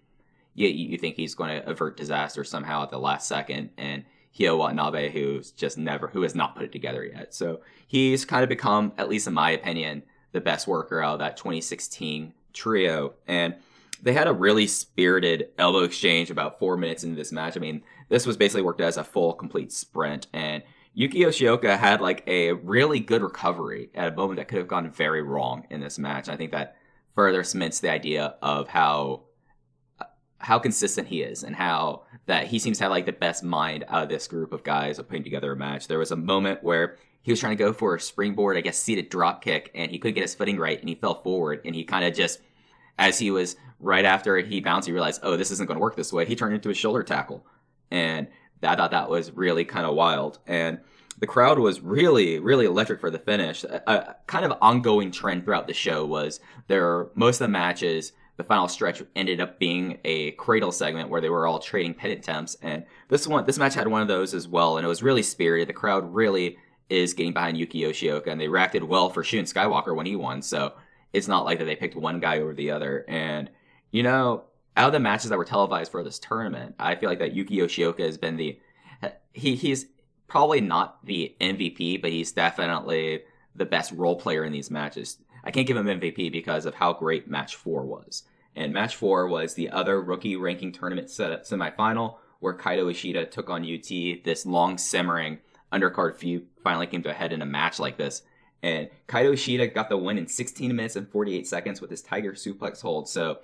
you, 0.55 0.69
you 0.69 0.99
think 0.99 1.17
he's 1.17 1.35
going 1.35 1.51
to 1.51 1.69
avert 1.69 1.97
disaster 1.97 2.45
somehow 2.45 2.83
at 2.83 2.91
the 2.91 2.99
last 2.99 3.29
second, 3.29 3.71
and 3.77 4.05
Hyo 4.37 4.59
Watanabe, 4.59 5.11
who's 5.11 5.51
just 5.51 5.79
never, 5.79 6.09
who 6.09 6.23
has 6.23 6.35
not 6.35 6.55
put 6.55 6.65
it 6.65 6.73
together 6.73 7.05
yet. 7.05 7.35
So 7.35 7.61
he's 7.87 8.25
kind 8.25 8.43
of 8.43 8.49
become, 8.49 8.93
at 8.97 9.09
least 9.09 9.27
in 9.27 9.35
my 9.35 9.51
opinion, 9.51 10.03
the 10.33 10.41
best 10.41 10.67
worker 10.67 11.03
out 11.03 11.15
of 11.15 11.19
that 11.21 11.37
2016 11.37 12.33
trio. 12.53 13.15
And 13.27 13.57
they 14.03 14.13
had 14.13 14.29
a 14.29 14.33
really 14.33 14.67
spirited 14.67 15.49
elbow 15.59 15.81
exchange 15.81 16.31
about 16.31 16.59
four 16.59 16.77
minutes 16.77 17.05
into 17.05 17.17
this 17.17 17.33
match. 17.33 17.57
I 17.57 17.61
mean, 17.61 17.83
this 18.09 18.27
was 18.27 18.37
basically 18.37 18.63
worked 18.63 18.81
as 18.81 18.97
a 18.97 19.05
full, 19.05 19.33
complete 19.33 19.73
sprint, 19.73 20.27
and 20.33 20.63
Yuki 20.93 21.21
Yoshioka 21.21 21.79
had 21.79 22.01
like 22.01 22.25
a 22.27 22.53
really 22.53 22.99
good 22.99 23.23
recovery 23.23 23.91
at 23.95 24.13
a 24.13 24.17
moment 24.17 24.39
that 24.39 24.49
could 24.49 24.59
have 24.59 24.69
gone 24.69 24.91
very 24.91 25.23
wrong 25.23 25.65
in 25.71 25.81
this 25.81 25.99
match. 25.99 26.29
I 26.29 26.37
think 26.37 26.51
that 26.51 26.77
further 27.15 27.45
cements 27.45 27.81
the 27.81 27.91
idea 27.91 28.35
of 28.43 28.69
how 28.69 29.23
how 30.41 30.59
consistent 30.59 31.09
he 31.09 31.23
is 31.23 31.45
and 31.45 31.55
how 31.55 32.03
that 32.27 32.47
he 32.47 32.59
seems 32.59 32.79
to 32.79 32.85
have 32.85 32.91
like 32.91 33.07
the 33.07 33.13
best 33.13 33.43
mind 33.45 33.85
out 33.89 34.03
of 34.03 34.09
this 34.09 34.27
group 34.27 34.53
of 34.53 34.65
guys 34.65 34.99
of 34.99 35.09
putting 35.09 35.25
together 35.25 35.53
a 35.53 35.57
match. 35.57 35.87
There 35.87 35.99
was 35.99 36.11
a 36.11 36.17
moment 36.17 36.63
where 36.63 36.97
he 37.23 37.31
was 37.31 37.41
trying 37.41 37.57
to 37.57 37.63
go 37.63 37.73
for 37.73 37.95
a 37.95 38.01
springboard, 38.01 38.57
I 38.57 38.63
guess 38.63 38.79
seated 38.79 39.11
drop 39.11 39.43
kick, 39.43 39.71
and 39.75 39.91
he 39.91 39.99
couldn't 39.99 40.15
get 40.15 40.23
his 40.23 40.35
footing 40.35 40.59
right 40.59 40.81
and 40.81 40.89
he 40.89 40.95
fell 40.95 41.23
forward 41.23 41.61
and 41.65 41.75
he 41.75 41.85
kind 41.85 42.05
of 42.05 42.15
just 42.15 42.41
as 42.99 43.19
he 43.19 43.31
was 43.31 43.57
right 43.81 44.05
after 44.05 44.37
he 44.39 44.61
bounced, 44.61 44.87
he 44.87 44.93
realized, 44.93 45.21
oh, 45.23 45.37
this 45.37 45.51
isn't 45.51 45.67
going 45.67 45.77
to 45.77 45.83
work 45.83 45.97
this 45.97 46.13
way. 46.13 46.27
He 46.27 46.37
turned 46.37 46.55
into 46.55 46.71
a 46.71 46.75
shoulder 46.75 47.03
tackle. 47.03 47.47
And 47.91 48.29
I 48.63 48.77
thought 48.77 48.91
that 48.91 49.09
was 49.09 49.33
really 49.33 49.65
kind 49.65 49.87
of 49.87 49.95
wild. 49.95 50.39
And 50.47 50.81
the 51.19 51.27
crowd 51.27 51.59
was 51.59 51.81
really, 51.81 52.39
really 52.39 52.67
electric 52.67 53.01
for 53.01 53.11
the 53.11 53.19
finish. 53.19 53.65
A, 53.65 53.83
a 53.87 54.17
kind 54.27 54.45
of 54.45 54.57
ongoing 54.61 55.11
trend 55.11 55.45
throughout 55.45 55.67
the 55.67 55.75
show 55.75 56.05
was 56.05 56.41
there. 56.69 57.09
Most 57.15 57.41
of 57.41 57.47
the 57.47 57.53
matches, 57.53 58.13
the 58.41 58.45
final 58.45 58.69
stretch 58.69 59.03
ended 59.15 59.39
up 59.39 59.59
being 59.59 59.99
a 60.03 60.31
cradle 60.33 60.73
segment 60.73 61.11
where 61.11 61.21
they 61.21 61.29
were 61.29 61.47
all 61.47 61.59
trading 61.59 61.93
pin 61.93 62.13
attempts, 62.13 62.55
and 62.63 62.87
this 63.09 63.27
one, 63.27 63.45
this 63.45 63.59
match 63.59 63.75
had 63.75 63.87
one 63.87 64.01
of 64.01 64.09
those 64.09 64.33
as 64.33 64.49
well, 64.49 64.79
and 64.79 64.85
it 64.87 64.89
was 64.89 65.03
really 65.03 65.23
spirited. 65.23 65.69
The 65.69 65.75
crowd 65.75 66.15
really 66.15 66.57
is 66.89 67.13
getting 67.13 67.35
behind 67.35 67.59
Yuki 67.59 67.83
Yoshioka, 67.83 68.29
and 68.29 68.41
they 68.41 68.49
reacted 68.49 68.83
well 68.83 69.11
for 69.11 69.23
Shun 69.23 69.45
Skywalker 69.45 69.95
when 69.95 70.07
he 70.07 70.17
won. 70.17 70.41
So 70.41 70.73
it's 71.13 71.29
not 71.29 71.45
like 71.45 71.59
that 71.59 71.67
they 71.67 71.77
picked 71.77 71.97
one 71.97 72.19
guy 72.19 72.39
over 72.39 72.55
the 72.55 72.71
other. 72.71 73.05
And 73.09 73.51
you 73.91 74.03
know, 74.03 74.45
out 74.75 74.87
of 74.87 74.93
the 74.93 75.01
matches 75.01 75.29
that 75.29 75.37
were 75.37 75.45
televised 75.45 75.93
for 75.93 76.03
this 76.03 76.19
tournament, 76.19 76.77
I 76.79 76.95
feel 76.95 77.11
like 77.11 77.19
that 77.19 77.35
Yuki 77.35 77.59
Yoshioka 77.59 78.01
has 78.01 78.17
been 78.17 78.39
the 78.39 78.59
he 79.35 79.55
he's 79.55 79.85
probably 80.29 80.63
not 80.63 81.05
the 81.05 81.37
MVP, 81.43 82.01
but 82.01 82.11
he's 82.11 82.33
definitely 82.33 83.21
the 83.55 83.67
best 83.67 83.93
role 83.93 84.17
player 84.17 84.45
in 84.45 84.53
these 84.53 84.71
matches. 84.71 85.19
I 85.45 85.51
can't 85.51 85.67
give 85.67 85.77
him 85.77 85.87
MVP 85.87 86.31
because 86.33 86.67
of 86.67 86.75
how 86.75 86.93
great 86.93 87.29
match 87.29 87.57
four 87.57 87.85
was. 87.85 88.25
And 88.57 88.73
match 88.73 88.97
four 88.97 89.27
was 89.29 89.55
the 89.55 89.71
other 89.71 90.01
rookie 90.01 90.37
ranking 90.37 90.73
tournament 90.73 91.09
semifinal 91.09 92.17
where 92.41 92.55
Kaito 92.55 92.91
Ishida 92.91 93.27
took 93.27 93.49
on 93.49 93.63
UT. 93.63 93.89
This 94.25 94.45
long 94.45 94.79
simmering 94.79 95.39
undercard 95.73 96.17
feud 96.17 96.47
finally 96.63 96.87
came 96.87 97.03
to 97.03 97.11
a 97.11 97.15
head 97.15 97.33
in 97.33 97.43
a 97.43 97.47
match 97.47 97.79
like 97.79 97.97
this. 97.97 98.23
And 98.63 98.91
Kaito 99.09 99.35
Ishida 99.35 99.69
got 99.69 99.89
the 99.89 99.97
win 99.97 100.19
in 100.19 100.27
16 100.27 100.75
minutes 100.75 100.97
and 100.97 101.09
48 101.09 101.47
seconds 101.47 101.81
with 101.81 101.91
his 101.91 102.03
Tiger 102.03 102.33
suplex 102.33 102.83
hold. 102.83 103.09
So 103.09 103.39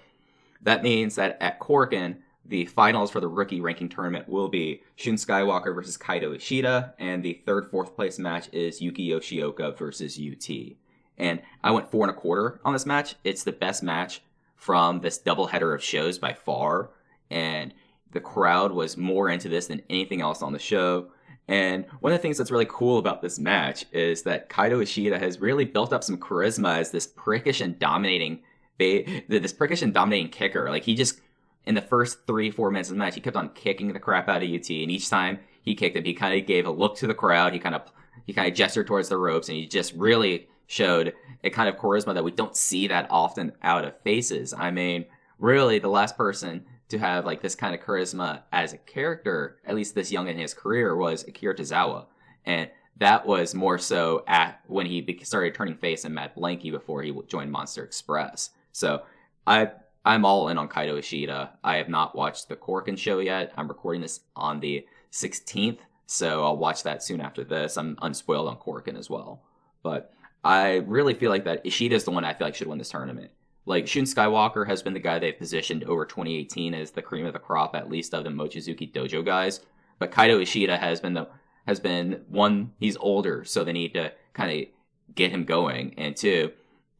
that 0.62 0.82
means 0.82 1.14
that 1.14 1.38
at 1.40 1.60
Korakuen, 1.60 2.16
the 2.44 2.66
finals 2.66 3.10
for 3.10 3.20
the 3.20 3.28
rookie 3.28 3.60
ranking 3.60 3.88
tournament 3.88 4.28
will 4.28 4.48
be 4.48 4.82
Shun 4.94 5.14
Skywalker 5.14 5.74
versus 5.74 5.98
Kaito 5.98 6.34
Ishida, 6.34 6.94
and 6.98 7.22
the 7.22 7.42
third, 7.44 7.68
fourth 7.68 7.96
place 7.96 8.18
match 8.18 8.48
is 8.52 8.80
Yuki 8.80 9.08
Yoshioka 9.08 9.76
versus 9.76 10.18
UT. 10.18 10.76
And 11.18 11.42
I 11.62 11.70
went 11.70 11.90
four 11.90 12.06
and 12.06 12.16
a 12.16 12.20
quarter 12.20 12.60
on 12.64 12.72
this 12.72 12.86
match. 12.86 13.14
It's 13.24 13.44
the 13.44 13.52
best 13.52 13.82
match 13.82 14.22
from 14.54 15.00
this 15.00 15.18
doubleheader 15.18 15.74
of 15.74 15.82
shows 15.82 16.18
by 16.18 16.32
far, 16.32 16.90
and 17.30 17.72
the 18.12 18.20
crowd 18.20 18.72
was 18.72 18.96
more 18.96 19.28
into 19.28 19.48
this 19.48 19.66
than 19.66 19.82
anything 19.90 20.20
else 20.20 20.42
on 20.42 20.52
the 20.52 20.58
show. 20.58 21.08
And 21.48 21.84
one 22.00 22.12
of 22.12 22.18
the 22.18 22.22
things 22.22 22.38
that's 22.38 22.50
really 22.50 22.66
cool 22.68 22.98
about 22.98 23.22
this 23.22 23.38
match 23.38 23.84
is 23.92 24.22
that 24.22 24.48
Kaito 24.48 24.82
Ishida 24.82 25.18
has 25.18 25.40
really 25.40 25.64
built 25.64 25.92
up 25.92 26.02
some 26.02 26.16
charisma 26.16 26.78
as 26.78 26.90
this 26.90 27.06
prickish 27.06 27.60
and 27.60 27.78
dominating, 27.78 28.40
this 28.78 29.52
prickish 29.52 29.82
and 29.82 29.94
dominating 29.94 30.30
kicker. 30.30 30.70
Like 30.70 30.84
he 30.84 30.94
just 30.94 31.20
in 31.66 31.74
the 31.74 31.82
first 31.82 32.26
three, 32.26 32.50
four 32.50 32.70
minutes 32.70 32.90
of 32.90 32.94
the 32.94 32.98
match, 32.98 33.16
he 33.16 33.20
kept 33.20 33.36
on 33.36 33.50
kicking 33.50 33.92
the 33.92 33.98
crap 34.00 34.28
out 34.28 34.42
of 34.42 34.48
UT, 34.48 34.70
and 34.70 34.90
each 34.90 35.10
time 35.10 35.40
he 35.62 35.74
kicked 35.74 35.96
him, 35.96 36.04
he 36.04 36.14
kind 36.14 36.38
of 36.40 36.46
gave 36.46 36.66
a 36.66 36.70
look 36.70 36.96
to 36.96 37.06
the 37.06 37.14
crowd. 37.14 37.52
He 37.52 37.58
kind 37.58 37.74
of 37.74 37.82
he 38.24 38.32
kind 38.32 38.48
of 38.48 38.54
gestured 38.54 38.86
towards 38.86 39.08
the 39.08 39.18
ropes, 39.18 39.48
and 39.48 39.56
he 39.56 39.66
just 39.66 39.92
really 39.94 40.48
showed 40.66 41.14
a 41.44 41.50
kind 41.50 41.68
of 41.68 41.76
charisma 41.76 42.14
that 42.14 42.24
we 42.24 42.30
don't 42.30 42.56
see 42.56 42.88
that 42.88 43.06
often 43.10 43.52
out 43.62 43.84
of 43.84 44.00
faces. 44.02 44.52
I 44.52 44.70
mean, 44.70 45.06
really, 45.38 45.78
the 45.78 45.88
last 45.88 46.16
person 46.16 46.64
to 46.88 46.98
have 46.98 47.24
like 47.24 47.42
this 47.42 47.54
kind 47.54 47.74
of 47.74 47.80
charisma 47.80 48.42
as 48.52 48.72
a 48.72 48.78
character, 48.78 49.58
at 49.64 49.74
least 49.74 49.94
this 49.94 50.12
young 50.12 50.28
in 50.28 50.38
his 50.38 50.54
career, 50.54 50.96
was 50.96 51.24
Akira 51.24 51.54
Tozawa, 51.54 52.06
and 52.44 52.70
that 52.98 53.26
was 53.26 53.54
more 53.54 53.78
so 53.78 54.24
at 54.26 54.60
when 54.66 54.86
he 54.86 55.20
started 55.22 55.54
turning 55.54 55.76
face 55.76 56.04
in 56.04 56.14
Mad 56.14 56.34
Blankey 56.34 56.70
before 56.70 57.02
he 57.02 57.14
joined 57.28 57.52
Monster 57.52 57.84
Express. 57.84 58.50
So 58.72 59.02
I 59.46 59.70
I'm 60.06 60.24
all 60.24 60.48
in 60.48 60.56
on 60.56 60.68
Kaito 60.68 60.98
Ishida. 60.98 61.58
I 61.64 61.76
have 61.76 61.88
not 61.88 62.14
watched 62.14 62.48
the 62.48 62.54
Korakuen 62.54 62.96
show 62.96 63.18
yet. 63.18 63.52
I'm 63.56 63.66
recording 63.66 64.02
this 64.02 64.20
on 64.36 64.60
the 64.60 64.86
16th, 65.10 65.80
so 66.06 66.44
I'll 66.44 66.56
watch 66.56 66.84
that 66.84 67.02
soon 67.02 67.20
after 67.20 67.42
this. 67.42 67.76
I'm 67.76 67.98
unspoiled 68.00 68.46
on 68.48 68.56
Korakuen 68.56 68.96
as 68.96 69.10
well. 69.10 69.42
But 69.82 70.12
I 70.46 70.76
really 70.76 71.14
feel 71.14 71.30
like 71.30 71.44
that 71.44 71.66
Ishida 71.66 71.94
is 71.94 72.04
the 72.04 72.10
one 72.10 72.24
I 72.24 72.34
feel 72.34 72.46
like 72.46 72.54
should 72.54 72.68
win 72.68 72.78
this 72.78 72.90
tournament. 72.90 73.30
Like 73.64 73.88
Shun 73.88 74.04
Skywalker 74.04 74.66
has 74.66 74.82
been 74.82 74.94
the 74.94 75.00
guy 75.00 75.18
they've 75.18 75.36
positioned 75.36 75.84
over 75.84 76.04
2018 76.04 76.72
as 76.72 76.92
the 76.92 77.02
cream 77.02 77.26
of 77.26 77.32
the 77.32 77.38
crop, 77.38 77.74
at 77.74 77.90
least 77.90 78.14
of 78.14 78.24
the 78.24 78.30
Mochizuki 78.30 78.90
Dojo 78.90 79.24
guys. 79.24 79.60
But 79.98 80.12
Kaito 80.12 80.40
Ishida 80.40 80.76
has 80.76 81.00
been 81.00 81.14
the 81.14 81.28
has 81.66 81.80
been 81.80 82.24
one. 82.28 82.72
He's 82.78 82.96
older, 82.96 83.44
so 83.44 83.64
they 83.64 83.72
need 83.72 83.94
to 83.94 84.12
kind 84.34 84.62
of 84.62 84.68
get 85.14 85.32
him 85.32 85.44
going, 85.44 85.94
and 85.98 86.16
two, 86.16 86.52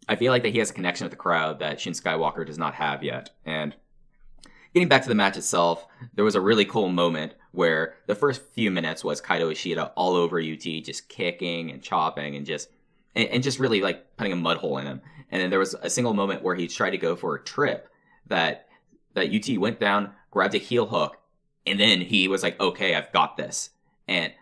I 0.09 0.17
feel 0.17 0.33
like 0.33 0.43
that 0.43 0.53
he 0.53 0.59
has 0.59 0.71
a 0.71 0.75
connection 0.75 1.05
with 1.05 1.13
the 1.13 1.17
crowd 1.17 1.61
that 1.61 1.81
Shun 1.81 1.93
Skywalker 1.93 2.47
does 2.47 2.59
not 2.59 2.75
have 2.75 3.03
yet. 3.03 3.31
And 3.45 3.75
getting 4.75 4.89
back 4.89 5.03
to 5.03 5.09
the 5.09 5.15
match 5.15 5.37
itself, 5.37 5.87
there 6.15 6.25
was 6.25 6.35
a 6.35 6.41
really 6.41 6.65
cool 6.65 6.89
moment 6.89 7.35
where 7.53 7.95
the 8.07 8.15
first 8.15 8.43
few 8.53 8.71
minutes 8.71 9.05
was 9.05 9.21
Kaito 9.21 9.51
Ishida 9.51 9.93
all 9.97 10.15
over 10.15 10.41
UT, 10.41 10.61
just 10.61 11.09
kicking 11.09 11.71
and 11.71 11.83
chopping 11.83 12.37
and 12.37 12.47
just 12.47 12.69
and, 13.17 13.29
and 13.31 13.43
just 13.43 13.59
really 13.59 13.81
like 13.81 14.17
putting 14.17 14.33
a 14.33 14.37
mud 14.37 14.59
hole 14.59 14.79
in 14.79 14.87
him. 14.87 15.01
And 15.31 15.43
then 15.43 15.51
there 15.51 15.59
was 15.59 15.75
a 15.75 15.91
single 15.91 16.15
moment 16.15 16.43
where 16.43 16.55
he 16.55 16.69
tried 16.69 16.91
to 16.91 16.99
go 16.99 17.17
for 17.17 17.35
a 17.35 17.43
trip 17.43 17.89
that 18.29 18.69
that 19.15 19.33
UT 19.35 19.59
went 19.59 19.81
down, 19.81 20.13
grabbed 20.31 20.55
a 20.55 20.59
heel 20.59 20.87
hook, 20.87 21.17
and 21.67 21.81
then 21.81 22.01
he 22.03 22.29
was 22.29 22.43
like, 22.43 22.61
"Okay, 22.61 22.95
I've 22.95 23.13
got 23.13 23.37
this." 23.37 23.71
And 24.07 24.33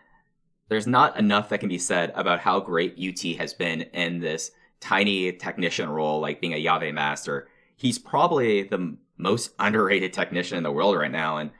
there's 0.69 0.85
not 0.85 1.17
enough 1.17 1.49
that 1.49 1.59
can 1.59 1.69
be 1.69 1.79
said 1.79 2.11
about 2.13 2.41
how 2.41 2.59
great 2.59 2.99
UT 2.99 3.37
has 3.37 3.53
been 3.53 3.81
in 3.81 4.19
this 4.19 4.51
tiny 4.79 5.31
technician 5.31 5.89
role, 5.89 6.19
like 6.19 6.41
being 6.41 6.53
a 6.53 6.63
llave 6.63 6.93
master, 6.93 7.47
he's 7.75 7.99
probably 7.99 8.63
the 8.63 8.97
most 9.17 9.51
underrated 9.59 10.13
technician 10.13 10.57
in 10.57 10.63
the 10.63 10.71
world 10.71 10.97
right 10.97 11.11
now, 11.11 11.37
and 11.37 11.51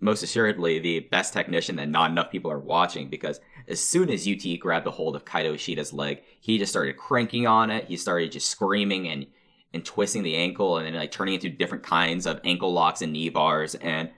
most 0.00 0.22
assuredly 0.22 0.78
the 0.78 1.00
best 1.00 1.32
technician 1.32 1.76
that 1.76 1.88
not 1.88 2.10
enough 2.10 2.30
people 2.30 2.50
are 2.50 2.58
watching 2.58 3.08
because 3.08 3.40
as 3.68 3.80
soon 3.80 4.10
as 4.10 4.28
UT 4.28 4.44
grabbed 4.60 4.86
a 4.86 4.90
hold 4.90 5.16
of 5.16 5.24
Kaito 5.24 5.54
Ishida's 5.54 5.92
leg, 5.92 6.22
he 6.40 6.58
just 6.58 6.72
started 6.72 6.96
cranking 6.96 7.46
on 7.46 7.70
it. 7.70 7.86
He 7.86 7.96
started 7.96 8.32
just 8.32 8.48
screaming 8.48 9.08
and 9.08 9.26
and 9.74 9.84
twisting 9.84 10.22
the 10.22 10.36
ankle 10.36 10.78
and 10.78 10.86
then 10.86 10.94
like 10.94 11.10
turning 11.10 11.34
into 11.34 11.50
different 11.50 11.84
kinds 11.84 12.26
of 12.26 12.40
ankle 12.44 12.72
locks 12.72 13.02
and 13.02 13.12
knee 13.12 13.28
bars 13.28 13.74
and 13.76 14.10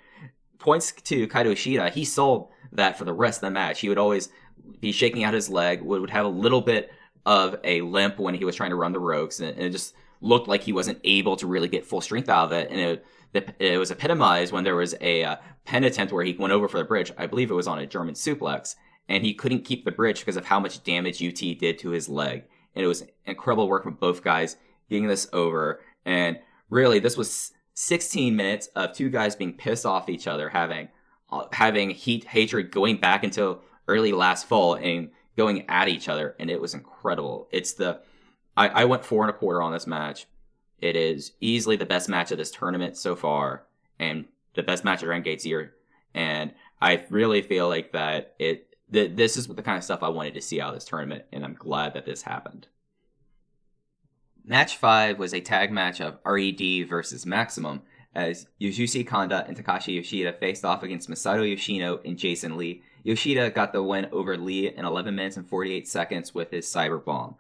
points 0.59 0.93
to 0.93 1.27
Kaito 1.27 1.53
Ishida. 1.53 1.91
He 1.91 2.05
sold 2.05 2.51
that 2.73 2.99
for 2.99 3.05
the 3.05 3.13
rest 3.13 3.39
of 3.39 3.49
the 3.49 3.51
match. 3.51 3.81
He 3.81 3.89
would 3.89 3.99
always 3.99 4.29
be 4.81 4.93
shaking 4.93 5.25
out 5.25 5.35
his 5.35 5.49
leg, 5.49 5.83
would, 5.83 6.01
would 6.01 6.11
have 6.11 6.27
a 6.27 6.29
little 6.29 6.61
bit 6.61 6.93
of 7.27 7.57
a 7.65 7.81
limp 7.81 8.19
when 8.19 8.35
he 8.35 8.45
was 8.45 8.57
trying 8.57 8.71
to 8.71 8.77
run 8.77 8.93
the 8.93 8.99
ropes, 8.99 9.41
and, 9.41 9.59
it 9.59 9.71
just 9.71 9.95
looked 10.21 10.49
like 10.49 10.63
he 10.63 10.73
wasn't 10.73 10.99
able 11.05 11.37
to 11.37 11.47
really 11.47 11.69
get 11.69 11.85
full 11.85 12.01
strength 12.01 12.29
out 12.29 12.47
of 12.47 12.53
it. 12.53 12.71
And 12.71 12.81
it, 13.35 13.55
it 13.59 13.79
was 13.79 13.91
epitomized 13.91 14.53
when 14.53 14.65
there 14.65 14.77
was 14.77 14.95
a 15.01 15.25
uh, 15.25 15.37
pen 15.65 15.85
attempt 15.85 16.13
where 16.13 16.25
he 16.25 16.33
went 16.33 16.53
over 16.53 16.69
for 16.69 16.79
the 16.79 16.85
bridge. 16.85 17.13
I 17.17 17.27
believe 17.27 17.51
it 17.51 17.55
was 17.55 17.69
on 17.69 17.79
a 17.79 17.87
German 17.87 18.15
suplex, 18.15 18.75
and 19.09 19.25
he 19.25 19.35
couldn't 19.35 19.65
keep 19.65 19.85
the 19.85 19.91
bridge 19.91 20.21
because 20.21 20.37
of 20.37 20.47
how 20.47 20.61
much 20.61 20.85
damage 20.85 21.23
UT 21.23 21.59
did 21.59 21.79
to 21.79 21.91
his 21.91 22.09
leg. 22.09 22.45
And 22.75 22.85
it 22.85 22.89
was 22.89 23.05
incredible 23.25 23.69
work 23.69 23.85
from 23.85 23.95
both 23.95 24.23
guys 24.23 24.57
getting 24.89 25.09
this 25.09 25.29
over. 25.33 25.81
And 26.05 26.39
really, 26.71 26.99
this 26.99 27.17
was 27.17 27.53
16 27.75 28.35
minutes 28.35 28.69
of 28.75 28.93
two 28.93 29.09
guys 29.09 29.37
being 29.37 29.53
pissed 29.53 29.87
off 29.87 30.09
each 30.09 30.27
other, 30.27 30.49
having 30.49 30.89
uh, 31.31 31.45
having 31.53 31.91
heat 31.91 32.25
hatred 32.25 32.71
going 32.71 32.97
back 32.97 33.23
until 33.23 33.63
early 33.87 34.13
last 34.13 34.47
fall, 34.47 34.75
and 34.75 35.11
going 35.37 35.65
at 35.69 35.89
each 35.89 36.09
other, 36.09 36.35
and 36.39 36.51
it 36.51 36.61
was 36.61 36.75
incredible. 36.75 37.49
It's 37.51 37.75
the 37.75 38.01
I, 38.57 38.69
I 38.69 38.85
went 38.87 39.05
four 39.05 39.23
and 39.23 39.31
a 39.31 39.39
quarter 39.39 39.63
on 39.63 39.73
this 39.73 39.87
match. 39.87 40.27
It 40.81 40.97
is 40.97 41.33
easily 41.41 41.77
the 41.77 41.87
best 41.87 42.09
match 42.09 42.33
of 42.33 42.39
this 42.39 42.51
tournament 42.51 42.97
so 42.97 43.15
far, 43.15 43.65
and 43.99 44.27
the 44.55 44.63
best 44.63 44.85
match 44.85 45.03
of 45.03 45.09
Rengate's 45.09 45.47
year. 45.47 45.75
And 46.15 46.53
I 46.81 47.05
really 47.11 47.43
feel 47.43 47.69
like 47.69 47.93
that 47.93 48.35
it 48.39 48.68
this 48.91 49.37
is 49.37 49.47
the 49.47 49.63
kind 49.63 49.77
of 49.77 49.85
stuff 49.85 50.03
I 50.03 50.09
wanted 50.09 50.35
to 50.35 50.41
see 50.41 50.61
out 50.61 50.71
of 50.71 50.75
this 50.75 50.85
tournament, 50.85 51.25
and 51.33 51.45
I'm 51.45 51.55
glad 51.55 51.95
that 51.95 52.07
this 52.07 52.23
happened. 52.23 52.69
Match 54.45 54.77
five 54.77 55.19
was 55.19 55.35
a 55.35 55.41
tag 55.41 55.71
match 55.71 56.01
of 56.01 56.19
RED 56.25 56.89
versus 56.89 57.27
Maximum, 57.27 57.83
as 58.15 58.47
Yasushi 58.61 59.07
Kanda 59.07 59.45
and 59.47 59.57
Takashi 59.57 59.95
Yoshida 59.95 60.33
faced 60.33 60.65
off 60.65 60.83
against 60.83 61.11
Masato 61.11 61.49
Yoshino 61.49 62.01
and 62.05 62.17
Jason 62.17 62.57
Lee 62.57 62.83
Yoshida 63.09 63.51
got 63.51 63.73
the 63.73 63.83
win 63.83 64.07
over 64.13 64.37
Lee 64.37 64.69
in 64.69 64.85
11 64.85 65.15
minutes 65.15 65.37
and 65.37 65.49
48 65.49 65.89
seconds 65.89 66.35
with 66.35 66.51
his 66.51 66.67
cyber 66.67 67.03
bomb. 67.03 67.37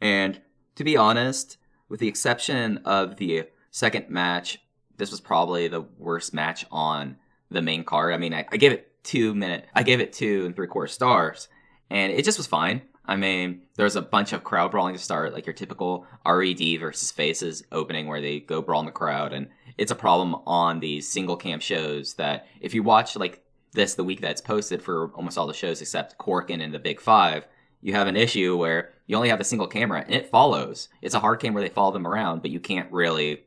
And 0.00 0.40
to 0.74 0.84
be 0.84 0.96
honest, 0.96 1.58
with 1.88 2.00
the 2.00 2.08
exception 2.08 2.78
of 2.78 3.16
the 3.16 3.44
second 3.70 4.10
match, 4.10 4.58
this 4.96 5.10
was 5.10 5.20
probably 5.20 5.68
the 5.68 5.82
worst 5.98 6.34
match 6.34 6.64
on 6.70 7.16
the 7.50 7.62
main 7.62 7.84
card. 7.84 8.14
I 8.14 8.16
mean, 8.16 8.34
I, 8.34 8.46
I 8.50 8.56
gave 8.56 8.72
it 8.72 8.91
two 9.02 9.34
minute, 9.34 9.66
I 9.74 9.82
gave 9.82 10.00
it 10.00 10.12
two 10.12 10.46
and 10.46 10.54
three 10.54 10.66
quarter 10.66 10.88
stars, 10.88 11.48
and 11.90 12.12
it 12.12 12.24
just 12.24 12.38
was 12.38 12.46
fine. 12.46 12.82
I 13.04 13.16
mean, 13.16 13.62
there's 13.74 13.96
a 13.96 14.02
bunch 14.02 14.32
of 14.32 14.44
crowd 14.44 14.70
brawling 14.70 14.94
to 14.94 15.00
start, 15.00 15.32
like 15.32 15.46
your 15.46 15.54
typical 15.54 16.06
RED 16.24 16.78
versus 16.78 17.10
Faces 17.10 17.64
opening 17.72 18.06
where 18.06 18.20
they 18.20 18.40
go 18.40 18.62
brawl 18.62 18.80
in 18.80 18.86
the 18.86 18.92
crowd, 18.92 19.32
and 19.32 19.48
it's 19.76 19.90
a 19.90 19.96
problem 19.96 20.36
on 20.46 20.80
these 20.80 21.08
single 21.08 21.36
cam 21.36 21.60
shows 21.60 22.14
that 22.14 22.46
if 22.60 22.74
you 22.74 22.82
watch 22.82 23.16
like 23.16 23.44
this 23.72 23.94
the 23.94 24.04
week 24.04 24.20
that's 24.20 24.40
posted 24.40 24.82
for 24.82 25.10
almost 25.14 25.38
all 25.38 25.46
the 25.46 25.54
shows 25.54 25.80
except 25.80 26.18
Korakuen 26.18 26.62
and 26.62 26.72
the 26.72 26.78
Big 26.78 27.00
Five, 27.00 27.46
you 27.80 27.94
have 27.94 28.06
an 28.06 28.16
issue 28.16 28.56
where 28.56 28.92
you 29.06 29.16
only 29.16 29.30
have 29.30 29.40
a 29.40 29.44
single 29.44 29.66
camera 29.66 30.02
and 30.04 30.14
it 30.14 30.30
follows. 30.30 30.88
It's 31.00 31.14
a 31.14 31.20
hard 31.20 31.40
cam 31.40 31.54
where 31.54 31.62
they 31.62 31.68
follow 31.68 31.92
them 31.92 32.06
around, 32.06 32.42
but 32.42 32.50
you 32.50 32.60
can't 32.60 32.90
really 32.92 33.44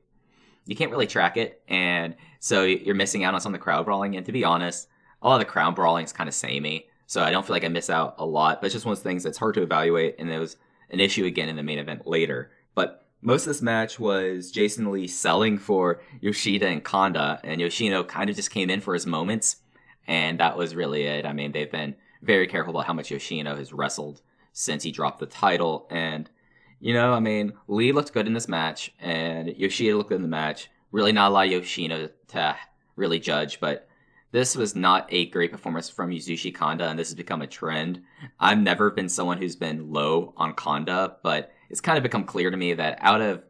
you 0.65 0.75
can't 0.75 0.91
really 0.91 1.07
track 1.07 1.37
it, 1.37 1.61
and 1.67 2.15
so 2.39 2.63
you're 2.63 2.95
missing 2.95 3.23
out 3.23 3.35
on 3.35 3.41
some 3.41 3.53
of 3.53 3.59
the 3.59 3.63
crowd 3.63 3.85
brawling. 3.85 4.15
And 4.15 4.25
to 4.25 4.31
be 4.31 4.43
honest, 4.43 4.87
a 5.25 5.27
lot 5.27 5.35
of 5.35 5.39
the 5.39 5.51
crowd 5.51 5.75
brawling 5.75 6.05
is 6.05 6.13
kind 6.13 6.29
of 6.29 6.35
samey. 6.35 6.87
So 7.07 7.23
I 7.23 7.31
don't 7.31 7.45
feel 7.45 7.55
like 7.55 7.65
I 7.65 7.69
miss 7.69 7.89
out 7.89 8.15
a 8.19 8.25
lot, 8.25 8.61
but 8.61 8.67
it's 8.67 8.75
just 8.75 8.85
one 8.85 8.93
of 8.93 8.99
those 8.99 9.03
things 9.03 9.23
that's 9.23 9.39
hard 9.39 9.55
to 9.55 9.63
evaluate, 9.63 10.15
and 10.19 10.29
it 10.29 10.39
was 10.39 10.55
an 10.91 10.99
issue 10.99 11.25
again 11.25 11.49
in 11.49 11.55
the 11.55 11.63
main 11.63 11.79
event 11.79 12.07
later. 12.07 12.51
But 12.75 13.07
most 13.21 13.41
of 13.41 13.47
this 13.47 13.61
match 13.61 13.99
was 13.99 14.51
Jason 14.51 14.91
Lee 14.91 15.07
selling 15.07 15.57
for 15.57 15.99
Yoshida 16.21 16.67
and 16.67 16.83
Kanda, 16.83 17.39
and 17.43 17.59
Yoshino 17.59 18.03
kind 18.03 18.29
of 18.29 18.35
just 18.35 18.51
came 18.51 18.69
in 18.69 18.81
for 18.81 18.93
his 18.93 19.07
moments, 19.07 19.57
and 20.07 20.39
that 20.39 20.57
was 20.57 20.75
really 20.75 21.03
it. 21.03 21.25
I 21.25 21.33
mean, 21.33 21.51
they've 21.51 21.71
been 21.71 21.95
very 22.21 22.45
careful 22.45 22.71
about 22.71 22.85
how 22.85 22.93
much 22.93 23.11
Yoshino 23.11 23.55
has 23.55 23.73
wrestled 23.73 24.21
since 24.53 24.83
he 24.83 24.91
dropped 24.91 25.19
the 25.19 25.25
title, 25.25 25.87
and 25.89 26.29
you 26.79 26.93
know, 26.93 27.13
I 27.13 27.19
mean, 27.19 27.53
Lee 27.67 27.91
looked 27.91 28.13
good 28.13 28.27
in 28.27 28.33
this 28.33 28.47
match, 28.47 28.93
and 28.99 29.55
Yoshida 29.57 29.97
looked 29.97 30.09
good 30.09 30.15
in 30.17 30.21
the 30.21 30.27
match. 30.27 30.69
Really, 30.91 31.11
not 31.11 31.31
a 31.31 31.33
lot 31.33 31.47
of 31.47 31.51
Yoshino 31.51 32.09
to 32.27 32.55
really 32.95 33.19
judge, 33.19 33.59
but 33.59 33.87
this 34.31 34.55
was 34.55 34.75
not 34.75 35.07
a 35.11 35.27
great 35.27 35.51
performance 35.51 35.89
from 35.89 36.11
Yasushi 36.11 36.53
Kanda, 36.53 36.87
and 36.87 36.99
this 36.99 37.09
has 37.09 37.15
become 37.15 37.41
a 37.41 37.47
trend. 37.47 38.01
I've 38.39 38.59
never 38.59 38.91
been 38.91 39.09
someone 39.09 39.37
who's 39.37 39.55
been 39.55 39.91
low 39.91 40.33
on 40.37 40.53
Kanda, 40.53 41.17
but 41.23 41.51
it's 41.69 41.81
kind 41.81 41.97
of 41.97 42.03
become 42.03 42.25
clear 42.25 42.51
to 42.51 42.57
me 42.57 42.73
that 42.73 42.97
out 43.01 43.21
of 43.21 43.43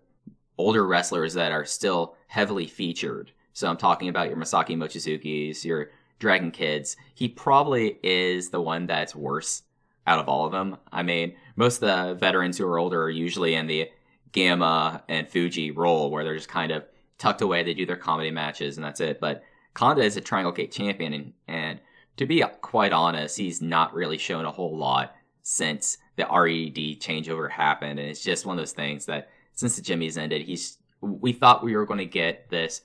older 0.57 0.85
wrestlers 0.85 1.33
that 1.33 1.51
are 1.51 1.65
still 1.65 2.15
heavily 2.27 2.67
featured, 2.67 3.31
so 3.53 3.67
I'm 3.67 3.77
talking 3.77 4.09
about 4.09 4.27
your 4.27 4.37
Masaaki 4.37 4.75
Mochizuki's, 4.75 5.65
your 5.65 5.89
Dragon 6.19 6.51
Kids, 6.51 6.95
he 7.13 7.27
probably 7.27 7.99
is 8.03 8.49
the 8.49 8.61
one 8.61 8.87
that's 8.87 9.15
worse 9.15 9.63
out 10.07 10.19
of 10.19 10.29
all 10.29 10.45
of 10.45 10.51
them. 10.51 10.77
I 10.91 11.03
mean, 11.03 11.35
most 11.55 11.81
of 11.81 11.87
the 11.87 12.13
veterans 12.15 12.57
who 12.57 12.67
are 12.67 12.79
older 12.79 13.03
are 13.03 13.09
usually 13.09 13.55
in 13.55 13.67
the 13.67 13.89
Gamma 14.31 15.03
and 15.07 15.27
Fuji 15.27 15.71
role 15.71 16.11
where 16.11 16.23
they're 16.23 16.35
just 16.35 16.49
kind 16.49 16.71
of 16.71 16.83
tucked 17.17 17.41
away. 17.41 17.63
They 17.63 17.73
do 17.73 17.85
their 17.85 17.95
comedy 17.95 18.31
matches 18.31 18.77
and 18.77 18.85
that's 18.85 19.01
it. 19.01 19.19
But 19.19 19.43
Kanda 19.75 20.01
is 20.01 20.17
a 20.17 20.21
Triangle 20.21 20.51
Gate 20.51 20.71
champion, 20.71 21.13
and, 21.13 21.33
and 21.47 21.79
to 22.17 22.25
be 22.25 22.43
quite 22.61 22.93
honest, 22.93 23.37
he's 23.37 23.61
not 23.61 23.93
really 23.93 24.17
shown 24.17 24.45
a 24.45 24.51
whole 24.51 24.75
lot 24.75 25.13
since 25.43 25.97
the 26.15 26.23
RED 26.23 26.99
changeover 26.99 27.51
happened. 27.51 27.99
And 27.99 28.09
it's 28.09 28.23
just 28.23 28.45
one 28.45 28.57
of 28.57 28.61
those 28.61 28.71
things 28.71 29.05
that 29.05 29.29
since 29.53 29.75
the 29.75 29.81
Jimmyz 29.81 30.17
ended, 30.17 30.41
he's 30.41 30.77
we 31.01 31.33
thought 31.33 31.63
we 31.63 31.75
were 31.75 31.85
going 31.85 31.99
to 31.99 32.05
get 32.05 32.49
this 32.49 32.81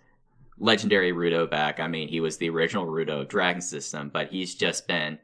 legendary 0.59 1.13
Rudo 1.13 1.49
back. 1.49 1.81
I 1.81 1.87
mean, 1.87 2.09
he 2.09 2.21
was 2.21 2.37
the 2.37 2.51
original 2.51 2.87
Rudo 2.87 3.27
Dragon 3.27 3.63
System, 3.63 4.11
but 4.13 4.29
he's 4.29 4.55
just 4.55 4.87
been 4.87 5.19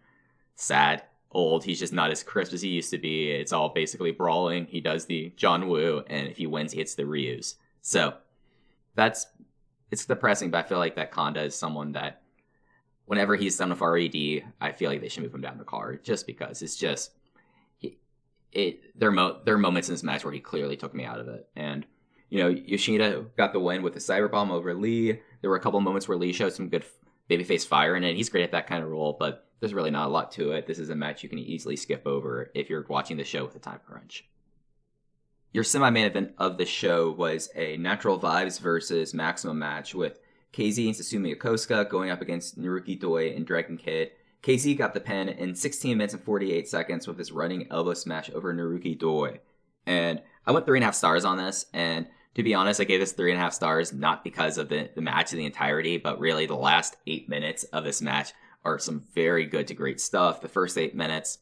sad, 0.55 1.03
old. 1.31 1.65
He's 1.65 1.79
just 1.79 1.93
not 1.93 2.11
as 2.11 2.23
crisp 2.23 2.55
as 2.55 2.63
he 2.63 2.71
used 2.71 2.91
to 2.91 2.99
be. 2.99 3.31
It's 3.31 3.53
all 3.53 3.69
basically 3.69 4.13
brawling. 4.13 4.67
He 4.67 4.81
does 4.81 5.05
the 5.05 5.33
John 5.37 5.69
Woo, 5.69 6.03
and 6.07 6.29
if 6.29 6.39
he 6.39 6.47
wins, 6.47 6.73
he 6.73 6.79
hits 6.79 6.95
the 6.95 7.05
Ryus. 7.05 7.57
So 7.83 8.15
that's 8.95 9.27
it's 9.91 10.05
depressing, 10.05 10.51
but 10.51 10.65
I 10.65 10.69
feel 10.69 10.79
like 10.79 10.97
that 10.97 11.13
Kanda 11.13 11.43
is 11.43 11.55
someone 11.55 11.93
that 11.93 12.23
whenever 13.05 13.37
he's 13.37 13.57
done 13.57 13.71
with 13.71 13.81
RED, 13.81 14.45
I 14.61 14.73
feel 14.73 14.91
like 14.91 15.01
they 15.01 15.09
should 15.09 15.23
move 15.23 15.35
him 15.35 15.41
down 15.41 15.59
the 15.59 15.65
card 15.65 16.05
just 16.05 16.27
because 16.27 16.63
it's 16.63 16.77
just 16.77 17.13
it 18.53 18.99
there 18.99 19.11
mo- 19.11 19.41
there 19.45 19.55
are 19.55 19.59
moments 19.59 19.89
in 19.89 19.95
this 19.95 20.03
match 20.03 20.25
where 20.25 20.33
he 20.33 20.41
clearly 20.41 20.77
took 20.77 20.95
me 20.95 21.05
out 21.05 21.21
of 21.21 21.29
it. 21.29 21.49
And 21.55 21.87
you 22.29 22.43
know, 22.43 22.49
Yoshida 22.49 23.27
got 23.37 23.53
the 23.53 23.61
win 23.61 23.83
with 23.83 23.95
the 23.95 24.01
cyber 24.01 24.31
bomb 24.31 24.51
over 24.51 24.75
Lee. 24.75 25.21
There 25.41 25.51
were 25.51 25.57
a 25.57 25.61
couple 25.61 25.81
moments 25.81 26.09
where 26.09 26.19
Lee 26.19 26.33
showed 26.33 26.53
some 26.53 26.69
good 26.69 26.85
babyface 27.31 27.67
fire 27.67 27.95
in 27.95 28.03
it. 28.03 28.17
He's 28.17 28.29
great 28.29 28.45
at 28.45 28.53
that 28.53 28.67
kind 28.67 28.83
of 28.83 28.91
role, 28.91 29.17
but 29.19 29.49
there's 29.61 29.75
really 29.75 29.91
not 29.91 30.07
a 30.07 30.11
lot 30.11 30.33
to 30.33 30.53
it. 30.53 30.67
This 30.67 30.79
is 30.79 30.91
a 30.91 30.95
match 30.95 31.23
you 31.23 31.29
can 31.29 31.39
easily 31.39 31.77
skip 31.77 32.07
over 32.07 32.51
if 32.55 32.69
you're 32.69 32.85
watching 32.89 33.17
the 33.17 33.25
show 33.25 33.45
with 33.45 33.57
a 33.57 33.61
time 33.61 33.81
crunch. 33.87 34.25
Your 35.57 35.65
semi 35.65 35.89
main 35.89 36.05
event 36.05 36.35
of 36.37 36.59
the 36.59 36.67
show 36.67 37.11
was 37.13 37.49
a 37.55 37.79
Natural 37.79 38.21
Vibes 38.21 38.61
versus 38.61 39.15
Maximum 39.15 39.59
match 39.59 39.95
with 39.95 40.21
KZ 40.53 40.85
and 40.85 40.95
Susumu 40.95 41.35
Yokosuka 41.35 41.89
going 41.89 42.11
up 42.11 42.21
against 42.21 42.61
Naruki 42.61 43.01
Doi 43.01 43.31
and 43.35 43.47
Dragon 43.47 43.79
Kid. 43.79 44.11
KZ 44.43 44.77
got 44.77 44.93
the 44.93 45.01
pin 45.01 45.31
in 45.31 45.55
16 45.55 45.97
minutes 45.97 46.13
and 46.13 46.23
48 46.23 46.69
seconds 46.69 47.09
with 47.09 47.17
his 47.17 47.33
running 47.33 47.69
elbow 47.71 47.95
smash 47.95 48.29
over 48.35 48.53
Naruki 48.53 48.99
Doi. 48.99 49.41
And 49.87 50.21
I 50.47 50.53
went 50.53 50.67
three 50.67 50.77
and 50.77 50.85
a 50.85 50.89
half 50.89 50.95
stars 50.95 51.25
on 51.25 51.39
this, 51.39 51.65
and 51.73 52.07
to 52.35 52.43
be 52.43 52.53
honest, 52.53 52.79
I 52.79 52.85
gave 52.85 53.01
this 53.01 53.13
three 53.13 53.31
and 53.31 53.41
a 53.41 53.43
half 53.43 53.55
stars 53.55 53.95
not 53.95 54.25
because 54.25 54.59
of 54.59 54.69
the, 54.69 54.91
the 54.95 55.01
match 55.01 55.33
in 55.33 55.39
the 55.39 55.47
entirety, 55.47 55.97
but 55.97 56.21
really 56.21 56.45
the 56.45 56.55
last 56.55 56.99
eight 57.07 57.31
minutes 57.31 57.65
of 57.65 57.83
this 57.83 58.03
match 58.03 58.35
are 58.67 58.79
some 58.79 59.05
very 59.15 59.47
good 59.47 59.69
to 59.69 59.75
great 59.75 60.03
stuff. 60.03 60.43
The 60.43 60.49
first 60.49 60.77
eight 60.77 60.95
minutes, 60.95 61.39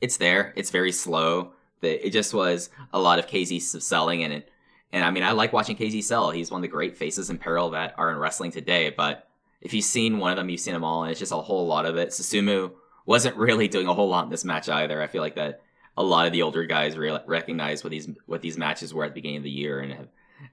it's 0.00 0.18
there. 0.18 0.52
It's 0.54 0.70
very 0.70 0.92
slow. 0.92 1.54
The, 1.82 2.06
it 2.06 2.10
just 2.10 2.32
was 2.32 2.70
a 2.92 2.98
lot 2.98 3.18
of 3.18 3.26
KZ 3.26 3.60
selling 3.60 4.24
and 4.24 4.32
it, 4.32 4.48
and 4.92 5.04
I 5.04 5.10
mean, 5.10 5.22
I 5.22 5.32
like 5.32 5.52
watching 5.52 5.76
KZ 5.76 6.02
sell. 6.04 6.30
He's 6.30 6.50
one 6.50 6.60
of 6.60 6.62
the 6.62 6.68
great 6.68 6.96
faces 6.96 7.28
in 7.28 7.38
peril 7.38 7.70
that 7.70 7.94
are 7.98 8.10
in 8.10 8.18
wrestling 8.18 8.50
today. 8.50 8.90
But 8.90 9.28
if 9.60 9.72
you've 9.72 9.84
seen 9.84 10.18
one 10.18 10.32
of 10.32 10.36
them, 10.36 10.48
you've 10.48 10.60
seen 10.60 10.74
them 10.74 10.84
all, 10.84 11.02
and 11.02 11.10
it's 11.10 11.20
just 11.20 11.32
a 11.32 11.36
whole 11.36 11.66
lot 11.66 11.86
of 11.86 11.96
it. 11.96 12.10
Susumu 12.10 12.72
wasn't 13.06 13.36
really 13.36 13.68
doing 13.68 13.86
a 13.86 13.94
whole 13.94 14.08
lot 14.08 14.24
in 14.24 14.30
this 14.30 14.44
match 14.44 14.68
either. 14.68 15.00
I 15.02 15.06
feel 15.06 15.22
like 15.22 15.36
that 15.36 15.62
a 15.96 16.02
lot 16.02 16.26
of 16.26 16.32
the 16.32 16.42
older 16.42 16.64
guys 16.64 16.96
re- 16.96 17.18
recognized 17.26 17.84
what 17.84 17.90
these 17.90 18.08
what 18.26 18.42
these 18.42 18.58
matches 18.58 18.92
were 18.92 19.04
at 19.04 19.10
the 19.10 19.14
beginning 19.14 19.38
of 19.38 19.42
the 19.44 19.50
year, 19.50 19.80
and 19.80 19.92
have, 19.92 20.08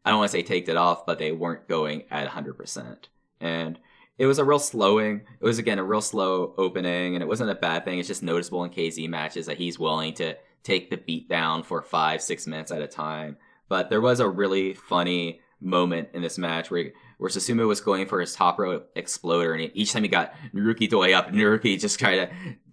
I 0.06 0.10
don't 0.10 0.20
want 0.20 0.32
to 0.32 0.38
say 0.38 0.44
taked 0.44 0.70
it 0.70 0.78
off, 0.78 1.06
but 1.06 1.20
they 1.20 1.32
weren't 1.32 1.68
going 1.68 2.04
at 2.12 2.24
100. 2.24 2.58
percent 2.58 3.10
And 3.40 3.80
it 4.18 4.26
was 4.26 4.40
a 4.40 4.46
real 4.46 4.60
slowing. 4.60 5.22
It 5.40 5.46
was 5.46 5.60
again 5.60 5.80
a 5.80 5.84
real 5.84 6.02
slow 6.02 6.54
opening, 6.58 7.16
and 7.16 7.24
it 7.24 7.28
wasn't 7.28 7.52
a 7.52 7.56
bad 7.56 7.86
thing. 7.86 8.00
It's 8.00 8.08
just 8.08 8.24
noticeable 8.24 8.64
in 8.64 8.72
KZ 8.72 9.10
matches 9.10 9.46
that 9.48 9.58
he's 9.58 9.80
willing 9.80 10.14
to 10.16 10.36
take 10.64 10.90
the 10.90 10.98
beat 10.98 11.30
down 11.30 11.64
for 11.64 11.82
five, 11.82 12.22
six 12.22 12.48
minutes 12.48 12.72
at 12.72 12.82
a 12.82 12.88
time. 12.88 13.38
But 13.68 13.90
there 13.90 14.02
was 14.02 14.20
a 14.20 14.28
really 14.28 14.74
funny 14.74 15.42
moment 15.62 16.10
in 16.14 16.22
this 16.22 16.38
match 16.38 16.72
where 16.72 16.92
where 17.18 17.30
Susumu 17.30 17.68
was 17.68 17.82
going 17.82 18.08
for 18.08 18.22
his 18.22 18.34
top 18.34 18.58
rope 18.60 18.90
exploder, 18.96 19.54
and 19.54 19.70
each 19.74 19.92
time 19.92 20.04
he 20.04 20.10
got 20.10 20.34
Naruki 20.54 20.90
Doi 20.90 21.14
up, 21.14 21.32
Naruki 21.32 21.78
just 21.78 22.00
tried 22.00 22.16
to 22.16 22.30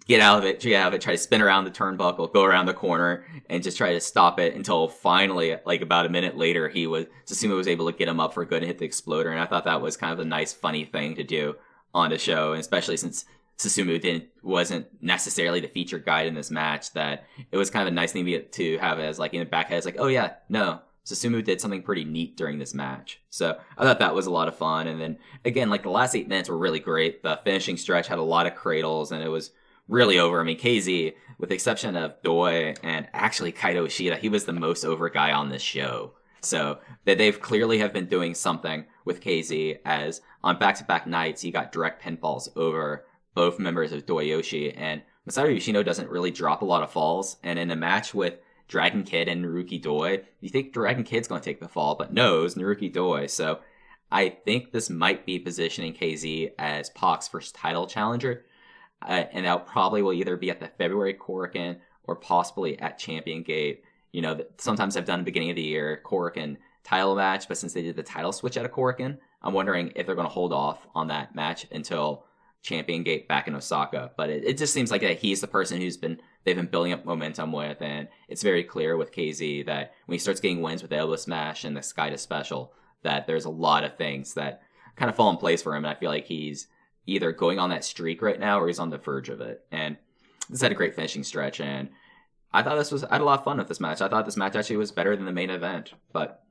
get 0.06 0.20
out 0.20 0.38
of 0.38 0.44
it, 0.44 0.60
get 0.60 0.80
out 0.80 0.88
of 0.88 0.94
it, 0.94 1.00
try 1.00 1.14
to 1.14 1.18
spin 1.18 1.42
around 1.42 1.64
the 1.64 1.70
turnbuckle, 1.70 2.32
go 2.32 2.44
around 2.44 2.66
the 2.66 2.74
corner, 2.74 3.26
and 3.50 3.62
just 3.62 3.76
try 3.76 3.92
to 3.92 4.00
stop 4.00 4.38
it 4.38 4.54
until 4.54 4.88
finally, 4.88 5.56
like 5.66 5.80
about 5.80 6.06
a 6.06 6.08
minute 6.08 6.36
later, 6.36 6.68
he 6.68 6.86
was 6.86 7.06
Susumu 7.26 7.56
was 7.56 7.66
able 7.66 7.90
to 7.90 7.96
get 7.96 8.08
him 8.08 8.20
up 8.20 8.34
for 8.34 8.44
good 8.44 8.62
and 8.62 8.66
hit 8.66 8.78
the 8.78 8.84
exploder. 8.84 9.30
And 9.30 9.40
I 9.40 9.46
thought 9.46 9.64
that 9.64 9.82
was 9.82 9.96
kind 9.96 10.12
of 10.12 10.20
a 10.20 10.24
nice, 10.24 10.52
funny 10.52 10.84
thing 10.84 11.16
to 11.16 11.24
do 11.24 11.56
on 11.92 12.10
the 12.10 12.18
show, 12.18 12.52
especially 12.52 12.96
since 12.96 13.24
Susumu 13.58 14.00
didn't 14.00 14.24
wasn't 14.42 14.86
necessarily 15.00 15.60
the 15.60 15.68
featured 15.68 16.04
guide 16.04 16.26
in 16.26 16.34
this 16.34 16.50
match. 16.50 16.92
That 16.92 17.24
it 17.50 17.56
was 17.56 17.70
kind 17.70 17.86
of 17.86 17.92
a 17.92 17.94
nice 17.94 18.12
thing 18.12 18.26
to 18.52 18.78
have 18.78 18.98
as 18.98 19.18
like 19.18 19.34
in 19.34 19.40
the 19.40 19.46
back 19.46 19.68
head. 19.68 19.78
It's 19.78 19.86
like, 19.86 19.96
oh 19.98 20.08
yeah, 20.08 20.34
no, 20.48 20.80
Susumu 21.06 21.42
did 21.42 21.60
something 21.60 21.82
pretty 21.82 22.04
neat 22.04 22.36
during 22.36 22.58
this 22.58 22.74
match. 22.74 23.20
So 23.30 23.58
I 23.78 23.84
thought 23.84 24.00
that 24.00 24.14
was 24.14 24.26
a 24.26 24.30
lot 24.30 24.48
of 24.48 24.56
fun. 24.56 24.88
And 24.88 25.00
then 25.00 25.18
again, 25.44 25.70
like 25.70 25.84
the 25.84 25.90
last 25.90 26.16
eight 26.16 26.28
minutes 26.28 26.48
were 26.48 26.58
really 26.58 26.80
great. 26.80 27.22
The 27.22 27.40
finishing 27.44 27.76
stretch 27.76 28.08
had 28.08 28.18
a 28.18 28.22
lot 28.22 28.46
of 28.46 28.56
cradles, 28.56 29.12
and 29.12 29.22
it 29.22 29.28
was 29.28 29.52
really 29.88 30.18
over. 30.18 30.40
I 30.40 30.44
mean, 30.44 30.58
KZ, 30.58 31.14
with 31.38 31.48
the 31.48 31.54
exception 31.54 31.96
of 31.96 32.20
Doi 32.22 32.74
and 32.82 33.08
actually 33.12 33.52
Kaito 33.52 33.86
Ishida, 33.86 34.16
he 34.16 34.28
was 34.28 34.44
the 34.44 34.52
most 34.52 34.84
over 34.84 35.08
guy 35.08 35.32
on 35.32 35.48
this 35.48 35.62
show. 35.62 36.12
So 36.40 36.78
that 37.04 37.18
they've 37.18 37.40
clearly 37.40 37.78
have 37.78 37.92
been 37.92 38.06
doing 38.06 38.34
something 38.34 38.84
with 39.04 39.22
KZ 39.22 39.78
as 39.84 40.20
on 40.44 40.58
back-to-back 40.58 41.06
nights 41.06 41.42
he 41.42 41.50
got 41.50 41.72
direct 41.72 42.02
pinfalls 42.02 42.48
over 42.56 43.05
both 43.36 43.60
members 43.60 43.92
of 43.92 44.06
Doyoshi 44.06 44.74
and 44.76 45.02
Masaru 45.28 45.54
Yoshino 45.54 45.84
doesn't 45.84 46.10
really 46.10 46.32
drop 46.32 46.62
a 46.62 46.64
lot 46.64 46.82
of 46.82 46.90
falls. 46.90 47.36
And 47.44 47.58
in 47.58 47.70
a 47.70 47.76
match 47.76 48.14
with 48.14 48.34
Dragon 48.66 49.04
Kid 49.04 49.28
and 49.28 49.44
Naruki 49.44 49.80
Doi, 49.80 50.22
you 50.40 50.48
think 50.48 50.72
Dragon 50.72 51.04
Kid's 51.04 51.28
going 51.28 51.40
to 51.40 51.44
take 51.44 51.60
the 51.60 51.68
fall, 51.68 51.94
but 51.94 52.12
no, 52.12 52.42
it's 52.42 52.54
Naruki 52.56 52.92
Doi. 52.92 53.26
So 53.26 53.60
I 54.10 54.30
think 54.30 54.72
this 54.72 54.90
might 54.90 55.24
be 55.26 55.38
positioning 55.38 55.94
KZ 55.94 56.52
as 56.58 56.90
Pac's 56.90 57.28
first 57.28 57.54
title 57.54 57.86
challenger 57.86 58.44
uh, 59.02 59.24
and 59.32 59.46
that 59.46 59.66
probably 59.66 60.02
will 60.02 60.12
either 60.12 60.36
be 60.36 60.50
at 60.50 60.60
the 60.60 60.68
February 60.68 61.14
Korakuen 61.14 61.78
or 62.04 62.16
possibly 62.16 62.78
at 62.78 62.98
Champion 62.98 63.42
Gate. 63.42 63.84
You 64.12 64.22
know, 64.22 64.40
sometimes 64.58 64.96
I've 64.96 65.04
done 65.04 65.20
the 65.20 65.24
beginning 65.24 65.50
of 65.50 65.56
the 65.56 65.62
year 65.62 66.00
Korakuen 66.04 66.56
title 66.84 67.14
match, 67.14 67.48
but 67.48 67.58
since 67.58 67.72
they 67.72 67.82
did 67.82 67.96
the 67.96 68.02
title 68.02 68.32
switch 68.32 68.56
at 68.56 68.64
a 68.64 68.68
Korakuen, 68.68 69.18
I'm 69.42 69.52
wondering 69.52 69.92
if 69.94 70.06
they're 70.06 70.14
going 70.14 70.26
to 70.26 70.32
hold 70.32 70.52
off 70.52 70.86
on 70.94 71.08
that 71.08 71.34
match 71.34 71.66
until 71.70 72.24
Champion 72.66 73.04
Gate 73.04 73.28
back 73.28 73.46
in 73.46 73.54
Osaka. 73.54 74.10
But 74.16 74.28
it, 74.28 74.44
it 74.44 74.58
just 74.58 74.74
seems 74.74 74.90
like 74.90 75.00
that 75.02 75.20
he's 75.20 75.40
the 75.40 75.46
person 75.46 75.80
who's 75.80 75.96
been 75.96 76.20
they've 76.44 76.56
been 76.56 76.66
building 76.66 76.92
up 76.92 77.04
momentum 77.04 77.52
with, 77.52 77.80
and 77.80 78.08
it's 78.28 78.42
very 78.42 78.64
clear 78.64 78.96
with 78.96 79.12
KZ 79.12 79.66
that 79.66 79.94
when 80.06 80.14
he 80.14 80.18
starts 80.18 80.40
getting 80.40 80.62
wins 80.62 80.82
with 80.82 80.90
the 80.90 80.96
Elbow 80.96 81.16
Smash 81.16 81.64
and 81.64 81.76
the 81.76 81.82
Sky 81.82 82.10
to 82.10 82.18
Special, 82.18 82.72
that 83.02 83.26
there's 83.26 83.44
a 83.44 83.50
lot 83.50 83.84
of 83.84 83.96
things 83.96 84.34
that 84.34 84.62
kind 84.96 85.08
of 85.08 85.16
fall 85.16 85.30
in 85.30 85.36
place 85.36 85.62
for 85.62 85.74
him. 85.74 85.84
And 85.84 85.94
I 85.94 85.98
feel 85.98 86.10
like 86.10 86.26
he's 86.26 86.66
either 87.06 87.30
going 87.30 87.58
on 87.58 87.70
that 87.70 87.84
streak 87.84 88.20
right 88.20 88.40
now 88.40 88.60
or 88.60 88.66
he's 88.66 88.80
on 88.80 88.90
the 88.90 88.98
verge 88.98 89.28
of 89.28 89.40
it. 89.40 89.64
And 89.70 89.96
this 90.50 90.60
had 90.60 90.72
a 90.72 90.76
great 90.76 90.96
finishing 90.96 91.22
stretch, 91.22 91.60
and 91.60 91.88
I 92.52 92.62
thought 92.62 92.76
this 92.76 92.92
was 92.92 93.04
I 93.04 93.14
had 93.14 93.20
a 93.20 93.24
lot 93.24 93.38
of 93.38 93.44
fun 93.44 93.58
with 93.58 93.68
this 93.68 93.80
match. 93.80 94.00
I 94.00 94.08
thought 94.08 94.24
this 94.24 94.36
match 94.36 94.56
actually 94.56 94.76
was 94.76 94.92
better 94.92 95.14
than 95.16 95.26
the 95.26 95.32
main 95.32 95.50
event. 95.50 95.92
But 96.12 96.42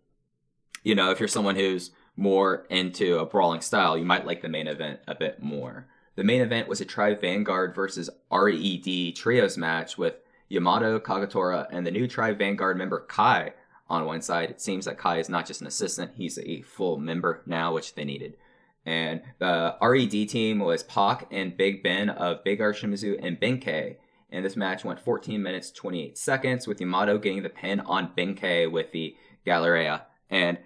you 0.84 0.96
know, 0.96 1.12
if 1.12 1.20
you're 1.20 1.28
someone 1.28 1.56
who's 1.56 1.92
more 2.16 2.66
into 2.70 3.20
a 3.20 3.26
brawling 3.26 3.62
style, 3.62 3.98
you 3.98 4.06
might 4.06 4.26
like 4.26 4.42
the 4.42 4.50
main 4.50 4.68
event 4.68 5.02
a 5.08 5.16
bit 5.16 5.42
more. 5.42 5.88
The 6.16 6.24
main 6.24 6.42
event 6.42 6.70
was 6.70 6.80
a 6.80 6.86
Tribe 6.86 7.20
Vanguard 7.20 7.76
versus 7.76 8.10
RED 8.32 9.16
trios 9.16 9.58
match 9.58 9.98
with 9.98 10.16
Yamato, 10.48 11.00
Kagetora, 11.00 11.68
and 11.72 11.86
the 11.86 11.92
new 11.92 12.08
Tribe 12.08 12.38
Vanguard 12.38 12.78
member 12.78 13.02
Kai 13.02 13.54
on 13.90 14.06
one 14.06 14.22
side. 14.22 14.50
It 14.50 14.62
seems 14.62 14.86
that 14.86 14.98
Kai 14.98 15.20
is 15.20 15.30
not 15.30 15.46
just 15.46 15.62
an 15.62 15.68
assistant, 15.68 16.14
he's 16.16 16.40
a 16.40 16.62
full 16.62 16.98
member 16.98 17.42
now, 17.46 17.74
which 17.74 17.96
they 17.96 18.06
needed. 18.06 18.38
And 18.86 19.24
the 19.40 19.76
RED 19.82 20.30
team 20.30 20.60
was 20.60 20.84
Pac 20.84 21.28
and 21.32 21.58
Big 21.58 21.84
Ben 21.84 22.10
of 22.10 22.44
Big 22.44 22.62
R 22.62 22.72
Shimizu 22.72 23.20
and 23.22 23.40
Ben-K. 23.40 23.98
And 24.30 24.46
this 24.46 24.56
match 24.56 24.86
went 24.86 25.00
14 25.00 25.42
minutes 25.42 25.72
28 25.72 26.18
seconds 26.18 26.68
with 26.68 26.80
Yamato 26.80 27.18
getting 27.18 27.44
the 27.44 27.50
pin 27.50 27.80
on 27.82 28.12
Ben-K 28.16 28.68
with 28.68 28.92
the 28.92 29.16
Galleria. 29.44 30.06
And 30.30 30.60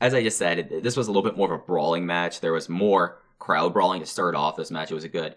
as 0.00 0.14
I 0.14 0.22
just 0.22 0.36
said, 0.36 0.80
this 0.82 0.96
was 0.96 1.06
a 1.06 1.10
little 1.10 1.22
bit 1.22 1.36
more 1.36 1.52
of 1.52 1.60
a 1.60 1.64
brawling 1.64 2.06
match. 2.06 2.40
There 2.40 2.52
was 2.52 2.68
more 2.68 3.20
crowd 3.38 3.72
brawling 3.72 4.00
to 4.00 4.06
start 4.06 4.34
off 4.34 4.56
this 4.56 4.70
match. 4.70 4.90
It 4.90 4.94
was 4.94 5.04
a 5.04 5.08
good 5.08 5.36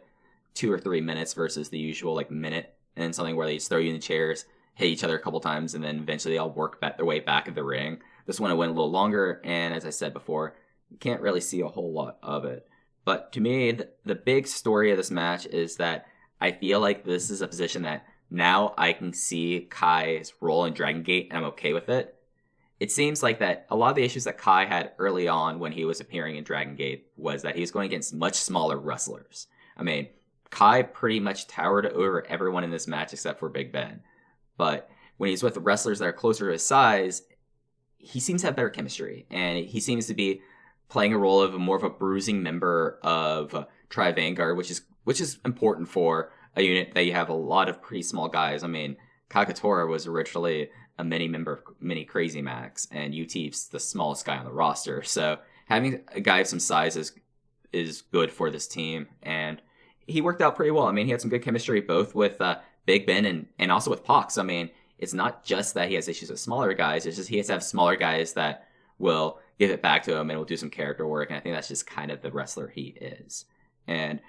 two 0.53 0.71
or 0.71 0.79
three 0.79 1.01
minutes 1.01 1.33
versus 1.33 1.69
the 1.69 1.77
usual 1.77 2.15
like 2.15 2.31
minute 2.31 2.73
and 2.95 3.03
then 3.03 3.13
something 3.13 3.35
where 3.35 3.45
they 3.45 3.55
just 3.55 3.69
throw 3.69 3.77
you 3.77 3.89
in 3.89 3.95
the 3.95 4.01
chairs, 4.01 4.45
hit 4.73 4.87
each 4.87 5.03
other 5.03 5.15
a 5.15 5.21
couple 5.21 5.39
times, 5.39 5.75
and 5.75 5.83
then 5.83 5.97
eventually 5.97 6.33
they 6.33 6.39
all 6.39 6.49
work 6.49 6.81
back 6.81 6.97
their 6.97 7.05
way 7.05 7.19
back 7.19 7.47
in 7.47 7.53
the 7.53 7.63
ring. 7.63 7.99
This 8.25 8.39
one 8.39 8.49
it 8.49 8.55
went 8.55 8.71
a 8.71 8.73
little 8.73 8.89
longer, 8.89 9.39
and 9.43 9.73
as 9.73 9.85
I 9.85 9.91
said 9.91 10.13
before, 10.13 10.55
you 10.89 10.97
can't 10.97 11.21
really 11.21 11.41
see 11.41 11.61
a 11.61 11.67
whole 11.67 11.93
lot 11.93 12.17
of 12.23 12.43
it. 12.45 12.67
But 13.05 13.31
to 13.33 13.39
me, 13.39 13.71
the, 13.71 13.89
the 14.03 14.15
big 14.15 14.47
story 14.47 14.89
of 14.91 14.97
this 14.97 15.11
match 15.11 15.45
is 15.45 15.77
that 15.77 16.07
I 16.41 16.51
feel 16.51 16.79
like 16.79 17.03
this 17.03 17.29
is 17.29 17.41
a 17.41 17.47
position 17.47 17.83
that 17.83 18.05
now 18.31 18.73
I 18.77 18.93
can 18.93 19.13
see 19.13 19.67
Kai's 19.69 20.33
role 20.41 20.65
in 20.65 20.73
Dragon 20.73 21.03
Gate, 21.03 21.27
and 21.29 21.37
I'm 21.37 21.51
okay 21.51 21.73
with 21.73 21.87
it. 21.87 22.16
It 22.79 22.91
seems 22.91 23.23
like 23.23 23.39
that 23.39 23.65
a 23.69 23.75
lot 23.75 23.89
of 23.89 23.95
the 23.95 24.03
issues 24.03 24.25
that 24.25 24.37
Kai 24.37 24.65
had 24.65 24.91
early 24.99 25.27
on 25.27 25.59
when 25.59 25.71
he 25.71 25.85
was 25.85 25.99
appearing 25.99 26.35
in 26.35 26.43
Dragon 26.43 26.75
Gate 26.75 27.07
was 27.15 27.41
that 27.41 27.55
he 27.55 27.61
was 27.61 27.71
going 27.71 27.87
against 27.87 28.13
much 28.13 28.35
smaller 28.35 28.77
wrestlers. 28.77 29.47
I 29.75 29.83
mean, 29.83 30.09
Kai 30.49 30.83
pretty 30.83 31.19
much 31.19 31.47
towered 31.47 31.87
over 31.87 32.25
everyone 32.27 32.63
in 32.63 32.69
this 32.69 32.87
match 32.87 33.13
except 33.13 33.39
for 33.39 33.49
Big 33.49 33.71
Ben. 33.71 34.01
But 34.57 34.89
when 35.17 35.29
he's 35.29 35.43
with 35.43 35.57
wrestlers 35.57 35.99
that 35.99 36.07
are 36.07 36.13
closer 36.13 36.45
to 36.45 36.53
his 36.53 36.65
size, 36.65 37.23
he 37.97 38.19
seems 38.19 38.41
to 38.41 38.47
have 38.47 38.55
better 38.55 38.69
chemistry, 38.69 39.25
and 39.29 39.65
he 39.65 39.79
seems 39.79 40.07
to 40.07 40.13
be 40.13 40.41
playing 40.87 41.13
a 41.13 41.17
role 41.17 41.41
of 41.41 41.53
a 41.53 41.59
more 41.59 41.75
of 41.75 41.83
a 41.83 41.89
bruising 41.89 42.43
member 42.43 42.99
of 43.01 43.65
Tribe 43.89 44.15
Vanguard, 44.15 44.55
which 44.55 44.71
is 44.71 44.81
which 45.03 45.21
is 45.21 45.39
important 45.45 45.87
for 45.87 46.31
a 46.55 46.61
unit 46.61 46.93
that 46.93 47.05
you 47.05 47.13
have 47.13 47.29
a 47.29 47.33
lot 47.33 47.69
of 47.69 47.81
pretty 47.81 48.03
small 48.03 48.27
guys. 48.27 48.63
I 48.63 48.67
mean, 48.67 48.97
Kagetora 49.29 49.87
was 49.87 50.05
originally 50.05 50.69
a 50.97 51.03
mini 51.03 51.27
member 51.27 51.53
of 51.53 51.63
Mini 51.79 52.05
Crazy 52.05 52.41
Max, 52.41 52.87
and 52.91 53.13
UT's 53.13 53.67
the 53.67 53.79
smallest 53.79 54.25
guy 54.25 54.37
on 54.37 54.45
the 54.45 54.51
roster. 54.51 55.03
So 55.03 55.37
having 55.65 56.01
a 56.13 56.21
guy 56.21 56.39
of 56.39 56.47
some 56.47 56.59
size 56.59 56.95
is 56.95 57.13
is 57.73 58.01
good 58.01 58.31
for 58.31 58.49
this 58.49 58.67
team, 58.67 59.07
and 59.21 59.61
he 60.07 60.21
worked 60.21 60.41
out 60.41 60.55
pretty 60.55 60.71
well. 60.71 60.87
I 60.87 60.91
mean, 60.91 61.05
he 61.05 61.11
had 61.11 61.21
some 61.21 61.29
good 61.29 61.43
chemistry 61.43 61.81
both 61.81 62.15
with 62.15 62.39
uh, 62.41 62.59
Big 62.85 63.05
Ben 63.05 63.25
and 63.25 63.47
and 63.59 63.71
also 63.71 63.91
with 63.91 64.03
Pox. 64.03 64.37
I 64.37 64.43
mean, 64.43 64.69
it's 64.97 65.13
not 65.13 65.43
just 65.43 65.73
that 65.75 65.89
he 65.89 65.95
has 65.95 66.07
issues 66.07 66.29
with 66.29 66.39
smaller 66.39 66.73
guys; 66.73 67.05
it's 67.05 67.17
just 67.17 67.29
he 67.29 67.37
has 67.37 67.47
to 67.47 67.53
have 67.53 67.63
smaller 67.63 67.95
guys 67.95 68.33
that 68.33 68.67
will 68.97 69.39
give 69.59 69.69
it 69.69 69.81
back 69.81 70.03
to 70.03 70.15
him 70.15 70.29
and 70.29 70.37
will 70.37 70.45
do 70.45 70.57
some 70.57 70.69
character 70.69 71.07
work. 71.07 71.29
And 71.29 71.37
I 71.37 71.39
think 71.39 71.55
that's 71.55 71.67
just 71.67 71.87
kind 71.87 72.11
of 72.11 72.21
the 72.21 72.31
wrestler 72.31 72.67
he 72.67 72.95
is. 72.99 73.45
And 73.87 74.19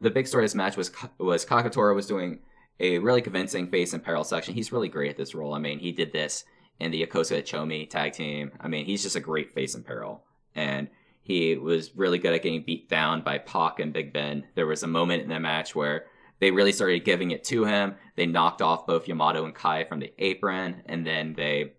the 0.00 0.10
big 0.10 0.26
story 0.26 0.44
of 0.44 0.50
this 0.50 0.54
match 0.54 0.76
was 0.76 0.90
was 1.18 1.46
Kagetora 1.46 1.94
was 1.94 2.06
doing 2.06 2.40
a 2.80 2.98
really 2.98 3.22
convincing 3.22 3.68
face 3.68 3.92
and 3.92 4.02
peril 4.02 4.24
section. 4.24 4.54
He's 4.54 4.72
really 4.72 4.88
great 4.88 5.10
at 5.10 5.16
this 5.16 5.34
role. 5.34 5.54
I 5.54 5.58
mean, 5.58 5.78
he 5.78 5.92
did 5.92 6.12
this 6.12 6.44
in 6.80 6.90
the 6.90 7.06
Yokosuka 7.06 7.42
Chomi 7.42 7.88
tag 7.88 8.12
team. 8.12 8.52
I 8.60 8.68
mean, 8.68 8.86
he's 8.86 9.02
just 9.02 9.16
a 9.16 9.20
great 9.20 9.52
face 9.52 9.74
and 9.74 9.84
peril. 9.84 10.24
And 10.54 10.88
he 11.22 11.56
was 11.56 11.94
really 11.96 12.18
good 12.18 12.34
at 12.34 12.42
getting 12.42 12.64
beat 12.64 12.88
down 12.88 13.22
by 13.22 13.38
Pac 13.38 13.78
and 13.78 13.92
Big 13.92 14.12
Ben. 14.12 14.44
There 14.54 14.66
was 14.66 14.82
a 14.82 14.88
moment 14.88 15.22
in 15.22 15.28
the 15.28 15.38
match 15.38 15.74
where 15.74 16.06
they 16.40 16.50
really 16.50 16.72
started 16.72 17.04
giving 17.04 17.30
it 17.30 17.44
to 17.44 17.64
him. 17.64 17.94
They 18.16 18.26
knocked 18.26 18.60
off 18.60 18.86
both 18.86 19.06
Yamato 19.06 19.44
and 19.44 19.54
Kai 19.54 19.84
from 19.84 20.00
the 20.00 20.12
apron, 20.18 20.82
and 20.86 21.06
then 21.06 21.34
they 21.34 21.74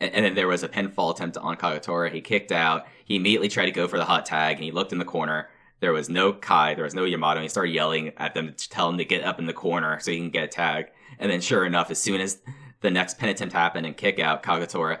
and, 0.00 0.14
and 0.14 0.24
then 0.24 0.34
there 0.34 0.46
was 0.46 0.62
a 0.62 0.68
pinfall 0.68 1.14
attempt 1.14 1.36
on 1.36 1.56
Kagetora. 1.56 2.12
He 2.12 2.20
kicked 2.20 2.52
out. 2.52 2.86
He 3.04 3.16
immediately 3.16 3.48
tried 3.48 3.66
to 3.66 3.72
go 3.72 3.88
for 3.88 3.96
the 3.96 4.04
hot 4.04 4.26
tag, 4.26 4.56
and 4.56 4.64
he 4.64 4.70
looked 4.70 4.92
in 4.92 4.98
the 4.98 5.04
corner. 5.04 5.48
There 5.84 5.92
was 5.92 6.08
no 6.08 6.32
Kai, 6.32 6.72
there 6.72 6.84
was 6.84 6.94
no 6.94 7.04
Yamato, 7.04 7.40
and 7.40 7.42
he 7.42 7.50
started 7.50 7.74
yelling 7.74 8.14
at 8.16 8.32
them 8.32 8.54
to 8.54 8.70
tell 8.70 8.88
him 8.88 8.96
to 8.96 9.04
get 9.04 9.22
up 9.22 9.38
in 9.38 9.44
the 9.44 9.52
corner 9.52 10.00
so 10.00 10.12
he 10.12 10.16
can 10.16 10.30
get 10.30 10.44
a 10.44 10.48
tag. 10.48 10.86
And 11.18 11.30
then, 11.30 11.42
sure 11.42 11.66
enough, 11.66 11.90
as 11.90 12.00
soon 12.00 12.22
as 12.22 12.40
the 12.80 12.90
next 12.90 13.18
pin 13.18 13.28
attempt 13.28 13.52
happened 13.52 13.84
and 13.84 13.94
kick 13.94 14.18
out, 14.18 14.42
Kagetora 14.42 15.00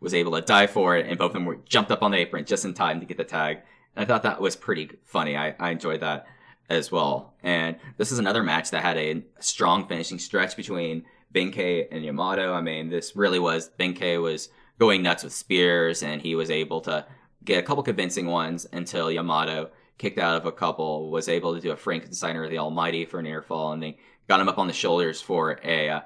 was 0.00 0.14
able 0.14 0.32
to 0.32 0.40
die 0.40 0.66
for 0.66 0.96
it, 0.96 1.06
and 1.06 1.18
both 1.18 1.32
of 1.32 1.34
them 1.34 1.44
were 1.44 1.58
jumped 1.68 1.90
up 1.90 2.02
on 2.02 2.10
the 2.10 2.16
apron 2.16 2.46
just 2.46 2.64
in 2.64 2.72
time 2.72 3.00
to 3.00 3.04
get 3.06 3.18
the 3.18 3.24
tag. 3.24 3.58
And 3.94 4.02
I 4.02 4.06
thought 4.06 4.22
that 4.22 4.40
was 4.40 4.56
pretty 4.56 4.92
funny. 5.04 5.36
I, 5.36 5.54
I 5.60 5.72
enjoyed 5.72 6.00
that 6.00 6.26
as 6.70 6.90
well. 6.90 7.34
And 7.42 7.76
this 7.98 8.10
is 8.10 8.18
another 8.18 8.42
match 8.42 8.70
that 8.70 8.82
had 8.82 8.96
a 8.96 9.22
strong 9.40 9.86
finishing 9.86 10.18
stretch 10.18 10.56
between 10.56 11.04
Ben-K 11.32 11.88
and 11.92 12.02
Yamato. 12.02 12.54
I 12.54 12.62
mean, 12.62 12.88
this 12.88 13.14
really 13.14 13.38
was 13.38 13.68
Ben-K 13.76 14.16
was 14.16 14.48
going 14.78 15.02
nuts 15.02 15.22
with 15.22 15.34
spears, 15.34 16.02
and 16.02 16.22
he 16.22 16.34
was 16.34 16.50
able 16.50 16.80
to 16.80 17.04
get 17.44 17.62
a 17.62 17.66
couple 17.66 17.82
convincing 17.82 18.26
ones 18.26 18.66
until 18.72 19.10
Yamato 19.10 19.68
kicked 19.98 20.18
out 20.18 20.36
of 20.36 20.46
a 20.46 20.52
couple, 20.52 21.10
was 21.10 21.28
able 21.28 21.54
to 21.54 21.60
do 21.60 21.70
a 21.70 21.76
Frankensteiner 21.76 22.44
of 22.44 22.50
the 22.50 22.58
Almighty 22.58 23.04
for 23.04 23.18
an 23.18 23.26
ear 23.26 23.42
fall, 23.42 23.72
and 23.72 23.82
they 23.82 23.98
got 24.28 24.40
him 24.40 24.48
up 24.48 24.58
on 24.58 24.66
the 24.66 24.72
shoulders 24.72 25.20
for 25.20 25.60
a 25.64 25.88
uh, 25.88 26.00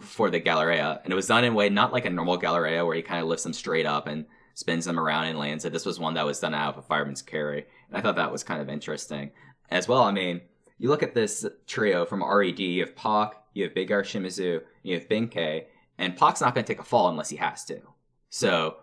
for 0.00 0.28
the 0.30 0.38
Galleria, 0.38 1.00
and 1.02 1.12
it 1.12 1.16
was 1.16 1.26
done 1.26 1.44
in 1.44 1.52
a 1.52 1.56
way 1.56 1.68
not 1.70 1.92
like 1.92 2.04
a 2.04 2.10
normal 2.10 2.36
Galleria 2.36 2.84
where 2.84 2.96
he 2.96 3.02
kind 3.02 3.22
of 3.22 3.28
lifts 3.28 3.44
them 3.44 3.52
straight 3.52 3.86
up 3.86 4.06
and 4.06 4.26
spins 4.54 4.84
them 4.84 5.00
around 5.00 5.24
and 5.24 5.38
lands 5.38 5.64
it. 5.64 5.72
This 5.72 5.86
was 5.86 5.98
one 5.98 6.14
that 6.14 6.26
was 6.26 6.40
done 6.40 6.54
out 6.54 6.74
of 6.74 6.78
a 6.78 6.86
fireman's 6.86 7.22
carry, 7.22 7.66
and 7.88 7.96
I 7.96 8.00
thought 8.00 8.16
that 8.16 8.32
was 8.32 8.44
kind 8.44 8.60
of 8.60 8.68
interesting 8.68 9.30
as 9.70 9.88
well. 9.88 10.02
I 10.02 10.12
mean, 10.12 10.42
you 10.78 10.88
look 10.88 11.02
at 11.02 11.14
this 11.14 11.46
trio 11.66 12.04
from 12.04 12.22
RED, 12.22 12.58
you 12.58 12.82
have 12.82 12.94
Pac, 12.94 13.42
you 13.54 13.64
have 13.64 13.74
Big 13.74 13.90
R 13.90 14.02
Shimizu, 14.02 14.60
you 14.82 14.94
have 14.94 15.08
Ben-K, 15.08 15.66
and 15.98 16.16
Pac's 16.16 16.40
not 16.40 16.54
going 16.54 16.64
to 16.64 16.72
take 16.72 16.80
a 16.80 16.84
fall 16.84 17.08
unless 17.08 17.30
he 17.30 17.36
has 17.36 17.64
to. 17.66 17.80
So 18.28 18.76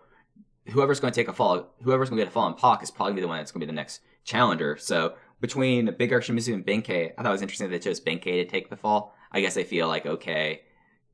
whoever's 0.68 1.00
going 1.00 1.12
to 1.12 1.20
take 1.20 1.28
a 1.28 1.32
fall, 1.32 1.74
whoever's 1.82 2.10
going 2.10 2.18
to 2.18 2.24
get 2.24 2.30
a 2.30 2.32
fall 2.32 2.44
on 2.44 2.54
Pac 2.54 2.82
is 2.82 2.90
probably 2.90 3.20
the 3.20 3.28
one 3.28 3.38
that's 3.38 3.52
going 3.52 3.60
to 3.60 3.66
be 3.66 3.70
the 3.70 3.76
next 3.76 4.00
challenger. 4.24 4.76
So 4.76 5.14
between 5.40 5.94
Big 5.98 6.12
R 6.12 6.20
Shimizu 6.20 6.54
and 6.54 6.64
Ben-K, 6.64 7.12
I 7.16 7.22
thought 7.22 7.28
it 7.28 7.32
was 7.32 7.42
interesting 7.42 7.68
that 7.68 7.72
they 7.72 7.90
chose 7.90 8.00
Ben-K 8.00 8.44
to 8.44 8.50
take 8.50 8.70
the 8.70 8.76
fall. 8.76 9.14
I 9.30 9.40
guess 9.40 9.56
I 9.56 9.64
feel 9.64 9.88
like 9.88 10.06
okay, 10.06 10.62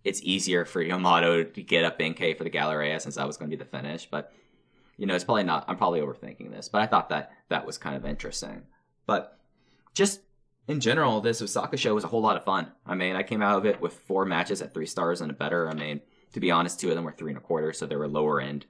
it's 0.04 0.22
easier 0.22 0.64
for 0.64 0.82
Yamato 0.82 1.44
to 1.44 1.62
get 1.62 1.84
up 1.84 1.98
Ben-K 1.98 2.34
for 2.34 2.44
the 2.44 2.50
Galleria 2.50 3.00
since 3.00 3.16
that 3.16 3.26
was 3.26 3.36
going 3.36 3.50
to 3.50 3.56
be 3.56 3.62
the 3.62 3.68
finish, 3.68 4.08
but 4.10 4.32
you 4.96 5.06
know, 5.06 5.14
it's 5.14 5.24
probably 5.24 5.44
not. 5.44 5.64
I'm 5.66 5.78
probably 5.78 6.00
overthinking 6.00 6.50
this, 6.50 6.68
but 6.68 6.82
I 6.82 6.86
thought 6.86 7.08
that 7.08 7.32
that 7.48 7.66
was 7.66 7.78
kind 7.78 7.96
of 7.96 8.04
interesting. 8.04 8.64
But 9.06 9.38
just 9.94 10.20
in 10.68 10.78
general, 10.78 11.22
this 11.22 11.40
Osaka 11.40 11.78
show 11.78 11.94
was 11.94 12.04
a 12.04 12.08
whole 12.08 12.20
lot 12.20 12.36
of 12.36 12.44
fun. 12.44 12.70
I 12.86 12.94
mean, 12.94 13.16
I 13.16 13.22
came 13.22 13.40
out 13.40 13.56
of 13.56 13.64
it 13.64 13.80
with 13.80 13.94
four 13.94 14.26
matches 14.26 14.60
at 14.60 14.74
three 14.74 14.84
stars 14.84 15.22
and 15.22 15.30
a 15.30 15.34
better. 15.34 15.70
I 15.70 15.74
mean, 15.74 16.02
to 16.34 16.40
be 16.40 16.50
honest, 16.50 16.78
two 16.78 16.90
of 16.90 16.96
them 16.96 17.04
were 17.04 17.12
three 17.12 17.30
and 17.30 17.38
a 17.38 17.40
quarter, 17.40 17.72
so 17.72 17.86
they 17.86 17.96
were 17.96 18.08
lower 18.08 18.42
end, 18.42 18.66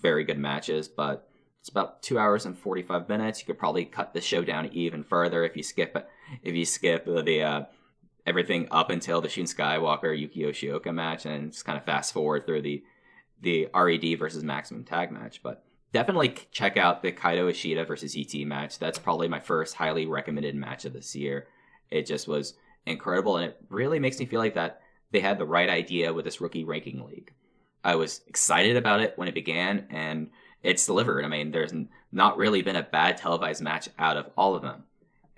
very 0.00 0.24
good 0.24 0.38
matches. 0.38 0.88
But 0.88 1.27
it's 1.60 1.68
about 1.68 2.02
two 2.02 2.18
hours 2.18 2.46
and 2.46 2.58
forty 2.58 2.82
five 2.82 3.08
minutes. 3.08 3.40
You 3.40 3.46
could 3.46 3.58
probably 3.58 3.84
cut 3.84 4.14
the 4.14 4.20
show 4.20 4.42
down 4.44 4.70
even 4.72 5.04
further 5.04 5.44
if 5.44 5.56
you 5.56 5.62
skip 5.62 6.08
if 6.42 6.54
you 6.54 6.64
skip 6.64 7.04
the 7.04 7.42
uh, 7.42 7.62
everything 8.26 8.68
up 8.70 8.90
until 8.90 9.20
the 9.20 9.28
Shun 9.28 9.44
Skywalker 9.44 10.18
Yuki 10.18 10.40
Yoshioka 10.40 10.94
match 10.94 11.26
and 11.26 11.52
just 11.52 11.64
kind 11.64 11.78
of 11.78 11.84
fast 11.84 12.12
forward 12.12 12.46
through 12.46 12.62
the 12.62 12.82
the 13.40 13.68
RED 13.74 14.18
versus 14.18 14.44
Maximum 14.44 14.84
Tag 14.84 15.10
match. 15.10 15.42
But 15.42 15.64
definitely 15.92 16.34
check 16.50 16.76
out 16.76 17.02
the 17.02 17.12
Kaito 17.12 17.50
Ishida 17.50 17.84
versus 17.84 18.16
UT 18.16 18.46
match. 18.46 18.78
That's 18.78 18.98
probably 18.98 19.28
my 19.28 19.40
first 19.40 19.74
highly 19.74 20.06
recommended 20.06 20.54
match 20.54 20.84
of 20.84 20.92
this 20.92 21.14
year. 21.14 21.46
It 21.90 22.06
just 22.06 22.28
was 22.28 22.54
incredible, 22.86 23.36
and 23.36 23.46
it 23.46 23.56
really 23.70 23.98
makes 23.98 24.18
me 24.18 24.26
feel 24.26 24.40
like 24.40 24.54
that 24.54 24.82
they 25.10 25.20
had 25.20 25.38
the 25.38 25.46
right 25.46 25.68
idea 25.68 26.12
with 26.12 26.24
this 26.24 26.40
rookie 26.40 26.64
ranking 26.64 27.04
league. 27.04 27.32
I 27.82 27.94
was 27.94 28.20
excited 28.26 28.76
about 28.76 29.00
it 29.00 29.14
when 29.16 29.28
it 29.28 29.34
began, 29.34 29.86
and 29.90 30.30
it's 30.62 30.86
delivered. 30.86 31.24
I 31.24 31.28
mean, 31.28 31.50
there's 31.50 31.74
not 32.12 32.36
really 32.36 32.62
been 32.62 32.76
a 32.76 32.82
bad 32.82 33.16
televised 33.16 33.62
match 33.62 33.88
out 33.98 34.16
of 34.16 34.30
all 34.36 34.54
of 34.54 34.62
them. 34.62 34.84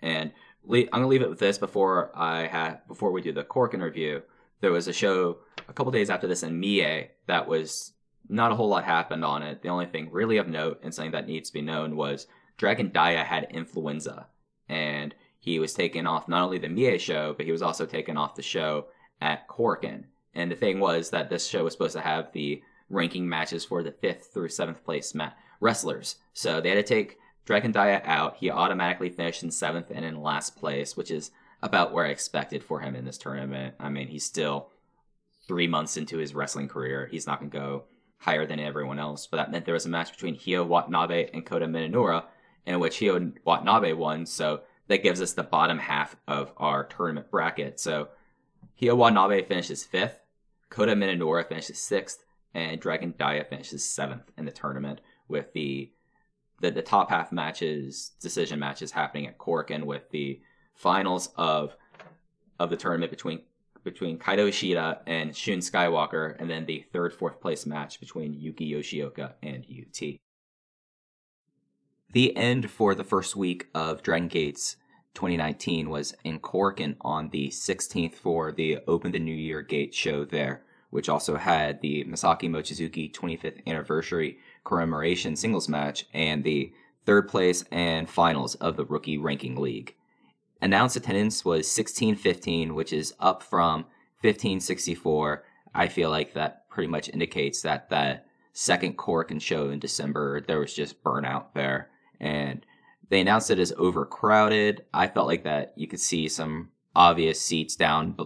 And 0.01 0.33
I'm 0.69 0.87
gonna 0.91 1.07
leave 1.07 1.23
it 1.23 1.31
with 1.31 1.39
this 1.39 1.59
before 1.59 2.11
I 2.15 2.47
have 2.47 2.87
before 2.87 3.11
we 3.13 3.23
do 3.23 3.33
the 3.33 3.45
Cork 3.45 3.75
interview. 3.75 4.21
There 4.61 4.73
was 4.73 4.89
a 4.89 4.93
show 4.93 5.39
a 5.69 5.73
couple 5.73 5.93
days 5.93 6.11
after 6.11 6.27
this 6.27 6.43
in 6.43 6.61
Mie 6.61 7.11
that 7.27 7.49
was 7.49 7.93
not 8.29 8.53
a 8.53 8.55
whole 8.55 8.69
lot 8.69 8.85
happened 8.85 9.25
on 9.25 9.43
it. 9.43 9.63
The 9.63 9.69
only 9.69 9.87
thing 9.87 10.11
really 10.13 10.37
of 10.37 10.49
note 10.49 10.81
and 10.83 10.95
something 10.95 11.13
that 11.13 11.27
needs 11.27 11.51
to 11.51 11.55
be 11.55 11.63
known 11.63 11.97
was 11.97 12.27
Dragon 12.57 12.91
Dia 12.91 13.25
had 13.25 13.49
influenza, 13.51 14.27
and 14.69 15.15
he 15.39 15.59
was 15.59 15.73
taken 15.73 16.07
off 16.07 16.29
not 16.29 16.45
only 16.45 16.59
the 16.59 16.69
Mie 16.69 16.99
show, 16.99 17.35
but 17.37 17.47
he 17.47 17.53
was 17.53 17.63
also 17.63 17.87
taken 17.87 18.17
off 18.17 18.35
the 18.35 18.43
show 18.43 18.87
at 19.21 19.49
Korakuen. 19.49 20.05
And 20.35 20.51
the 20.51 20.57
thing 20.57 20.79
was 20.79 21.11
that 21.11 21.31
this 21.31 21.47
show 21.47 21.65
was 21.65 21.73
supposed 21.73 21.95
to 21.95 22.01
have 22.01 22.33
the 22.33 22.63
ranking 22.91 23.29
matches 23.29 23.65
for 23.65 23.83
the 23.83 23.93
fifth 23.93 24.31
through 24.35 24.49
seventh 24.49 24.85
place 24.85 25.15
ma- 25.15 25.33
wrestlers. 25.61 26.17
So 26.35 26.61
they 26.61 26.69
had 26.69 26.75
to 26.75 26.83
take 26.83 27.19
Dragon 27.47 27.73
Dia 27.73 28.03
out. 28.05 28.37
He 28.37 28.51
automatically 28.51 29.09
finished 29.09 29.43
in 29.43 29.51
seventh 29.51 29.91
and 29.91 30.05
in 30.05 30.23
last 30.23 30.57
place, 30.57 30.97
which 30.97 31.11
is 31.11 31.31
about 31.63 31.93
where 31.93 32.07
I 32.07 32.11
expected 32.11 32.63
for 32.63 32.81
him 32.81 32.95
in 32.95 33.05
this 33.05 33.19
tournament. 33.19 33.75
I 33.81 33.89
mean, 33.89 34.09
he's 34.09 34.25
still 34.25 34.69
three 35.47 35.67
months 35.67 35.97
into 35.97 36.19
his 36.19 36.35
wrestling 36.35 36.69
career. 36.69 37.09
He's 37.11 37.27
not 37.27 37.39
going 37.39 37.51
to 37.51 37.59
go 37.59 37.85
higher 38.19 38.47
than 38.47 38.61
everyone 38.61 38.99
else. 38.99 39.27
But 39.27 39.39
that 39.39 39.51
meant 39.51 39.65
there 39.65 39.75
was 39.75 39.87
a 39.87 39.91
match 39.91 40.13
between 40.13 40.37
Hyo 40.37 40.67
Watanabe 40.67 41.31
and 41.33 41.45
Kota 41.45 41.67
Minoura, 41.67 42.25
in 42.67 42.79
which 42.81 42.99
Hyo 42.99 43.33
Watanabe 43.45 43.93
won. 43.95 44.27
So 44.27 44.61
that 44.89 45.03
gives 45.03 45.21
us 45.21 45.33
the 45.33 45.43
bottom 45.43 45.79
half 45.79 46.17
of 46.29 46.53
our 46.57 46.85
tournament 46.85 47.31
bracket. 47.31 47.81
So 47.81 48.09
Hyo 48.81 48.97
Watanabe 48.97 49.43
finishes 49.45 49.85
fifth, 49.85 50.21
Kota 50.69 50.93
Minoura 50.93 51.47
finishes 51.47 51.79
sixth, 51.79 52.25
and 52.55 52.81
Dragon 52.81 53.15
Dia 53.19 53.45
finishes 53.45 53.85
seventh 53.85 54.31
in 54.37 54.45
the 54.45 54.53
tournament 54.53 55.01
with 55.29 55.53
the 55.53 55.93
the, 56.61 56.71
the 56.71 56.83
top 56.83 57.09
half 57.09 57.33
matches, 57.33 58.13
decision 58.21 58.59
matches 58.59 58.91
happening 58.91 59.27
at 59.27 59.39
Korakuen 59.39 59.85
with 59.85 60.11
the 60.11 60.41
finals 60.75 61.31
of 61.37 61.75
of 62.59 62.71
the 62.71 62.77
tournament 62.77 63.11
between 63.11 63.41
between 63.83 64.19
Kaito 64.19 64.49
Ishida 64.49 65.01
and 65.07 65.35
Shun 65.35 65.59
Skywalker, 65.59 66.37
and 66.39 66.51
then 66.51 66.67
the 66.67 66.85
third 66.93 67.15
fourth 67.15 67.41
place 67.41 67.65
match 67.65 67.99
between 67.99 68.35
Yuki 68.35 68.71
Yoshioka 68.71 69.33
and 69.43 69.65
UT. 69.65 70.19
The 72.13 72.37
end 72.37 72.71
for 72.71 72.95
the 72.95 73.05
first 73.05 73.37
week 73.37 73.69
of 73.75 74.03
Dragon 74.03 74.29
Gates 74.29 74.77
2019 75.15 75.89
was 75.89 76.15
in 76.25 76.41
Korakuen 76.41 76.97
on 77.01 77.31
the 77.31 77.49
16th 77.49 78.15
for 78.15 78.53
the 78.53 78.79
Open 78.87 79.13
the 79.13 79.19
New 79.19 79.35
Year 79.35 79.63
Gate 79.63 79.95
show 79.95 80.25
there, 80.25 80.65
which 80.91 81.09
also 81.09 81.37
had 81.37 81.81
the 81.81 82.05
Masaaki 82.05 82.49
Mochizuki 82.49 83.13
25th 83.13 83.67
anniversary 83.67 84.39
commemoration 84.65 85.37
singles 85.37 85.69
match 85.69 86.07
and 86.13 86.45
the 86.45 86.73
third 87.07 87.29
place 87.29 87.65
and 87.71 88.09
finals 88.09 88.55
of 88.57 88.77
the 88.77 88.85
Rookie 88.85 89.19
Ranking 89.19 89.57
League. 89.57 89.95
Announced 90.61 90.97
attendance 90.97 91.45
was 91.45 91.67
1615, 91.67 92.75
which 92.75 92.93
is 92.93 93.15
up 93.19 93.43
from 93.43 93.85
1564. 94.21 95.45
I 95.75 95.89
feel 95.89 96.11
like 96.11 96.35
that 96.35 96.69
pretty 96.69 96.89
much 96.89 97.09
indicates 97.09 97.63
that 97.63 97.89
the 97.89 98.21
second 98.53 98.99
Korakuen 98.99 99.41
show 99.41 99.71
in 99.71 99.79
December, 99.79 100.41
there 100.41 100.59
was 100.59 100.75
just 100.75 101.03
burnout 101.03 101.55
there. 101.55 101.89
And 102.21 102.67
they 103.09 103.21
announced 103.21 103.51
it 103.51 103.59
as 103.59 103.73
overcrowded. 103.79 104.85
I 104.93 105.07
felt 105.09 105.27
like 105.27 105.45
that 105.45 105.73
you 105.77 105.89
could 105.89 106.01
see 106.01 106.29
some 106.29 106.71
obvious 106.95 107.41
seats 107.41 107.77
down 107.77 108.17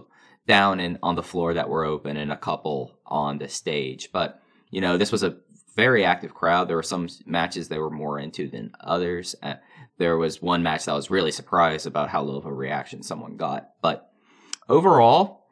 down 0.47 0.79
and 0.79 0.97
on 1.01 1.15
the 1.15 1.23
floor 1.23 1.53
that 1.53 1.69
were 1.69 1.85
open 1.85 2.17
and 2.17 2.31
a 2.31 2.37
couple 2.37 2.99
on 3.05 3.37
the 3.37 3.47
stage. 3.47 4.09
But, 4.11 4.41
you 4.69 4.81
know, 4.81 4.97
this 4.97 5.11
was 5.11 5.23
a 5.23 5.37
very 5.75 6.05
active 6.05 6.33
crowd. 6.33 6.67
There 6.67 6.77
were 6.77 6.83
some 6.83 7.09
matches 7.25 7.67
they 7.67 7.79
were 7.79 7.89
more 7.89 8.19
into 8.19 8.47
than 8.47 8.71
others. 8.79 9.35
Uh, 9.41 9.55
there 9.97 10.17
was 10.17 10.41
one 10.41 10.63
match 10.63 10.85
that 10.85 10.91
I 10.91 10.95
was 10.95 11.09
really 11.09 11.31
surprised 11.31 11.87
about 11.87 12.09
how 12.09 12.23
little 12.23 12.39
of 12.39 12.45
a 12.45 12.53
reaction 12.53 13.03
someone 13.03 13.37
got. 13.37 13.71
But 13.81 14.09
overall, 14.69 15.47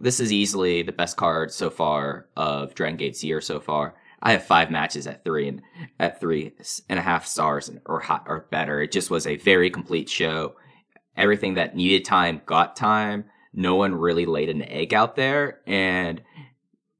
this 0.00 0.20
is 0.20 0.32
easily 0.32 0.82
the 0.82 0.92
best 0.92 1.16
card 1.16 1.50
so 1.50 1.70
far 1.70 2.28
of 2.36 2.74
Dragon 2.74 2.96
Gate's 2.96 3.24
year 3.24 3.40
so 3.40 3.60
far. 3.60 3.94
I 4.20 4.32
have 4.32 4.44
five 4.44 4.70
matches 4.70 5.06
at 5.06 5.24
three 5.24 5.48
and 5.48 5.62
at 5.98 6.20
three 6.20 6.52
and 6.88 6.98
a 6.98 7.02
half 7.02 7.26
stars 7.26 7.70
or 7.86 8.00
hot 8.00 8.24
or 8.26 8.46
better. 8.50 8.82
It 8.82 8.92
just 8.92 9.10
was 9.10 9.26
a 9.26 9.36
very 9.36 9.70
complete 9.70 10.08
show. 10.08 10.56
Everything 11.16 11.54
that 11.54 11.76
needed 11.76 12.04
time 12.04 12.42
got 12.46 12.76
time. 12.76 13.24
No 13.52 13.74
one 13.74 13.94
really 13.94 14.26
laid 14.26 14.48
an 14.48 14.62
egg 14.62 14.94
out 14.94 15.16
there, 15.16 15.60
and 15.66 16.22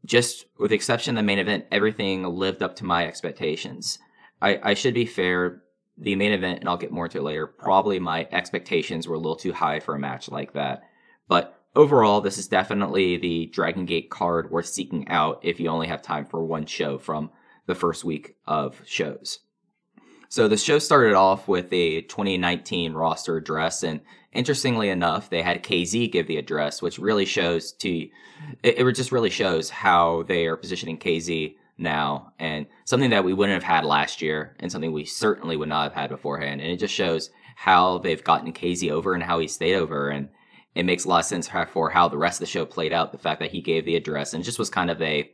just 0.04 0.46
with 0.58 0.70
the 0.70 0.74
exception 0.74 1.16
of 1.16 1.22
the 1.22 1.26
main 1.26 1.38
event, 1.38 1.66
everything 1.70 2.24
lived 2.24 2.62
up 2.62 2.76
to 2.76 2.84
my 2.84 3.06
expectations. 3.06 3.98
I, 4.40 4.58
I 4.62 4.74
should 4.74 4.94
be 4.94 5.06
fair. 5.06 5.62
The 6.00 6.14
main 6.14 6.32
event, 6.32 6.60
and 6.60 6.68
I'll 6.68 6.76
get 6.76 6.92
more 6.92 7.06
into 7.06 7.18
it 7.18 7.24
later, 7.24 7.46
probably 7.46 7.98
my 7.98 8.28
expectations 8.30 9.08
were 9.08 9.16
a 9.16 9.18
little 9.18 9.36
too 9.36 9.52
high 9.52 9.80
for 9.80 9.96
a 9.96 9.98
match 9.98 10.30
like 10.30 10.52
that. 10.52 10.84
But 11.26 11.60
overall, 11.74 12.20
this 12.20 12.38
is 12.38 12.46
definitely 12.46 13.16
the 13.16 13.46
Dragon 13.46 13.84
Gate 13.84 14.08
card 14.08 14.50
worth 14.50 14.66
seeking 14.66 15.08
out 15.08 15.40
if 15.42 15.58
you 15.58 15.68
only 15.68 15.88
have 15.88 16.00
time 16.00 16.24
for 16.24 16.44
one 16.44 16.66
show 16.66 16.98
from 16.98 17.30
the 17.66 17.74
first 17.74 18.04
week 18.04 18.36
of 18.46 18.80
shows. 18.86 19.40
So 20.28 20.46
the 20.46 20.56
show 20.56 20.78
started 20.78 21.14
off 21.14 21.48
with 21.48 21.72
a 21.72 22.02
2019 22.02 22.92
roster 22.92 23.36
address, 23.36 23.82
and 23.82 24.00
interestingly 24.32 24.90
enough, 24.90 25.30
they 25.30 25.42
had 25.42 25.62
KZ 25.62 26.12
give 26.12 26.26
the 26.26 26.36
address, 26.36 26.82
which 26.82 26.98
really 26.98 27.24
shows 27.24 27.72
to 27.72 28.08
it, 28.62 28.78
it 28.78 28.92
just 28.94 29.10
really 29.10 29.30
shows 29.30 29.70
how 29.70 30.24
they 30.24 30.46
are 30.46 30.56
positioning 30.56 30.98
KZ 30.98 31.56
now, 31.78 32.32
and 32.38 32.66
something 32.84 33.10
that 33.10 33.24
we 33.24 33.32
wouldn't 33.32 33.54
have 33.54 33.74
had 33.74 33.84
last 33.84 34.20
year, 34.20 34.54
and 34.60 34.70
something 34.70 34.92
we 34.92 35.04
certainly 35.04 35.56
would 35.56 35.68
not 35.68 35.84
have 35.84 35.94
had 35.94 36.10
beforehand. 36.10 36.60
And 36.60 36.70
it 36.70 36.78
just 36.78 36.94
shows 36.94 37.30
how 37.56 37.98
they've 37.98 38.22
gotten 38.22 38.52
KZ 38.52 38.90
over 38.90 39.14
and 39.14 39.22
how 39.22 39.38
he 39.38 39.48
stayed 39.48 39.76
over, 39.76 40.10
and 40.10 40.28
it 40.74 40.84
makes 40.84 41.04
a 41.04 41.08
lot 41.08 41.20
of 41.20 41.24
sense 41.24 41.48
for 41.70 41.90
how 41.90 42.08
the 42.08 42.18
rest 42.18 42.36
of 42.36 42.40
the 42.40 42.50
show 42.50 42.66
played 42.66 42.92
out. 42.92 43.12
The 43.12 43.18
fact 43.18 43.40
that 43.40 43.50
he 43.50 43.62
gave 43.62 43.84
the 43.84 43.96
address 43.96 44.34
and 44.34 44.44
just 44.44 44.58
was 44.58 44.68
kind 44.68 44.90
of 44.90 45.00
a 45.00 45.30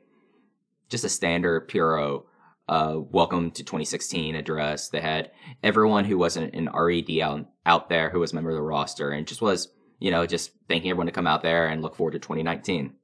just 0.88 1.04
a 1.04 1.08
standard 1.08 1.68
Puro 1.68 2.26
uh, 2.68 2.96
welcome 2.98 3.50
to 3.50 3.62
2016 3.62 4.34
address. 4.34 4.88
They 4.88 5.00
had 5.00 5.30
everyone 5.62 6.04
who 6.04 6.16
wasn't 6.16 6.54
an 6.54 6.70
RED 6.72 7.18
out, 7.20 7.46
out 7.66 7.88
there 7.88 8.10
who 8.10 8.20
was 8.20 8.32
a 8.32 8.34
member 8.34 8.50
of 8.50 8.56
the 8.56 8.62
roster 8.62 9.10
and 9.10 9.26
just 9.26 9.42
was, 9.42 9.68
you 9.98 10.10
know, 10.10 10.26
just 10.26 10.52
thanking 10.68 10.90
everyone 10.90 11.06
to 11.06 11.12
come 11.12 11.26
out 11.26 11.42
there 11.42 11.66
and 11.66 11.82
look 11.82 11.94
forward 11.94 12.12
to 12.12 12.18
2019. 12.18 12.94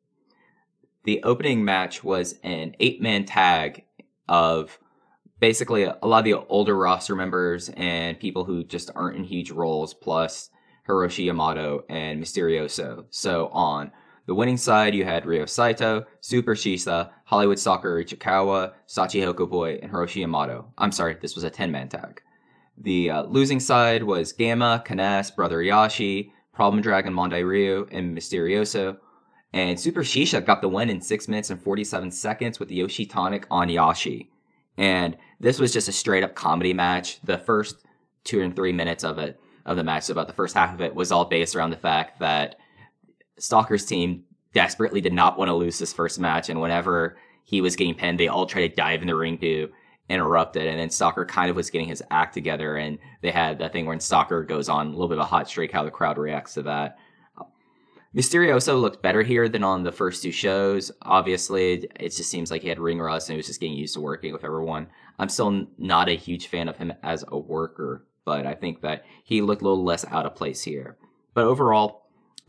The 1.04 1.22
opening 1.22 1.64
match 1.64 2.02
was 2.02 2.38
an 2.42 2.74
eight 2.80 3.02
man 3.02 3.24
tag 3.24 3.84
of 4.28 4.78
basically 5.40 5.84
a, 5.84 5.96
lot 6.02 6.18
of 6.18 6.24
the 6.24 6.34
older 6.34 6.76
roster 6.76 7.16
members 7.16 7.70
and 7.70 8.20
people 8.20 8.44
who 8.44 8.62
just 8.64 8.90
aren't 8.94 9.16
in 9.16 9.24
huge 9.24 9.50
roles, 9.50 9.94
plus 9.94 10.50
Hiroshi 10.88 11.24
Yamato 11.24 11.84
and 11.88 12.22
Mysterioso. 12.22 13.06
So 13.10 13.48
on 13.48 13.92
the 14.26 14.34
winning 14.34 14.56
side, 14.56 14.94
you 14.94 15.04
had 15.04 15.26
Ryo 15.26 15.46
Saito, 15.46 16.06
Super 16.20 16.54
Shisa, 16.54 17.10
Hollywood 17.24 17.58
Stalker 17.58 18.02
Ichikawa, 18.02 18.72
Sachi 18.86 19.50
Boy, 19.50 19.78
and 19.82 19.92
Hiroshi 19.92 20.20
Yamato. 20.20 20.72
I'm 20.78 20.92
sorry, 20.92 21.16
this 21.20 21.34
was 21.34 21.44
a 21.44 21.50
10 21.50 21.70
man 21.70 21.88
tag. 21.88 22.22
The 22.76 23.10
uh, 23.10 23.22
losing 23.24 23.60
side 23.60 24.02
was 24.02 24.32
Gamma, 24.32 24.82
K-ness, 24.86 25.30
Brother 25.30 25.58
Yashi, 25.58 26.30
Problem 26.52 26.82
Dragon 26.82 27.12
Mondai 27.12 27.46
Ryu, 27.46 27.86
and 27.90 28.16
Mysterioso. 28.16 28.98
And 29.52 29.78
Super 29.78 30.02
Shisa 30.02 30.44
got 30.44 30.60
the 30.60 30.68
win 30.68 30.90
in 30.90 31.00
6 31.00 31.28
minutes 31.28 31.50
and 31.50 31.60
47 31.60 32.10
seconds 32.10 32.60
with 32.60 32.68
the 32.68 32.76
Yoshi 32.76 33.06
Tonic 33.06 33.46
on 33.50 33.68
Yashi. 33.68 34.28
And 34.76 35.16
this 35.40 35.58
was 35.58 35.72
just 35.72 35.88
a 35.88 35.92
straight 35.92 36.22
up 36.22 36.34
comedy 36.34 36.72
match. 36.72 37.20
The 37.22 37.38
first 37.38 37.84
two 38.24 38.42
and 38.42 38.54
three 38.54 38.72
minutes 38.72 39.04
of 39.04 39.18
it, 39.18 39.40
of 39.66 39.76
the 39.76 39.84
match, 39.84 40.04
so 40.04 40.12
about 40.12 40.28
the 40.28 40.34
first 40.34 40.54
half 40.54 40.72
of 40.72 40.80
it, 40.80 40.94
was 40.94 41.12
all 41.12 41.24
based 41.24 41.56
around 41.56 41.70
the 41.70 41.76
fact 41.76 42.20
that 42.20 42.56
Stalker's 43.40 43.86
team 43.86 44.24
desperately 44.54 45.00
did 45.00 45.12
not 45.12 45.38
want 45.38 45.48
to 45.48 45.54
lose 45.54 45.78
this 45.78 45.92
first 45.92 46.20
match, 46.20 46.48
and 46.48 46.60
whenever 46.60 47.16
he 47.44 47.60
was 47.60 47.76
getting 47.76 47.94
pinned, 47.94 48.20
they 48.20 48.28
all 48.28 48.46
tried 48.46 48.68
to 48.68 48.74
dive 48.76 49.00
in 49.00 49.08
the 49.08 49.16
ring 49.16 49.38
to 49.38 49.68
interrupt 50.08 50.56
it. 50.56 50.66
And 50.66 50.78
then 50.78 50.90
Stalker 50.90 51.24
kind 51.24 51.50
of 51.50 51.56
was 51.56 51.70
getting 51.70 51.88
his 51.88 52.02
act 52.10 52.34
together, 52.34 52.76
and 52.76 52.98
they 53.22 53.30
had 53.30 53.58
that 53.58 53.72
thing 53.72 53.86
when 53.86 54.00
Stalker 54.00 54.44
goes 54.44 54.68
on 54.68 54.88
a 54.88 54.90
little 54.90 55.08
bit 55.08 55.18
of 55.18 55.24
a 55.24 55.26
hot 55.26 55.48
streak, 55.48 55.72
how 55.72 55.84
the 55.84 55.90
crowd 55.90 56.18
reacts 56.18 56.54
to 56.54 56.62
that. 56.62 56.98
Mysterioso 58.14 58.80
looked 58.80 59.02
better 59.02 59.22
here 59.22 59.48
than 59.48 59.62
on 59.62 59.84
the 59.84 59.92
first 59.92 60.22
two 60.22 60.32
shows. 60.32 60.90
Obviously, 61.02 61.88
it 62.00 62.08
just 62.08 62.28
seems 62.28 62.50
like 62.50 62.62
he 62.62 62.68
had 62.68 62.80
ring 62.80 62.98
rust 62.98 63.28
and 63.28 63.34
he 63.34 63.36
was 63.36 63.46
just 63.46 63.60
getting 63.60 63.76
used 63.76 63.94
to 63.94 64.00
working 64.00 64.32
with 64.32 64.42
everyone. 64.42 64.88
I'm 65.20 65.28
still 65.28 65.68
not 65.78 66.08
a 66.08 66.16
huge 66.16 66.48
fan 66.48 66.66
of 66.66 66.76
him 66.76 66.92
as 67.04 67.24
a 67.28 67.38
worker, 67.38 68.04
but 68.24 68.46
I 68.46 68.54
think 68.54 68.80
that 68.80 69.04
he 69.22 69.42
looked 69.42 69.62
a 69.62 69.64
little 69.64 69.84
less 69.84 70.04
out 70.06 70.26
of 70.26 70.34
place 70.34 70.62
here. 70.62 70.96
But 71.34 71.44
overall, 71.44 71.99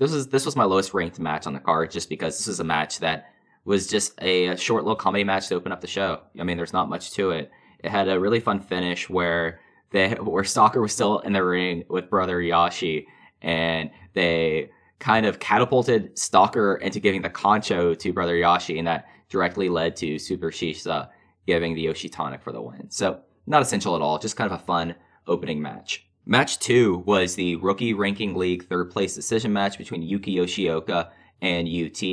this 0.02 0.14
is 0.14 0.28
this 0.30 0.48
was 0.48 0.56
my 0.56 0.64
lowest 0.64 0.96
ranked 0.96 1.20
match 1.20 1.46
on 1.46 1.54
the 1.54 1.60
card 1.60 1.92
just 1.92 2.10
because 2.10 2.36
this 2.36 2.48
is 2.48 2.60
a 2.60 2.64
match 2.64 2.98
that 3.00 3.32
was 3.66 3.86
just 3.86 4.20
a 4.20 4.56
short 4.58 4.84
little 4.84 4.96
comedy 4.96 5.24
match 5.24 5.48
to 5.48 5.54
open 5.54 5.72
up 5.72 5.80
the 5.80 5.86
show. 5.86 6.20
I 6.40 6.44
mean, 6.44 6.58
there's 6.58 6.74
not 6.74 6.90
much 6.90 7.12
to 7.12 7.30
it. 7.30 7.52
It 7.84 7.92
had 7.92 8.10
a 8.10 8.20
really 8.20 8.40
fun 8.40 8.62
finish 8.62 9.08
where 9.12 9.60
they 9.92 10.10
where 10.20 10.44
Stalker 10.44 10.82
was 10.82 10.92
still 10.92 11.20
in 11.20 11.34
the 11.34 11.44
ring 11.44 11.84
with 11.88 12.10
brother 12.10 12.42
Yashi 12.42 13.06
and 13.44 13.92
they 14.14 14.72
kind 14.98 15.28
of 15.28 15.38
catapulted 15.38 16.18
Stalker 16.18 16.78
into 16.78 17.00
giving 17.00 17.22
the 17.22 17.30
concho 17.30 17.94
to 17.94 18.12
brother 18.12 18.36
Yashi 18.36 18.80
and 18.80 18.88
that 18.88 19.06
directly 19.30 19.70
led 19.70 19.96
to 19.98 20.18
Super 20.18 20.50
Shisa 20.50 21.10
giving 21.46 21.76
the 21.76 21.82
Yoshi 21.82 22.10
tonic 22.10 22.42
for 22.42 22.52
the 22.52 22.62
win. 22.62 22.90
So 22.90 23.20
not 23.46 23.62
essential 23.62 23.96
at 23.96 24.02
all, 24.02 24.18
just 24.18 24.36
kind 24.36 24.52
of 24.52 24.60
a 24.60 24.64
fun 24.64 24.96
opening 25.28 25.62
match. 25.62 26.08
Match 26.26 26.60
two 26.60 27.00
was 27.00 27.36
the 27.36 27.56
Rookie 27.56 27.94
Ranking 27.94 28.36
League 28.36 28.66
third 28.66 28.92
place 28.92 29.16
decision 29.16 29.52
match 29.52 29.78
between 29.78 30.04
Yuki 30.04 30.36
Yoshioka 30.36 31.10
and 31.42 31.68
UT, 31.68 32.04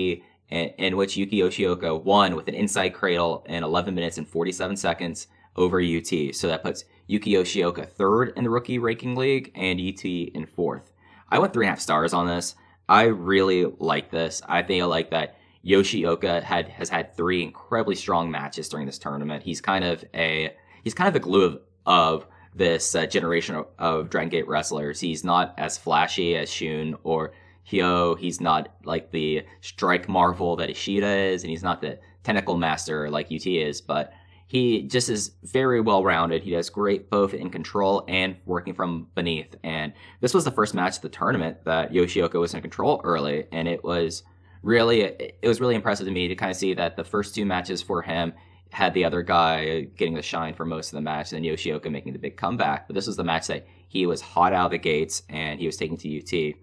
in, 0.51 0.97
which 0.97 1.17
Yuki 1.17 1.41
Yoshioka 1.41 2.03
won 2.03 2.35
with 2.35 2.49
an 2.49 2.55
inside 2.55 2.95
cradle 2.95 3.45
in 3.49 3.63
11 3.63 3.95
minutes 3.95 4.17
and 4.17 4.27
47 4.27 4.77
seconds 4.77 5.27
over 5.57 5.81
UT. 5.81 6.35
So 6.35 6.49
that 6.49 6.63
puts 6.63 6.85
Yuki 7.07 7.33
Yoshioka 7.33 7.87
third 7.87 8.33
in 8.35 8.45
the 8.45 8.51
Rookie 8.51 8.79
Ranking 8.79 9.15
League 9.15 9.53
and 9.55 9.79
UT 9.79 10.05
in 10.05 10.47
fourth. 10.47 10.93
I 11.29 11.39
went 11.39 11.53
three 11.53 11.67
and 11.67 11.71
a 11.71 11.73
half 11.73 11.81
stars 11.81 12.15
on 12.15 12.27
this. 12.27 12.55
I 12.89 13.05
really 13.05 13.67
like 13.79 14.11
this. 14.11 14.41
I 14.49 14.63
think 14.63 14.83
I 14.83 14.87
like 14.87 15.11
that 15.11 15.37
Yoshioka 15.65 16.43
had 16.43 16.69
has 16.69 16.89
had 16.89 17.15
three 17.15 17.43
incredibly 17.43 17.95
strong 17.95 18.31
matches 18.31 18.71
during 18.71 18.87
this 18.87 18.99
tournament. 18.99 19.43
He's 19.43 19.61
kind 19.61 19.85
of 19.85 20.03
a 20.15 20.55
he's 20.83 20.95
kind 20.95 21.09
of 21.09 21.15
the 21.15 21.21
glue 21.21 21.45
of, 21.45 21.61
of 21.85 22.27
this 22.55 22.94
uh, 22.94 23.07
generation 23.07 23.55
of, 23.55 23.66
of 23.78 24.11
Dragon 24.11 24.30
Gate 24.30 24.49
wrestlers. 24.49 25.01
He's 25.01 25.24
not 25.24 25.55
as 25.59 25.78
flashy 25.78 26.36
as 26.36 26.51
Shun 26.51 26.96
or 27.05 27.32
Hyo. 27.70 28.18
He's 28.18 28.40
not 28.40 28.74
like 28.84 29.11
the 29.11 29.44
strike 29.61 30.09
marvel 30.09 30.57
that 30.57 30.70
Ishida 30.70 31.07
is, 31.07 31.42
and 31.42 31.51
he's 31.51 31.62
not 31.62 31.80
the 31.80 31.99
tentacle 32.22 32.57
master 32.57 33.11
like 33.11 33.26
UT 33.32 33.46
is, 33.46 33.80
but 33.80 34.12
he 34.49 34.82
just 34.82 35.11
is 35.11 35.32
very 35.44 35.80
well 35.80 36.03
rounded. 36.03 36.42
He 36.42 36.51
does 36.51 36.70
great 36.70 37.11
both 37.11 37.34
in 37.34 37.51
control 37.51 38.05
and 38.09 38.36
working 38.46 38.74
from 38.74 39.09
beneath. 39.14 39.55
And 39.62 39.92
this 40.20 40.32
was 40.32 40.44
the 40.44 40.51
first 40.51 40.74
match 40.74 40.96
of 40.96 41.03
the 41.03 41.11
tournament 41.11 41.64
that 41.64 41.92
Yoshioka 41.92 42.40
was 42.40 42.55
in 42.55 42.62
control 42.62 43.01
early, 43.05 43.46
and 43.53 43.68
it 43.68 43.84
was 43.84 44.22
really 44.62 45.03
it 45.03 45.38
was 45.44 45.61
really 45.61 45.74
impressive 45.74 46.07
to 46.07 46.12
me 46.12 46.28
to 46.28 46.34
kind 46.34 46.51
of 46.51 46.57
see 46.57 46.74
that 46.74 46.96
the 46.96 47.05
first 47.05 47.34
two 47.34 47.44
matches 47.44 47.82
for 47.82 48.03
him 48.03 48.32
had 48.71 48.95
the 48.95 49.05
other 49.05 49.23
guy 49.23 49.81
getting 49.97 50.14
the 50.14 50.23
shine 50.23 50.55
for 50.55 50.64
most 50.64 50.89
of 50.89 50.97
the 50.97 51.03
match, 51.03 51.33
and 51.33 51.45
then 51.45 51.51
Yoshioka 51.51 51.91
making 51.91 52.12
the 52.12 52.19
big 52.19 52.37
comeback. 52.37 52.87
But 52.87 52.95
this 52.95 53.07
was 53.07 53.16
the 53.16 53.25
match 53.25 53.47
that 53.47 53.66
he 53.89 54.07
was 54.07 54.21
hot 54.21 54.53
out 54.53 54.66
of 54.66 54.71
the 54.71 54.79
gates 54.79 55.23
and 55.29 55.59
he 55.59 55.66
was 55.66 55.77
taking 55.77 55.97
to 55.97 56.19
UT. 56.19 56.55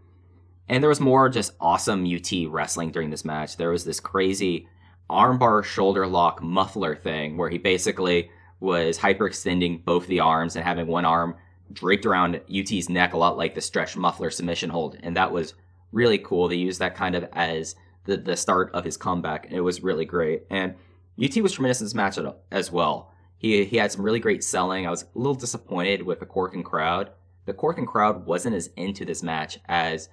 And 0.70 0.82
there 0.82 0.90
was 0.90 1.00
more 1.00 1.28
just 1.30 1.54
awesome 1.60 2.06
UT 2.06 2.32
wrestling 2.48 2.92
during 2.92 3.10
this 3.10 3.26
match. 3.26 3.58
There 3.58 3.72
was 3.72 3.84
this 3.84 4.00
crazy 4.00 4.68
armbar 5.10 5.64
shoulder 5.64 6.08
lock 6.08 6.42
muffler 6.42 6.96
thing 6.96 7.38
where 7.38 7.50
he 7.50 7.58
basically 7.58 8.30
was 8.60 8.98
hyperextending 8.98 9.84
both 9.84 10.08
the 10.08 10.20
arms 10.20 10.56
and 10.56 10.64
having 10.66 10.88
one 10.88 11.06
arm 11.06 11.36
draped 11.74 12.06
around 12.06 12.42
UT's 12.50 12.90
neck 12.90 13.14
a 13.14 13.18
lot 13.18 13.38
like 13.38 13.54
the 13.54 13.62
stretch 13.62 13.98
muffler 13.98 14.30
submission 14.30 14.70
hold. 14.70 14.98
And 15.04 15.18
that 15.18 15.32
was 15.32 15.56
really 15.92 16.20
cool. 16.20 16.48
They 16.48 16.56
used 16.56 16.80
that 16.80 16.96
kind 16.96 17.16
of 17.16 17.28
as 17.34 17.76
the, 18.06 18.18
the 18.18 18.38
start 18.38 18.72
of 18.74 18.84
his 18.84 18.98
comeback. 18.98 19.46
And 19.46 19.54
it 19.54 19.62
was 19.62 19.82
really 19.82 20.06
great. 20.06 20.44
And 20.50 20.76
UT 21.22 21.36
was 21.38 21.54
tremendous 21.54 21.82
in 21.82 21.86
this 21.86 21.96
match 21.96 22.18
as 22.52 22.72
well. 22.72 23.12
He, 23.38 23.64
he 23.66 23.78
had 23.78 23.92
some 23.92 24.04
really 24.04 24.20
great 24.20 24.44
selling. 24.44 24.86
I 24.86 24.90
was 24.90 25.04
a 25.04 25.08
little 25.18 25.36
disappointed 25.36 26.02
with 26.02 26.20
the 26.20 26.26
Korakuen 26.26 26.64
crowd. 26.64 27.12
The 27.46 27.54
Korakuen 27.54 27.88
crowd 27.88 28.26
wasn't 28.26 28.56
as 28.56 28.68
into 28.76 29.06
this 29.06 29.24
match 29.24 29.60
as 29.66 30.10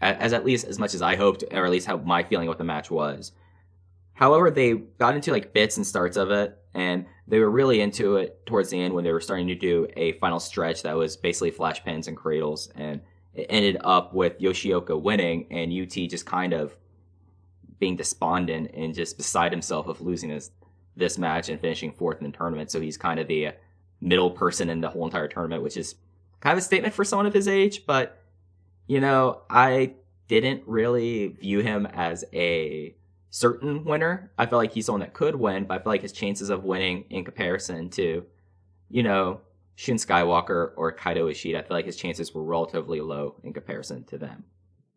as 0.00 0.32
at 0.32 0.46
least 0.46 0.66
as 0.66 0.78
much 0.78 0.94
as 0.94 1.02
I 1.02 1.16
hoped, 1.16 1.44
or 1.52 1.64
at 1.64 1.70
least 1.70 1.86
how 1.86 1.98
my 1.98 2.22
feeling 2.22 2.48
what 2.48 2.56
the 2.56 2.64
match 2.64 2.90
was. 2.90 3.32
However, 4.14 4.50
they 4.50 4.72
got 4.72 5.14
into 5.14 5.30
like 5.30 5.52
bits 5.52 5.76
and 5.76 5.86
starts 5.86 6.16
of 6.16 6.30
it, 6.30 6.58
and 6.74 7.06
they 7.26 7.38
were 7.38 7.50
really 7.50 7.80
into 7.80 8.16
it 8.16 8.44
towards 8.46 8.70
the 8.70 8.80
end 8.80 8.94
when 8.94 9.04
they 9.04 9.12
were 9.12 9.20
starting 9.20 9.48
to 9.48 9.54
do 9.54 9.86
a 9.96 10.12
final 10.12 10.40
stretch 10.40 10.82
that 10.82 10.96
was 10.96 11.16
basically 11.16 11.50
flash 11.50 11.84
pins 11.84 12.08
and 12.08 12.16
cradles, 12.16 12.70
and 12.74 13.02
it 13.34 13.46
ended 13.48 13.76
up 13.82 14.14
with 14.14 14.38
Yoshioka 14.38 15.00
winning 15.00 15.46
and 15.50 15.72
UT 15.72 15.92
just 16.08 16.26
kind 16.26 16.52
of 16.52 16.76
being 17.80 17.96
despondent 17.96 18.70
and 18.74 18.94
just 18.94 19.16
beside 19.16 19.50
himself 19.50 19.88
of 19.88 20.00
losing 20.00 20.28
this 20.28 20.52
this 20.96 21.18
match 21.18 21.48
and 21.48 21.60
finishing 21.60 21.92
fourth 21.92 22.18
in 22.18 22.30
the 22.30 22.36
tournament. 22.36 22.70
So 22.70 22.80
he's 22.80 22.96
kind 22.96 23.18
of 23.18 23.26
the 23.26 23.48
middle 24.00 24.30
person 24.30 24.68
in 24.68 24.80
the 24.80 24.88
whole 24.88 25.06
entire 25.06 25.28
tournament, 25.28 25.62
which 25.62 25.76
is 25.76 25.94
kind 26.40 26.52
of 26.52 26.58
a 26.58 26.62
statement 26.64 26.94
for 26.94 27.04
someone 27.04 27.26
of 27.26 27.34
his 27.34 27.48
age, 27.48 27.86
but 27.86 28.22
you 28.86 29.00
know, 29.00 29.42
I 29.48 29.94
didn't 30.28 30.62
really 30.66 31.28
view 31.28 31.60
him 31.60 31.86
as 31.86 32.24
a 32.32 32.94
certain 33.30 33.84
winner. 33.84 34.32
I 34.36 34.46
feel 34.46 34.58
like 34.58 34.72
he's 34.72 34.86
someone 34.86 35.00
that 35.00 35.14
could 35.14 35.36
win, 35.36 35.64
but 35.64 35.80
I 35.80 35.82
feel 35.82 35.92
like 35.92 36.02
his 36.02 36.12
chances 36.12 36.50
of 36.50 36.64
winning 36.64 37.04
in 37.10 37.24
comparison 37.24 37.88
to, 37.90 38.24
you 38.88 39.02
know, 39.02 39.40
Shun 39.76 39.96
Skywalker 39.96 40.72
or 40.76 40.92
Kaito 40.92 41.30
Ishida, 41.30 41.60
I 41.60 41.62
feel 41.62 41.76
like 41.76 41.86
his 41.86 41.96
chances 41.96 42.34
were 42.34 42.42
relatively 42.42 43.00
low 43.00 43.36
in 43.42 43.52
comparison 43.52 44.04
to 44.04 44.18
them. 44.18 44.44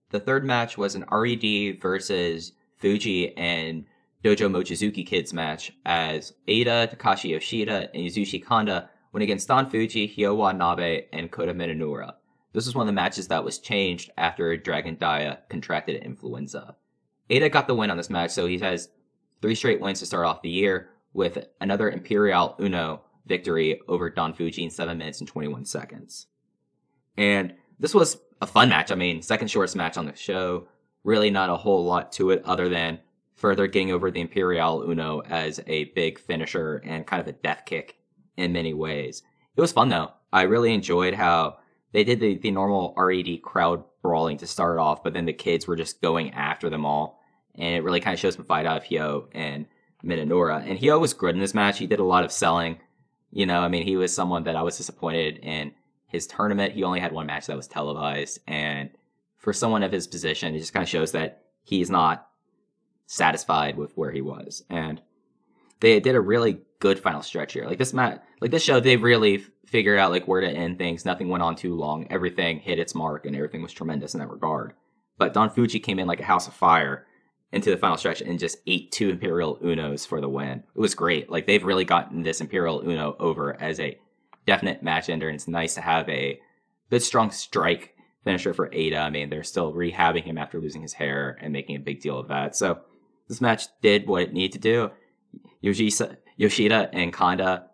The 0.09 0.19
third 0.19 0.43
match 0.43 0.77
was 0.77 0.95
an 0.95 1.05
RED 1.09 1.79
versus 1.79 2.53
Fuji 2.83 3.35
and 3.37 3.85
Dojo 4.25 4.51
Mochizuki 4.51 5.07
Kids 5.07 5.33
match 5.33 5.71
as 5.85 6.33
Eita, 6.49 6.93
Takashi 6.93 7.29
Yoshida, 7.29 7.89
and 7.93 8.03
Yasushi 8.03 8.45
Kanda 8.45 8.89
went 9.13 9.23
against 9.23 9.47
Don 9.47 9.69
Fuji, 9.69 10.05
Hyo 10.05 10.35
Nabe, 10.53 11.05
and 11.13 11.31
Kota 11.31 11.53
Minoura. 11.53 12.15
This 12.51 12.65
was 12.65 12.75
one 12.75 12.83
of 12.83 12.87
the 12.87 13.01
matches 13.01 13.29
that 13.29 13.45
was 13.45 13.57
changed 13.57 14.11
after 14.17 14.57
Dragon 14.57 14.95
Dia 14.95 15.39
contracted 15.47 16.03
influenza. 16.03 16.75
Eita 17.29 17.49
got 17.49 17.67
the 17.67 17.73
win 17.73 17.89
on 17.89 17.95
this 17.95 18.09
match, 18.09 18.31
so 18.31 18.47
he 18.47 18.59
has 18.59 18.89
three 19.41 19.55
straight 19.55 19.79
wins 19.79 19.99
to 19.99 20.05
start 20.05 20.25
off 20.25 20.41
the 20.41 20.49
year 20.49 20.89
with 21.13 21.47
another 21.61 21.89
Imperial 21.89 22.57
Uno 22.59 23.03
victory 23.25 23.79
over 23.87 24.09
Don 24.09 24.33
Fuji 24.33 24.65
in 24.65 24.69
7 24.69 24.97
minutes 24.97 25.21
and 25.21 25.27
21 25.29 25.63
seconds. 25.63 26.27
And 27.15 27.53
this 27.79 27.95
was 27.95 28.17
a 28.41 28.45
fun 28.45 28.67
match. 28.67 28.91
I 28.91 28.95
mean, 28.95 29.21
second 29.21 29.47
shortest 29.47 29.77
match 29.77 29.97
on 29.97 30.05
the 30.05 30.15
show. 30.17 30.67
Really 31.03 31.29
not 31.29 31.49
a 31.49 31.57
whole 31.57 31.85
lot 31.85 32.11
to 32.13 32.31
it 32.31 32.43
other 32.45 32.69
than 32.69 32.99
further 33.35 33.67
getting 33.67 33.91
over 33.91 34.09
the 34.09 34.21
Imperial 34.21 34.83
Uno 34.83 35.21
as 35.21 35.59
a 35.67 35.85
big 35.85 36.19
finisher 36.19 36.81
and 36.85 37.05
kind 37.05 37.21
of 37.21 37.27
a 37.27 37.33
death 37.33 37.63
kick 37.65 37.97
in 38.37 38.53
many 38.53 38.73
ways. 38.73 39.23
It 39.55 39.61
was 39.61 39.71
fun 39.71 39.89
though. 39.89 40.11
I 40.31 40.43
really 40.43 40.73
enjoyed 40.73 41.13
how 41.13 41.57
they 41.91 42.03
did 42.03 42.19
the, 42.19 42.37
the 42.37 42.51
normal 42.51 42.93
RED 42.97 43.41
crowd 43.41 43.83
brawling 44.01 44.37
to 44.37 44.47
start 44.47 44.79
off, 44.79 45.03
but 45.03 45.13
then 45.13 45.25
the 45.25 45.33
kids 45.33 45.67
were 45.67 45.75
just 45.75 46.01
going 46.01 46.31
after 46.31 46.69
them 46.69 46.85
all. 46.85 47.21
And 47.55 47.75
it 47.75 47.83
really 47.83 47.99
kind 47.99 48.13
of 48.13 48.19
shows 48.19 48.35
some 48.35 48.45
fight 48.45 48.65
out 48.65 48.77
of 48.77 48.83
Hyo 48.83 49.27
and 49.33 49.67
Minoura. 50.03 50.67
And 50.67 50.79
Hyo 50.79 50.99
was 50.99 51.13
good 51.13 51.35
in 51.35 51.41
this 51.41 51.53
match. 51.53 51.77
He 51.77 51.87
did 51.87 51.99
a 51.99 52.03
lot 52.03 52.23
of 52.23 52.31
selling. 52.31 52.79
You 53.31 53.45
know, 53.45 53.61
I 53.61 53.67
mean, 53.67 53.83
he 53.83 53.95
was 53.95 54.13
someone 54.13 54.43
that 54.45 54.55
I 54.55 54.63
was 54.63 54.77
disappointed 54.77 55.39
in 55.39 55.73
his 56.07 56.27
tournament. 56.27 56.73
He 56.73 56.83
only 56.83 56.99
had 56.99 57.11
one 57.11 57.27
match 57.27 57.47
that 57.47 57.55
was 57.55 57.67
televised. 57.67 58.39
And 58.47 58.89
for 59.43 59.51
someone 59.51 59.83
of 59.83 59.91
his 59.91 60.07
position, 60.07 60.55
it 60.55 60.59
just 60.59 60.73
kind 60.73 60.83
of 60.83 60.89
shows 60.89 61.11
that 61.11 61.43
he's 61.63 61.89
not 61.89 62.27
satisfied 63.05 63.77
with 63.77 63.91
where 63.95 64.09
he 64.09 64.21
was. 64.21 64.63
And 64.69 65.01
they 65.81 65.99
did 65.99 66.15
a 66.15 66.21
really 66.21 66.61
good 66.79 66.97
final 66.97 67.21
stretch 67.21 67.51
here. 67.51 67.65
Like 67.65 67.77
this 67.77 67.93
match, 67.93 68.21
like 68.39 68.51
this 68.51 68.63
show, 68.63 68.79
they 68.79 68.95
really 68.95 69.43
figured 69.65 69.99
out 69.99 70.11
like 70.11 70.29
where 70.29 70.39
to 70.39 70.47
end 70.47 70.77
things. 70.77 71.03
Nothing 71.03 71.27
went 71.27 71.43
on 71.43 71.57
too 71.57 71.75
long. 71.75 72.07
Everything 72.09 72.59
hit 72.59 72.79
its 72.79 72.95
mark, 72.95 73.25
and 73.25 73.35
everything 73.35 73.61
was 73.61 73.73
tremendous 73.73 74.13
in 74.13 74.21
that 74.21 74.29
regard. 74.29 74.73
But 75.17 75.33
Don 75.33 75.49
Fuji 75.49 75.79
came 75.79 75.99
in 75.99 76.07
like 76.07 76.21
a 76.21 76.25
house 76.25 76.47
of 76.47 76.53
fire 76.53 77.05
into 77.51 77.69
the 77.69 77.77
final 77.77 77.97
stretch 77.97 78.21
and 78.21 78.39
just 78.39 78.59
ate 78.65 78.93
two 78.93 79.09
Imperial 79.09 79.57
Unos 79.57 80.07
for 80.07 80.21
the 80.21 80.29
win. 80.29 80.63
It 80.73 80.79
was 80.79 80.95
great. 80.95 81.29
Like 81.29 81.47
they've 81.47 81.63
really 81.63 81.85
gotten 81.85 82.23
this 82.23 82.39
Imperial 82.39 82.79
Uno 82.79 83.17
over 83.19 83.61
as 83.61 83.81
a 83.81 83.99
definite 84.45 84.83
match 84.83 85.09
ender, 85.09 85.27
and 85.27 85.35
it's 85.35 85.49
nice 85.49 85.75
to 85.75 85.81
have 85.81 86.07
a 86.07 86.39
good 86.89 87.03
strong 87.03 87.29
strike 87.29 87.93
finisher 88.23 88.53
for 88.53 88.69
Eita. 88.69 88.99
I 88.99 89.09
mean, 89.09 89.29
they're 89.29 89.43
still 89.43 89.73
rehabbing 89.73 90.23
him 90.23 90.37
after 90.37 90.59
losing 90.59 90.81
his 90.81 90.93
hair 90.93 91.37
and 91.41 91.53
making 91.53 91.75
a 91.75 91.79
big 91.79 92.01
deal 92.01 92.17
of 92.17 92.27
that. 92.29 92.55
So 92.55 92.79
this 93.27 93.41
match 93.41 93.67
did 93.81 94.07
what 94.07 94.23
it 94.23 94.33
needed 94.33 94.53
to 94.53 94.59
do. 94.59 94.91
Yoshisa, 95.63 96.17
Yoshida 96.37 96.89
and 96.93 97.13
Kanda, 97.13 97.67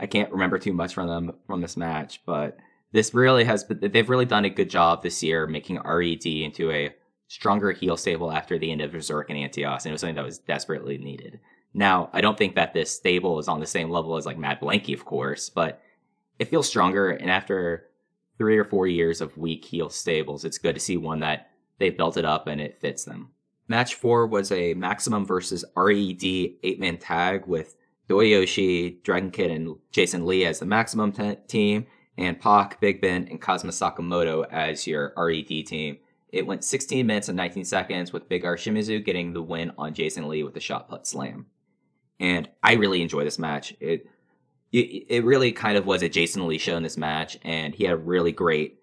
I 0.00 0.06
can't 0.06 0.32
remember 0.32 0.58
too 0.58 0.72
much 0.72 0.94
from 0.94 1.08
them 1.08 1.32
from 1.46 1.60
this 1.60 1.76
match, 1.76 2.20
but 2.24 2.56
this 2.92 3.12
really 3.12 3.44
has 3.44 3.64
they've 3.68 4.08
really 4.08 4.24
done 4.24 4.44
a 4.44 4.50
good 4.50 4.70
job 4.70 5.02
this 5.02 5.22
year 5.22 5.46
making 5.46 5.80
RED 5.80 6.26
into 6.26 6.70
a 6.70 6.94
stronger 7.26 7.72
heel 7.72 7.96
stable 7.96 8.32
after 8.32 8.58
the 8.58 8.72
end 8.72 8.80
of 8.80 8.92
Berserk 8.92 9.28
and 9.30 9.38
Antios, 9.38 9.84
and 9.84 9.86
it 9.86 9.92
was 9.92 10.00
something 10.00 10.16
that 10.16 10.24
was 10.24 10.38
desperately 10.38 10.98
needed. 10.98 11.40
Now, 11.74 12.08
I 12.12 12.20
don't 12.20 12.38
think 12.38 12.54
that 12.54 12.72
this 12.72 12.90
stable 12.90 13.38
is 13.38 13.48
on 13.48 13.60
the 13.60 13.66
same 13.66 13.90
level 13.90 14.16
as 14.16 14.24
like 14.24 14.38
Mad 14.38 14.60
Blankey, 14.60 14.94
of 14.94 15.04
course, 15.04 15.50
but 15.50 15.82
it 16.38 16.48
feels 16.48 16.68
stronger. 16.68 17.10
And 17.10 17.30
after 17.30 17.87
three 18.38 18.56
or 18.56 18.64
four 18.64 18.86
years 18.86 19.20
of 19.20 19.36
weak 19.36 19.64
heel 19.64 19.90
stables, 19.90 20.44
it's 20.44 20.58
good 20.58 20.74
to 20.74 20.80
see 20.80 20.96
one 20.96 21.20
that 21.20 21.50
they've 21.78 21.96
built 21.96 22.16
it 22.16 22.24
up 22.24 22.46
and 22.46 22.60
it 22.60 22.80
fits 22.80 23.04
them. 23.04 23.30
Match 23.68 23.94
four 23.94 24.26
was 24.26 24.50
a 24.50 24.72
Maximum 24.74 25.26
versus 25.26 25.64
RED 25.76 26.24
eight 26.24 26.80
man 26.80 26.96
tag 26.96 27.46
with 27.46 27.76
Doyoshi, 28.08 29.02
Dragon 29.02 29.30
Kid, 29.30 29.50
and 29.50 29.76
Jason 29.90 30.24
Lee 30.24 30.46
as 30.46 30.58
the 30.58 30.66
Maximum 30.66 31.12
t- 31.12 31.36
team, 31.46 31.86
and 32.16 32.40
Pac, 32.40 32.80
Big 32.80 33.02
Ben, 33.02 33.28
and 33.30 33.40
Kazuma 33.40 33.72
Sakamoto 33.72 34.46
as 34.50 34.86
your 34.86 35.12
RED 35.16 35.66
team. 35.66 35.98
It 36.30 36.46
went 36.46 36.64
16 36.64 37.06
minutes 37.06 37.28
and 37.28 37.36
19 37.36 37.64
seconds 37.64 38.12
with 38.12 38.28
Big 38.28 38.44
R 38.44 38.56
Shimizu 38.56 39.04
getting 39.04 39.32
the 39.32 39.42
win 39.42 39.72
on 39.78 39.94
Jason 39.94 40.28
Lee 40.28 40.42
with 40.42 40.56
a 40.56 40.60
shot 40.60 40.88
put 40.88 41.06
slam. 41.06 41.46
And 42.20 42.48
I 42.62 42.74
really 42.74 43.02
enjoy 43.02 43.24
this 43.24 43.38
match. 43.38 43.74
It, 43.80 44.08
it 44.70 45.24
really 45.24 45.52
kind 45.52 45.78
of 45.78 45.86
was 45.86 46.02
a 46.02 46.08
Jason 46.08 46.56
show 46.58 46.76
in 46.76 46.82
this 46.82 46.96
match, 46.96 47.38
and 47.42 47.74
he 47.74 47.84
had 47.84 47.94
a 47.94 47.96
really 47.96 48.32
great 48.32 48.80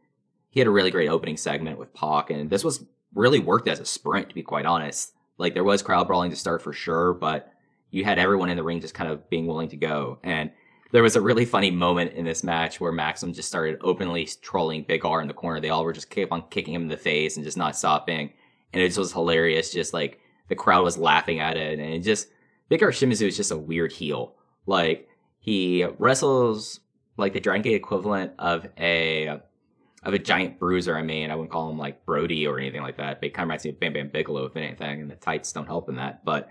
he 0.49 0.59
had 0.61 0.67
a 0.67 0.71
really 0.71 0.91
great 0.91 1.09
opening 1.09 1.37
segment 1.37 1.77
with 1.77 1.93
Pac, 1.93 2.29
and 2.29 2.49
this 2.49 2.63
was 2.63 2.85
really 3.13 3.39
worked 3.39 3.67
as 3.67 3.79
a 3.79 3.85
sprint 3.85 4.29
to 4.29 4.35
be 4.35 4.43
quite 4.43 4.65
honest. 4.65 5.13
Like 5.37 5.53
there 5.53 5.63
was 5.63 5.81
crowd 5.81 6.07
brawling 6.07 6.31
to 6.31 6.35
start 6.35 6.61
for 6.61 6.73
sure, 6.73 7.13
but 7.13 7.51
you 7.91 8.03
had 8.03 8.19
everyone 8.19 8.49
in 8.49 8.57
the 8.57 8.63
ring 8.63 8.79
just 8.79 8.93
kind 8.93 9.09
of 9.09 9.29
being 9.29 9.47
willing 9.47 9.69
to 9.69 9.77
go. 9.77 10.19
And 10.23 10.51
there 10.91 11.03
was 11.03 11.15
a 11.15 11.21
really 11.21 11.45
funny 11.45 11.71
moment 11.71 12.13
in 12.13 12.25
this 12.25 12.43
match 12.43 12.79
where 12.79 12.91
Maxim 12.91 13.33
just 13.33 13.49
started 13.49 13.79
openly 13.81 14.29
trolling 14.41 14.83
Big 14.83 15.05
R 15.05 15.21
in 15.21 15.27
the 15.27 15.33
corner. 15.33 15.59
They 15.59 15.69
all 15.69 15.83
were 15.83 15.93
just 15.93 16.09
kept 16.09 16.31
on 16.31 16.43
kicking 16.49 16.73
him 16.73 16.83
in 16.83 16.87
the 16.87 16.97
face 16.97 17.35
and 17.35 17.45
just 17.45 17.57
not 17.57 17.75
stopping. 17.75 18.31
And 18.71 18.81
it 18.81 18.87
just 18.87 18.97
was 18.97 19.13
hilarious. 19.13 19.71
Just 19.71 19.93
like 19.93 20.19
the 20.47 20.55
crowd 20.55 20.83
was 20.83 20.97
laughing 20.97 21.39
at 21.39 21.57
it. 21.57 21.79
And 21.79 21.93
it 21.93 21.99
just, 21.99 22.27
Big 22.69 22.81
R 22.81 22.91
Shimizu 22.91 23.27
is 23.27 23.37
just 23.37 23.51
a 23.51 23.57
weird 23.57 23.91
heel. 23.91 24.35
Like 24.65 25.09
he 25.45 25.85
wrestles 25.99 26.79
like 27.17 27.33
the 27.33 27.39
Dragon 27.39 27.61
Gate 27.61 27.75
equivalent 27.75 28.31
of 28.39 28.65
a, 28.79 29.27
of 29.27 30.13
a 30.15 30.17
giant 30.17 30.57
bruiser. 30.57 30.97
I 30.97 31.03
mean, 31.03 31.29
I 31.29 31.35
wouldn't 31.35 31.51
call 31.51 31.69
him 31.69 31.77
like 31.77 32.03
Brody 32.03 32.47
or 32.47 32.57
anything 32.57 32.81
like 32.81 32.97
that. 32.97 33.21
But 33.21 33.27
it 33.27 33.33
kind 33.35 33.43
of 33.43 33.49
reminds 33.49 33.63
me 33.63 33.69
of 33.69 33.79
Bam 33.79 33.93
Bam 33.93 34.09
Bigelow, 34.09 34.45
if 34.45 34.57
anything. 34.57 35.01
And 35.01 35.11
the 35.11 35.15
tights 35.15 35.53
don't 35.53 35.67
help 35.67 35.87
in 35.87 35.97
that. 35.97 36.25
But 36.25 36.49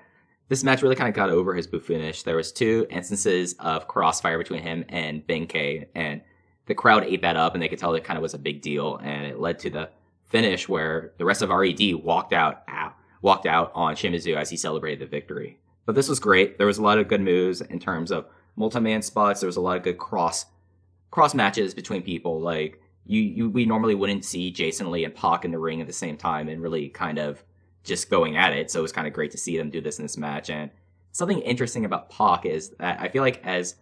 this 0.48 0.62
match 0.62 0.80
really 0.80 0.94
kind 0.94 1.08
of 1.08 1.14
got 1.16 1.28
over 1.28 1.54
his 1.54 1.66
buffoonish. 1.66 2.22
There 2.22 2.36
was 2.36 2.52
two 2.52 2.86
instances 2.88 3.56
of 3.58 3.88
crossfire 3.88 4.38
between 4.38 4.62
him 4.62 4.84
and 4.88 5.26
Ben-K, 5.26 5.88
and 5.96 6.20
the 6.66 6.76
crowd 6.76 7.02
ate 7.02 7.22
that 7.22 7.36
up, 7.36 7.54
and 7.54 7.62
they 7.62 7.68
could 7.68 7.80
tell 7.80 7.94
it 7.94 8.04
kind 8.04 8.16
of 8.16 8.22
was 8.22 8.34
a 8.34 8.38
big 8.38 8.62
deal, 8.62 8.96
and 8.98 9.26
it 9.26 9.40
led 9.40 9.58
to 9.58 9.70
the 9.70 9.90
finish 10.26 10.68
where 10.68 11.14
the 11.18 11.24
rest 11.24 11.42
of 11.42 11.50
RED 11.50 11.94
walked 11.94 12.32
out, 12.32 12.62
out 12.68 12.94
walked 13.22 13.46
out 13.46 13.72
on 13.74 13.96
Shimizu 13.96 14.36
as 14.36 14.50
he 14.50 14.56
celebrated 14.56 15.00
the 15.00 15.10
victory. 15.10 15.58
But 15.84 15.96
this 15.96 16.08
was 16.08 16.20
great. 16.20 16.58
There 16.58 16.66
was 16.68 16.78
a 16.78 16.82
lot 16.82 16.98
of 16.98 17.08
good 17.08 17.22
moves 17.22 17.60
in 17.60 17.80
terms 17.80 18.12
of 18.12 18.26
multi-man 18.56 19.02
spots. 19.02 19.40
There 19.40 19.46
was 19.46 19.56
a 19.56 19.60
lot 19.60 19.76
of 19.76 19.82
good 19.82 19.98
cross 19.98 20.46
cross 21.10 21.34
matches 21.34 21.74
between 21.74 22.02
people. 22.02 22.40
Like 22.40 22.80
you, 23.06 23.20
you 23.20 23.50
we 23.50 23.66
normally 23.66 23.94
wouldn't 23.94 24.24
see 24.24 24.50
Jason 24.50 24.90
Lee 24.90 25.04
and 25.04 25.14
Pac 25.14 25.44
in 25.44 25.50
the 25.50 25.58
ring 25.58 25.80
at 25.80 25.86
the 25.86 25.92
same 25.92 26.16
time 26.16 26.48
and 26.48 26.60
really 26.62 26.88
kind 26.88 27.18
of 27.18 27.42
just 27.84 28.10
going 28.10 28.36
at 28.36 28.52
it. 28.52 28.70
So 28.70 28.80
it 28.80 28.82
was 28.82 28.92
kind 28.92 29.06
of 29.06 29.12
great 29.12 29.30
to 29.32 29.38
see 29.38 29.56
them 29.56 29.70
do 29.70 29.80
this 29.80 29.98
in 29.98 30.04
this 30.04 30.16
match. 30.16 30.50
And 30.50 30.70
something 31.12 31.40
interesting 31.40 31.84
about 31.84 32.10
Pac 32.10 32.46
is 32.46 32.70
that 32.78 33.00
I 33.00 33.08
feel 33.08 33.22
like 33.22 33.44
as 33.44 33.76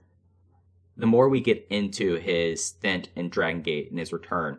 the 0.97 1.07
more 1.07 1.29
we 1.29 1.41
get 1.41 1.66
into 1.70 2.16
his 2.16 2.64
stint 2.64 3.09
in 3.16 3.29
Dragon 3.29 3.62
Gate 3.62 3.91
and 3.91 3.99
his 3.99 4.12
return, 4.12 4.59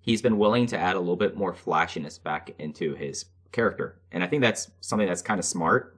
he's 0.00 0.22
been 0.22 0.38
willing 0.38 0.66
to 0.66 0.78
add 0.78 0.96
a 0.96 1.00
little 1.00 1.16
bit 1.16 1.36
more 1.36 1.54
flashiness 1.54 2.18
back 2.18 2.50
into 2.58 2.94
his 2.94 3.26
character. 3.52 4.00
And 4.10 4.24
I 4.24 4.26
think 4.26 4.42
that's 4.42 4.70
something 4.80 5.06
that's 5.06 5.22
kind 5.22 5.38
of 5.38 5.44
smart. 5.44 5.97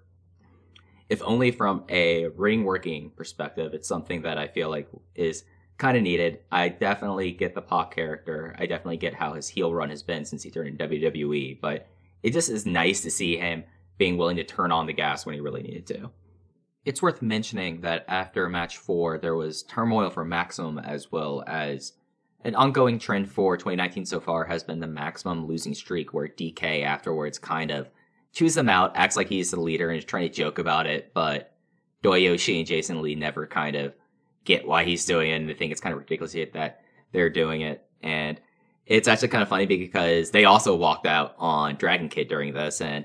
If 1.11 1.21
only 1.23 1.51
from 1.51 1.85
a 1.89 2.29
ring 2.29 2.65
working 2.65 3.11
perspective, 3.11 3.75
it's 3.75 3.89
something 3.89 4.23
that 4.23 4.39
I 4.39 4.47
feel 4.47 4.71
like 4.71 4.89
is 5.15 5.45
kind 5.77 5.97
of 5.97 6.03
needed. 6.05 6.39
I 6.53 6.69
definitely 6.69 7.33
get 7.33 7.55
the 7.55 7.63
Pac 7.63 7.95
character. 7.95 8.55
I 8.59 8.67
definitely 8.67 8.99
get 8.99 9.15
how 9.15 9.33
his 9.33 9.49
heel 9.49 9.75
run 9.75 9.91
has 9.91 10.05
been 10.05 10.25
since 10.25 10.43
he 10.45 10.51
turned 10.51 10.69
in 10.69 10.89
WWE, 10.89 11.61
but 11.61 11.89
it 12.23 12.33
just 12.33 12.49
is 12.49 12.65
nice 12.65 13.01
to 13.03 13.11
see 13.11 13.37
him 13.37 13.65
being 13.99 14.17
willing 14.17 14.37
to 14.37 14.45
turn 14.45 14.71
on 14.71 14.87
the 14.87 14.93
gas 14.93 15.27
when 15.27 15.35
he 15.35 15.41
really 15.41 15.63
needed 15.63 15.87
to. 15.89 16.11
It's 16.85 17.03
worth 17.03 17.23
mentioning 17.23 17.81
that 17.81 18.05
after 18.09 18.49
match 18.49 18.79
four, 18.79 19.19
there 19.19 19.35
was 19.35 19.65
turmoil 19.65 20.11
for 20.11 20.25
Maximum 20.25 20.79
as 20.79 21.11
well 21.11 21.43
as 21.47 21.93
an 22.45 22.55
ongoing 22.55 22.99
trend 22.99 23.31
for 23.31 23.57
2019 23.57 24.07
so 24.07 24.21
far 24.21 24.45
has 24.45 24.63
been 24.63 24.81
the 24.81 24.87
Maximum 24.87 25.47
losing 25.47 25.75
streak, 25.75 26.15
where 26.15 26.29
DK 26.29 26.85
afterwards 26.85 27.39
kind 27.39 27.71
of 27.71 27.91
chews 28.33 28.55
them 28.55 28.69
out, 28.69 28.93
acts 28.97 29.17
like 29.17 29.29
he's 29.29 29.51
the 29.51 29.61
leader, 29.61 29.89
and 29.89 29.99
is 29.99 30.05
trying 30.05 30.29
to 30.29 30.35
joke 30.35 30.59
about 30.59 30.87
it, 30.87 31.13
but 31.15 31.55
Doyoshi 32.03 32.59
and 32.59 32.67
Jason 32.67 33.03
Lee 33.03 33.15
never 33.15 33.47
kind 33.47 33.77
of 33.77 33.95
get 34.45 34.67
why 34.67 34.85
he's 34.85 35.05
doing 35.05 35.31
it, 35.31 35.35
and 35.35 35.49
they 35.49 35.55
think 35.55 35.73
it's 35.73 35.81
kind 35.81 35.93
of 35.93 35.99
ridiculous 35.99 36.33
that 36.33 36.81
they're 37.13 37.31
doing 37.31 37.61
it. 37.61 37.87
And 38.03 38.41
it's 38.87 39.09
actually 39.09 39.29
kind 39.29 39.43
of 39.43 39.49
funny 39.49 39.67
because 39.67 40.31
they 40.31 40.45
also 40.45 40.75
walked 40.75 41.07
out 41.07 41.35
on 41.39 41.77
Dragon 41.77 42.09
Kid 42.09 42.29
during 42.29 42.55
this, 42.55 42.81
and 42.81 43.05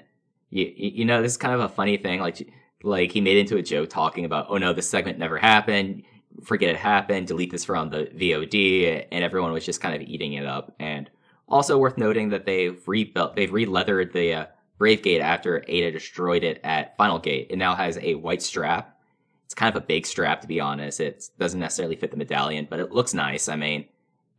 you 0.50 0.72
you 0.76 1.06
know 1.06 1.22
this 1.22 1.34
is 1.34 1.38
kind 1.38 1.54
of 1.54 1.60
a 1.60 1.70
funny 1.70 1.98
thing. 1.98 2.20
Like 2.20 2.50
like 2.84 3.12
he 3.12 3.22
made 3.22 3.38
into 3.38 3.58
a 3.58 3.62
joke 3.62 3.90
talking 3.90 4.26
about, 4.26 4.48
oh 4.50 4.58
no, 4.58 4.74
this 4.74 4.90
segment 4.90 5.20
never 5.20 5.38
happened. 5.38 6.04
Forget 6.44 6.72
it 6.72 6.78
happened. 6.78 7.28
Delete 7.28 7.52
this 7.52 7.66
from 7.66 7.90
the 7.90 8.06
VOD, 8.16 9.08
and 9.12 9.24
everyone 9.24 9.52
was 9.54 9.66
just 9.66 9.82
kind 9.82 9.96
of 9.96 10.08
eating 10.08 10.34
it 10.34 10.46
up. 10.46 10.76
And 10.80 11.10
also 11.48 11.78
worth 11.78 11.98
noting 11.98 12.30
that 12.30 12.46
they've 12.46 12.82
rebuilt, 12.88 13.36
they've 13.36 13.52
re-leathered 13.52 14.14
the 14.14 14.34
uh, 14.34 14.46
Brave 14.78 15.02
Gate 15.04 15.22
after 15.22 15.62
Eita 15.62 15.92
destroyed 15.92 16.44
it 16.44 16.60
at 16.64 16.98
Final 16.98 17.20
Gate. 17.20 17.48
It 17.50 17.58
now 17.58 17.76
has 17.76 17.98
a 18.02 18.16
white 18.16 18.42
strap. 18.42 18.98
It's 19.46 19.54
kind 19.54 19.74
of 19.74 19.82
a 19.82 19.86
big 19.86 20.06
strap, 20.06 20.42
to 20.42 20.48
be 20.48 20.60
honest. 20.60 21.00
It 21.00 21.30
doesn't 21.40 21.60
necessarily 21.60 21.96
fit 21.96 22.12
the 22.12 22.18
medallion, 22.18 22.68
but 22.70 22.80
it 22.80 22.92
looks 22.92 23.14
nice. 23.14 23.48
I 23.48 23.56
mean, 23.56 23.86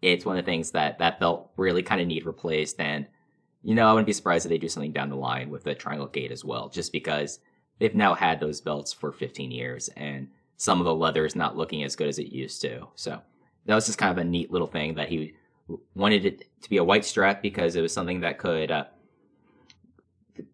it's 0.02 0.24
one 0.24 0.36
of 0.36 0.44
the 0.44 0.50
things 0.50 0.72
that 0.72 0.98
that 0.98 1.20
belt 1.20 1.50
really 1.56 1.82
kind 1.82 2.00
of 2.00 2.06
need 2.06 2.26
replaced. 2.26 2.80
And 2.80 3.06
you 3.62 3.74
know, 3.74 3.88
I 3.88 3.92
wouldn't 3.92 4.06
be 4.06 4.12
surprised 4.12 4.46
if 4.46 4.50
they 4.50 4.58
do 4.58 4.68
something 4.68 4.92
down 4.92 5.10
the 5.10 5.16
line 5.16 5.50
with 5.50 5.64
the 5.64 5.74
Triangle 5.74 6.06
Gate 6.06 6.30
as 6.30 6.44
well, 6.44 6.68
just 6.68 6.92
because 6.92 7.40
they've 7.78 7.94
now 7.94 8.14
had 8.14 8.38
those 8.38 8.60
belts 8.60 8.92
for 8.92 9.12
15 9.12 9.50
years 9.50 9.88
and 9.96 10.28
some 10.56 10.80
of 10.80 10.84
the 10.84 10.94
leather 10.94 11.26
is 11.26 11.36
not 11.36 11.56
looking 11.56 11.82
as 11.82 11.96
good 11.96 12.08
as 12.08 12.18
it 12.18 12.32
used 12.32 12.60
to. 12.62 12.86
So 12.94 13.20
that 13.66 13.74
was 13.74 13.86
just 13.86 13.98
kind 13.98 14.12
of 14.12 14.18
a 14.18 14.24
neat 14.24 14.50
little 14.50 14.66
thing 14.66 14.94
that 14.94 15.08
he 15.08 15.34
wanted 15.94 16.24
it 16.24 16.44
to 16.62 16.70
be 16.70 16.76
a 16.76 16.84
white 16.84 17.04
strap 17.04 17.42
because 17.42 17.76
it 17.76 17.82
was 17.82 17.92
something 17.92 18.20
that 18.20 18.38
could 18.38 18.70
uh, 18.70 18.84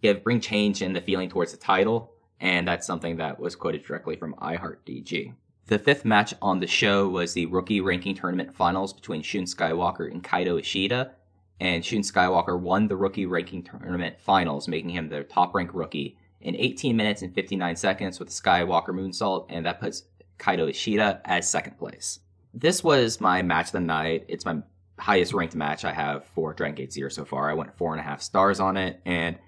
give 0.03 0.24
bring 0.24 0.41
change 0.41 0.83
in 0.83 0.93
the 0.93 1.01
feeling 1.01 1.28
towards 1.28 1.53
the 1.53 1.59
title, 1.59 2.12
and 2.41 2.66
that's 2.66 2.87
something 2.87 3.16
that 3.16 3.39
was 3.39 3.57
quoted 3.57 3.85
directly 3.85 4.16
from 4.16 4.35
iHeartDG. 4.35 5.35
The 5.66 5.78
fifth 5.78 6.05
match 6.05 6.35
on 6.43 6.61
the 6.61 6.66
show 6.66 7.09
was 7.09 7.33
the 7.33 7.47
rookie 7.47 7.80
ranking 7.80 8.14
tournament 8.14 8.55
finals 8.55 8.93
between 8.93 9.22
Shun 9.22 9.45
Skywalker 9.45 10.11
and 10.11 10.22
Kaito 10.22 10.59
Ishida, 10.59 11.12
and 11.61 11.85
Shun 11.85 12.01
Skywalker 12.01 12.59
won 12.59 12.89
the 12.89 12.97
rookie 12.97 13.26
ranking 13.26 13.62
tournament 13.62 14.20
finals, 14.20 14.66
making 14.66 14.91
him 14.91 15.09
the 15.09 15.22
top 15.22 15.55
ranked 15.55 15.74
rookie 15.74 16.18
in 16.41 16.57
18 16.57 16.97
minutes 16.97 17.22
and 17.22 17.33
59 17.33 17.76
seconds 17.76 18.18
with 18.18 18.28
a 18.28 18.33
Skywalker 18.33 18.89
moonsault, 18.89 19.47
and 19.49 19.64
that 19.64 19.80
puts 19.80 20.03
Kaito 20.39 20.68
Ishida 20.68 21.20
as 21.24 21.49
second 21.49 21.78
place. 21.78 22.18
This 22.53 22.83
was 22.83 23.20
my 23.20 23.43
match 23.43 23.66
of 23.66 23.72
the 23.72 23.80
night. 23.80 24.24
It's 24.28 24.45
my 24.45 24.59
highest 24.99 25.33
ranked 25.33 25.55
match 25.55 25.85
I 25.85 25.93
have 25.93 26.24
for 26.26 26.53
Dragon 26.53 26.74
Gate 26.74 26.93
Zero 26.93 27.09
so 27.09 27.24
far. 27.24 27.49
I 27.49 27.55
went 27.55 27.76
four 27.76 27.93
and 27.93 28.01
a 28.01 28.05
half 28.05 28.20
stars 28.20 28.61
on 28.61 28.76
it, 28.76 29.01
and 29.05 29.39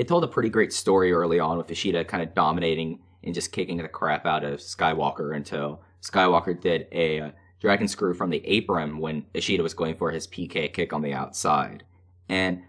it 0.00 0.08
told 0.08 0.24
a 0.24 0.28
pretty 0.28 0.48
great 0.48 0.72
story 0.72 1.12
early 1.12 1.38
on 1.38 1.58
with 1.58 1.70
Ishida 1.70 2.06
kind 2.06 2.22
of 2.22 2.34
dominating 2.34 3.00
and 3.22 3.34
just 3.34 3.52
kicking 3.52 3.76
the 3.76 3.86
crap 3.86 4.24
out 4.24 4.44
of 4.44 4.58
Skywalker 4.58 5.36
until 5.36 5.82
Skywalker 6.00 6.58
did 6.58 6.86
a 6.90 7.20
uh, 7.20 7.30
dragon 7.60 7.86
screw 7.86 8.14
from 8.14 8.30
the 8.30 8.42
apron 8.46 8.96
when 8.96 9.26
Ishida 9.34 9.62
was 9.62 9.74
going 9.74 9.96
for 9.96 10.10
his 10.10 10.26
PK 10.26 10.72
kick 10.72 10.94
on 10.94 11.02
the 11.02 11.12
outside. 11.12 11.84
And 12.30 12.62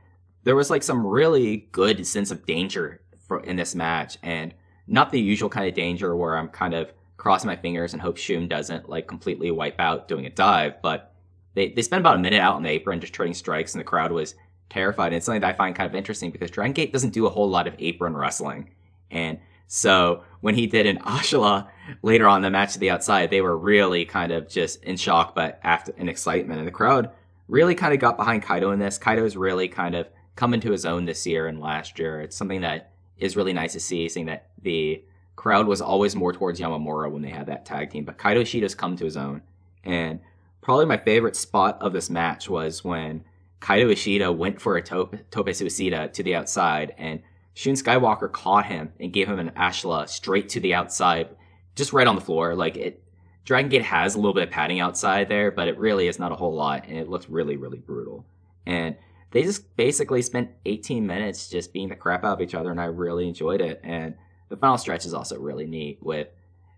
there 0.43 0.57
was 0.57 0.69
like 0.69 0.83
some 0.83 1.07
really 1.07 1.69
good 1.71 2.05
sense 2.05 2.31
of 2.31 2.45
danger 2.45 2.99
for, 3.17 3.41
in 3.45 3.55
this 3.55 3.75
match, 3.75 4.17
and 4.21 4.53
not 4.85 5.13
the 5.13 5.21
usual 5.21 5.47
kind 5.47 5.69
of 5.69 5.73
danger 5.73 6.13
where 6.13 6.37
I'm 6.37 6.49
kind 6.49 6.73
of 6.73 6.91
crossing 7.15 7.47
my 7.47 7.55
fingers 7.55 7.93
and 7.93 8.01
hope 8.01 8.17
Shun 8.17 8.49
doesn't 8.49 8.89
like 8.89 9.07
completely 9.07 9.51
wipe 9.51 9.79
out 9.79 10.09
doing 10.09 10.25
a 10.25 10.29
dive, 10.29 10.81
but 10.81 11.15
they, 11.53 11.69
they 11.69 11.81
spent 11.81 12.01
about 12.01 12.17
a 12.17 12.19
minute 12.19 12.41
out 12.41 12.55
on 12.55 12.63
the 12.63 12.69
apron 12.71 12.99
just 12.99 13.13
trading 13.13 13.35
strikes, 13.35 13.73
and 13.73 13.79
the 13.79 13.85
crowd 13.85 14.11
was 14.11 14.35
terrified. 14.71 15.07
And 15.07 15.15
it's 15.15 15.25
something 15.25 15.41
that 15.41 15.53
I 15.53 15.57
find 15.57 15.75
kind 15.75 15.89
of 15.89 15.95
interesting 15.95 16.31
because 16.31 16.49
Dragon 16.49 16.73
Gate 16.73 16.93
doesn't 16.93 17.11
do 17.11 17.25
a 17.25 17.29
whole 17.29 17.49
lot 17.49 17.67
of 17.67 17.75
apron 17.77 18.15
wrestling. 18.15 18.69
And 19.11 19.39
so 19.67 20.23
when 20.39 20.55
he 20.55 20.67
did 20.67 20.85
an 20.85 20.97
Ashla 21.05 21.67
later 22.01 22.27
on 22.27 22.41
the 22.41 22.49
match 22.49 22.73
to 22.73 22.79
the 22.79 22.89
outside, 22.89 23.29
they 23.29 23.41
were 23.41 23.57
really 23.57 24.05
kind 24.05 24.31
of 24.31 24.47
just 24.47 24.83
in 24.83 24.97
shock, 24.97 25.35
but 25.35 25.59
after 25.63 25.93
in 25.97 26.09
excitement. 26.09 26.59
And 26.59 26.67
the 26.67 26.71
crowd 26.71 27.11
really 27.47 27.75
kind 27.75 27.93
of 27.93 27.99
got 27.99 28.17
behind 28.17 28.43
Kaito 28.43 28.73
in 28.73 28.79
this. 28.79 28.97
Kaito's 28.97 29.35
really 29.35 29.67
kind 29.67 29.93
of 29.95 30.07
come 30.35 30.53
into 30.53 30.71
his 30.71 30.85
own 30.85 31.05
this 31.05 31.27
year 31.27 31.47
and 31.47 31.59
last 31.59 31.99
year. 31.99 32.21
It's 32.21 32.35
something 32.35 32.61
that 32.61 32.93
is 33.17 33.35
really 33.35 33.53
nice 33.53 33.73
to 33.73 33.79
see, 33.79 34.07
seeing 34.09 34.25
that 34.27 34.49
the 34.61 35.03
crowd 35.35 35.67
was 35.67 35.81
always 35.81 36.15
more 36.15 36.33
towards 36.33 36.59
Yamamura 36.59 37.11
when 37.11 37.21
they 37.21 37.29
had 37.29 37.47
that 37.47 37.65
tag 37.65 37.91
team. 37.91 38.05
But 38.05 38.17
Kaito 38.17 38.41
Ishida's 38.41 38.75
come 38.75 38.95
to 38.95 39.05
his 39.05 39.17
own. 39.17 39.41
And 39.83 40.21
probably 40.61 40.85
my 40.85 40.97
favorite 40.97 41.35
spot 41.35 41.77
of 41.81 41.93
this 41.93 42.09
match 42.09 42.49
was 42.49 42.83
when 42.83 43.23
Kaito 43.61 43.91
Ishida 43.91 44.31
went 44.31 44.59
for 44.59 44.75
a 44.75 44.81
tope, 44.81 45.15
tope 45.29 45.47
suicida 45.47 46.11
to 46.13 46.23
the 46.23 46.35
outside, 46.35 46.93
and 46.97 47.21
Shun 47.53 47.75
Skywalker 47.75 48.31
caught 48.31 48.65
him 48.65 48.91
and 48.99 49.13
gave 49.13 49.27
him 49.27 49.39
an 49.39 49.51
Ashla 49.51 50.09
straight 50.09 50.49
to 50.49 50.59
the 50.59 50.73
outside, 50.73 51.29
just 51.75 51.93
right 51.93 52.07
on 52.07 52.15
the 52.15 52.21
floor. 52.21 52.55
Like 52.55 52.75
it, 52.75 53.03
Dragon 53.45 53.69
Gate 53.69 53.83
has 53.83 54.15
a 54.15 54.17
little 54.17 54.33
bit 54.33 54.43
of 54.43 54.49
padding 54.49 54.79
outside 54.79 55.29
there, 55.29 55.51
but 55.51 55.67
it 55.67 55.77
really 55.77 56.07
is 56.07 56.19
not 56.19 56.31
a 56.31 56.35
whole 56.35 56.55
lot, 56.55 56.87
and 56.87 56.97
it 56.97 57.07
looks 57.07 57.29
really, 57.29 57.55
really 57.55 57.77
brutal. 57.77 58.25
And 58.65 58.95
they 59.31 59.43
just 59.43 59.75
basically 59.77 60.21
spent 60.23 60.51
18 60.65 61.05
minutes 61.05 61.49
just 61.49 61.71
beating 61.71 61.89
the 61.89 61.95
crap 61.95 62.23
out 62.23 62.33
of 62.33 62.41
each 62.41 62.55
other, 62.55 62.71
and 62.71 62.81
I 62.81 62.85
really 62.85 63.27
enjoyed 63.27 63.61
it. 63.61 63.79
And 63.83 64.15
the 64.49 64.57
final 64.57 64.77
stretch 64.77 65.05
is 65.05 65.13
also 65.13 65.39
really 65.39 65.67
neat 65.67 65.99
with 66.01 66.27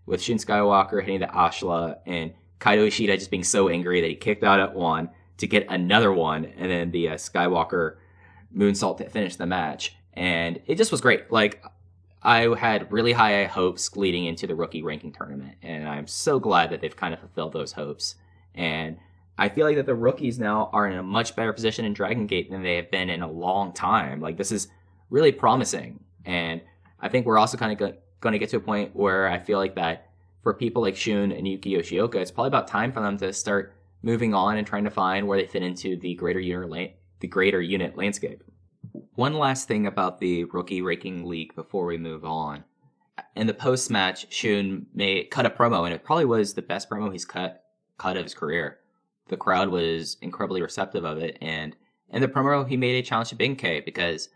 with 0.06 0.20
Shun 0.20 0.36
Skywalker 0.36 1.00
hitting 1.00 1.20
the 1.20 1.26
Ashla 1.26 1.96
and 2.04 2.34
Kaito 2.60 2.86
Ishida 2.86 3.16
just 3.16 3.30
being 3.30 3.42
so 3.42 3.70
angry 3.70 4.02
that 4.02 4.08
he 4.08 4.14
kicked 4.14 4.44
out 4.44 4.60
at 4.60 4.74
one 4.74 5.08
to 5.38 5.46
get 5.46 5.66
another 5.68 6.12
one, 6.12 6.44
and 6.44 6.70
then 6.70 6.90
the 6.90 7.10
uh, 7.10 7.14
Skywalker 7.14 7.96
moonsault 8.56 8.98
to 8.98 9.08
finish 9.08 9.36
the 9.36 9.46
match. 9.46 9.96
And 10.12 10.60
it 10.66 10.76
just 10.76 10.92
was 10.92 11.00
great. 11.00 11.30
Like 11.32 11.64
I 12.22 12.54
had 12.56 12.90
really 12.92 13.12
high 13.12 13.44
hopes 13.44 13.96
leading 13.96 14.26
into 14.26 14.46
the 14.46 14.54
rookie 14.54 14.82
ranking 14.82 15.12
tournament, 15.12 15.56
and 15.62 15.88
I'm 15.88 16.06
so 16.06 16.38
glad 16.38 16.70
that 16.70 16.80
they've 16.80 16.96
kind 16.96 17.12
of 17.12 17.20
fulfilled 17.20 17.52
those 17.52 17.72
hopes. 17.72 18.14
And 18.54 18.98
I 19.36 19.48
feel 19.48 19.66
like 19.66 19.76
that 19.76 19.86
the 19.86 19.94
rookies 19.94 20.38
now 20.38 20.70
are 20.72 20.86
in 20.86 20.96
a 20.96 21.02
much 21.02 21.34
better 21.34 21.52
position 21.52 21.84
in 21.84 21.92
Dragon 21.92 22.26
Gate 22.26 22.50
than 22.50 22.62
they 22.62 22.76
have 22.76 22.90
been 22.90 23.10
in 23.10 23.22
a 23.22 23.30
long 23.30 23.72
time. 23.72 24.20
Like 24.20 24.36
this 24.36 24.52
is 24.52 24.68
really 25.10 25.32
promising, 25.32 26.04
and 26.24 26.60
I 27.00 27.08
think 27.08 27.26
we're 27.26 27.38
also 27.38 27.58
kind 27.58 27.72
of 27.72 27.94
going 28.20 28.32
to 28.32 28.38
get 28.38 28.50
to 28.50 28.56
a 28.56 28.60
point 28.60 28.94
where 28.94 29.28
I 29.28 29.40
feel 29.40 29.58
like 29.58 29.74
that 29.74 30.08
for 30.42 30.54
people 30.54 30.82
like 30.82 30.96
Shun 30.96 31.32
and 31.32 31.48
Yuki 31.48 31.74
Yoshioka, 31.74 32.16
it's 32.16 32.30
probably 32.30 32.48
about 32.48 32.68
time 32.68 32.92
for 32.92 33.00
them 33.00 33.18
to 33.18 33.32
start 33.32 33.74
moving 34.04 34.34
on 34.34 34.58
and 34.58 34.66
trying 34.66 34.84
to 34.84 34.90
find 34.90 35.26
where 35.26 35.38
they 35.38 35.46
fit 35.46 35.62
into 35.62 35.96
the 35.96 36.14
greater 36.14 36.38
unit 36.38 36.68
la- 36.68 36.94
the 37.20 37.26
greater 37.26 37.60
unit 37.60 37.96
landscape. 37.96 38.44
One 39.14 39.34
last 39.34 39.66
thing 39.66 39.86
about 39.86 40.20
the 40.20 40.44
rookie 40.44 40.82
raking 40.82 41.24
league 41.24 41.54
before 41.54 41.86
we 41.86 41.96
move 41.96 42.24
on. 42.24 42.64
In 43.34 43.46
the 43.46 43.54
post 43.54 43.90
match, 43.90 44.32
Shun 44.32 44.86
may 44.92 45.24
cut 45.24 45.46
a 45.46 45.50
promo, 45.50 45.84
and 45.84 45.94
it 45.94 46.04
probably 46.04 46.26
was 46.26 46.52
the 46.52 46.62
best 46.62 46.90
promo 46.90 47.10
he's 47.10 47.24
cut 47.24 47.64
cut 47.96 48.16
of 48.16 48.24
his 48.24 48.34
career. 48.34 48.78
The 49.28 49.36
crowd 49.36 49.68
was 49.68 50.18
incredibly 50.20 50.60
receptive 50.60 51.04
of 51.04 51.18
it, 51.18 51.38
and 51.40 51.74
in 52.10 52.20
the 52.20 52.28
promo, 52.28 52.68
he 52.68 52.76
made 52.76 52.96
a 52.96 53.06
challenge 53.06 53.30
to 53.30 53.36
Ben-K 53.36 53.80
because, 53.80 54.28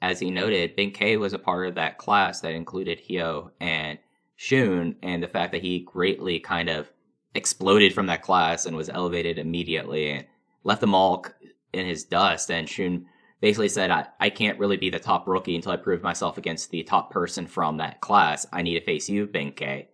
as 0.00 0.18
he 0.20 0.30
noted, 0.30 0.76
Ben-K 0.76 1.18
was 1.18 1.32
a 1.32 1.38
part 1.38 1.68
of 1.68 1.74
that 1.74 1.98
class 1.98 2.40
that 2.40 2.54
included 2.54 3.00
Hyo 3.06 3.50
and 3.60 3.98
Shun, 4.36 4.96
and 5.02 5.22
the 5.22 5.28
fact 5.28 5.52
that 5.52 5.62
he 5.62 5.80
greatly 5.80 6.40
kind 6.40 6.70
of 6.70 6.90
exploded 7.34 7.92
from 7.92 8.06
that 8.06 8.22
class 8.22 8.66
and 8.66 8.76
was 8.76 8.88
elevated 8.88 9.38
immediately 9.38 10.26
left 10.64 10.80
them 10.80 10.94
all 10.94 11.24
in 11.72 11.86
his 11.86 12.04
dust. 12.04 12.50
And 12.50 12.68
Shun 12.68 13.06
basically 13.40 13.68
said, 13.68 13.90
I, 13.90 14.06
I 14.18 14.30
can't 14.30 14.58
really 14.58 14.76
be 14.76 14.90
the 14.90 14.98
top 14.98 15.28
rookie 15.28 15.54
until 15.54 15.72
I 15.72 15.76
prove 15.76 16.02
myself 16.02 16.38
against 16.38 16.70
the 16.70 16.82
top 16.82 17.10
person 17.10 17.46
from 17.46 17.76
that 17.76 18.00
class. 18.00 18.46
I 18.52 18.62
need 18.62 18.78
to 18.78 18.84
face 18.84 19.08
you, 19.08 19.26
Ben-K. 19.26 19.88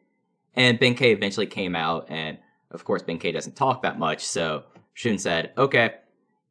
And 0.55 0.78
Ben-K 0.78 1.12
eventually 1.12 1.47
came 1.47 1.74
out, 1.76 2.07
and 2.09 2.38
of 2.70 2.84
course, 2.84 3.03
Ben-K 3.03 3.32
doesn't 3.32 3.57
talk 3.57 3.82
that 3.82 3.99
much. 3.99 4.24
So 4.24 4.64
Shun 4.95 5.18
said, 5.18 5.53
okay, 5.59 5.95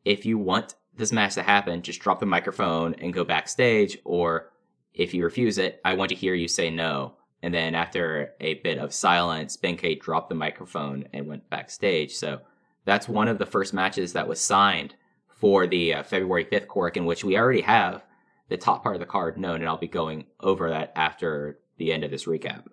if 0.05 0.25
you 0.25 0.37
want 0.37 0.75
this 0.95 1.11
match 1.11 1.35
to 1.35 1.43
happen, 1.43 1.81
just 1.81 2.01
drop 2.01 2.19
the 2.19 2.25
microphone 2.25 2.95
and 2.95 3.13
go 3.13 3.23
backstage, 3.23 3.97
or 4.03 4.51
if 4.93 5.13
you 5.13 5.23
refuse 5.23 5.57
it, 5.57 5.79
I 5.85 5.93
want 5.93 6.09
to 6.09 6.15
hear 6.15 6.33
you 6.33 6.47
say 6.47 6.69
no. 6.69 7.15
And 7.41 7.53
then 7.53 7.73
after 7.75 8.33
a 8.39 8.55
bit 8.55 8.77
of 8.77 8.93
silence, 8.93 9.55
Ben-K 9.55 9.95
dropped 9.95 10.29
the 10.29 10.35
microphone 10.35 11.05
and 11.13 11.27
went 11.27 11.49
backstage. 11.49 12.15
So 12.15 12.41
that's 12.85 13.07
one 13.07 13.27
of 13.27 13.37
the 13.37 13.45
first 13.45 13.73
matches 13.73 14.13
that 14.13 14.27
was 14.27 14.41
signed 14.41 14.95
for 15.27 15.67
the 15.67 15.93
uh, 15.93 16.03
February 16.03 16.45
5th 16.45 16.67
Cork, 16.67 16.97
in 16.97 17.05
which 17.05 17.23
we 17.23 17.37
already 17.37 17.61
have 17.61 18.03
the 18.49 18.57
top 18.57 18.83
part 18.83 18.95
of 18.95 18.99
the 18.99 19.05
card 19.05 19.37
known, 19.37 19.61
and 19.61 19.69
I'll 19.69 19.77
be 19.77 19.87
going 19.87 20.25
over 20.41 20.69
that 20.69 20.91
after 20.95 21.59
the 21.77 21.93
end 21.93 22.03
of 22.03 22.11
this 22.11 22.25
recap. 22.25 22.65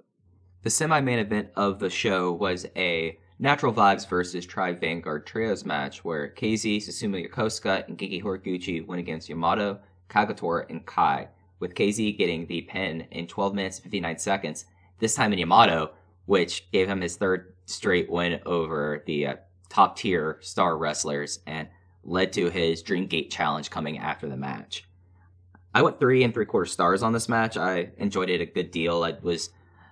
The 0.63 0.71
semi 0.71 1.01
main 1.01 1.21
event 1.21 1.51
of 1.55 1.79
the 1.79 1.91
show 1.91 2.33
was 2.33 2.67
a 2.75 3.19
Natural 3.39 3.73
Vibes 3.73 4.09
versus 4.09 4.47
Tribe 4.47 4.81
Vanguard 4.81 5.27
Trios 5.27 5.65
match 5.65 6.05
where 6.05 6.31
KZ, 6.31 6.79
Susumu 6.79 7.29
Yokosuka, 7.29 7.87
and 7.87 7.99
Genki 7.99 8.23
Horiguchi 8.23 8.85
went 8.85 8.99
against 8.99 9.29
Yamato, 9.29 9.79
Kagetora, 10.09 10.69
and 10.71 10.85
Kai, 10.87 11.29
with 11.59 11.75
KZ 11.75 12.17
getting 12.19 12.47
the 12.47 12.63
pin 12.63 13.07
in 13.11 13.27
12 13.27 13.55
minutes 13.55 13.79
and 13.79 13.85
59 13.85 14.19
seconds, 14.19 14.67
this 14.99 15.15
time 15.15 15.33
in 15.33 15.39
Yamato, 15.39 15.93
which 16.27 16.71
gave 16.71 16.89
him 16.89 17.01
his 17.01 17.17
third 17.17 17.55
straight 17.67 18.11
win 18.11 18.41
over 18.47 19.03
the 19.07 19.27
uh, 19.27 19.37
top 19.69 19.97
tier 19.97 20.39
star 20.41 20.77
wrestlers 20.77 21.41
and 21.47 21.69
led 22.05 22.33
to 22.33 22.51
his 22.51 22.83
Dreamgate 22.83 23.31
challenge 23.31 23.71
coming 23.71 23.99
after 23.99 24.29
the 24.29 24.37
match. 24.37 24.85
I 25.75 25.83
went 25.83 26.01
three 26.01 26.23
and 26.25 26.33
three 26.33 26.47
quarter 26.47 26.67
stars 26.67 27.03
on 27.03 27.13
this 27.13 27.29
match. 27.29 27.57
I 27.57 27.91
enjoyed 27.99 28.31
it 28.31 28.41
a 28.41 28.47
good 28.47 28.71
deal. 28.71 29.05
It 29.05 29.23
was 29.23 29.51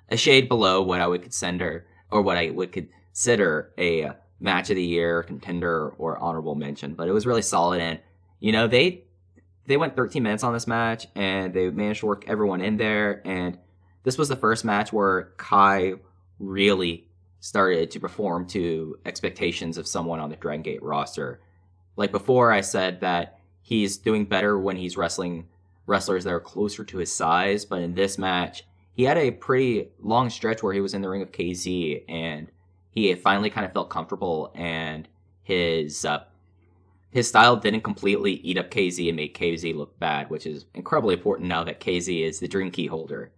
a 0.08 0.16
shade 0.16 0.48
below 0.48 0.82
what 0.82 1.00
I 1.00 1.06
would 1.06 1.22
consider 1.22 1.86
or 2.10 2.22
what 2.22 2.36
I 2.38 2.50
would 2.50 2.72
consider 2.72 3.72
a 3.78 4.12
match 4.40 4.70
of 4.70 4.76
the 4.76 4.84
year 4.84 5.22
contender 5.22 5.90
or 5.98 6.18
honorable 6.18 6.54
mention, 6.54 6.94
but 6.94 7.08
it 7.08 7.12
was 7.12 7.26
really 7.26 7.42
solid. 7.42 7.80
And 7.80 8.00
you 8.40 8.52
know 8.52 8.66
they 8.66 9.03
they 9.66 9.76
went 9.76 9.96
13 9.96 10.22
minutes 10.22 10.44
on 10.44 10.52
this 10.52 10.66
match 10.66 11.06
and 11.14 11.54
they 11.54 11.70
managed 11.70 12.00
to 12.00 12.06
work 12.06 12.24
everyone 12.26 12.60
in 12.60 12.76
there. 12.76 13.22
And 13.26 13.58
this 14.02 14.18
was 14.18 14.28
the 14.28 14.36
first 14.36 14.64
match 14.64 14.92
where 14.92 15.32
Kai 15.36 15.94
really 16.38 17.08
started 17.40 17.90
to 17.90 18.00
perform 18.00 18.46
to 18.46 18.98
expectations 19.04 19.78
of 19.78 19.86
someone 19.86 20.20
on 20.20 20.30
the 20.30 20.36
Dragon 20.36 20.62
Gate 20.62 20.82
roster. 20.82 21.40
Like 21.96 22.10
before, 22.10 22.50
I 22.52 22.60
said 22.60 23.00
that 23.00 23.38
he's 23.62 23.96
doing 23.96 24.24
better 24.24 24.58
when 24.58 24.76
he's 24.76 24.96
wrestling 24.96 25.48
wrestlers 25.86 26.24
that 26.24 26.32
are 26.32 26.40
closer 26.40 26.84
to 26.84 26.98
his 26.98 27.14
size, 27.14 27.64
but 27.64 27.82
in 27.82 27.94
this 27.94 28.18
match, 28.18 28.64
he 28.92 29.04
had 29.04 29.18
a 29.18 29.30
pretty 29.30 29.88
long 30.00 30.30
stretch 30.30 30.62
where 30.62 30.72
he 30.72 30.80
was 30.80 30.94
in 30.94 31.02
the 31.02 31.08
ring 31.08 31.22
of 31.22 31.32
KZ 31.32 32.04
and 32.08 32.48
he 32.90 33.14
finally 33.14 33.50
kind 33.50 33.66
of 33.66 33.72
felt 33.72 33.90
comfortable 33.90 34.52
and 34.54 35.08
his 35.42 36.04
uh, 36.04 36.24
his 37.14 37.28
style 37.28 37.54
didn't 37.54 37.82
completely 37.82 38.32
eat 38.32 38.58
up 38.58 38.72
KZ 38.72 39.06
and 39.06 39.14
make 39.14 39.38
KZ 39.38 39.76
look 39.76 39.96
bad, 40.00 40.28
which 40.30 40.46
is 40.46 40.66
incredibly 40.74 41.14
important 41.14 41.48
now 41.48 41.62
that 41.62 41.78
KZ 41.78 42.26
is 42.26 42.40
the 42.40 42.48
dream 42.48 42.72
key 42.72 42.88
holder. 42.88 43.30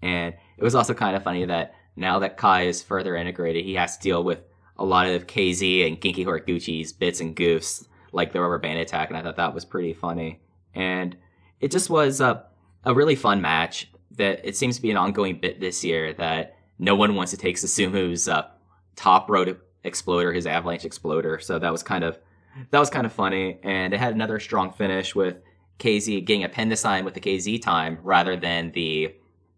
And 0.00 0.34
it 0.56 0.62
was 0.62 0.76
also 0.76 0.94
kind 0.94 1.16
of 1.16 1.24
funny 1.24 1.44
that 1.44 1.74
now 1.96 2.20
that 2.20 2.36
Kai 2.36 2.62
is 2.62 2.80
further 2.80 3.16
integrated, 3.16 3.64
he 3.64 3.74
has 3.74 3.96
to 3.96 4.02
deal 4.04 4.22
with 4.22 4.38
a 4.78 4.84
lot 4.84 5.08
of 5.08 5.26
KZ 5.26 5.84
and 5.84 6.00
Genki 6.00 6.24
Horiguchi's 6.24 6.92
bits 6.92 7.18
and 7.18 7.34
goofs, 7.34 7.88
like 8.12 8.32
the 8.32 8.40
rubber 8.40 8.60
band 8.60 8.78
attack, 8.78 9.08
and 9.08 9.18
I 9.18 9.22
thought 9.22 9.34
that 9.34 9.52
was 9.52 9.64
pretty 9.64 9.94
funny. 9.94 10.40
And 10.72 11.16
it 11.58 11.72
just 11.72 11.90
was 11.90 12.20
a, 12.20 12.46
a 12.84 12.94
really 12.94 13.16
fun 13.16 13.40
match 13.40 13.90
that 14.12 14.46
it 14.46 14.56
seems 14.56 14.76
to 14.76 14.82
be 14.82 14.92
an 14.92 14.96
ongoing 14.96 15.40
bit 15.40 15.58
this 15.58 15.82
year 15.82 16.12
that 16.14 16.56
no 16.78 16.94
one 16.94 17.16
wants 17.16 17.32
to 17.32 17.36
take 17.36 17.56
Susumu's 17.56 18.28
uh, 18.28 18.46
top 18.94 19.28
road 19.28 19.58
exploder, 19.82 20.32
his 20.32 20.46
avalanche 20.46 20.84
exploder. 20.84 21.40
So 21.40 21.58
that 21.58 21.72
was 21.72 21.82
kind 21.82 22.04
of 22.04 22.16
that 22.70 22.78
was 22.78 22.90
kind 22.90 23.06
of 23.06 23.12
funny, 23.12 23.58
and 23.62 23.92
it 23.92 24.00
had 24.00 24.14
another 24.14 24.38
strong 24.40 24.72
finish 24.72 25.14
with 25.14 25.42
KZ 25.78 26.24
getting 26.24 26.44
a 26.44 26.48
pin 26.48 26.70
to 26.70 26.76
sign 26.76 27.04
with 27.04 27.14
the 27.14 27.20
KZ 27.20 27.60
time 27.62 27.98
rather 28.02 28.36
than 28.36 28.72
the 28.72 29.14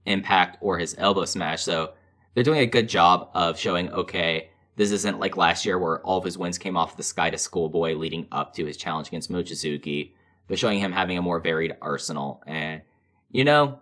impact 0.07 0.59
or 0.61 0.78
his 0.78 0.94
elbow 0.99 1.24
smash. 1.24 1.62
So 1.62 1.92
they're 2.34 2.44
doing 2.44 2.61
a 2.61 2.66
good 2.66 2.88
job 2.88 3.30
of 3.34 3.59
showing, 3.59 3.90
okay, 3.92 4.51
this 4.76 4.92
isn't 4.92 5.18
like 5.18 5.36
last 5.36 5.64
year 5.64 5.78
where 5.78 6.01
all 6.01 6.18
of 6.18 6.24
his 6.24 6.38
wins 6.38 6.59
came 6.59 6.76
off 6.76 6.97
the 6.97 7.03
Sky 7.03 7.30
to 7.30 7.38
Schoolboy 7.38 7.94
leading 7.94 8.26
up 8.30 8.55
to 8.55 8.66
his 8.66 8.76
challenge 8.76 9.09
against 9.09 9.30
Mochizuki. 9.30 10.12
They're 10.47 10.57
showing 10.57 10.78
him 10.78 10.92
having 10.92 11.18
a 11.18 11.22
more 11.22 11.40
varied 11.40 11.76
arsenal. 11.80 12.42
And, 12.47 12.82
you 13.30 13.44
know, 13.44 13.80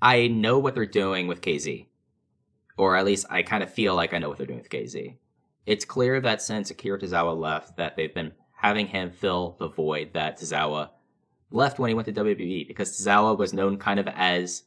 I 0.00 0.28
know 0.28 0.58
what 0.58 0.74
they're 0.74 0.86
doing 0.86 1.28
with 1.28 1.40
KZ. 1.40 1.86
Or 2.76 2.96
at 2.96 3.04
least 3.04 3.26
I 3.30 3.42
kind 3.42 3.62
of 3.62 3.72
feel 3.72 3.94
like 3.94 4.14
I 4.14 4.18
know 4.18 4.28
what 4.28 4.38
they're 4.38 4.46
doing 4.46 4.58
with 4.58 4.70
KZ. 4.70 5.16
It's 5.66 5.84
clear 5.84 6.20
that 6.20 6.42
since 6.42 6.70
Akira 6.70 6.98
Tozawa 6.98 7.38
left, 7.38 7.76
that 7.76 7.96
they've 7.96 8.14
been 8.14 8.32
having 8.52 8.86
him 8.86 9.10
fill 9.10 9.56
the 9.58 9.68
void 9.68 10.10
that 10.14 10.38
Tozawa 10.38 10.90
left 11.50 11.78
when 11.78 11.88
he 11.88 11.94
went 11.94 12.06
to 12.06 12.12
WWE 12.12 12.66
because 12.66 12.98
Tozawa 12.98 13.36
was 13.36 13.52
known 13.52 13.76
kind 13.76 14.00
of 14.00 14.08
as 14.08 14.64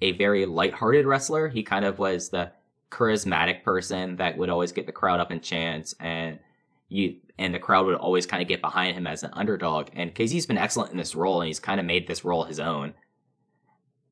a 0.00 0.12
very 0.12 0.46
light-hearted 0.46 1.06
wrestler. 1.06 1.48
He 1.48 1.62
kind 1.62 1.84
of 1.84 1.98
was 1.98 2.30
the 2.30 2.52
charismatic 2.90 3.62
person 3.64 4.16
that 4.16 4.38
would 4.38 4.48
always 4.48 4.72
get 4.72 4.86
the 4.86 4.92
crowd 4.92 5.20
up 5.20 5.30
in 5.30 5.40
chants 5.40 5.94
and 6.00 6.38
you 6.88 7.16
and 7.38 7.54
the 7.54 7.58
crowd 7.58 7.86
would 7.86 7.94
always 7.94 8.26
kind 8.26 8.42
of 8.42 8.48
get 8.48 8.60
behind 8.60 8.96
him 8.96 9.06
as 9.06 9.22
an 9.22 9.30
underdog. 9.34 9.88
And 9.94 10.14
KZ's 10.14 10.46
been 10.46 10.58
excellent 10.58 10.90
in 10.90 10.96
this 10.96 11.14
role 11.14 11.40
and 11.40 11.46
he's 11.46 11.60
kind 11.60 11.78
of 11.78 11.86
made 11.86 12.06
this 12.06 12.24
role 12.24 12.44
his 12.44 12.58
own. 12.58 12.94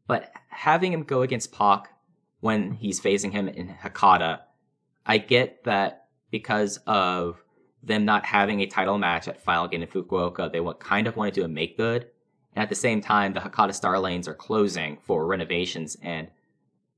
But 0.07 0.31
having 0.49 0.93
him 0.93 1.03
go 1.03 1.23
against 1.23 1.53
Pac 1.53 1.89
when 2.41 2.73
he's 2.73 3.01
facing 3.01 3.33
him 3.33 3.49
in 3.49 3.69
Hakata, 3.69 4.41
I 5.05 5.19
get 5.19 5.65
that 5.65 6.06
because 6.31 6.79
of 6.87 7.43
them 7.83 8.05
not 8.05 8.27
having 8.27 8.61
a 8.61 8.67
title 8.67 8.99
match 8.99 9.29
at 9.29 9.43
Final 9.43 9.69
Gate 9.69 9.83
in 9.83 9.89
Fukuoka, 9.89 10.51
they 10.51 10.61
kind 10.81 11.07
of 11.07 11.17
want 11.17 11.35
to 11.35 11.41
do 11.41 11.45
a 11.45 11.49
make 11.49 11.77
good. 11.77 12.07
And 12.55 12.63
at 12.63 12.69
the 12.69 12.75
same 12.75 13.01
time, 13.01 13.33
the 13.33 13.41
Hakata 13.41 13.75
Star 13.75 13.99
lanes 13.99 14.27
are 14.27 14.35
closing 14.35 14.99
for 15.03 15.27
renovations, 15.27 15.97
and 16.03 16.29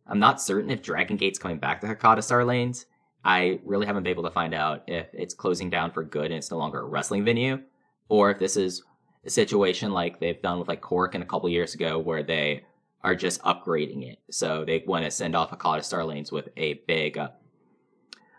I'm 0.07 0.21
not 0.21 0.41
certain 0.41 0.71
if 0.71 0.83
Dragon 0.83 1.17
Gate's 1.17 1.39
coming 1.39 1.59
back 1.59 1.81
to 1.81 1.87
Hakata 1.87 2.23
Star 2.23 2.45
lanes. 2.45 2.87
I 3.25 3.61
really 3.65 3.87
haven't 3.87 4.05
been 4.05 4.13
able 4.13 4.23
to 4.23 4.31
find 4.31 4.55
out 4.55 4.85
if 4.87 5.09
it's 5.13 5.35
closing 5.35 5.69
down 5.69 5.91
for 5.91 6.05
good 6.05 6.27
and 6.27 6.35
it's 6.35 6.51
no 6.51 6.57
longer 6.57 6.81
a 6.81 6.85
wrestling 6.85 7.25
venue, 7.25 7.61
or 8.09 8.31
if 8.31 8.39
this 8.39 8.57
is 8.57 8.83
a 9.27 9.31
situation 9.31 9.93
like 9.93 10.21
they've 10.21 10.41
done 10.41 10.59
with 10.59 10.69
like 10.69 10.81
Cork 10.81 11.15
and 11.15 11.23
a 11.23 11.27
couple 11.27 11.49
years 11.49 11.75
ago 11.75 11.99
where 11.99 12.23
they 12.23 12.65
are 13.03 13.15
just 13.15 13.43
upgrading 13.43 14.11
it. 14.11 14.19
So 14.31 14.65
they 14.65 14.83
want 14.87 15.05
to 15.05 15.11
send 15.11 15.37
off 15.37 15.51
Hakata 15.51 15.85
Star 15.85 16.05
lanes 16.05 16.33
with 16.33 16.49
a 16.57 16.75
big, 16.87 17.19
uh, 17.19 17.31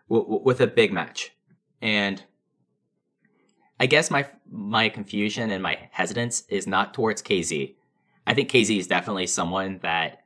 w- 0.10 0.42
with 0.44 0.62
a 0.62 0.68
big 0.68 0.92
match, 0.92 1.32
and 1.82 2.24
I 3.80 3.86
guess 3.86 4.12
my 4.12 4.28
my 4.50 4.90
confusion 4.90 5.52
and 5.52 5.64
my 5.64 5.90
hesitance 5.92 6.44
is 6.50 6.68
not 6.68 6.94
towards 6.94 7.22
KZ. 7.22 7.76
I 8.28 8.34
think 8.34 8.50
KZ 8.50 8.78
is 8.78 8.88
definitely 8.88 9.28
someone 9.28 9.80
that 9.82 10.24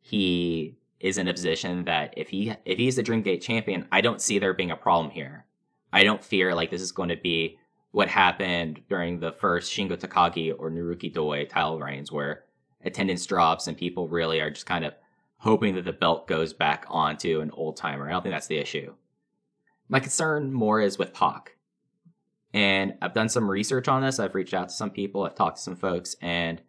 he 0.00 0.76
is 1.00 1.16
in 1.16 1.28
a 1.28 1.32
position 1.32 1.84
that 1.84 2.14
if 2.16 2.28
he 2.28 2.54
if 2.64 2.78
he's 2.78 2.96
the 2.96 3.02
Dreamgate 3.02 3.40
champion, 3.40 3.86
I 3.90 4.00
don't 4.00 4.20
see 4.20 4.38
there 4.38 4.54
being 4.54 4.70
a 4.70 4.76
problem 4.76 5.10
here. 5.10 5.46
I 5.92 6.04
don't 6.04 6.22
fear 6.22 6.54
like 6.54 6.70
this 6.70 6.82
is 6.82 6.92
going 6.92 7.08
to 7.08 7.16
be 7.16 7.58
what 7.90 8.08
happened 8.08 8.82
during 8.88 9.18
the 9.18 9.32
first 9.32 9.72
Shingo 9.72 9.96
Takagi 9.98 10.54
or 10.56 10.70
Naruki 10.70 11.12
Doi 11.12 11.46
title 11.46 11.80
reigns, 11.80 12.12
where 12.12 12.44
attendance 12.84 13.26
drops 13.26 13.66
and 13.66 13.76
people 13.76 14.08
really 14.08 14.40
are 14.40 14.50
just 14.50 14.66
kind 14.66 14.84
of 14.84 14.94
hoping 15.38 15.74
that 15.74 15.84
the 15.84 15.92
belt 15.92 16.28
goes 16.28 16.52
back 16.52 16.84
onto 16.88 17.40
an 17.40 17.50
old 17.52 17.76
timer. 17.76 18.08
I 18.08 18.12
don't 18.12 18.22
think 18.22 18.34
that's 18.34 18.46
the 18.46 18.58
issue. 18.58 18.94
My 19.90 19.98
concern 19.98 20.52
more 20.52 20.80
is 20.80 20.98
with 20.98 21.12
Pac. 21.12 21.56
And 22.54 22.94
I've 23.02 23.12
done 23.12 23.28
some 23.28 23.50
research 23.50 23.88
on 23.88 24.02
this. 24.02 24.20
I've 24.20 24.34
reached 24.34 24.54
out 24.54 24.68
to 24.68 24.74
some 24.74 24.90
people, 24.90 25.24
I've 25.24 25.34
talked 25.34 25.56
to 25.56 25.62
some 25.62 25.76
folks, 25.76 26.16
and 26.22 26.62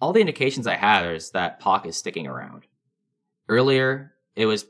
all 0.00 0.12
the 0.12 0.20
indications 0.20 0.66
I 0.66 0.76
have 0.76 1.04
is 1.04 1.30
that 1.32 1.60
Pac 1.60 1.86
is 1.86 1.96
sticking 1.96 2.26
around. 2.26 2.66
Earlier, 3.48 4.14
it 4.34 4.46
was 4.46 4.64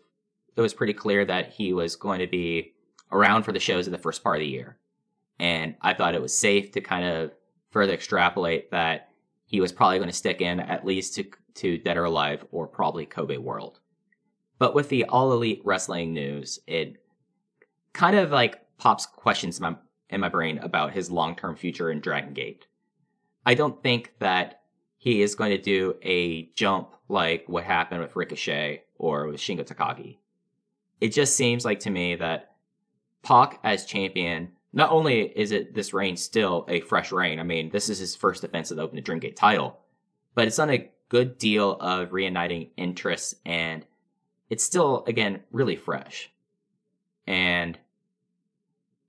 it 0.56 0.60
was 0.60 0.74
pretty 0.74 0.92
clear 0.92 1.24
that 1.24 1.52
he 1.52 1.72
was 1.72 1.94
going 1.94 2.18
to 2.18 2.26
be 2.26 2.74
around 3.12 3.44
for 3.44 3.52
the 3.52 3.60
shows 3.60 3.86
in 3.86 3.92
the 3.92 3.98
first 3.98 4.22
part 4.22 4.36
of 4.36 4.40
the 4.40 4.46
year. 4.46 4.76
And 5.38 5.76
I 5.80 5.94
thought 5.94 6.14
it 6.14 6.22
was 6.22 6.36
safe 6.36 6.72
to 6.72 6.80
kind 6.80 7.04
of 7.04 7.32
further 7.70 7.92
extrapolate 7.92 8.70
that 8.72 9.10
he 9.44 9.60
was 9.60 9.72
probably 9.72 9.98
going 9.98 10.10
to 10.10 10.16
stick 10.16 10.40
in 10.40 10.60
at 10.60 10.84
least 10.84 11.14
to, 11.14 11.24
to 11.54 11.78
Dead 11.78 11.96
or 11.96 12.04
Alive 12.04 12.44
or 12.50 12.66
probably 12.66 13.06
Kobe 13.06 13.36
World. 13.36 13.79
But 14.60 14.74
with 14.74 14.90
the 14.90 15.06
All 15.06 15.32
Elite 15.32 15.62
Wrestling 15.64 16.12
news, 16.12 16.60
it 16.66 17.02
kind 17.94 18.14
of 18.14 18.30
like 18.30 18.60
pops 18.76 19.06
questions 19.06 19.58
in 19.58 19.62
my, 19.62 19.76
in 20.10 20.20
my 20.20 20.28
brain 20.28 20.58
about 20.58 20.92
his 20.92 21.10
long 21.10 21.34
term 21.34 21.56
future 21.56 21.90
in 21.90 22.00
Dragon 22.00 22.34
Gate. 22.34 22.66
I 23.46 23.54
don't 23.54 23.82
think 23.82 24.12
that 24.18 24.60
he 24.98 25.22
is 25.22 25.34
going 25.34 25.50
to 25.52 25.62
do 25.62 25.96
a 26.02 26.50
jump 26.54 26.90
like 27.08 27.44
what 27.46 27.64
happened 27.64 28.02
with 28.02 28.14
Ricochet 28.14 28.84
or 28.96 29.28
with 29.28 29.40
Shingo 29.40 29.66
Takagi. 29.66 30.18
It 31.00 31.08
just 31.08 31.36
seems 31.36 31.64
like 31.64 31.80
to 31.80 31.90
me 31.90 32.16
that 32.16 32.52
Pac 33.22 33.60
as 33.64 33.86
champion, 33.86 34.52
not 34.74 34.90
only 34.90 35.22
is 35.22 35.52
it 35.52 35.72
this 35.74 35.94
reign 35.94 36.18
still 36.18 36.66
a 36.68 36.82
fresh 36.82 37.12
reign, 37.12 37.40
I 37.40 37.44
mean, 37.44 37.70
this 37.70 37.88
is 37.88 37.98
his 37.98 38.14
first 38.14 38.42
defense 38.42 38.70
of 38.70 38.76
the 38.76 38.82
Open 38.82 39.02
Dreamgate 39.02 39.36
title, 39.36 39.80
but 40.34 40.46
it's 40.46 40.58
done 40.58 40.68
a 40.68 40.90
good 41.08 41.38
deal 41.38 41.78
of 41.80 42.12
reuniting 42.12 42.70
interests 42.76 43.34
and 43.46 43.86
it's 44.50 44.64
still, 44.64 45.04
again, 45.06 45.40
really 45.52 45.76
fresh. 45.76 46.30
And 47.26 47.78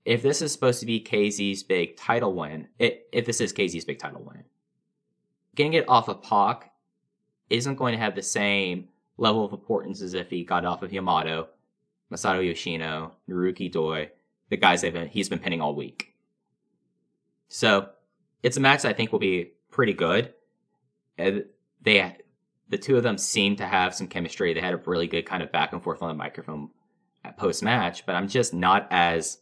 if 0.04 0.22
this 0.22 0.40
is 0.40 0.52
supposed 0.52 0.80
to 0.80 0.86
be 0.86 1.00
KZ's 1.00 1.62
big 1.64 1.96
title 1.96 2.34
win, 2.34 2.68
it, 2.78 3.08
if 3.12 3.26
this 3.26 3.40
is 3.40 3.52
KZ's 3.52 3.84
big 3.84 3.98
title 3.98 4.22
win, 4.22 4.44
getting 5.54 5.74
it 5.74 5.88
off 5.88 6.08
of 6.08 6.22
Pac 6.22 6.72
isn't 7.50 7.74
going 7.74 7.92
to 7.92 7.98
have 7.98 8.14
the 8.14 8.22
same 8.22 8.88
level 9.18 9.44
of 9.44 9.52
importance 9.52 10.00
as 10.00 10.14
if 10.14 10.30
he 10.30 10.44
got 10.44 10.64
off 10.64 10.82
of 10.82 10.92
Yamato, 10.92 11.48
Masato 12.10 12.44
Yoshino, 12.46 13.12
Naruki 13.28 13.70
Doi, 13.70 14.10
the 14.48 14.56
guys 14.56 14.82
been, 14.82 15.08
he's 15.08 15.28
been 15.28 15.38
pinning 15.38 15.60
all 15.60 15.74
week. 15.74 16.14
So 17.48 17.90
it's 18.42 18.56
a 18.56 18.60
match 18.60 18.84
I 18.84 18.92
think 18.92 19.12
will 19.12 19.18
be 19.18 19.52
pretty 19.70 19.92
good. 19.92 20.32
And 21.18 21.44
they, 21.82 22.16
the 22.72 22.78
two 22.78 22.96
of 22.96 23.02
them 23.02 23.18
seem 23.18 23.54
to 23.54 23.66
have 23.66 23.94
some 23.94 24.08
chemistry. 24.08 24.54
They 24.54 24.60
had 24.62 24.72
a 24.72 24.78
really 24.78 25.06
good 25.06 25.26
kind 25.26 25.42
of 25.42 25.52
back 25.52 25.74
and 25.74 25.82
forth 25.82 26.00
on 26.00 26.08
the 26.08 26.14
microphone 26.14 26.70
at 27.22 27.36
post 27.36 27.62
match, 27.62 28.06
but 28.06 28.14
I'm 28.14 28.26
just 28.26 28.54
not 28.54 28.88
as 28.90 29.38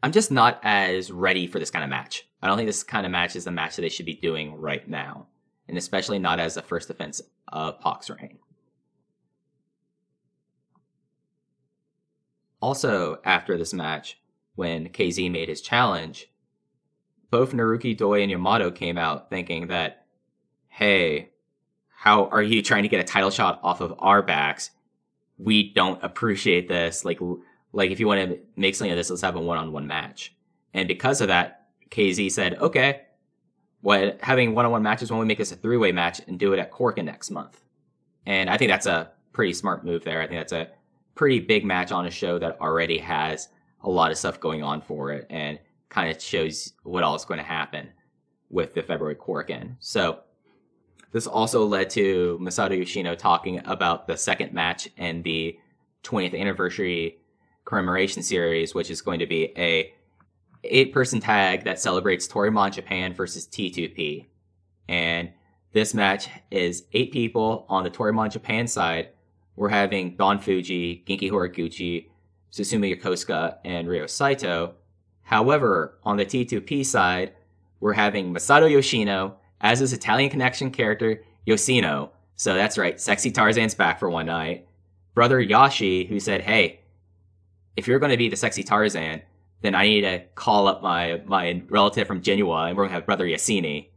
I'm 0.00 0.12
just 0.12 0.30
not 0.30 0.60
as 0.62 1.10
ready 1.10 1.48
for 1.48 1.58
this 1.58 1.72
kind 1.72 1.82
of 1.82 1.90
match. 1.90 2.28
I 2.40 2.46
don't 2.46 2.56
think 2.56 2.68
this 2.68 2.84
kind 2.84 3.04
of 3.04 3.10
match 3.10 3.34
is 3.34 3.44
the 3.44 3.50
match 3.50 3.74
that 3.74 3.82
they 3.82 3.88
should 3.88 4.06
be 4.06 4.14
doing 4.14 4.54
right 4.54 4.88
now, 4.88 5.26
and 5.66 5.76
especially 5.76 6.20
not 6.20 6.38
as 6.38 6.54
the 6.54 6.62
first 6.62 6.86
defense 6.86 7.20
of 7.48 7.80
Pac's 7.80 8.08
reign. 8.08 8.38
Also, 12.60 13.18
after 13.24 13.58
this 13.58 13.74
match, 13.74 14.20
when 14.54 14.88
KZ 14.88 15.32
made 15.32 15.48
his 15.48 15.62
challenge, 15.62 16.30
both 17.30 17.52
Naruki 17.52 17.96
Doi 17.96 18.22
and 18.22 18.30
Yamato 18.30 18.70
came 18.70 18.98
out 18.98 19.30
thinking 19.30 19.66
that, 19.66 20.03
hey, 20.74 21.30
how 21.88 22.26
are 22.26 22.42
you 22.42 22.60
trying 22.60 22.82
to 22.82 22.88
get 22.88 22.98
a 22.98 23.04
title 23.04 23.30
shot 23.30 23.60
off 23.62 23.80
of 23.80 23.94
our 24.00 24.22
backs? 24.22 24.72
We 25.38 25.72
don't 25.72 26.02
appreciate 26.02 26.66
this. 26.66 27.04
Like, 27.04 27.20
like 27.72 27.92
if 27.92 28.00
you 28.00 28.08
want 28.08 28.28
to 28.28 28.40
make 28.56 28.74
something 28.74 28.90
of 28.90 28.96
this, 28.96 29.08
let's 29.08 29.22
have 29.22 29.36
a 29.36 29.40
one-on-one 29.40 29.86
match. 29.86 30.34
And 30.72 30.88
because 30.88 31.20
of 31.20 31.28
that, 31.28 31.68
KZ 31.90 32.32
said, 32.32 32.58
okay, 32.58 33.02
what 33.82 34.18
having 34.20 34.52
one-on-one 34.52 34.82
matches 34.82 35.12
when 35.12 35.20
we 35.20 35.26
make 35.26 35.38
this 35.38 35.52
a 35.52 35.56
three-way 35.56 35.92
match 35.92 36.20
and 36.26 36.40
do 36.40 36.52
it 36.52 36.58
at 36.58 36.72
Korakuen 36.72 37.04
next 37.04 37.30
month. 37.30 37.62
And 38.26 38.50
I 38.50 38.56
think 38.56 38.68
that's 38.68 38.86
a 38.86 39.12
pretty 39.32 39.52
smart 39.52 39.84
move 39.84 40.02
there. 40.02 40.20
I 40.20 40.26
think 40.26 40.40
that's 40.40 40.52
a 40.52 40.70
pretty 41.14 41.38
big 41.38 41.64
match 41.64 41.92
on 41.92 42.04
a 42.04 42.10
show 42.10 42.36
that 42.40 42.60
already 42.60 42.98
has 42.98 43.48
a 43.84 43.88
lot 43.88 44.10
of 44.10 44.18
stuff 44.18 44.40
going 44.40 44.64
on 44.64 44.80
for 44.80 45.12
it 45.12 45.28
and 45.30 45.60
kind 45.88 46.10
of 46.10 46.20
shows 46.20 46.72
what 46.82 47.04
all 47.04 47.14
is 47.14 47.24
going 47.24 47.38
to 47.38 47.44
happen 47.44 47.90
with 48.50 48.74
the 48.74 48.82
February 48.82 49.14
Korakuen. 49.14 49.76
So 49.78 50.18
this 51.14 51.28
also 51.28 51.64
led 51.64 51.90
to 51.90 52.36
Masato 52.42 52.76
Yoshino 52.76 53.14
talking 53.14 53.60
about 53.66 54.08
the 54.08 54.16
second 54.16 54.52
match 54.52 54.88
in 54.96 55.22
the 55.22 55.56
20th 56.02 56.36
anniversary 56.38 57.18
commemoration 57.64 58.20
series, 58.20 58.74
which 58.74 58.90
is 58.90 59.00
going 59.00 59.20
to 59.20 59.26
be 59.26 59.52
a 59.56 59.94
eight 60.64 60.92
person 60.92 61.20
tag 61.20 61.62
that 61.64 61.78
celebrates 61.78 62.26
Toryumon 62.26 62.72
Japan 62.72 63.14
versus 63.14 63.46
T2P. 63.46 64.26
And 64.88 65.30
this 65.72 65.94
match 65.94 66.28
is 66.50 66.82
eight 66.92 67.12
people 67.12 67.64
on 67.68 67.84
the 67.84 67.90
Toryumon 67.90 68.32
Japan 68.32 68.66
side. 68.66 69.10
We're 69.54 69.68
having 69.68 70.16
Don 70.16 70.40
Fuji, 70.40 71.04
Genki 71.06 71.30
Horiguchi, 71.30 72.08
Susumu 72.50 72.92
Yokosuka, 72.92 73.58
and 73.64 73.86
Ryo 73.86 74.08
Saito. 74.08 74.74
However, 75.22 75.96
on 76.02 76.16
the 76.16 76.26
T2P 76.26 76.84
side, 76.84 77.34
we're 77.78 77.92
having 77.92 78.34
Masato 78.34 78.68
Yoshino 78.68 79.36
as 79.64 79.80
his 79.80 79.92
Italian 79.92 80.30
connection 80.30 80.70
character, 80.70 81.24
Yosino. 81.44 82.10
So 82.36 82.54
that's 82.54 82.78
right, 82.78 83.00
Sexy 83.00 83.32
Tarzan's 83.32 83.74
back 83.74 83.98
for 83.98 84.08
one 84.08 84.26
night. 84.26 84.68
Brother 85.14 85.44
Yashi, 85.44 86.06
who 86.08 86.20
said, 86.20 86.42
hey, 86.42 86.80
if 87.76 87.88
you're 87.88 87.98
going 87.98 88.10
to 88.10 88.16
be 88.16 88.28
the 88.28 88.36
sexy 88.36 88.62
Tarzan, 88.62 89.22
then 89.62 89.74
I 89.74 89.86
need 89.86 90.02
to 90.02 90.22
call 90.34 90.68
up 90.68 90.82
my 90.82 91.22
my 91.24 91.62
relative 91.70 92.06
from 92.06 92.20
Genoa, 92.20 92.66
and 92.66 92.76
we're 92.76 92.84
gonna 92.84 92.94
have 92.94 93.06
Brother 93.06 93.24
Yasini. 93.24 93.88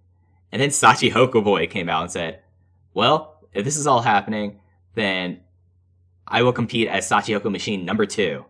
And 0.51 0.61
then 0.61 0.69
Sachi 0.69 1.11
Boy 1.43 1.67
came 1.67 1.89
out 1.89 2.03
and 2.03 2.11
said, 2.11 2.39
"Well, 2.93 3.41
if 3.51 3.65
this 3.65 3.75
is 3.75 3.85
all 3.85 4.01
happening, 4.01 4.61
then 4.95 5.41
I 6.25 6.41
will 6.41 6.53
compete 6.53 6.87
as 6.87 7.09
Shachihoko 7.09 7.51
Machine 7.51 7.83
number 7.83 8.05
two. 8.05 8.45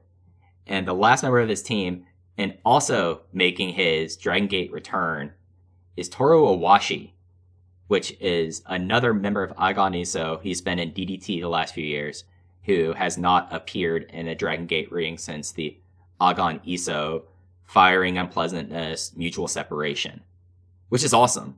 And 0.68 0.88
the 0.88 0.94
last 0.94 1.24
member 1.24 1.40
of 1.40 1.50
his 1.50 1.64
team, 1.64 2.06
and 2.38 2.58
also 2.64 3.24
making 3.34 3.70
his 3.70 4.16
Dragon 4.16 4.48
Gate 4.48 4.72
return, 4.72 5.34
is 5.98 6.08
Toru 6.08 6.46
Owashi, 6.46 7.12
which 7.88 8.16
is 8.22 8.62
another 8.68 9.14
member 9.14 9.44
of 9.44 9.56
Aagan 9.58 10.00
Iisou. 10.00 10.42
He's 10.42 10.62
been 10.62 10.80
in 10.80 10.92
DDT 10.92 11.42
the 11.42 11.50
last 11.50 11.74
few 11.74 11.84
years 11.84 12.24
who 12.64 12.94
has 12.94 13.18
not 13.18 13.52
appeared 13.52 14.10
in 14.14 14.28
a 14.28 14.36
Dragon 14.36 14.68
Gate 14.68 14.92
ring 14.92 15.18
since 15.18 15.52
the 15.52 15.78
Aagan 16.22 16.64
Iisou 16.66 17.24
firing 17.66 18.18
unpleasantness 18.18 19.16
mutual 19.16 19.48
separation, 19.48 20.22
which 20.90 21.04
is 21.04 21.14
awesome. 21.14 21.56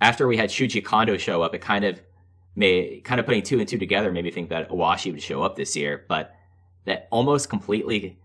After 0.00 0.26
we 0.26 0.38
had 0.38 0.50
Shuji 0.50 0.82
Kondo 0.82 1.18
show 1.18 1.42
up, 1.42 1.54
it 1.54 1.60
kind 1.60 1.84
of 1.84 2.00
made 2.56 3.04
kind 3.04 3.20
of 3.20 3.26
putting 3.26 3.42
two 3.42 3.60
and 3.60 3.68
two 3.68 3.78
together 3.78 4.10
made 4.10 4.24
me 4.24 4.30
think 4.30 4.48
that 4.48 4.70
Owashi 4.70 5.12
would 5.12 5.22
show 5.22 5.42
up 5.42 5.56
this 5.56 5.76
year, 5.76 6.04
but 6.08 6.34
that 6.86 7.06
almost 7.10 7.50
completely 7.50 8.18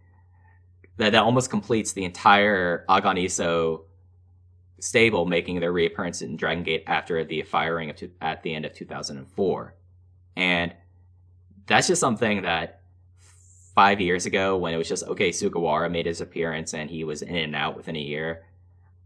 that, 0.98 1.12
that 1.12 1.24
almost 1.24 1.50
completes 1.50 1.92
the 1.92 2.06
entire 2.06 2.86
Aagan 2.88 3.22
Iisou 3.22 3.82
stable 4.86 5.26
making 5.26 5.60
their 5.60 5.72
reappearance 5.72 6.22
in 6.22 6.38
Dragon 6.38 6.64
Gate 6.64 6.84
after 6.86 7.24
the 7.26 7.42
firing 7.42 7.92
two, 7.96 8.12
at 8.22 8.44
the 8.44 8.54
end 8.54 8.66
of 8.66 8.74
2004. 8.74 9.76
And 10.36 10.74
that's 11.66 11.88
just 11.88 12.00
something 12.00 12.44
that 12.44 12.82
five 13.74 14.00
years 14.00 14.28
ago, 14.28 14.56
when 14.58 14.76
it 14.76 14.78
was 14.78 14.88
just 14.88 15.04
okay, 15.06 15.32
Sugawara 15.32 15.92
made 15.92 16.06
his 16.06 16.22
appearance 16.22 16.76
and 16.76 16.90
he 16.90 17.04
was 17.04 17.24
in 17.24 17.36
and 17.36 17.56
out 17.56 17.76
within 17.76 17.96
a 17.96 18.00
year, 18.00 18.44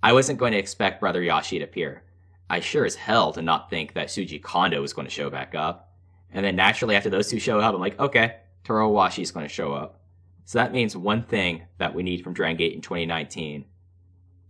I 0.03 0.11
wasn't 0.11 0.37
going 0.37 0.51
to 0.51 0.57
expect 0.57 0.99
Brother 0.99 1.21
Yashi 1.21 1.59
to 1.59 1.63
appear. 1.63 2.03
I 2.49 2.59
sure 2.59 2.83
as 2.83 2.95
hell 2.95 3.31
did 3.31 3.45
not 3.45 3.69
think 3.69 3.93
that 3.93 4.07
Shuji 4.07 4.41
Kondo 4.41 4.81
was 4.81 4.91
going 4.91 5.07
to 5.07 5.13
show 5.13 5.29
back 5.29 5.55
up. 5.55 5.93
And 6.31 6.45
then 6.45 6.57
naturally, 6.57 6.95
after 6.95 7.09
those 7.09 7.29
two 7.29 7.39
show 7.39 7.59
up, 7.59 7.73
I'm 7.73 7.79
like, 7.79 7.99
okay, 7.99 8.37
Toru 8.65 8.89
Owashi 8.89 9.21
is 9.23 9.31
going 9.31 9.47
to 9.47 9.53
show 9.53 9.71
up. 9.71 10.01
So 10.43 10.57
that 10.59 10.73
means 10.73 10.97
one 10.97 11.23
thing 11.23 11.63
that 11.77 11.93
we 11.95 12.03
need 12.03 12.23
from 12.23 12.33
Dragon 12.33 12.57
Gate 12.57 12.73
in 12.73 12.81
2019. 12.81 13.65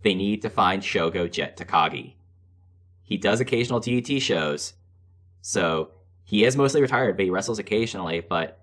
They 0.02 0.14
need 0.14 0.42
to 0.42 0.50
find 0.50 0.82
Shogo 0.82 1.30
Jet 1.30 1.56
Takagi. 1.56 2.14
He 3.02 3.16
does 3.16 3.40
occasional 3.40 3.80
DDT 3.80 4.20
shows, 4.20 4.74
so 5.42 5.90
he 6.24 6.44
is 6.44 6.56
mostly 6.56 6.80
retired, 6.80 7.16
but 7.16 7.24
he 7.24 7.30
wrestles 7.30 7.58
occasionally. 7.58 8.20
But 8.20 8.60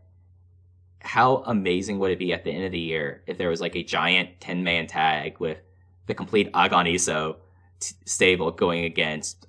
how 1.02 1.44
amazing 1.46 2.00
would 2.00 2.12
it 2.12 2.20
be 2.20 2.34
at 2.34 2.44
the 2.44 2.52
end 2.52 2.66
of 2.66 2.72
the 2.72 2.80
year 2.80 3.24
if 3.28 3.38
there 3.38 3.50
was 3.50 3.62
like 3.62 3.76
a 3.76 3.84
giant 3.84 4.40
10 4.40 4.64
man 4.64 4.88
tag 4.88 5.40
with 5.40 5.60
the 6.08 6.14
complete 6.14 6.52
Aagan 6.54 6.92
Iisou 6.92 7.36
t- 7.80 7.96
stable 8.06 8.52
going 8.52 8.86
against 8.86 9.48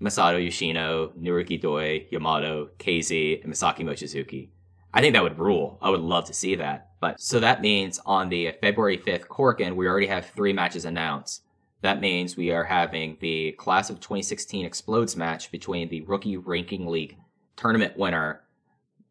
Masato 0.00 0.42
Yoshino, 0.42 1.12
Naruki 1.18 1.60
Doi, 1.60 2.06
Yamato, 2.10 2.70
KZ, 2.78 3.44
and 3.44 3.52
Masaaki 3.52 3.80
Mochizuki? 3.80 4.48
I 4.92 5.00
think 5.00 5.14
that 5.14 5.22
would 5.22 5.38
rule. 5.38 5.78
I 5.80 5.90
would 5.90 6.00
love 6.00 6.24
to 6.26 6.34
see 6.34 6.54
that. 6.56 6.85
But 7.00 7.20
so 7.20 7.40
that 7.40 7.60
means 7.60 8.00
on 8.06 8.28
the 8.28 8.52
February 8.60 8.98
5th 8.98 9.26
Korakuen, 9.26 9.76
we 9.76 9.86
already 9.86 10.06
have 10.06 10.26
three 10.26 10.52
matches 10.52 10.84
announced. 10.84 11.42
That 11.82 12.00
means 12.00 12.36
we 12.36 12.50
are 12.50 12.64
having 12.64 13.18
the 13.20 13.52
class 13.52 13.90
of 13.90 14.00
2016 14.00 14.64
Explodes 14.64 15.16
match 15.16 15.50
between 15.50 15.88
the 15.88 16.00
Rookie 16.02 16.36
Ranking 16.36 16.86
League 16.86 17.16
tournament 17.54 17.96
winner 17.96 18.42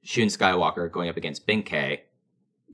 Shun 0.04 0.28
Skywalker 0.28 0.92
going 0.92 1.10
up 1.10 1.18
against 1.18 1.48
Ben-K. 1.48 2.04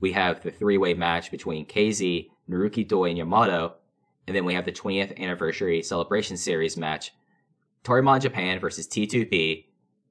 We 0.00 0.12
have 0.12 0.42
the 0.42 0.50
three-way 0.50 0.94
match 0.94 1.30
between 1.30 1.66
KZ, 1.66 2.28
Naruki 2.50 2.86
Doi, 2.86 3.10
and 3.10 3.18
Yamato, 3.18 3.76
and 4.26 4.36
then 4.36 4.44
we 4.44 4.54
have 4.54 4.64
the 4.64 4.72
20th 4.72 5.18
anniversary 5.18 5.82
celebration 5.82 6.36
series 6.36 6.76
match, 6.76 7.12
Toryumon 7.84 8.20
Japan 8.20 8.60
versus 8.60 8.86
T2P, 8.86 9.66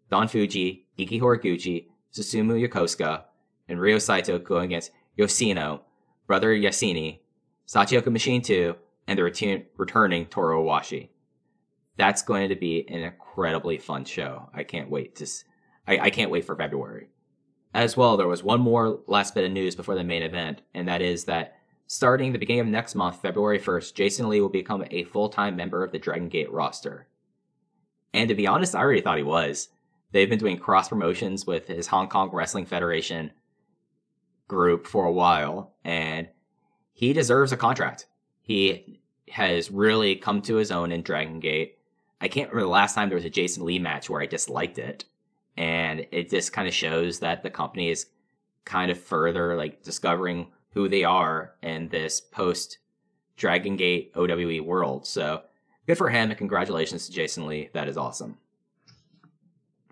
Don 0.09 0.27
Fuji, 0.27 0.87
Genki 0.97 1.21
Horiguchi, 1.21 1.87
Susumu 2.13 2.67
Yokosuka, 2.67 3.23
and 3.71 3.79
Ryo 3.79 3.97
Saito 3.97 4.37
going 4.37 4.65
against 4.65 4.91
Yoshino, 5.15 5.81
Brother 6.27 6.53
Yasini, 6.53 7.19
Shachihoko 7.67 8.11
Machine 8.11 8.41
2, 8.41 8.75
and 9.07 9.17
the 9.17 9.23
return- 9.23 9.65
returning 9.77 10.25
Toru 10.25 10.63
Owashi. 10.63 11.09
That's 11.97 12.21
going 12.21 12.49
to 12.49 12.55
be 12.55 12.85
an 12.89 12.99
incredibly 12.99 13.77
fun 13.77 14.05
show. 14.05 14.49
I 14.53 14.63
can't 14.63 14.89
wait 14.89 15.15
to 15.15 15.27
I, 15.87 15.99
I 15.99 16.09
can't 16.09 16.31
wait 16.31 16.45
for 16.45 16.55
February. 16.55 17.09
As 17.73 17.95
well, 17.95 18.17
there 18.17 18.27
was 18.27 18.43
one 18.43 18.61
more 18.61 18.99
last 19.07 19.33
bit 19.33 19.45
of 19.45 19.51
news 19.51 19.75
before 19.75 19.95
the 19.95 20.03
main 20.03 20.23
event, 20.23 20.61
and 20.73 20.87
that 20.87 21.01
is 21.01 21.25
that 21.25 21.55
starting 21.87 22.33
the 22.33 22.39
beginning 22.39 22.61
of 22.61 22.67
next 22.67 22.95
month, 22.95 23.21
February 23.21 23.59
1st, 23.59 23.93
Jason 23.93 24.29
Lee 24.29 24.41
will 24.41 24.49
become 24.49 24.83
a 24.91 25.05
full 25.05 25.29
time 25.29 25.55
member 25.55 25.83
of 25.83 25.91
the 25.91 25.99
Dragon 25.99 26.27
Gate 26.27 26.51
roster. 26.51 27.07
And 28.13 28.27
to 28.27 28.35
be 28.35 28.47
honest, 28.47 28.75
I 28.75 28.79
already 28.79 29.01
thought 29.01 29.17
he 29.17 29.23
was. 29.23 29.69
They've 30.11 30.29
been 30.29 30.39
doing 30.39 30.57
cross 30.57 30.89
promotions 30.89 31.47
with 31.47 31.67
his 31.67 31.87
Hong 31.87 32.09
Kong 32.09 32.29
Wrestling 32.33 32.65
Federation 32.65 33.31
group 34.51 34.85
for 34.85 35.05
a 35.05 35.11
while, 35.11 35.71
and 35.85 36.27
he 36.91 37.13
deserves 37.13 37.53
a 37.53 37.57
contract. 37.57 38.05
He 38.41 38.99
has 39.29 39.71
really 39.71 40.17
come 40.17 40.41
to 40.41 40.57
his 40.57 40.71
own 40.71 40.91
in 40.91 41.03
Dragon 41.03 41.39
Gate. 41.39 41.77
I 42.19 42.27
can't 42.27 42.49
remember 42.49 42.67
the 42.67 42.73
last 42.73 42.93
time 42.93 43.07
there 43.07 43.15
was 43.15 43.25
a 43.25 43.29
Jason 43.29 43.63
Lee 43.65 43.79
match 43.79 44.09
where 44.09 44.21
I 44.21 44.25
disliked 44.25 44.77
it 44.77 45.05
and 45.55 46.05
it 46.11 46.29
just 46.29 46.51
kind 46.51 46.67
of 46.67 46.73
shows 46.73 47.19
that 47.19 47.43
the 47.43 47.49
company 47.49 47.89
is 47.89 48.07
kind 48.65 48.91
of 48.91 48.99
further 48.99 49.55
like 49.55 49.83
discovering 49.83 50.47
who 50.71 50.89
they 50.89 51.05
are 51.05 51.55
in 51.61 51.87
this 51.87 52.19
post 52.19 52.77
Dragon 53.37 53.77
Gate 53.77 54.11
OWE 54.15 54.61
world. 54.63 55.07
So 55.07 55.43
good 55.87 55.97
for 55.97 56.09
him 56.09 56.29
and 56.29 56.37
congratulations 56.37 57.05
to 57.05 57.13
Jason 57.13 57.47
Lee. 57.47 57.69
That 57.73 57.87
is 57.87 57.97
awesome. 57.97 58.37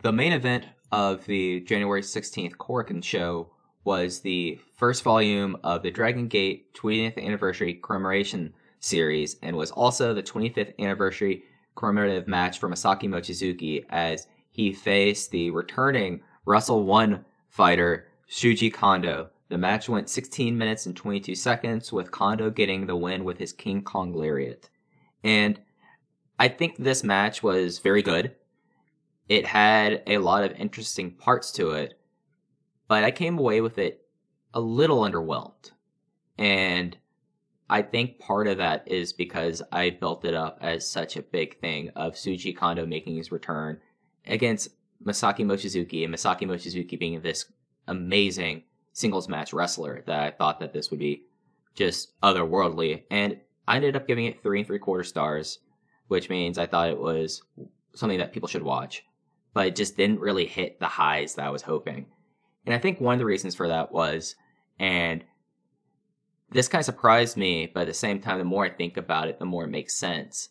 The 0.02 0.12
main 0.12 0.34
event 0.34 0.66
of 0.92 1.26
the 1.26 1.62
January 1.62 2.02
16th 2.02 2.58
Korakuen 2.58 3.04
show 3.04 3.52
was 3.84 4.20
the 4.20 4.60
first 4.78 5.04
volume 5.04 5.58
of 5.64 5.84
the 5.84 5.92
Dragon 5.92 6.28
Gate 6.28 6.74
20th 6.74 7.18
anniversary 7.24 7.80
commemoration 7.82 8.54
series 8.80 9.38
and 9.42 9.56
was 9.56 9.72
also 9.72 10.14
the 10.14 10.24
25th 10.24 10.74
anniversary 10.80 11.44
commemorative 11.76 12.28
match 12.28 12.60
for 12.60 12.70
Masaaki 12.70 13.04
Mochizuki 13.04 13.86
as 13.90 14.28
he 14.52 14.74
faced 14.74 15.32
the 15.32 15.50
returning 15.52 16.22
Wrestle 16.46 16.84
1 16.84 17.24
fighter 17.50 18.08
Shuji 18.30 18.74
Kondo. 18.74 19.30
The 19.50 19.58
match 19.58 19.90
went 19.90 20.10
16 20.10 20.58
minutes 20.58 20.86
and 20.86 20.96
22 20.96 21.36
seconds 21.36 21.92
with 21.92 22.12
Kondo 22.12 22.50
getting 22.50 22.86
the 22.86 22.96
win 22.96 23.24
with 23.24 23.38
his 23.38 23.54
King 23.54 23.82
Kong 23.82 24.14
Lariat. 24.14 24.70
And 25.24 25.60
I 26.38 26.48
think 26.48 26.78
this 26.78 27.04
match 27.04 27.44
was 27.44 27.80
very 27.80 28.02
good. 28.02 28.36
It 29.28 29.46
had 29.46 30.04
a 30.08 30.18
lot 30.18 30.44
of 30.44 30.54
interesting 30.54 31.12
parts 31.12 31.52
to 31.54 31.72
it, 31.72 31.99
but 32.90 33.06
I 33.06 33.12
came 33.12 33.40
away 33.40 33.62
with 33.62 33.78
it 33.78 34.06
a 34.54 34.60
little 34.60 35.00
underwhelmed. 35.00 35.72
And 36.38 36.98
I 37.70 37.84
think 37.84 38.20
part 38.20 38.48
of 38.48 38.58
that 38.58 38.86
is 38.92 39.14
because 39.14 39.62
I 39.72 39.92
built 39.92 40.26
it 40.26 40.34
up 40.34 40.58
as 40.60 40.90
such 40.90 41.16
a 41.16 41.22
big 41.22 41.60
thing 41.62 41.92
of 41.96 42.16
Shuji 42.16 42.56
Kondo 42.58 42.86
making 42.86 43.16
his 43.16 43.32
return 43.32 43.80
against 44.26 44.70
Masaaki 45.02 45.46
Mochizuki 45.46 46.04
and 46.04 46.14
Masaaki 46.14 46.42
Mochizuki 46.42 47.00
being 47.00 47.22
this 47.22 47.46
amazing 47.88 48.64
singles 48.92 49.30
match 49.30 49.54
wrestler 49.54 50.04
that 50.08 50.20
I 50.20 50.32
thought 50.32 50.60
that 50.60 50.74
this 50.74 50.92
would 50.92 51.00
be 51.00 51.24
just 51.76 52.20
otherworldly. 52.22 53.04
And 53.10 53.38
I 53.68 53.78
ended 53.78 53.96
up 53.96 54.08
giving 54.08 54.26
it 54.26 54.44
three 54.44 54.60
and 54.60 54.68
three 54.68 54.80
quarter 54.80 55.06
stars 55.06 55.60
which 56.10 56.30
means 56.30 56.58
I 56.58 56.66
thought 56.66 56.90
it 56.90 57.00
was 57.00 57.44
something 57.94 58.18
that 58.18 58.34
people 58.34 58.50
should 58.50 58.64
watch, 58.64 59.06
but 59.54 59.68
it 59.68 59.76
just 59.76 59.96
didn't 59.96 60.20
really 60.20 60.46
hit 60.46 60.80
the 60.80 60.88
highs 60.88 61.36
that 61.36 61.46
I 61.46 61.52
was 61.52 61.62
hoping. 61.62 62.08
And 62.66 62.76
I 62.76 62.78
think 62.80 63.00
one 63.00 63.14
of 63.14 63.20
the 63.20 63.26
reasons 63.26 63.56
for 63.56 63.68
that 63.68 63.92
was, 63.92 64.36
and 64.80 65.24
this 66.52 66.68
kind 66.68 66.82
of 66.82 66.86
surprised 66.86 67.38
me, 67.38 67.70
but 67.72 67.82
at 67.82 67.88
the 67.88 67.94
same 67.94 68.20
time, 68.20 68.40
the 68.40 68.44
more 68.44 68.66
I 68.66 68.70
think 68.70 68.98
about 68.98 69.28
it, 69.28 69.40
the 69.40 69.46
more 69.46 69.66
it 69.66 69.70
makes 69.70 69.96
sense. 69.96 70.50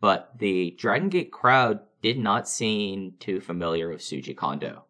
But 0.00 0.38
the 0.38 0.72
Dragon 0.78 1.08
Gate 1.08 1.32
crowd 1.32 1.80
did 2.02 2.18
not 2.18 2.48
seem 2.48 3.14
too 3.18 3.40
familiar 3.40 3.88
with 3.88 4.00
Shuji 4.00 4.36
Kondo. 4.36 4.84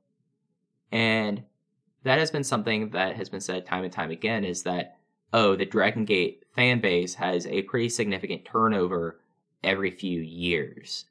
And 0.90 1.44
that 2.04 2.18
has 2.18 2.30
been 2.30 2.44
something 2.44 2.90
that 2.90 3.16
has 3.16 3.28
been 3.28 3.40
said 3.40 3.66
time 3.66 3.84
and 3.84 3.92
time 3.92 4.10
again 4.10 4.44
is 4.44 4.62
that, 4.62 4.98
oh, 5.32 5.56
the 5.56 5.66
Dragon 5.66 6.04
Gate 6.04 6.44
fan 6.54 6.80
base 6.80 7.14
has 7.14 7.46
a 7.46 7.62
pretty 7.62 7.88
significant 7.88 8.44
turnover 8.44 9.20
every 9.62 9.90
few 9.90 10.20
years. 10.20 11.04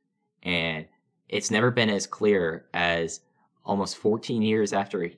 And 0.44 0.86
it's 1.28 1.52
never 1.52 1.72
been 1.72 1.90
as 1.90 2.08
clear 2.08 2.66
as 2.74 3.22
almost 3.64 3.98
14 3.98 4.42
years 4.42 4.74
after 4.74 5.10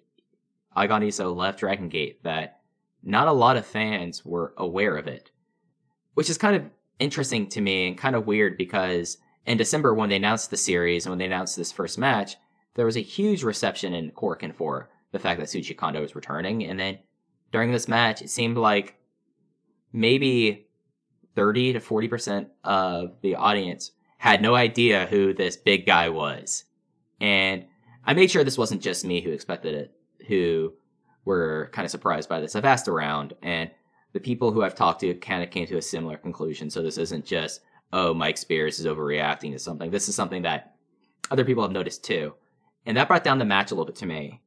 Aagan 0.77 1.03
Iisou 1.03 1.35
left 1.35 1.59
Dragon 1.59 1.89
Gate 1.89 2.23
that 2.23 2.59
not 3.03 3.27
a 3.27 3.33
lot 3.33 3.57
of 3.57 3.65
fans 3.65 4.23
were 4.23 4.53
aware 4.57 4.95
of 4.95 5.07
it. 5.07 5.31
Which 6.13 6.29
is 6.29 6.37
kind 6.37 6.55
of 6.55 6.63
interesting 6.99 7.47
to 7.49 7.61
me 7.61 7.87
and 7.87 7.97
kind 7.97 8.15
of 8.15 8.27
weird 8.27 8.57
because 8.57 9.17
in 9.45 9.57
December 9.57 9.93
when 9.93 10.09
they 10.09 10.15
announced 10.15 10.49
the 10.49 10.57
series 10.57 11.05
and 11.05 11.11
when 11.11 11.19
they 11.19 11.25
announced 11.25 11.55
this 11.55 11.71
first 11.71 11.97
match, 11.97 12.35
there 12.75 12.85
was 12.85 12.97
a 12.97 13.01
huge 13.01 13.43
reception 13.43 13.93
in 13.93 14.11
Korakuen 14.11 14.53
for 14.53 14.89
the 15.11 15.19
fact 15.19 15.39
that 15.39 15.49
Shuji 15.49 15.75
Kondo 15.75 16.01
was 16.01 16.15
returning. 16.15 16.63
And 16.63 16.79
then 16.79 16.99
during 17.51 17.71
this 17.71 17.87
match, 17.87 18.21
it 18.21 18.29
seemed 18.29 18.57
like 18.57 18.95
maybe 19.93 20.67
30 21.35 21.73
to 21.73 21.79
40% 21.79 22.47
of 22.63 23.15
the 23.21 23.35
audience 23.35 23.91
had 24.17 24.41
no 24.41 24.55
idea 24.55 25.07
who 25.07 25.33
this 25.33 25.55
big 25.57 25.85
guy 25.85 26.09
was. 26.09 26.65
And 27.19 27.65
I 28.05 28.13
made 28.13 28.31
sure 28.31 28.43
this 28.43 28.57
wasn't 28.57 28.81
just 28.81 29.05
me 29.05 29.21
who 29.21 29.31
expected 29.31 29.73
it, 29.75 29.93
who 30.27 30.73
were 31.25 31.69
kind 31.73 31.85
of 31.85 31.91
surprised 31.91 32.29
by 32.29 32.39
this. 32.39 32.55
I've 32.55 32.65
asked 32.65 32.87
around, 32.87 33.33
and 33.41 33.69
the 34.13 34.19
people 34.19 34.51
who 34.51 34.63
I've 34.63 34.75
talked 34.75 35.01
to 35.01 35.13
kind 35.15 35.43
of 35.43 35.51
came 35.51 35.67
to 35.67 35.77
a 35.77 35.81
similar 35.81 36.17
conclusion. 36.17 36.69
So 36.69 36.81
this 36.81 36.97
isn't 36.97 37.25
just, 37.25 37.61
oh, 37.93 38.13
Mike 38.13 38.37
Spears 38.37 38.79
is 38.79 38.85
overreacting 38.85 39.51
to 39.53 39.59
something. 39.59 39.91
This 39.91 40.09
is 40.09 40.15
something 40.15 40.41
that 40.43 40.75
other 41.29 41.45
people 41.45 41.63
have 41.63 41.71
noticed 41.71 42.03
too. 42.03 42.33
And 42.85 42.95
that 42.95 43.07
brought 43.07 43.23
down 43.23 43.39
the 43.39 43.45
match 43.45 43.71
a 43.71 43.75
little 43.75 43.85
bit 43.85 43.97
to 43.97 44.05
me. 44.05 44.41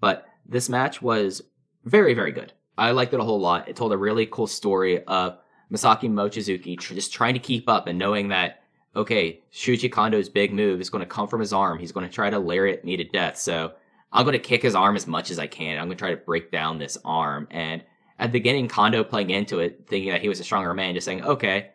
But 0.00 0.26
this 0.46 0.68
match 0.68 1.00
was 1.00 1.42
very, 1.84 2.14
very 2.14 2.32
good. 2.32 2.52
I 2.76 2.90
liked 2.90 3.14
it 3.14 3.20
a 3.20 3.24
whole 3.24 3.40
lot. 3.40 3.68
It 3.68 3.76
told 3.76 3.92
a 3.92 3.96
really 3.96 4.26
cool 4.26 4.46
story 4.46 5.02
of 5.04 5.38
Masaaki 5.72 6.10
Mochizuki 6.10 6.78
tr- 6.78 6.94
just 6.94 7.12
trying 7.12 7.34
to 7.34 7.40
keep 7.40 7.68
up 7.68 7.86
and 7.86 7.98
knowing 7.98 8.28
that 8.28 8.62
okay, 8.96 9.42
Shuji 9.52 9.90
Kondo's 9.90 10.28
big 10.28 10.52
move 10.52 10.80
is 10.80 10.90
going 10.90 11.00
to 11.00 11.06
come 11.06 11.28
from 11.28 11.40
his 11.40 11.52
arm. 11.52 11.78
He's 11.78 11.92
going 11.92 12.06
to 12.06 12.12
try 12.12 12.30
to 12.30 12.38
lariat 12.38 12.84
me 12.84 12.96
to 12.96 13.04
death. 13.04 13.38
So 13.38 13.72
I'm 14.12 14.24
going 14.24 14.32
to 14.32 14.38
kick 14.38 14.62
his 14.62 14.74
arm 14.74 14.96
as 14.96 15.06
much 15.06 15.30
as 15.30 15.38
I 15.38 15.46
can. 15.46 15.78
I'm 15.78 15.86
going 15.86 15.96
to 15.96 16.02
try 16.02 16.10
to 16.10 16.16
break 16.16 16.50
down 16.50 16.78
this 16.78 16.96
arm. 17.04 17.46
And 17.50 17.82
at 18.18 18.28
the 18.28 18.38
beginning, 18.38 18.68
Kondo 18.68 19.04
playing 19.04 19.30
into 19.30 19.60
it, 19.60 19.86
thinking 19.86 20.12
that 20.12 20.22
he 20.22 20.28
was 20.28 20.40
a 20.40 20.44
stronger 20.44 20.72
man, 20.74 20.94
just 20.94 21.04
saying, 21.04 21.24
okay, 21.24 21.70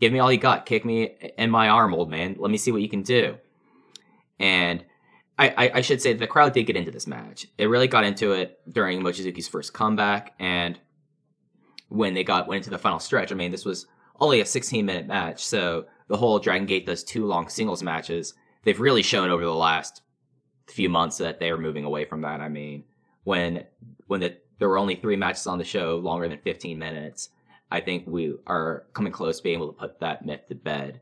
give 0.00 0.12
me 0.12 0.18
all 0.18 0.30
you 0.30 0.38
got. 0.38 0.66
Kick 0.66 0.84
me 0.84 1.16
in 1.38 1.50
my 1.50 1.68
arm, 1.68 1.94
old 1.94 2.10
man. 2.10 2.36
Let 2.38 2.50
me 2.50 2.58
see 2.58 2.70
what 2.70 2.82
you 2.82 2.88
can 2.88 3.02
do. 3.02 3.36
And 4.38 4.84
I, 5.38 5.48
I, 5.48 5.70
I 5.76 5.80
should 5.80 6.02
say 6.02 6.12
the 6.12 6.26
crowd 6.26 6.52
did 6.52 6.64
get 6.64 6.76
into 6.76 6.90
this 6.90 7.06
match. 7.06 7.46
It 7.58 7.66
really 7.66 7.88
got 7.88 8.04
into 8.04 8.32
it 8.32 8.60
during 8.70 9.00
Mochizuki's 9.00 9.48
first 9.48 9.72
comeback. 9.72 10.34
And 10.38 10.78
when 11.94 12.14
they 12.14 12.24
got 12.24 12.48
went 12.48 12.58
into 12.58 12.70
the 12.70 12.78
final 12.78 12.98
stretch. 12.98 13.30
I 13.30 13.34
mean, 13.34 13.52
this 13.52 13.64
was 13.64 13.86
only 14.20 14.40
a 14.40 14.46
16 14.46 14.84
minute 14.84 15.06
match, 15.06 15.44
so 15.44 15.86
the 16.08 16.16
whole 16.16 16.38
Dragon 16.38 16.66
Gate 16.66 16.86
does 16.86 17.04
two 17.04 17.26
long 17.26 17.48
singles 17.48 17.82
matches. 17.82 18.34
They've 18.64 18.80
really 18.80 19.02
shown 19.02 19.30
over 19.30 19.44
the 19.44 19.54
last 19.54 20.02
few 20.72 20.88
months 20.88 21.18
that 21.18 21.40
they 21.40 21.50
are 21.50 21.58
moving 21.58 21.84
away 21.84 22.04
from 22.04 22.22
that. 22.22 22.40
I 22.40 22.48
mean, 22.48 22.84
when 23.24 23.64
when 24.06 24.20
the, 24.20 24.36
there 24.58 24.68
were 24.68 24.78
only 24.78 24.96
three 24.96 25.16
matches 25.16 25.46
on 25.46 25.58
the 25.58 25.64
show 25.64 25.96
longer 25.96 26.28
than 26.28 26.38
15 26.38 26.78
minutes, 26.78 27.30
I 27.70 27.80
think 27.80 28.04
we 28.06 28.34
are 28.46 28.86
coming 28.92 29.12
close 29.12 29.38
to 29.38 29.42
being 29.42 29.56
able 29.56 29.72
to 29.72 29.78
put 29.78 30.00
that 30.00 30.24
myth 30.24 30.46
to 30.48 30.54
bed. 30.54 31.00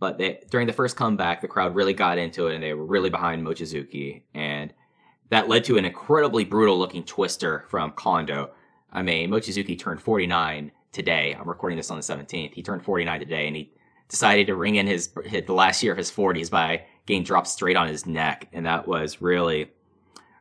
But 0.00 0.18
they, 0.18 0.40
during 0.50 0.68
the 0.68 0.72
first 0.72 0.96
comeback, 0.96 1.40
the 1.40 1.48
crowd 1.48 1.74
really 1.74 1.94
got 1.94 2.18
into 2.18 2.46
it 2.46 2.54
and 2.54 2.62
they 2.62 2.72
were 2.72 2.84
really 2.84 3.10
behind 3.10 3.44
Mochizuki. 3.44 4.22
And 4.32 4.72
that 5.30 5.48
led 5.48 5.64
to 5.64 5.76
an 5.76 5.84
incredibly 5.84 6.44
brutal 6.44 6.78
looking 6.78 7.02
twister 7.02 7.64
from 7.68 7.92
Kondo 7.92 8.50
I 8.92 9.02
mean, 9.02 9.30
Mochizuki 9.30 9.78
turned 9.78 10.00
49 10.00 10.72
today. 10.92 11.36
I'm 11.38 11.48
recording 11.48 11.76
this 11.76 11.90
on 11.90 11.98
the 11.98 12.02
17th. 12.02 12.54
He 12.54 12.62
turned 12.62 12.84
49 12.84 13.20
today, 13.20 13.46
and 13.46 13.56
he 13.56 13.72
decided 14.08 14.46
to 14.46 14.54
ring 14.54 14.76
in 14.76 14.86
his 14.86 15.10
hit 15.24 15.46
the 15.46 15.52
last 15.52 15.82
year 15.82 15.92
of 15.92 15.98
his 15.98 16.10
40s 16.10 16.50
by 16.50 16.84
getting 17.08 17.24
dropped 17.24 17.48
straight 17.48 17.76
on 17.76 17.88
his 17.88 18.06
neck, 18.06 18.48
and 18.52 18.66
that 18.66 18.86
was 18.86 19.22
really, 19.22 19.72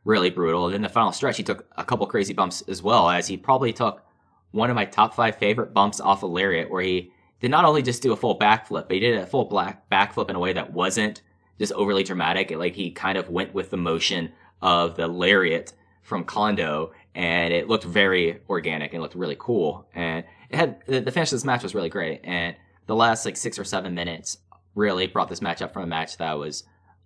really 0.04 0.30
brutal. 0.30 0.68
And 0.68 0.76
in 0.76 0.82
the 0.82 0.90
final 0.90 1.14
stretch, 1.14 1.38
he 1.38 1.44
took 1.44 1.66
a 1.78 1.86
couple 1.86 2.06
crazy 2.06 2.34
bumps 2.34 2.62
as 2.68 2.84
well, 2.84 3.10
as 3.10 3.28
he 3.28 3.38
probably 3.38 3.72
took 3.72 4.04
one 4.52 4.70
of 4.70 4.76
my 4.76 4.86
top 4.86 5.16
five 5.16 5.38
favorite 5.38 5.74
bumps 5.74 6.02
off 6.02 6.24
of 6.24 6.32
Lariat, 6.32 6.70
where 6.70 6.84
he 6.84 7.12
did 7.40 7.52
not 7.52 7.64
only 7.64 7.82
just 7.82 8.02
do 8.02 8.12
a 8.12 8.18
full 8.18 8.38
backflip, 8.38 8.88
but 8.88 8.92
he 8.92 9.00
did 9.00 9.18
a 9.18 9.26
full 9.26 9.46
black 9.46 9.90
backflip 9.90 10.30
in 10.30 10.36
a 10.36 10.40
way 10.40 10.54
that 10.54 10.74
wasn't 10.74 11.22
just 11.58 11.72
overly 11.74 12.04
dramatic. 12.04 12.52
Like 12.52 12.76
he 12.76 12.92
kind 12.92 13.18
of 13.18 13.30
went 13.30 13.54
with 13.54 13.70
the 13.70 13.78
motion 13.78 14.34
of 14.62 14.96
the 14.96 15.08
Lariat 15.08 15.74
from 16.02 16.24
Kondo 16.24 16.92
and 17.16 17.54
it 17.54 17.68
looked 17.68 17.84
very 17.84 18.42
organic 18.50 18.94
and 18.94 19.02
looked 19.02 19.16
really 19.16 19.36
cool. 19.40 19.88
And 19.94 20.24
it 20.50 20.56
had 20.56 20.86
the, 20.86 21.00
the 21.00 21.12
finish 21.12 21.32
of 21.32 21.38
this 21.38 21.46
match 21.46 21.64
was 21.64 21.74
really 21.74 21.90
great, 21.90 22.22
and 22.24 22.56
the 22.86 22.96
last 22.96 23.26
like 23.26 23.36
six 23.36 23.58
or 23.58 23.64
seven 23.64 23.96
minutes 23.96 24.38
really 24.78 25.08
brought 25.08 25.28
this 25.28 25.42
match 25.42 25.62
up 25.62 25.74
from 25.74 25.84
a 25.84 25.88
match 25.88 26.18
that 26.18 26.30
I 26.30 26.36
was 26.36 26.64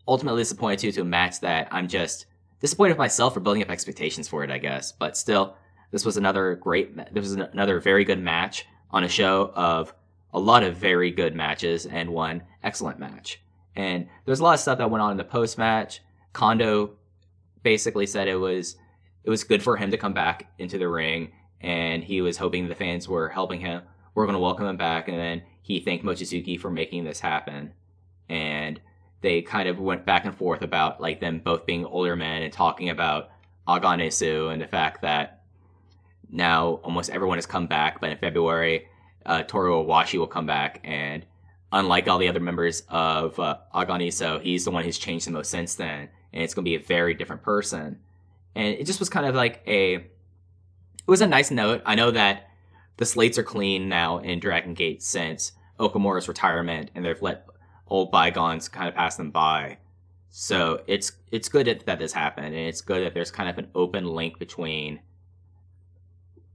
ultimately 0.08 0.42
disappointed 0.42 0.80
to 0.80 0.92
to 0.92 1.02
a 1.02 1.06
match 1.06 1.40
that 1.40 1.70
I'm 1.72 1.88
just 1.88 2.26
disappointed 2.60 2.92
with 2.92 3.00
myself 3.00 3.34
for 3.34 3.40
building 3.40 3.64
up 3.64 3.70
expectations 3.70 4.28
for 4.28 4.44
it, 4.44 4.52
I 4.52 4.58
guess. 4.58 4.92
But 4.92 5.18
still, 5.18 5.56
this 5.92 6.06
was 6.06 6.18
another 6.18 6.56
great. 6.56 6.96
This 7.14 7.24
was 7.24 7.34
another 7.34 7.80
very 7.80 8.04
good 8.04 8.22
match 8.22 8.66
on 8.92 9.04
a 9.04 9.10
show 9.10 9.52
of 9.56 9.94
a 10.34 10.40
lot 10.40 10.64
of 10.64 10.76
very 10.76 11.12
good 11.12 11.36
matches 11.36 11.86
and 11.86 12.10
one 12.10 12.44
excellent 12.64 13.00
match. 13.00 13.42
And 13.76 14.08
there's 14.26 14.42
a 14.42 14.44
lot 14.44 14.54
of 14.54 14.60
stuff 14.60 14.78
that 14.78 14.92
went 14.92 15.02
on 15.02 15.12
in 15.12 15.18
the 15.18 15.24
post 15.24 15.58
match. 15.58 16.02
Kondo 16.34 16.92
basically 17.64 18.06
said 18.06 18.28
it 18.28 18.36
was 18.36 18.76
it 19.24 19.30
was 19.30 19.44
good 19.44 19.64
for 19.64 19.78
him 19.78 19.92
to 19.92 19.98
come 19.98 20.14
back 20.14 20.52
into 20.58 20.78
the 20.78 20.88
ring, 20.88 21.32
and 21.62 22.04
he 22.04 22.22
was 22.22 22.38
hoping 22.38 22.68
the 22.68 22.76
fans 22.76 23.08
were 23.08 23.30
helping 23.30 23.62
him. 23.62 23.84
We're 24.14 24.26
going 24.26 24.36
to 24.36 24.40
welcome 24.40 24.66
him 24.66 24.78
back, 24.78 25.08
and 25.08 25.18
then 25.18 25.44
he 25.72 25.80
thanked 25.80 26.06
Mochizuki 26.06 26.60
for 26.60 26.70
making 26.70 27.04
this 27.04 27.20
happen. 27.20 27.74
And 28.30 28.80
they 29.22 29.42
kind 29.42 29.68
of 29.68 29.80
went 29.80 30.06
back 30.06 30.26
and 30.26 30.36
forth 30.36 30.62
about 30.62 31.02
like 31.02 31.20
them 31.20 31.40
both 31.40 31.66
being 31.66 31.86
older 31.86 32.16
men 32.16 32.42
and 32.42 32.52
talking 32.52 32.90
about 32.90 33.30
Aagan 33.68 34.06
Iisou 34.06 34.52
and 34.52 34.62
the 34.62 34.68
fact 34.68 35.02
that 35.02 35.44
now 36.30 36.80
almost 36.84 37.10
everyone 37.10 37.38
has 37.38 37.46
come 37.46 37.68
back, 37.68 38.02
but 38.02 38.10
in 38.10 38.18
February, 38.18 38.88
uh, 39.26 39.44
Toru 39.44 39.84
Owashi 39.84 40.18
will 40.18 40.28
come 40.28 40.48
back, 40.48 40.80
and 40.84 41.26
unlike 41.72 42.08
all 42.08 42.18
the 42.18 42.28
other 42.28 42.40
members 42.40 42.84
of 42.90 43.38
uh, 43.40 43.58
Aagan 43.76 44.08
Iisou, 44.08 44.42
he's 44.42 44.66
the 44.66 44.72
one 44.72 44.84
who's 44.84 44.98
changed 44.98 45.28
the 45.28 45.32
most 45.32 45.52
since 45.52 45.76
then, 45.76 46.10
and 46.34 46.42
it's 46.42 46.54
going 46.54 46.64
to 46.64 46.70
be 46.70 46.76
a 46.76 46.80
very 46.80 47.14
different 47.14 47.44
person 47.44 48.00
and 48.56 48.76
it 48.76 48.86
just 48.86 49.00
was 49.00 49.10
kind 49.10 49.26
of 49.26 49.36
like 49.36 49.62
a 49.68 49.96
it 49.96 51.08
was 51.08 51.22
a 51.22 51.28
nice 51.28 51.52
note. 51.52 51.82
I 51.86 51.96
know 51.96 52.12
that 52.12 52.50
the 52.98 53.06
slates 53.06 53.38
are 53.38 53.44
clean 53.44 53.90
now 53.90 54.20
in 54.20 54.40
Dragon 54.40 54.74
Gate 54.74 55.02
since 55.02 55.54
Okamura's 55.82 56.28
retirement 56.28 56.92
and 56.96 57.04
they've 57.04 57.22
let 57.22 57.48
old 57.88 58.12
bygones 58.12 58.70
kind 58.70 58.88
of 58.88 58.96
pass 58.96 59.18
them 59.18 59.32
by. 59.32 59.78
So 60.30 60.82
it's 60.88 61.12
it's 61.32 61.50
good 61.50 61.68
that, 61.68 61.86
that 61.86 62.00
this 62.00 62.14
happened, 62.14 62.48
and 62.48 62.56
it's 62.56 62.80
good 62.80 63.06
that 63.06 63.14
there's 63.14 63.32
kind 63.32 63.50
of 63.50 63.58
an 63.58 63.68
open 63.76 64.06
link 64.06 64.40
between 64.40 65.02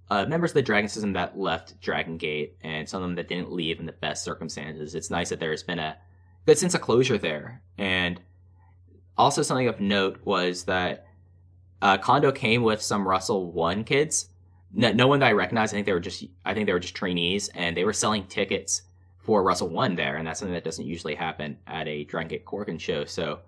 uh, 0.08 0.24
members 0.24 0.52
of 0.52 0.54
the 0.54 0.62
Dragon 0.62 0.88
System 0.88 1.12
that 1.12 1.38
left 1.38 1.78
Dragon 1.80 2.16
Gate 2.16 2.56
and 2.62 2.88
some 2.88 3.02
of 3.02 3.08
them 3.08 3.16
that 3.16 3.28
didn't 3.28 3.52
leave 3.52 3.78
in 3.78 3.86
the 3.86 3.92
best 3.92 4.24
circumstances. 4.24 4.94
It's 4.94 5.10
nice 5.10 5.28
that 5.28 5.40
there's 5.40 5.62
been 5.62 5.78
a 5.78 5.98
good 6.46 6.56
sense 6.56 6.74
of 6.74 6.80
closure 6.80 7.18
there. 7.18 7.60
And 7.76 8.20
also 9.18 9.42
something 9.42 9.68
of 9.68 9.80
note 9.80 10.20
was 10.24 10.64
that 10.64 11.06
uh, 11.82 11.98
Kondo 11.98 12.32
came 12.32 12.62
with 12.62 12.80
some 12.80 13.06
Wrestle 13.06 13.52
1 13.52 13.84
kids. 13.84 14.28
No, 14.72 14.92
no 14.92 15.06
one 15.06 15.20
that 15.20 15.26
I 15.26 15.32
recognized. 15.32 15.74
I 15.74 15.76
think 15.76 15.86
they 15.86 15.92
were 15.92 16.00
just 16.00 16.24
I 16.44 16.54
think 16.54 16.66
they 16.66 16.72
were 16.72 16.80
just 16.80 16.94
trainees, 16.94 17.48
and 17.48 17.76
they 17.76 17.84
were 17.84 17.92
selling 17.92 18.26
tickets 18.26 18.82
for 19.26 19.42
Wrestle 19.42 19.68
1 19.68 19.96
there, 19.96 20.16
and 20.16 20.26
that's 20.26 20.38
something 20.38 20.54
that 20.54 20.62
doesn't 20.62 20.86
usually 20.86 21.16
happen 21.16 21.58
at 21.66 21.88
a 21.88 22.04
Dragon 22.04 22.28
Gate 22.28 22.46
Korakuen 22.46 22.78
show. 22.80 23.04
So, 23.04 23.40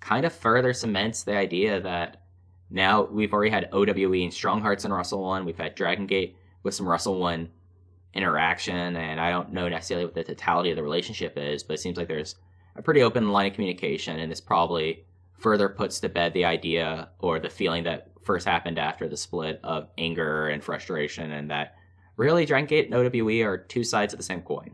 kind 0.00 0.24
of 0.24 0.32
further 0.32 0.72
cements 0.72 1.24
the 1.24 1.36
idea 1.36 1.78
that 1.78 2.22
now 2.70 3.02
we've 3.02 3.34
already 3.34 3.50
had 3.50 3.68
OWE 3.70 4.24
and 4.24 4.32
Strong 4.32 4.62
Hearts 4.62 4.86
and 4.86 4.94
Wrestle 4.94 5.20
1. 5.20 5.44
We've 5.44 5.58
had 5.58 5.74
Dragon 5.74 6.06
Gate 6.06 6.38
with 6.62 6.74
some 6.74 6.88
Wrestle 6.88 7.20
1 7.20 7.50
interaction, 8.14 8.96
and 8.96 9.20
I 9.20 9.30
don't 9.30 9.52
know 9.52 9.68
necessarily 9.68 10.06
what 10.06 10.14
the 10.14 10.24
totality 10.24 10.70
of 10.70 10.76
the 10.76 10.82
relationship 10.82 11.36
is, 11.36 11.62
but 11.62 11.74
it 11.74 11.80
seems 11.80 11.98
like 11.98 12.08
there's 12.08 12.36
a 12.74 12.82
pretty 12.82 13.02
open 13.02 13.30
line 13.30 13.48
of 13.48 13.52
communication, 13.52 14.18
and 14.18 14.32
this 14.32 14.40
probably 14.40 15.04
further 15.34 15.68
puts 15.68 16.00
to 16.00 16.08
bed 16.08 16.32
the 16.32 16.46
idea 16.46 17.10
or 17.18 17.38
the 17.38 17.50
feeling 17.50 17.84
that 17.84 18.08
first 18.22 18.46
happened 18.46 18.78
after 18.78 19.06
the 19.06 19.18
split 19.18 19.60
of 19.62 19.88
anger 19.98 20.48
and 20.48 20.64
frustration, 20.64 21.30
and 21.30 21.50
that 21.50 21.76
really 22.16 22.46
Dragon 22.46 22.66
Gate 22.66 22.86
and 22.90 22.94
OWE 22.94 23.42
are 23.42 23.58
two 23.58 23.84
sides 23.84 24.14
of 24.14 24.18
the 24.18 24.24
same 24.24 24.40
coin. 24.40 24.70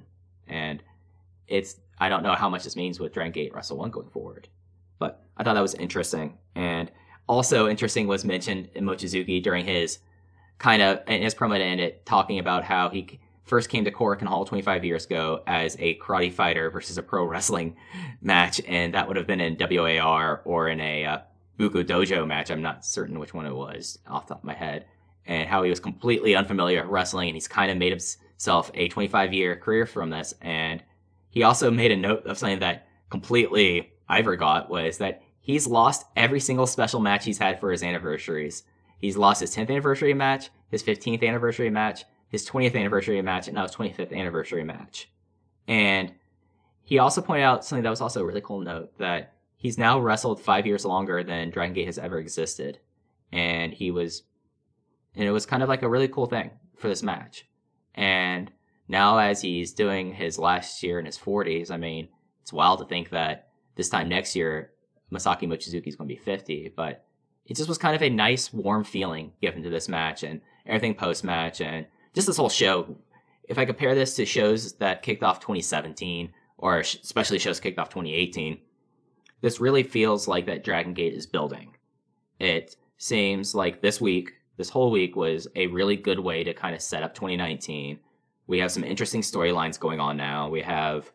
And 0.49 0.83
it's 1.47 1.77
I 1.99 2.09
don't 2.09 2.23
know 2.23 2.35
how 2.35 2.49
much 2.49 2.65
this 2.65 2.77
means 2.77 3.01
with 3.01 3.13
Dragon 3.13 3.33
Gate 3.33 3.55
Wrestle 3.55 3.79
1 3.79 3.91
going 3.91 4.11
forward, 4.11 4.49
but 4.99 5.25
I 5.37 5.45
thought 5.45 5.55
that 5.55 5.61
was 5.61 5.75
interesting. 5.75 6.39
And 6.55 6.91
also 7.29 7.69
interesting 7.69 8.07
was 8.07 8.25
mentioned 8.25 8.69
in 8.75 8.85
Mochizuki 8.85 9.43
during 9.43 9.65
his 9.65 9.99
kind 10.59 10.83
of 10.83 11.01
in 11.07 11.23
his 11.23 11.35
promo 11.35 11.57
to 11.57 11.65
end 11.65 11.81
it, 11.81 12.05
talking 12.07 12.39
about 12.39 12.65
how 12.65 12.89
he 12.89 13.21
first 13.45 13.69
came 13.69 13.85
to 13.85 13.91
Korakuen 13.91 14.27
Hall 14.27 14.45
25 14.45 14.85
years 14.85 15.07
ago 15.07 15.43
as 15.47 15.77
a 15.79 15.97
karate 15.99 16.33
fighter 16.33 16.71
versus 16.71 16.99
a 16.99 17.03
pro 17.03 17.25
wrestling 17.25 17.77
match, 18.21 18.61
and 18.67 18.95
that 18.95 19.07
would 19.09 19.17
have 19.17 19.27
been 19.27 19.41
in 19.41 19.57
WAR 19.59 20.43
or 20.45 20.69
in 20.69 20.81
a 20.81 21.05
uh, 21.05 21.19
Buku 21.59 21.85
Dojo 21.85 22.27
match. 22.27 22.51
I'm 22.51 22.63
not 22.63 22.85
certain 22.85 23.19
which 23.19 23.33
one 23.33 23.47
it 23.47 23.55
was 23.55 23.99
off 24.07 24.27
the 24.27 24.35
top 24.35 24.43
of 24.43 24.47
my 24.47 24.55
head. 24.55 24.87
And 25.29 25.49
how 25.49 25.65
he 25.65 25.71
was 25.71 25.81
completely 25.81 26.37
unfamiliar 26.37 26.83
with 26.83 26.91
wrestling, 26.91 27.29
and 27.29 27.35
he's 27.35 27.49
kind 27.49 27.69
of 27.71 27.79
made 27.79 27.93
himself 28.37 28.71
a 28.75 28.89
25 28.89 29.33
year 29.33 29.57
career 29.57 29.87
from 29.87 30.11
this. 30.11 30.35
And 30.41 30.83
he 31.31 31.43
also 31.43 31.71
made 31.71 31.91
a 31.91 31.97
note 31.97 32.27
of 32.27 32.39
something 32.39 32.61
that 32.61 32.87
completely 33.11 33.93
I 34.09 34.23
forgot 34.23 34.71
was 34.71 34.99
that 34.99 35.23
he's 35.41 35.67
lost 35.67 36.07
every 36.17 36.41
single 36.41 36.67
special 36.67 37.01
match 37.01 37.25
he's 37.25 37.39
had 37.39 37.59
for 37.59 37.71
his 37.71 37.83
anniversaries. 37.83 38.63
He's 38.99 39.17
lost 39.17 39.41
his 39.41 39.55
10th 39.55 39.71
anniversary 39.71 40.15
match, 40.15 40.51
his 40.71 40.83
15th 40.83 41.27
anniversary 41.27 41.71
match, 41.71 42.05
his 42.29 42.49
20th 42.49 42.77
anniversary 42.77 43.21
match, 43.23 43.49
and 43.49 43.55
now 43.55 43.63
his 43.63 43.75
25th 43.75 44.17
anniversary 44.17 44.65
match. 44.65 45.11
And 45.69 46.13
he 46.83 46.99
also 46.99 47.21
pointed 47.21 47.45
out 47.45 47.65
something 47.65 47.83
that 47.83 47.91
was 47.91 48.01
also 48.01 48.23
a 48.23 48.25
really 48.25 48.41
cool 48.41 48.61
note 48.61 48.97
that 48.99 49.35
he's 49.57 49.79
now 49.79 49.99
wrestled 49.99 50.41
five 50.41 50.67
years 50.67 50.85
longer 50.85 51.25
than 51.25 51.51
Dragon 51.51 51.75
Gate 51.75 51.87
has 51.87 51.99
ever 51.99 52.19
existed. 52.19 52.79
And 53.33 53.73
he 53.73 53.91
was, 53.91 54.23
and 55.15 55.27
it 55.27 55.33
was 55.33 55.47
kind 55.47 55.63
of 55.63 55.69
like 55.69 55.83
a 55.83 55.89
really 55.89 56.09
cool 56.09 56.27
thing 56.27 56.51
for 56.77 56.89
this 56.89 57.03
match. 57.03 57.47
And 57.97 58.51
now, 58.89 59.19
as 59.19 59.41
he's 59.41 59.73
doing 59.73 60.13
his 60.13 60.39
last 60.39 60.83
year 60.83 60.99
in 60.99 61.07
his 61.07 61.19
40s, 61.19 61.71
I 61.71 61.77
mean, 61.77 62.09
it's 62.43 62.53
wild 62.53 62.79
to 62.81 62.85
think 62.85 63.11
that 63.11 63.49
this 63.75 63.89
time 63.89 64.09
next 64.09 64.37
year, 64.37 64.71
Masaaki 65.13 65.43
Mochizuki 65.43 65.89
is 65.89 65.97
going 65.97 66.09
to 66.09 66.15
be 66.15 66.21
50, 66.21 66.73
but 66.77 67.05
it 67.47 67.57
just 67.57 67.69
was 67.69 67.79
kind 67.79 67.97
of 67.97 68.03
a 68.03 68.11
nice, 68.11 68.53
warm 68.53 68.85
feeling 68.85 69.33
given 69.41 69.63
to 69.63 69.71
this 69.71 69.89
match 69.89 70.23
and 70.23 70.41
everything 70.67 70.95
post 70.95 71.25
match 71.25 71.61
and 71.61 71.87
just 72.15 72.27
this 72.27 72.37
whole 72.37 72.49
show. 72.49 72.97
If 73.49 73.59
I 73.59 73.65
compare 73.65 73.95
this 73.95 74.17
to 74.17 74.27
shows 74.27 74.75
that 74.75 75.03
kicked 75.03 75.23
off 75.23 75.41
2017 75.41 76.33
or 76.59 76.81
especially 76.81 77.39
shows 77.39 77.61
kicked 77.61 77.79
off 77.79 77.89
2018, 77.91 78.59
this 79.41 79.61
really 79.61 79.83
feels 79.83 80.27
like 80.27 80.47
that 80.47 80.65
Dragon 80.65 80.95
Gate 80.95 81.15
is 81.15 81.27
building. 81.27 81.77
It 82.41 82.77
seems 82.99 83.55
like 83.55 83.81
this 83.81 84.01
week, 84.01 84.33
this 84.57 84.71
whole 84.71 84.91
week 84.91 85.17
was 85.17 85.47
a 85.55 85.67
really 85.69 85.97
good 85.97 86.19
way 86.19 86.45
to 86.45 86.55
kind 86.55 86.75
of 86.75 86.83
set 86.83 87.03
up 87.03 87.15
2019. 87.15 87.99
We 88.47 88.59
have 88.61 88.73
some 88.73 88.85
interesting 88.85 89.23
storylines 89.23 89.79
going 89.79 90.01
on 90.01 90.17
now. 90.17 90.49
We 90.49 90.63
have 90.63 91.11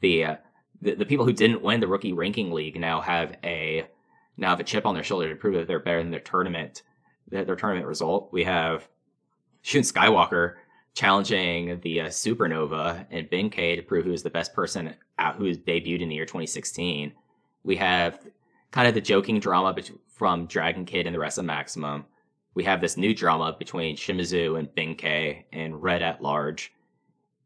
the, 0.00 0.24
uh, 0.24 0.36
the 0.80 0.94
the 0.94 1.06
people 1.06 1.24
who 1.24 1.32
didn't 1.32 1.62
win 1.62 1.80
the 1.80 1.86
rookie 1.86 2.12
ranking 2.12 2.52
league 2.52 2.78
now 2.78 3.00
have 3.00 3.36
a 3.44 3.86
now 4.36 4.50
have 4.50 4.60
a 4.60 4.64
chip 4.64 4.84
on 4.84 4.94
their 4.94 5.04
shoulder 5.04 5.28
to 5.28 5.36
prove 5.36 5.54
that 5.54 5.68
they're 5.68 5.78
better 5.78 6.02
than 6.02 6.10
their 6.10 6.20
tournament 6.20 6.82
their, 7.28 7.44
their 7.44 7.56
tournament 7.56 7.86
result. 7.86 8.28
We 8.32 8.44
have 8.44 8.88
Shun 9.62 9.82
Skywalker 9.82 10.54
challenging 10.94 11.80
the 11.80 12.02
uh, 12.02 12.06
Supernova 12.06 13.06
and 13.10 13.30
Ben-K 13.30 13.76
to 13.76 13.82
prove 13.82 14.04
who 14.04 14.12
is 14.12 14.22
the 14.22 14.30
best 14.30 14.52
person 14.52 14.94
out 15.18 15.36
who 15.36 15.46
is 15.46 15.58
debuted 15.58 16.02
in 16.02 16.08
the 16.08 16.16
year 16.16 16.26
2016. 16.26 17.12
We 17.64 17.76
have 17.76 18.18
kind 18.72 18.88
of 18.88 18.94
the 18.94 19.00
joking 19.00 19.40
drama 19.40 19.74
from 20.08 20.46
Dragon 20.46 20.84
Kid 20.84 21.06
and 21.06 21.14
the 21.14 21.20
rest 21.20 21.38
of 21.38 21.44
Maximum. 21.44 22.04
We 22.54 22.64
have 22.64 22.80
this 22.80 22.96
new 22.96 23.14
drama 23.14 23.56
between 23.58 23.96
Shimizu 23.96 24.58
and 24.58 24.74
Ben-K 24.74 25.46
and 25.52 25.82
Red 25.82 26.02
at 26.02 26.22
Large. 26.22 26.72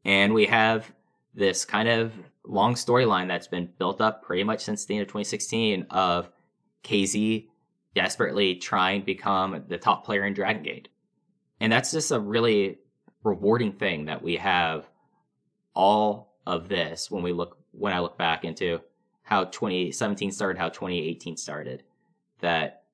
And 0.04 0.34
we 0.34 0.46
have 0.46 0.92
this 1.34 1.64
kind 1.64 1.88
of 1.88 2.12
long 2.44 2.74
storyline 2.74 3.28
that's 3.28 3.48
been 3.48 3.68
built 3.78 4.00
up 4.00 4.22
pretty 4.22 4.44
much 4.44 4.60
since 4.60 4.84
the 4.84 4.94
end 4.94 5.02
of 5.02 5.08
2016 5.08 5.86
of 5.90 6.30
KZ 6.84 7.48
desperately 7.94 8.56
trying 8.56 9.00
to 9.00 9.06
become 9.06 9.64
the 9.68 9.78
top 9.78 10.04
player 10.04 10.24
in 10.24 10.34
Dragon 10.34 10.62
Gate. 10.62 10.88
And 11.60 11.72
that's 11.72 11.92
just 11.92 12.10
a 12.10 12.20
really 12.20 12.78
rewarding 13.24 13.72
thing 13.72 14.06
that 14.06 14.22
we 14.22 14.36
have 14.36 14.88
all 15.74 16.36
of 16.46 16.68
this 16.68 17.10
when 17.10 17.22
we 17.22 17.32
look 17.32 17.58
when 17.72 17.92
I 17.92 18.00
look 18.00 18.16
back 18.16 18.44
into 18.44 18.80
how 19.22 19.44
2017 19.44 20.30
started, 20.30 20.58
how 20.58 20.68
2018 20.68 21.36
started. 21.36 21.82
That 22.40 22.84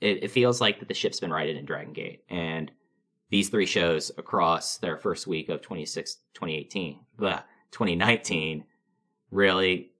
it, 0.00 0.24
it 0.24 0.30
feels 0.30 0.60
like 0.60 0.78
that 0.78 0.88
the 0.88 0.94
ship's 0.94 1.20
been 1.20 1.32
righted 1.32 1.56
in 1.56 1.64
Dragon 1.64 1.92
Gate. 1.92 2.24
And 2.28 2.70
these 3.30 3.48
three 3.48 3.66
shows 3.66 4.10
across 4.18 4.78
their 4.78 4.96
first 4.96 5.26
week 5.26 5.48
of 5.48 5.62
26, 5.62 6.16
2018, 6.34 7.00
blah, 7.18 7.42
2019 7.72 8.64
really 9.30 9.90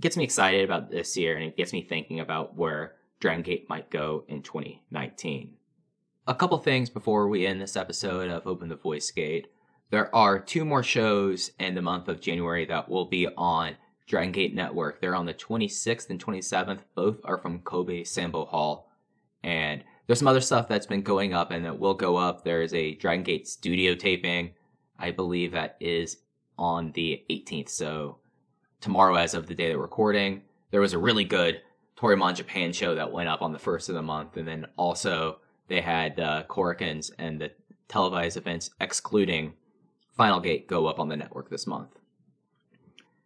gets 0.00 0.16
me 0.16 0.24
excited 0.24 0.64
about 0.64 0.90
this 0.90 1.16
year 1.16 1.36
and 1.36 1.44
it 1.44 1.56
gets 1.56 1.72
me 1.72 1.82
thinking 1.82 2.20
about 2.20 2.56
where 2.56 2.94
Dragon 3.20 3.42
Gate 3.42 3.68
might 3.68 3.90
go 3.90 4.24
in 4.28 4.42
2019. 4.42 5.54
A 6.26 6.34
couple 6.34 6.58
things 6.58 6.88
before 6.88 7.28
we 7.28 7.46
end 7.46 7.60
this 7.60 7.76
episode 7.76 8.30
of 8.30 8.46
Open 8.46 8.68
the 8.68 8.76
Voice 8.76 9.10
Gate. 9.10 9.48
There 9.90 10.14
are 10.14 10.38
two 10.38 10.64
more 10.64 10.82
shows 10.82 11.50
in 11.58 11.74
the 11.74 11.82
month 11.82 12.08
of 12.08 12.20
January 12.20 12.64
that 12.66 12.88
will 12.88 13.04
be 13.04 13.28
on 13.36 13.76
Dragon 14.06 14.32
Gate 14.32 14.54
Network. 14.54 15.00
They're 15.00 15.14
on 15.14 15.26
the 15.26 15.34
26th 15.34 16.10
and 16.10 16.22
27th. 16.22 16.80
Both 16.94 17.20
are 17.24 17.38
from 17.38 17.60
Kobe 17.60 18.02
Sanbo 18.02 18.48
Hall. 18.48 18.90
And 19.44 19.84
there's 20.06 20.18
some 20.18 20.28
other 20.28 20.40
stuff 20.40 20.68
that's 20.68 20.86
been 20.86 21.02
going 21.02 21.34
up 21.34 21.50
and 21.50 21.64
that 21.64 21.78
will 21.78 21.94
go 21.94 22.16
up. 22.16 22.44
There 22.44 22.62
is 22.62 22.74
a 22.74 22.94
Dragon 22.94 23.22
Gate 23.22 23.46
studio 23.46 23.94
taping. 23.94 24.54
I 24.98 25.10
believe 25.10 25.52
that 25.52 25.76
is 25.80 26.16
on 26.58 26.92
the 26.92 27.22
18th. 27.30 27.68
So 27.68 28.18
tomorrow, 28.80 29.14
as 29.16 29.34
of 29.34 29.46
the 29.46 29.54
day 29.54 29.70
that 29.70 29.78
recording, 29.78 30.42
there 30.70 30.80
was 30.80 30.94
a 30.94 30.98
really 30.98 31.24
good 31.24 31.60
Toryumon 31.96 32.34
Japan 32.34 32.72
show 32.72 32.94
that 32.94 33.12
went 33.12 33.28
up 33.28 33.42
on 33.42 33.52
the 33.52 33.58
first 33.58 33.88
of 33.88 33.94
the 33.94 34.02
month. 34.02 34.36
And 34.36 34.48
then 34.48 34.66
also 34.76 35.40
they 35.68 35.80
had 35.80 36.18
uh, 36.18 36.44
Korakuens 36.48 37.10
and 37.18 37.40
the 37.40 37.52
televised 37.88 38.36
events 38.36 38.70
excluding 38.80 39.54
Final 40.16 40.40
Gate 40.40 40.68
go 40.68 40.86
up 40.86 40.98
on 40.98 41.08
the 41.08 41.16
network 41.16 41.50
this 41.50 41.66
month. 41.66 41.90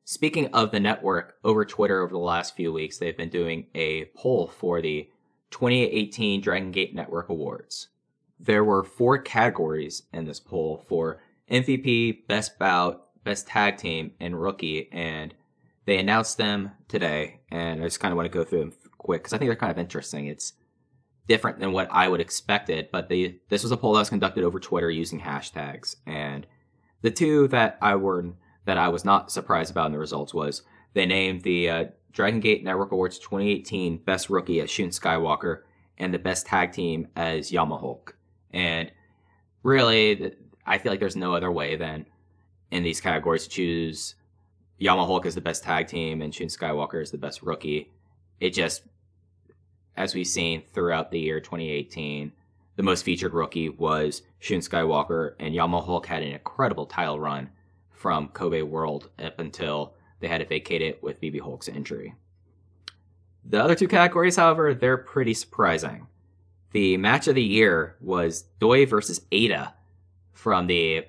Speaking 0.05 0.47
of 0.55 0.71
the 0.71 0.81
network, 0.81 1.37
over 1.45 1.67
Twitter 1.67 2.03
over 2.03 2.13
the 2.13 2.19
last 2.19 2.57
few 2.57 2.73
weeks, 2.73 2.97
they've 2.97 3.17
been 3.17 3.29
doing 3.29 3.67
a 3.75 4.07
poll 4.17 4.49
for 4.49 4.81
the 4.81 5.11
2018 5.51 6.41
Dragon 6.41 6.71
Gate 6.71 6.95
Network 6.95 7.29
Awards. 7.29 7.89
There 8.39 8.65
were 8.65 8.85
four 8.85 9.19
categories 9.19 10.05
in 10.13 10.25
this 10.25 10.41
poll 10.41 10.85
for 10.89 11.21
MVP, 11.51 12.27
Best 12.27 12.59
Bout, 12.59 13.07
Best 13.25 13.47
Tag 13.47 13.77
Team, 13.77 14.13
and 14.21 14.41
Rookie, 14.41 14.89
and 14.93 15.35
they 15.87 15.99
announced 15.99 16.39
them 16.39 16.73
today. 16.87 17.41
And 17.51 17.81
I 17.81 17.85
just 17.87 18.01
kind 18.01 18.13
of 18.13 18.17
want 18.17 18.31
to 18.31 18.39
go 18.39 18.45
through 18.45 18.61
them 18.61 18.73
quick 18.99 19.23
because 19.23 19.33
I 19.33 19.39
think 19.39 19.49
they're 19.49 19.57
kind 19.57 19.73
of 19.73 19.79
interesting. 19.79 20.27
It's 20.27 20.53
different 21.27 21.59
than 21.61 21.73
what 21.73 21.89
I 21.91 22.09
would 22.09 22.21
expect 22.21 22.71
it, 22.71 22.91
but 22.93 23.09
they, 23.09 23.37
this 23.49 23.63
was 23.63 23.73
a 23.73 23.77
poll 23.77 23.95
that 23.95 24.01
was 24.01 24.09
conducted 24.09 24.45
over 24.45 24.61
Twitter 24.61 24.91
using 24.91 25.21
hashtags, 25.21 25.97
and 26.07 26.47
the 27.03 27.11
two 27.11 27.49
that 27.49 27.79
I 27.81 27.97
were 27.97 28.25
that 28.65 28.79
I 28.79 28.89
was 28.89 29.05
not 29.05 29.31
surprised 29.31 29.71
about 29.71 29.87
in 29.87 29.93
the 29.93 29.99
results 29.99 30.35
was 30.35 30.63
they 30.93 31.07
named 31.07 31.43
the 31.43 31.71
uh, 31.71 31.85
Dragon 32.13 32.41
Gate 32.41 32.65
Network 32.65 32.93
Awards 32.93 33.19
2018 33.19 33.99
Best 33.99 34.31
Rookie 34.31 34.61
as 34.61 34.71
Shun 34.71 34.89
Skywalker 34.89 35.63
and 35.99 36.13
the 36.13 36.19
Best 36.19 36.47
Tag 36.47 36.73
Team 36.73 37.09
as 37.17 37.53
Yama 37.53 37.79
Hulk. 37.79 38.17
And 38.53 38.91
really, 39.63 40.35
I 40.67 40.79
feel 40.79 40.93
like 40.93 41.01
there's 41.01 41.17
no 41.17 41.35
other 41.35 41.51
way 41.51 41.77
than 41.77 42.07
in 42.71 42.83
these 42.83 43.01
categories 43.01 43.45
to 43.45 43.51
choose 43.51 44.15
Yama 44.79 45.07
Hulk 45.07 45.27
as 45.27 45.35
the 45.35 45.41
best 45.41 45.65
tag 45.65 45.89
team 45.89 46.23
and 46.23 46.35
Shun 46.35 46.47
Skywalker 46.47 47.03
as 47.03 47.11
the 47.11 47.19
best 47.19 47.43
rookie. 47.43 47.91
It 48.41 48.51
just, 48.51 48.83
as 49.97 50.15
we've 50.15 50.27
seen 50.27 50.63
throughout 50.73 51.11
the 51.11 51.19
year 51.19 51.41
2018, 51.41 52.33
the 52.77 52.83
most 52.83 53.03
featured 53.03 53.35
rookie 53.35 53.69
was 53.69 54.23
Shun 54.39 54.61
Skywalker, 54.61 55.35
and 55.41 55.55
Yama 55.55 55.81
Hulk 55.81 56.07
had 56.07 56.23
an 56.23 56.33
incredible 56.33 56.87
title 56.87 57.19
run 57.19 57.51
from 57.91 58.29
Kobe 58.29 58.63
World 58.63 59.11
up 59.19 59.41
until 59.41 59.95
they 60.21 60.29
had 60.29 60.39
to 60.39 60.47
vacate 60.47 60.83
it 60.83 61.03
with 61.03 61.21
BB 61.21 61.41
Hulk's 61.41 61.69
injury. 61.69 62.15
The 63.45 63.63
other 63.63 63.75
two 63.75 63.89
categories, 63.89 64.37
however, 64.37 64.75
they're 64.75 64.99
pretty 64.99 65.35
surprising. 65.35 66.07
The 66.73 66.97
match 66.97 67.29
of 67.29 67.35
the 67.35 67.43
year 67.43 67.97
was 68.01 68.43
Doi 68.61 68.85
versus 68.85 69.21
Eita 69.33 69.73
from 70.33 70.67
the 70.67 71.07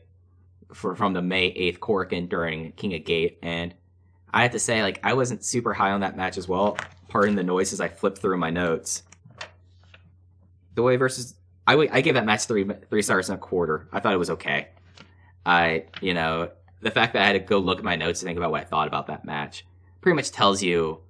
for, 0.73 0.95
from 0.95 1.13
the 1.13 1.21
May 1.21 1.51
8th 1.51 1.79
Korakuen 1.79 2.29
during 2.29 2.71
King 2.73 2.93
of 2.93 3.03
Gate, 3.03 3.39
and 3.41 3.73
I 4.31 4.43
have 4.43 4.51
to 4.51 4.59
say, 4.59 4.83
like, 4.83 4.99
I 5.03 5.13
wasn't 5.13 5.43
super 5.43 5.73
high 5.73 5.91
on 5.91 6.01
that 6.01 6.15
match 6.15 6.37
as 6.37 6.47
well. 6.47 6.77
Pardon 7.07 7.35
the 7.35 7.43
noise 7.43 7.73
as 7.73 7.81
I 7.81 7.87
flip 7.87 8.17
through 8.17 8.37
my 8.37 8.51
notes. 8.51 9.03
Doi 10.75 10.97
versus 10.97 11.33
I, 11.67 11.75
I 11.91 12.01
gave 12.01 12.13
that 12.13 12.25
match 12.25 12.45
three 12.45 12.67
three 12.89 13.01
stars 13.01 13.29
and 13.29 13.37
a 13.37 13.41
quarter. 13.41 13.87
I 13.91 13.99
thought 13.99 14.13
it 14.13 14.17
was 14.17 14.29
okay. 14.29 14.69
I 15.45 15.85
you 16.01 16.13
know 16.13 16.51
the 16.81 16.91
fact 16.91 17.13
that 17.13 17.21
I 17.21 17.25
had 17.25 17.33
to 17.33 17.39
go 17.39 17.59
look 17.59 17.79
at 17.79 17.83
my 17.83 17.95
notes 17.95 18.19
to 18.19 18.25
think 18.25 18.37
about 18.37 18.51
what 18.51 18.61
I 18.61 18.65
thought 18.65 18.87
about 18.87 19.07
that 19.07 19.25
match 19.25 19.65
pretty 20.01 20.15
much 20.15 20.31
tells 20.31 20.63
you 20.63 21.01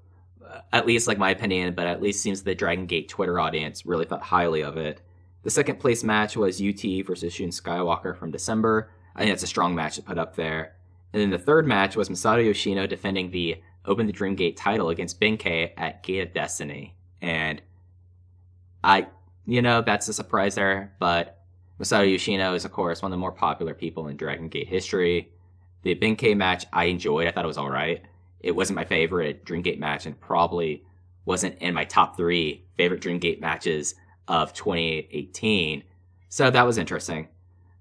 uh, 0.45 0.61
at 0.73 0.87
least 0.87 1.07
like 1.07 1.17
my 1.17 1.29
opinion, 1.29 1.75
but 1.75 1.87
at 1.87 2.01
least 2.01 2.21
seems 2.21 2.41
the 2.41 2.55
Dragon 2.55 2.85
Gate 2.85 3.09
Twitter 3.09 3.39
audience 3.39 3.85
really 3.85 4.05
thought 4.05 4.23
highly 4.23 4.61
of 4.61 4.77
it. 4.77 5.01
The 5.43 5.49
second 5.51 5.79
place 5.79 6.03
match 6.03 6.35
was 6.35 6.61
UT 6.61 6.81
versus 7.05 7.33
Shun 7.33 7.49
Skywalker 7.49 8.17
from 8.17 8.31
December. 8.31 8.91
I 9.15 9.19
think 9.19 9.31
that's 9.31 9.43
a 9.43 9.47
strong 9.47 9.75
match 9.75 9.95
to 9.95 10.01
put 10.01 10.17
up 10.17 10.35
there. 10.35 10.75
And 11.13 11.21
then 11.21 11.29
the 11.29 11.37
third 11.37 11.65
match 11.65 11.95
was 11.95 12.09
Masato 12.09 12.43
Yoshino 12.43 12.87
defending 12.87 13.31
the 13.31 13.61
Open 13.85 14.05
the 14.05 14.13
Dream 14.13 14.35
Gate 14.35 14.57
title 14.57 14.89
against 14.89 15.19
Ben-K 15.19 15.73
at 15.77 16.03
Gate 16.03 16.27
of 16.27 16.33
Destiny. 16.33 16.95
And 17.21 17.61
I, 18.83 19.07
you 19.45 19.61
know, 19.61 19.81
that's 19.81 20.07
a 20.07 20.13
surprise 20.13 20.55
there, 20.55 20.93
but 20.99 21.43
Masato 21.79 22.09
Yoshino 22.09 22.53
is, 22.53 22.65
of 22.65 22.71
course, 22.71 23.01
one 23.01 23.11
of 23.11 23.13
the 23.13 23.19
more 23.19 23.31
popular 23.31 23.73
people 23.73 24.07
in 24.07 24.17
Dragon 24.17 24.49
Gate 24.49 24.67
history. 24.67 25.31
The 25.84 25.93
Ben-K 25.93 26.34
match 26.35 26.65
I 26.73 26.85
enjoyed. 26.85 27.27
I 27.27 27.31
thought 27.31 27.45
it 27.45 27.47
was 27.47 27.57
all 27.57 27.69
right. 27.69 28.01
It 28.39 28.56
wasn't 28.56 28.76
my 28.76 28.85
favorite 28.85 29.45
Dreamgate 29.45 29.80
match 29.80 30.06
and 30.06 30.19
probably 30.19 30.84
wasn't 31.26 31.57
in 31.60 31.73
my 31.73 31.85
top 31.85 32.18
three 32.18 32.65
favorite 32.77 33.01
Dreamgate 33.01 33.41
matches 33.41 33.95
of 34.27 34.53
2018. 34.53 35.84
So 36.30 36.49
that 36.49 36.65
was 36.65 36.77
interesting. 36.77 37.27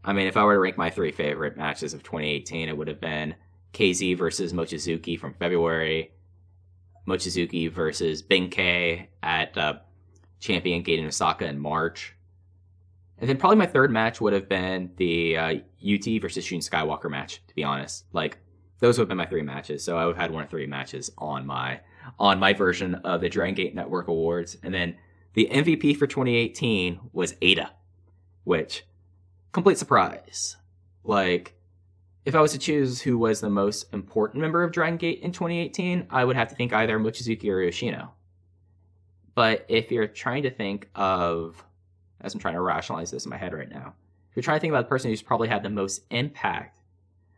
I 0.05 0.13
mean, 0.13 0.27
if 0.27 0.37
I 0.37 0.45
were 0.45 0.55
to 0.55 0.61
rank 0.61 0.79
my 0.79 0.91
three 0.91 1.13
favorite 1.13 1.57
matches 1.57 1.93
of 1.93 2.03
2018, 2.03 2.69
it 2.69 2.77
would 2.77 2.89
have 2.89 3.01
been 3.01 3.35
KZ 3.75 4.17
versus 4.17 4.53
Mochizuki 4.53 5.19
from 5.19 5.35
February, 5.35 6.13
Mochizuki 7.07 7.71
versus 7.71 8.23
Ben-K 8.23 9.09
at 9.23 9.57
uh, 9.59 9.75
Champion 10.41 10.83
Gate 10.83 10.99
in 10.99 11.07
Osaka 11.07 11.47
in 11.47 11.59
March. 11.59 12.15
And 13.21 13.29
then 13.29 13.37
probably 13.37 13.57
my 13.57 13.67
third 13.67 13.91
match 13.91 14.21
would 14.21 14.33
have 14.33 14.49
been 14.49 14.91
the 14.97 15.37
uh, 15.37 15.55
UT 15.83 16.21
versus 16.21 16.45
Shun 16.45 16.61
Skywalker 16.61 17.11
match, 17.11 17.43
to 17.49 17.55
be 17.55 17.65
honest. 17.65 18.05
Like, 18.13 18.39
those 18.79 18.97
would 18.97 19.03
have 19.03 19.09
been 19.09 19.19
my 19.19 19.27
three 19.27 19.43
matches. 19.43 19.83
So 19.83 19.99
I 19.99 20.07
would 20.07 20.17
have 20.17 20.23
had 20.23 20.31
one 20.31 20.45
of 20.45 20.51
three 20.51 20.67
matches 20.67 21.11
on 21.19 21.47
my 21.47 21.81
on 22.19 22.39
my 22.39 22.53
version 22.53 22.95
of 22.97 23.21
the 23.21 23.29
Dragon 23.29 23.55
Gate 23.55 23.75
Network 23.75 24.09
Awards. 24.09 24.57
And 24.63 24.73
then 24.73 24.97
the 25.35 25.49
MVP 25.51 25.97
for 25.97 26.07
2018 26.07 27.01
was 27.13 27.35
Eita, 27.35 27.71
which 28.45 28.85
complete 29.53 29.79
surprise. 29.79 30.57
Like, 31.05 31.55
if 32.25 32.35
I 32.35 32.41
was 32.41 32.53
to 32.53 32.59
choose 32.59 33.01
who 33.01 33.19
was 33.19 33.41
the 33.41 33.51
most 33.51 33.93
important 33.93 34.41
member 34.41 34.63
of 34.63 34.73
Dragon 34.73 34.97
Gate 34.97 35.21
in 35.21 35.33
2018, 35.33 36.07
I 36.11 36.25
would 36.25 36.37
have 36.37 36.49
to 36.49 36.55
think 36.55 36.73
either 36.73 36.99
Mochizuki 36.99 37.49
or 37.51 37.63
Yoshino. 37.63 38.13
But 39.35 39.65
if 39.69 39.91
you're 39.91 40.09
trying 40.09 40.43
to 40.43 40.51
think 40.51 40.89
of, 40.95 41.65
as 42.21 42.35
I'm 42.35 42.41
trying 42.41 42.55
to 42.55 42.61
rationalize 42.61 43.11
this 43.11 43.25
in 43.25 43.31
my 43.31 43.37
head 43.37 43.53
right 43.53 43.71
now, 43.71 43.95
if 44.31 44.37
you're 44.37 44.43
trying 44.43 44.57
to 44.57 44.61
think 44.61 44.73
about 44.73 44.85
the 44.85 44.89
person 44.89 45.11
who's 45.11 45.23
probably 45.23 45.49
had 45.49 45.63
the 45.63 45.71
most 45.71 46.05
impact, 46.11 46.81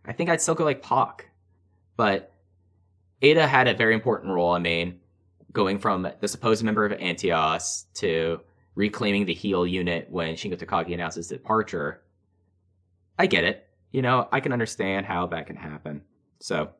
I 0.04 0.12
think 0.12 0.30
I'd 0.30 0.40
still 0.40 0.54
go 0.54 0.64
like 0.64 0.82
Pac. 0.82 1.30
But 1.96 2.32
Eita 3.22 3.46
had 3.46 3.68
a 3.68 3.74
very 3.74 3.94
important 3.94 4.32
role. 4.32 4.52
I 4.52 4.58
mean, 4.58 5.00
going 5.52 5.78
from 5.78 6.08
the 6.20 6.28
supposed 6.28 6.64
member 6.64 6.86
of 6.86 6.98
Antios 6.98 7.84
to 7.94 8.40
reclaiming 8.74 9.26
the 9.26 9.34
heel 9.34 9.66
unit 9.66 10.08
when 10.10 10.34
Shingo 10.34 10.56
Takagi 10.56 10.94
announces 10.94 11.28
departure. 11.28 12.02
I 13.18 13.26
get 13.26 13.44
it. 13.44 13.68
You 13.92 14.02
know, 14.02 14.28
I 14.32 14.40
can 14.40 14.52
understand 14.52 15.06
how 15.06 15.26
that 15.26 15.46
can 15.46 15.56
happen. 15.56 16.02
So, 16.38 16.70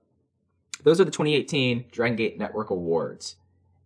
those 0.83 1.01
are 1.01 1.05
the 1.05 1.11
2018 1.11 1.87
Dragon 1.91 2.17
Gate 2.17 2.39
Network 2.39 2.71
Awards. 2.71 3.37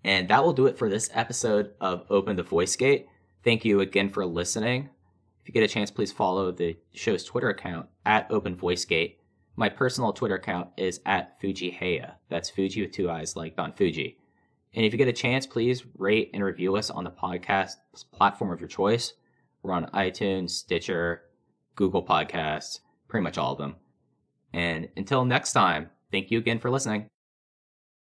And 0.05 0.28
that 0.28 0.45
will 0.45 0.53
do 0.53 0.66
it 0.66 0.78
for 0.78 0.89
this 0.89 1.11
episode 1.12 1.73
of 1.81 2.05
Open 2.11 2.36
the 2.36 2.43
Voice 2.43 2.77
Gate. 2.77 3.09
Thank 3.45 3.65
you 3.65 3.81
again 3.81 4.09
for 4.09 4.25
listening. 4.25 4.89
If 5.43 5.49
you 5.49 5.53
get 5.53 5.62
a 5.62 5.69
chance, 5.69 5.91
please 5.91 6.11
follow 6.11 6.51
the 6.51 6.79
show's 6.95 7.25
Twitter 7.25 7.51
account 7.51 7.89
at 8.07 8.31
Open 8.31 8.57
Voice 8.57 8.87
Gate. 8.87 9.21
My 9.57 9.69
personal 9.69 10.15
Twitter 10.15 10.37
account 10.37 10.71
is 10.79 11.01
at 11.05 11.39
Fuji 11.41 11.71
Heya. 11.71 12.15
That's 12.31 12.49
Fuji 12.49 12.81
with 12.81 12.93
two 12.93 13.11
eyes, 13.11 13.37
like 13.37 13.57
Don 13.57 13.75
Fuji. 13.75 14.19
And 14.75 14.87
if 14.87 14.93
you 14.93 14.99
get 14.99 15.09
a 15.09 15.12
chance, 15.12 15.47
please 15.47 15.85
rate 15.99 16.31
and 16.33 16.43
review 16.43 16.75
us 16.77 16.89
on 16.89 17.05
the 17.05 17.11
podcast 17.11 17.75
platform 18.12 18.51
of 18.51 18.61
your 18.61 18.69
choice. 18.69 19.12
We're 19.62 19.75
on 19.75 19.91
iTunes, 19.95 20.51
Stitcher, 20.51 21.23
Google 21.77 22.05
Podcasts, 22.05 22.81
pretty 23.09 23.23
much 23.23 23.37
all 23.37 23.53
of 23.53 23.59
them. 23.59 23.77
And 24.55 24.89
until 24.97 25.25
next 25.25 25.53
time, 25.53 25.91
thank 26.11 26.31
you 26.31 26.39
again 26.39 26.59
for 26.59 26.71
listening. 26.71 27.09